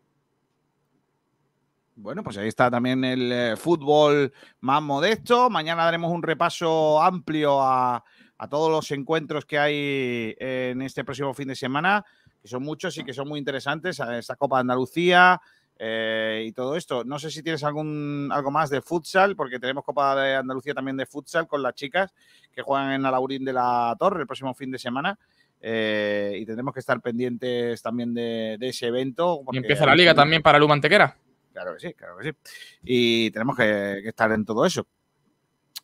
Bueno, 1.97 2.23
pues 2.23 2.39
ahí 2.39 2.48
está 2.48 2.70
también 2.70 3.05
el 3.05 3.31
eh, 3.31 3.57
fútbol 3.59 4.32
más 4.61 4.81
modesto. 4.81 5.51
Mañana 5.51 5.85
daremos 5.85 6.11
un 6.11 6.23
repaso 6.23 7.02
amplio 7.02 7.61
a, 7.61 8.02
a 8.39 8.48
todos 8.48 8.70
los 8.70 8.90
encuentros 8.93 9.44
que 9.44 9.59
hay 9.59 10.35
en 10.39 10.81
este 10.81 11.05
próximo 11.05 11.35
fin 11.35 11.48
de 11.48 11.55
semana, 11.55 12.07
que 12.43 12.49
son 12.49 12.62
muchos 12.62 12.97
y 12.99 13.05
que 13.05 13.12
son 13.12 13.29
muy 13.29 13.39
interesantes. 13.39 14.01
a 14.01 14.19
Esta 14.19 14.37
Copa 14.37 14.57
de 14.57 14.61
Andalucía 14.62 15.41
eh, 15.79 16.45
y 16.47 16.53
todo 16.53 16.77
esto. 16.77 17.05
No 17.05 17.19
sé 17.19 17.31
si 17.31 17.43
tienes 17.43 17.65
algún 17.65 18.29
algo 18.33 18.51
más 18.51 18.71
de 18.71 18.81
futsal, 18.83 19.37
porque 19.37 19.59
tenemos 19.59 19.85
Copa 19.85 20.15
de 20.23 20.35
Andalucía 20.37 20.75
también 20.75 20.97
de 20.97 21.07
futsal 21.07 21.47
con 21.47 21.62
las 21.62 21.75
chicas 21.75 22.12
que 22.53 22.62
juegan 22.62 22.93
en 22.93 23.07
Alaurín 23.07 23.45
de 23.45 23.53
la 23.53 23.95
Torre 23.99 24.21
el 24.23 24.27
próximo 24.27 24.55
fin 24.55 24.71
de 24.71 24.79
semana. 24.79 25.19
eh, 25.61 26.39
y 26.41 26.47
tendremos 26.47 26.73
que 26.73 26.81
estar 26.81 27.01
pendientes 27.01 27.83
también 27.83 28.15
de, 28.15 28.57
de 28.59 28.69
ese 28.69 28.87
evento. 28.87 29.43
Y 29.53 29.59
empieza 29.59 29.87
la 29.87 29.95
liga 29.95 30.15
también 30.15 30.43
para 30.43 30.59
Luma 30.59 30.75
Antequera. 30.75 31.17
Claro 31.53 31.75
que 31.75 31.81
sí, 31.81 31.95
claro 31.95 32.17
que 32.19 32.31
sí. 32.31 32.37
Y 32.83 33.31
tenemos 33.31 33.57
que, 33.57 34.01
que 34.03 34.09
estar 34.09 34.31
en 34.33 34.45
todo 34.45 34.65
eso. 34.65 34.87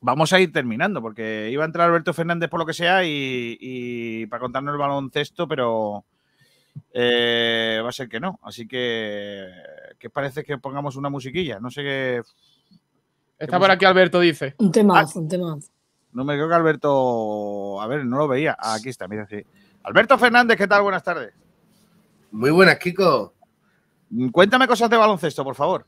Vamos 0.01 0.33
a 0.33 0.41
ir 0.41 0.53
terminando, 0.53 1.01
porque 1.03 1.49
iba 1.51 1.65
a 1.65 1.66
entrar 1.66 1.89
Alberto 1.89 2.15
Fernández 2.15 2.49
por 2.51 2.61
lo 2.61 2.66
que 2.66 2.74
sea 2.74 3.05
y, 3.05 3.57
y 3.61 4.27
para 4.27 4.41
contarnos 4.41 4.73
el 4.73 4.78
baloncesto, 4.78 5.49
pero 5.49 6.05
eh, 6.93 7.81
va 7.82 7.89
a 7.89 7.93
ser 7.93 8.09
que 8.09 8.20
no. 8.20 8.39
Así 8.43 8.66
que, 8.66 9.48
¿qué 9.98 10.11
parece 10.11 10.44
que 10.44 10.59
pongamos 10.59 10.97
una 10.97 11.11
musiquilla? 11.11 11.61
No 11.61 11.70
sé 11.70 11.82
qué. 11.82 12.23
Está 13.39 13.59
por 13.59 13.70
aquí 13.70 13.85
Alberto, 13.85 14.20
dice. 14.20 14.55
Un 14.59 14.73
temazo, 14.73 15.20
un 15.20 15.28
temazo. 15.28 15.69
No 16.12 16.24
me 16.24 16.35
creo 16.35 16.48
que 16.48 16.55
Alberto. 16.55 17.81
A 17.81 17.86
ver, 17.86 18.05
no 18.07 18.16
lo 18.16 18.28
veía. 18.28 18.57
Ah, 18.59 18.74
aquí 18.74 18.89
está, 18.89 19.07
mira, 19.07 19.27
sí. 19.27 19.44
Alberto 19.82 20.16
Fernández, 20.19 20.57
¿qué 20.57 20.66
tal? 20.66 20.82
Buenas 20.82 21.03
tardes. 21.03 21.35
Muy 22.31 22.51
buenas, 22.51 22.78
Kiko. 22.78 23.35
Cuéntame 24.32 24.66
cosas 24.66 24.89
de 24.89 24.97
baloncesto, 24.97 25.44
por 25.44 25.55
favor. 25.55 25.85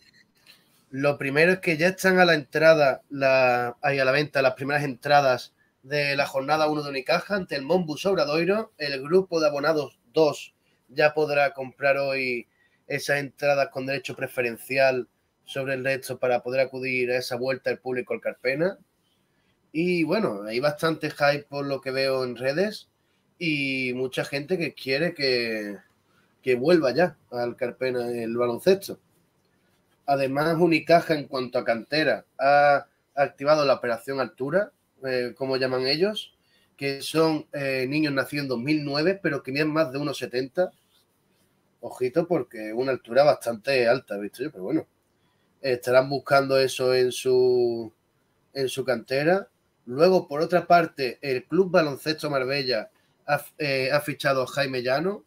Lo 0.91 1.19
primero 1.19 1.53
es 1.53 1.59
que 1.61 1.77
ya 1.77 1.89
están 1.89 2.19
a 2.19 2.25
la 2.25 2.35
entrada, 2.35 3.03
la, 3.11 3.77
ahí 3.83 3.99
a 3.99 4.05
la 4.05 4.13
venta, 4.13 4.43
las 4.43 4.55
primeras 4.55 4.85
entradas 4.85 5.55
de 5.83 6.17
la 6.17 6.27
jornada 6.27 6.69
1 6.69 6.83
de 6.83 6.91
Unicaja 6.91 7.35
ante 7.35 7.57
el 7.57 7.63
Monbus 7.63 8.05
Obradoiro. 8.07 8.73
El 8.79 9.03
grupo 9.03 9.41
de 9.41 9.47
abonados 9.47 9.99
2 10.13 10.55
ya 10.89 11.15
podrá 11.15 11.53
comprar 11.53 11.97
hoy 11.99 12.49
esas 12.87 13.19
entradas 13.19 13.69
con 13.69 13.87
derecho 13.87 14.17
preferencial 14.17 15.09
sobre 15.45 15.75
el 15.75 15.85
resto 15.85 16.19
para 16.19 16.43
poder 16.43 16.61
acudir 16.61 17.11
a 17.11 17.19
esa 17.19 17.37
vuelta 17.37 17.71
del 17.71 17.79
público 17.79 18.15
al 18.15 18.21
Carpena. 18.21 18.79
Y 19.73 20.05
bueno, 20.05 20.43
hay 20.43 20.61
bastante 20.61 21.11
hype 21.11 21.45
por 21.49 21.67
lo 21.67 21.81
que 21.81 21.91
veo 21.91 22.25
en 22.25 22.37
redes 22.37 22.89
y 23.39 23.93
mucha 23.95 24.25
gente 24.25 24.59
que 24.59 24.75
quiere 24.75 25.15
que, 25.15 25.77
que 26.43 26.55
vuelva 26.55 26.93
ya 26.93 27.17
al 27.31 27.57
Carpena 27.57 28.09
el 28.11 28.37
baloncesto. 28.37 28.99
Además, 30.07 30.57
Unicaja 30.59 31.15
en 31.15 31.29
cuanto 31.29 31.59
a 31.59 31.65
cantera 31.65 32.25
ha 32.39 32.87
activado 33.15 33.65
la 33.65 33.75
operación 33.75 34.21
altura, 34.21 34.73
eh, 35.05 35.35
como 35.37 35.57
llaman 35.57 35.87
ellos, 35.87 36.35
que 36.79 37.03
son 37.03 37.47
eh, 37.53 37.87
niños 37.89 38.15
nacidos 38.15 38.45
en 38.45 38.49
2009, 38.49 39.21
pero 39.23 39.43
que 39.43 39.53
miden 39.53 39.71
más 39.71 39.93
de 39.93 39.99
1,70. 39.99 40.71
Ojito, 41.81 42.27
porque 42.27 42.73
una 42.73 42.93
altura 42.93 43.23
bastante 43.25 43.87
alta, 43.87 44.17
¿viste? 44.19 44.51
Pero 44.51 44.65
bueno, 44.65 44.87
estarán 45.61 46.09
buscando 46.09 46.59
eso 46.59 46.95
en 46.95 47.13
su, 47.13 47.93
en 48.53 48.69
su 48.69 48.85
cantera. 48.85 49.49
Luego, 49.87 50.29
por 50.29 50.41
otra 50.41 50.67
parte, 50.67 51.19
el 51.23 51.45
Club 51.45 51.71
Baloncesto 51.71 52.31
Marbella 52.31 52.91
ha, 53.27 53.45
eh, 53.59 53.91
ha 53.93 54.01
fichado 54.01 54.43
a 54.43 54.47
Jaime 54.47 54.83
Llano, 54.83 55.25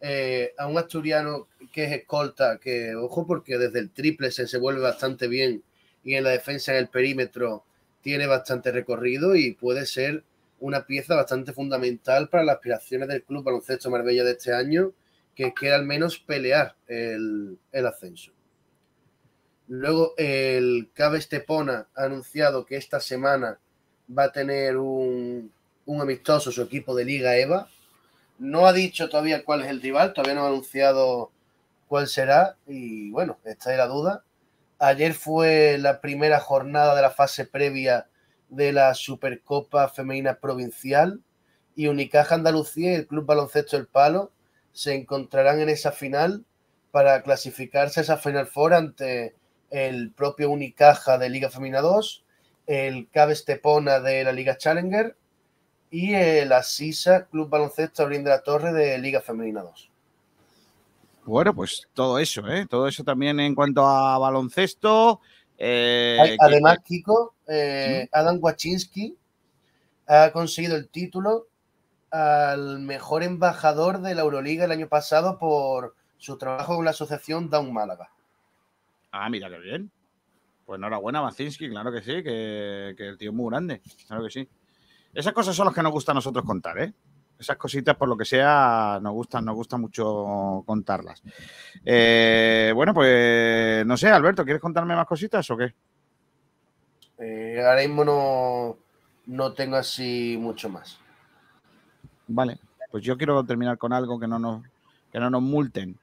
eh, 0.00 0.52
a 0.58 0.66
un 0.66 0.76
asturiano 0.76 1.48
que 1.72 1.84
es 1.84 1.92
escolta, 1.92 2.58
que 2.58 2.94
ojo 2.94 3.26
porque 3.26 3.56
desde 3.56 3.78
el 3.78 3.90
triple 3.90 4.30
se, 4.30 4.46
se 4.46 4.58
vuelve 4.58 4.82
bastante 4.82 5.28
bien 5.28 5.62
y 6.02 6.14
en 6.14 6.24
la 6.24 6.30
defensa 6.30 6.72
en 6.72 6.78
el 6.78 6.88
perímetro 6.88 7.64
tiene 8.02 8.26
bastante 8.26 8.70
recorrido 8.70 9.34
y 9.34 9.54
puede 9.54 9.86
ser 9.86 10.22
una 10.60 10.86
pieza 10.86 11.14
bastante 11.14 11.54
fundamental 11.54 12.28
para 12.28 12.44
las 12.44 12.56
aspiraciones 12.56 13.08
del 13.08 13.24
Club 13.24 13.44
Baloncesto 13.44 13.90
Marbella 13.90 14.24
de 14.24 14.32
este 14.32 14.52
año, 14.52 14.92
que 15.34 15.52
quiere 15.52 15.74
al 15.74 15.84
menos 15.84 16.18
pelear 16.18 16.76
el, 16.86 17.58
el 17.72 17.86
ascenso. 17.86 18.32
Luego 19.66 20.14
el 20.16 20.90
Cabe 20.92 21.18
Estepona 21.18 21.88
ha 21.94 22.04
anunciado 22.04 22.66
que 22.66 22.76
esta 22.76 23.00
semana 23.00 23.58
va 24.16 24.24
a 24.24 24.32
tener 24.32 24.76
un, 24.76 25.50
un 25.86 26.00
amistoso 26.00 26.52
su 26.52 26.62
equipo 26.62 26.94
de 26.94 27.04
Liga 27.04 27.36
EVA. 27.36 27.68
No 28.38 28.66
ha 28.66 28.72
dicho 28.72 29.08
todavía 29.08 29.44
cuál 29.44 29.62
es 29.62 29.68
el 29.68 29.80
rival, 29.80 30.12
todavía 30.12 30.34
no 30.34 30.44
ha 30.44 30.48
anunciado 30.48 31.30
cuál 31.88 32.08
será 32.08 32.56
y 32.66 33.10
bueno, 33.10 33.38
esta 33.44 33.72
es 33.72 33.78
la 33.78 33.86
duda. 33.86 34.24
Ayer 34.78 35.14
fue 35.14 35.78
la 35.78 36.00
primera 36.00 36.40
jornada 36.40 36.94
de 36.94 37.02
la 37.02 37.10
fase 37.10 37.46
previa 37.46 38.08
de 38.48 38.72
la 38.72 38.92
Supercopa 38.94 39.88
Femenina 39.88 40.34
Provincial 40.34 41.20
y 41.74 41.86
Unicaja 41.86 42.34
Andalucía 42.34 42.92
y 42.92 42.96
el 42.96 43.06
Club 43.06 43.24
Baloncesto 43.24 43.76
El 43.76 43.86
Palo 43.86 44.32
se 44.74 44.94
encontrarán 44.94 45.60
en 45.60 45.70
esa 45.70 45.92
final 45.92 46.44
para 46.90 47.22
clasificarse 47.22 48.00
a 48.00 48.02
esa 48.02 48.18
Final 48.18 48.46
Four 48.46 48.74
ante 48.74 49.34
el 49.70 50.12
propio 50.12 50.50
Unicaja 50.50 51.16
de 51.16 51.30
Liga 51.30 51.48
Femenina 51.48 51.80
2, 51.80 52.24
el 52.66 53.08
Cabe 53.10 53.32
Estepona 53.32 54.00
de 54.00 54.24
la 54.24 54.32
Liga 54.32 54.58
Challenger 54.58 55.16
y 55.90 56.14
el 56.14 56.52
Asisa 56.52 57.26
Club 57.26 57.48
Baloncesto 57.48 58.02
Abril 58.02 58.24
de 58.24 58.30
la 58.30 58.42
Torre 58.42 58.72
de 58.72 58.98
Liga 58.98 59.20
Femenina 59.20 59.62
2. 59.62 59.90
Bueno, 61.24 61.54
pues 61.54 61.88
todo 61.94 62.18
eso, 62.18 62.46
¿eh? 62.48 62.66
Todo 62.68 62.86
eso 62.88 63.02
también 63.04 63.40
en 63.40 63.54
cuanto 63.54 63.86
a 63.86 64.18
baloncesto. 64.18 65.20
eh, 65.56 66.36
Además, 66.38 66.78
Kiko, 66.84 67.34
eh, 67.46 68.08
Adam 68.12 68.38
Wachinski 68.40 69.16
ha 70.06 70.30
conseguido 70.32 70.76
el 70.76 70.88
título 70.88 71.46
al 72.14 72.78
mejor 72.78 73.24
embajador 73.24 74.00
de 74.00 74.14
la 74.14 74.22
Euroliga 74.22 74.64
el 74.64 74.70
año 74.70 74.88
pasado 74.88 75.36
por 75.36 75.96
su 76.16 76.38
trabajo 76.38 76.76
con 76.76 76.84
la 76.84 76.92
asociación 76.92 77.50
Down 77.50 77.72
Málaga. 77.72 78.08
Ah, 79.10 79.28
mira 79.28 79.50
qué 79.50 79.58
bien. 79.58 79.90
Pues 80.64 80.78
enhorabuena, 80.78 81.20
Bacinski, 81.20 81.68
claro 81.68 81.90
que 81.90 82.02
sí, 82.02 82.22
que, 82.22 82.94
que 82.96 83.08
el 83.08 83.18
tío 83.18 83.30
es 83.30 83.36
muy 83.36 83.50
grande, 83.50 83.82
claro 84.06 84.22
que 84.22 84.30
sí. 84.30 84.48
Esas 85.12 85.32
cosas 85.32 85.56
son 85.56 85.66
las 85.66 85.74
que 85.74 85.82
nos 85.82 85.90
gusta 85.90 86.12
a 86.12 86.14
nosotros 86.14 86.44
contar, 86.44 86.78
¿eh? 86.78 86.92
Esas 87.36 87.56
cositas, 87.56 87.96
por 87.96 88.08
lo 88.08 88.16
que 88.16 88.24
sea, 88.24 89.00
nos 89.02 89.12
gustan, 89.12 89.44
nos 89.44 89.56
gusta 89.56 89.76
mucho 89.76 90.62
contarlas. 90.64 91.20
Eh, 91.84 92.72
bueno, 92.76 92.94
pues 92.94 93.84
no 93.84 93.96
sé, 93.96 94.08
Alberto, 94.08 94.44
¿quieres 94.44 94.62
contarme 94.62 94.94
más 94.94 95.06
cositas 95.06 95.50
o 95.50 95.56
qué? 95.56 95.74
Eh, 97.18 97.60
ahora 97.60 97.82
mismo 97.82 98.04
no, 98.04 98.78
no 99.26 99.52
tengo 99.52 99.76
así 99.76 100.36
mucho 100.38 100.68
más. 100.68 101.00
Vale, 102.26 102.58
pues 102.90 103.04
yo 103.04 103.16
quiero 103.16 103.42
terminar 103.44 103.76
con 103.78 103.92
algo 103.92 104.18
que 104.18 104.26
no 104.26 104.38
nos, 104.38 104.62
que 105.12 105.20
no 105.20 105.30
nos 105.30 105.42
multen. 105.42 105.96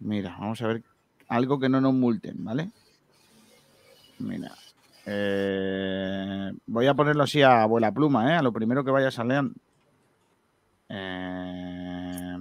Mira, 0.00 0.36
vamos 0.38 0.62
a 0.62 0.68
ver 0.68 0.82
algo 1.28 1.58
que 1.58 1.68
no 1.68 1.80
nos 1.80 1.92
multen, 1.92 2.42
¿vale? 2.44 2.70
Mira. 4.18 4.52
eh, 5.06 6.52
voy 6.66 6.86
a 6.86 6.94
ponerlo 6.94 7.22
así 7.24 7.42
a 7.42 7.62
abuela 7.62 7.92
pluma, 7.92 8.32
¿eh? 8.32 8.36
A 8.36 8.42
lo 8.42 8.52
primero 8.52 8.84
que 8.84 8.90
vaya 8.90 9.10
saliendo. 9.10 9.54
Eh, 10.88 12.36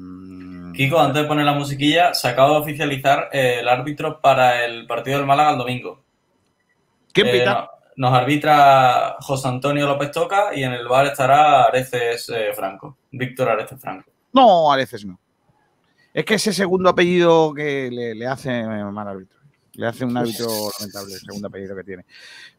Kiko, 0.75 0.99
antes 0.99 1.21
de 1.23 1.27
poner 1.27 1.45
la 1.45 1.53
musiquilla, 1.53 2.13
se 2.13 2.27
acaba 2.27 2.51
de 2.51 2.57
oficializar 2.57 3.29
eh, 3.33 3.57
el 3.61 3.67
árbitro 3.67 4.21
para 4.21 4.63
el 4.65 4.85
partido 4.85 5.17
del 5.17 5.27
Málaga 5.27 5.51
el 5.51 5.57
domingo. 5.57 6.01
¿Quién 7.13 7.27
Eh, 7.27 7.31
pita? 7.39 7.69
No- 7.97 8.09
nos 8.09 8.17
arbitra 8.17 9.17
José 9.19 9.47
Antonio 9.49 9.85
López 9.87 10.11
Toca 10.11 10.55
y 10.55 10.63
en 10.63 10.71
el 10.73 10.87
bar 10.87 11.07
estará 11.07 11.63
Areces 11.65 12.29
eh, 12.29 12.51
Franco, 12.55 12.97
Víctor 13.11 13.49
Areces 13.49 13.79
Franco. 13.81 14.09
No, 14.33 14.71
a 14.71 14.77
veces 14.77 15.05
no. 15.05 15.19
Es 16.13 16.23
que 16.25 16.35
ese 16.35 16.53
segundo 16.53 16.89
apellido 16.89 17.53
que 17.53 17.89
le, 17.91 18.15
le 18.15 18.27
hace 18.27 18.63
mal 18.63 19.07
árbitro. 19.07 19.37
Le 19.73 19.85
hace 19.85 20.05
un 20.05 20.17
árbitro 20.17 20.47
lamentable 20.79 21.13
el 21.13 21.19
segundo 21.19 21.47
apellido 21.49 21.75
que 21.75 21.83
tiene. 21.83 22.05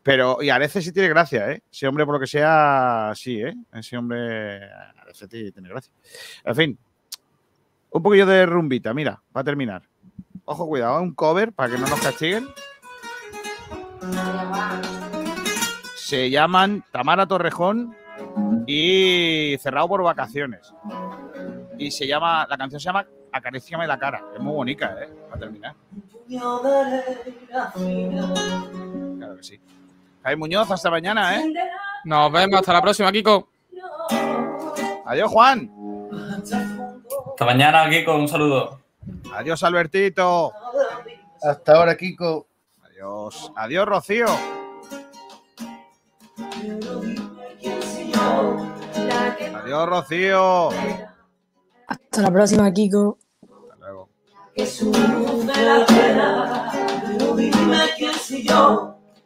Pero, 0.05 0.41
y 0.41 0.51
Arece 0.51 0.81
sí 0.83 0.93
tiene 0.93 1.09
gracia, 1.09 1.51
¿eh? 1.51 1.63
Ese 1.73 1.89
hombre, 1.89 2.05
por 2.05 2.15
lo 2.15 2.21
que 2.21 2.29
sea, 2.29 3.13
sí, 3.17 3.41
¿eh? 3.41 3.55
Ese 3.73 3.97
hombre, 3.97 4.65
Arece 5.01 5.27
sí 5.29 5.51
tiene 5.51 5.69
gracia. 5.69 5.93
En 6.45 6.55
fin, 6.55 6.79
un 7.91 8.03
poquillo 8.03 8.27
de 8.27 8.47
rumbita, 8.47 8.95
mira, 8.95 9.21
para 9.33 9.45
terminar. 9.45 9.83
Ojo, 10.45 10.67
cuidado, 10.69 11.01
un 11.03 11.15
cover 11.15 11.53
para 11.53 11.73
que 11.75 11.81
no 11.81 11.89
nos 11.89 12.01
castiguen. 12.01 12.47
Se 16.09 16.31
llaman 16.31 16.83
Tamara 16.91 17.27
Torrejón 17.27 17.95
y 18.67 19.59
Cerrado 19.61 19.89
por 19.89 20.03
Vacaciones. 20.03 20.73
Y 21.77 21.91
se 21.91 22.07
llama, 22.07 22.47
la 22.49 22.57
canción 22.57 22.81
se 22.81 22.87
llama 22.87 23.07
Acaríciame 23.31 23.87
la 23.87 23.99
cara. 23.99 24.25
Es 24.35 24.41
muy 24.41 24.55
bonita, 24.55 24.97
¿eh? 25.03 25.11
Para 25.29 25.41
terminar. 25.41 25.75
Claro 29.19 29.37
que 29.37 29.43
sí. 29.43 29.61
Javi 30.23 30.37
Muñoz, 30.37 30.71
hasta 30.71 30.91
mañana, 30.91 31.37
¿eh? 31.37 31.53
Nos 32.05 32.33
vemos, 32.33 32.59
hasta 32.59 32.73
la 32.73 32.81
próxima, 32.81 33.13
Kiko. 33.13 33.51
Adiós, 35.05 35.31
Juan. 35.31 35.71
Hasta 37.29 37.45
mañana, 37.45 37.87
Kiko, 37.91 38.17
un 38.17 38.29
saludo. 38.29 38.81
Adiós, 39.35 39.63
Albertito. 39.63 40.55
Hasta 41.43 41.77
ahora, 41.77 41.95
Kiko. 41.99 42.47
Adiós. 42.83 43.53
Adiós, 43.55 43.85
Rocío. 43.87 44.58
Adiós, 49.69 49.87
Rocío. 49.87 50.71
Hasta 51.89 52.23
la 52.23 52.31
próxima, 52.31 52.73
Kiko. 52.73 53.19
Hasta 53.43 53.77
luego. 53.77 54.09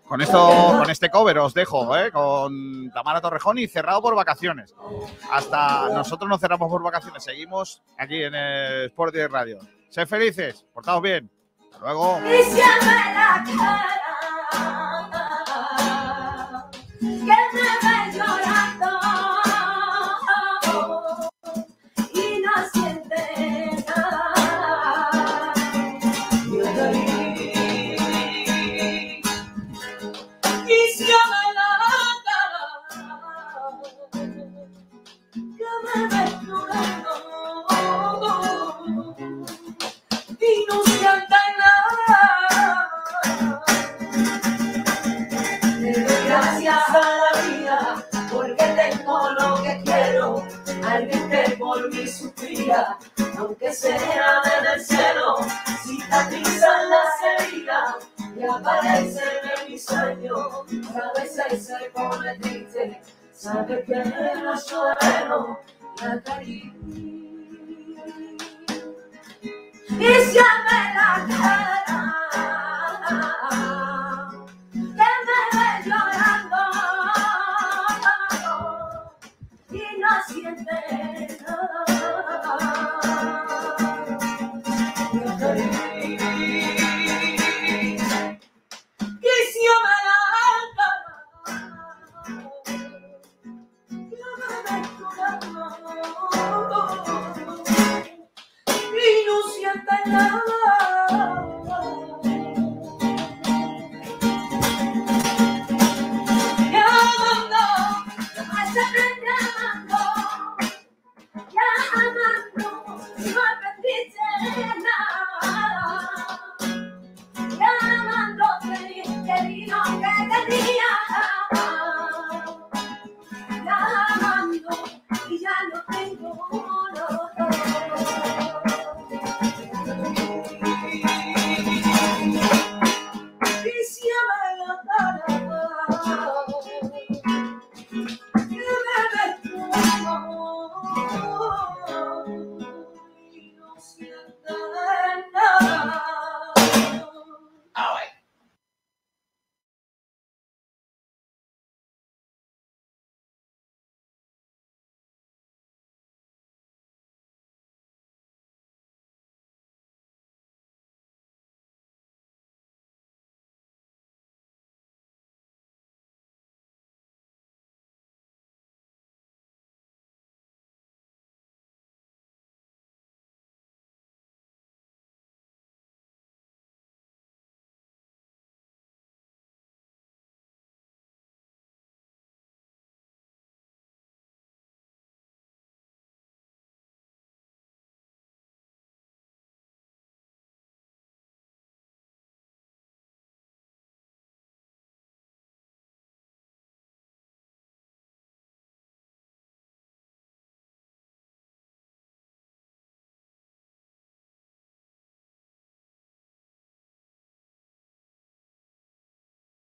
Con 0.09 0.21
esto, 0.21 0.75
con 0.79 0.91
este 0.91 1.11
cover 1.11 1.39
os 1.39 1.55
dejo, 1.55 1.97
¿eh? 1.97 2.11
Con 2.11 2.91
Tamara 2.91 3.21
Torrejón 3.21 3.59
y 3.59 3.69
cerrado 3.69 4.03
por 4.03 4.17
vacaciones. 4.17 4.75
Hasta 5.31 5.91
nosotros 5.91 6.29
no 6.29 6.37
cerramos 6.39 6.69
por 6.69 6.83
vacaciones, 6.83 7.23
seguimos 7.23 7.81
aquí 7.97 8.25
en 8.25 8.35
el 8.35 8.87
Sport 8.87 9.15
Direct 9.15 9.33
Radio. 9.33 9.59
Sed 9.91 10.09
felices, 10.09 10.67
portaos 10.75 11.03
bien. 11.03 11.31
Hasta 11.71 11.79
luego. 11.85 12.19
Aunque 53.39 53.73
sea 53.73 54.41
desde 54.45 54.75
el 54.75 54.81
cielo, 54.81 55.37
cicatrizan 55.85 56.91
las 56.91 57.41
heridas 57.41 57.95
y 58.37 58.45
aparecen 58.45 59.23
en 59.57 59.71
mi 59.71 59.79
sueño. 59.79 60.37
A 60.37 61.21
veces 61.21 61.67
se 61.67 61.91
pone 61.91 62.39
triste, 62.39 63.01
sabe 63.33 63.85
que 63.85 63.97
no 63.97 64.55
llorero 64.55 65.61
la 66.03 66.23
cariño. 66.23 66.73
Y 69.89 70.13
se 70.25 70.41
me 70.41 70.95
la 70.95 71.27
cara 71.29 71.83
que 74.75 75.13
me 75.27 75.39
ve 75.53 75.69
llorando 75.85 76.61
y 79.71 79.83
no 80.01 80.11
siente 80.27 81.02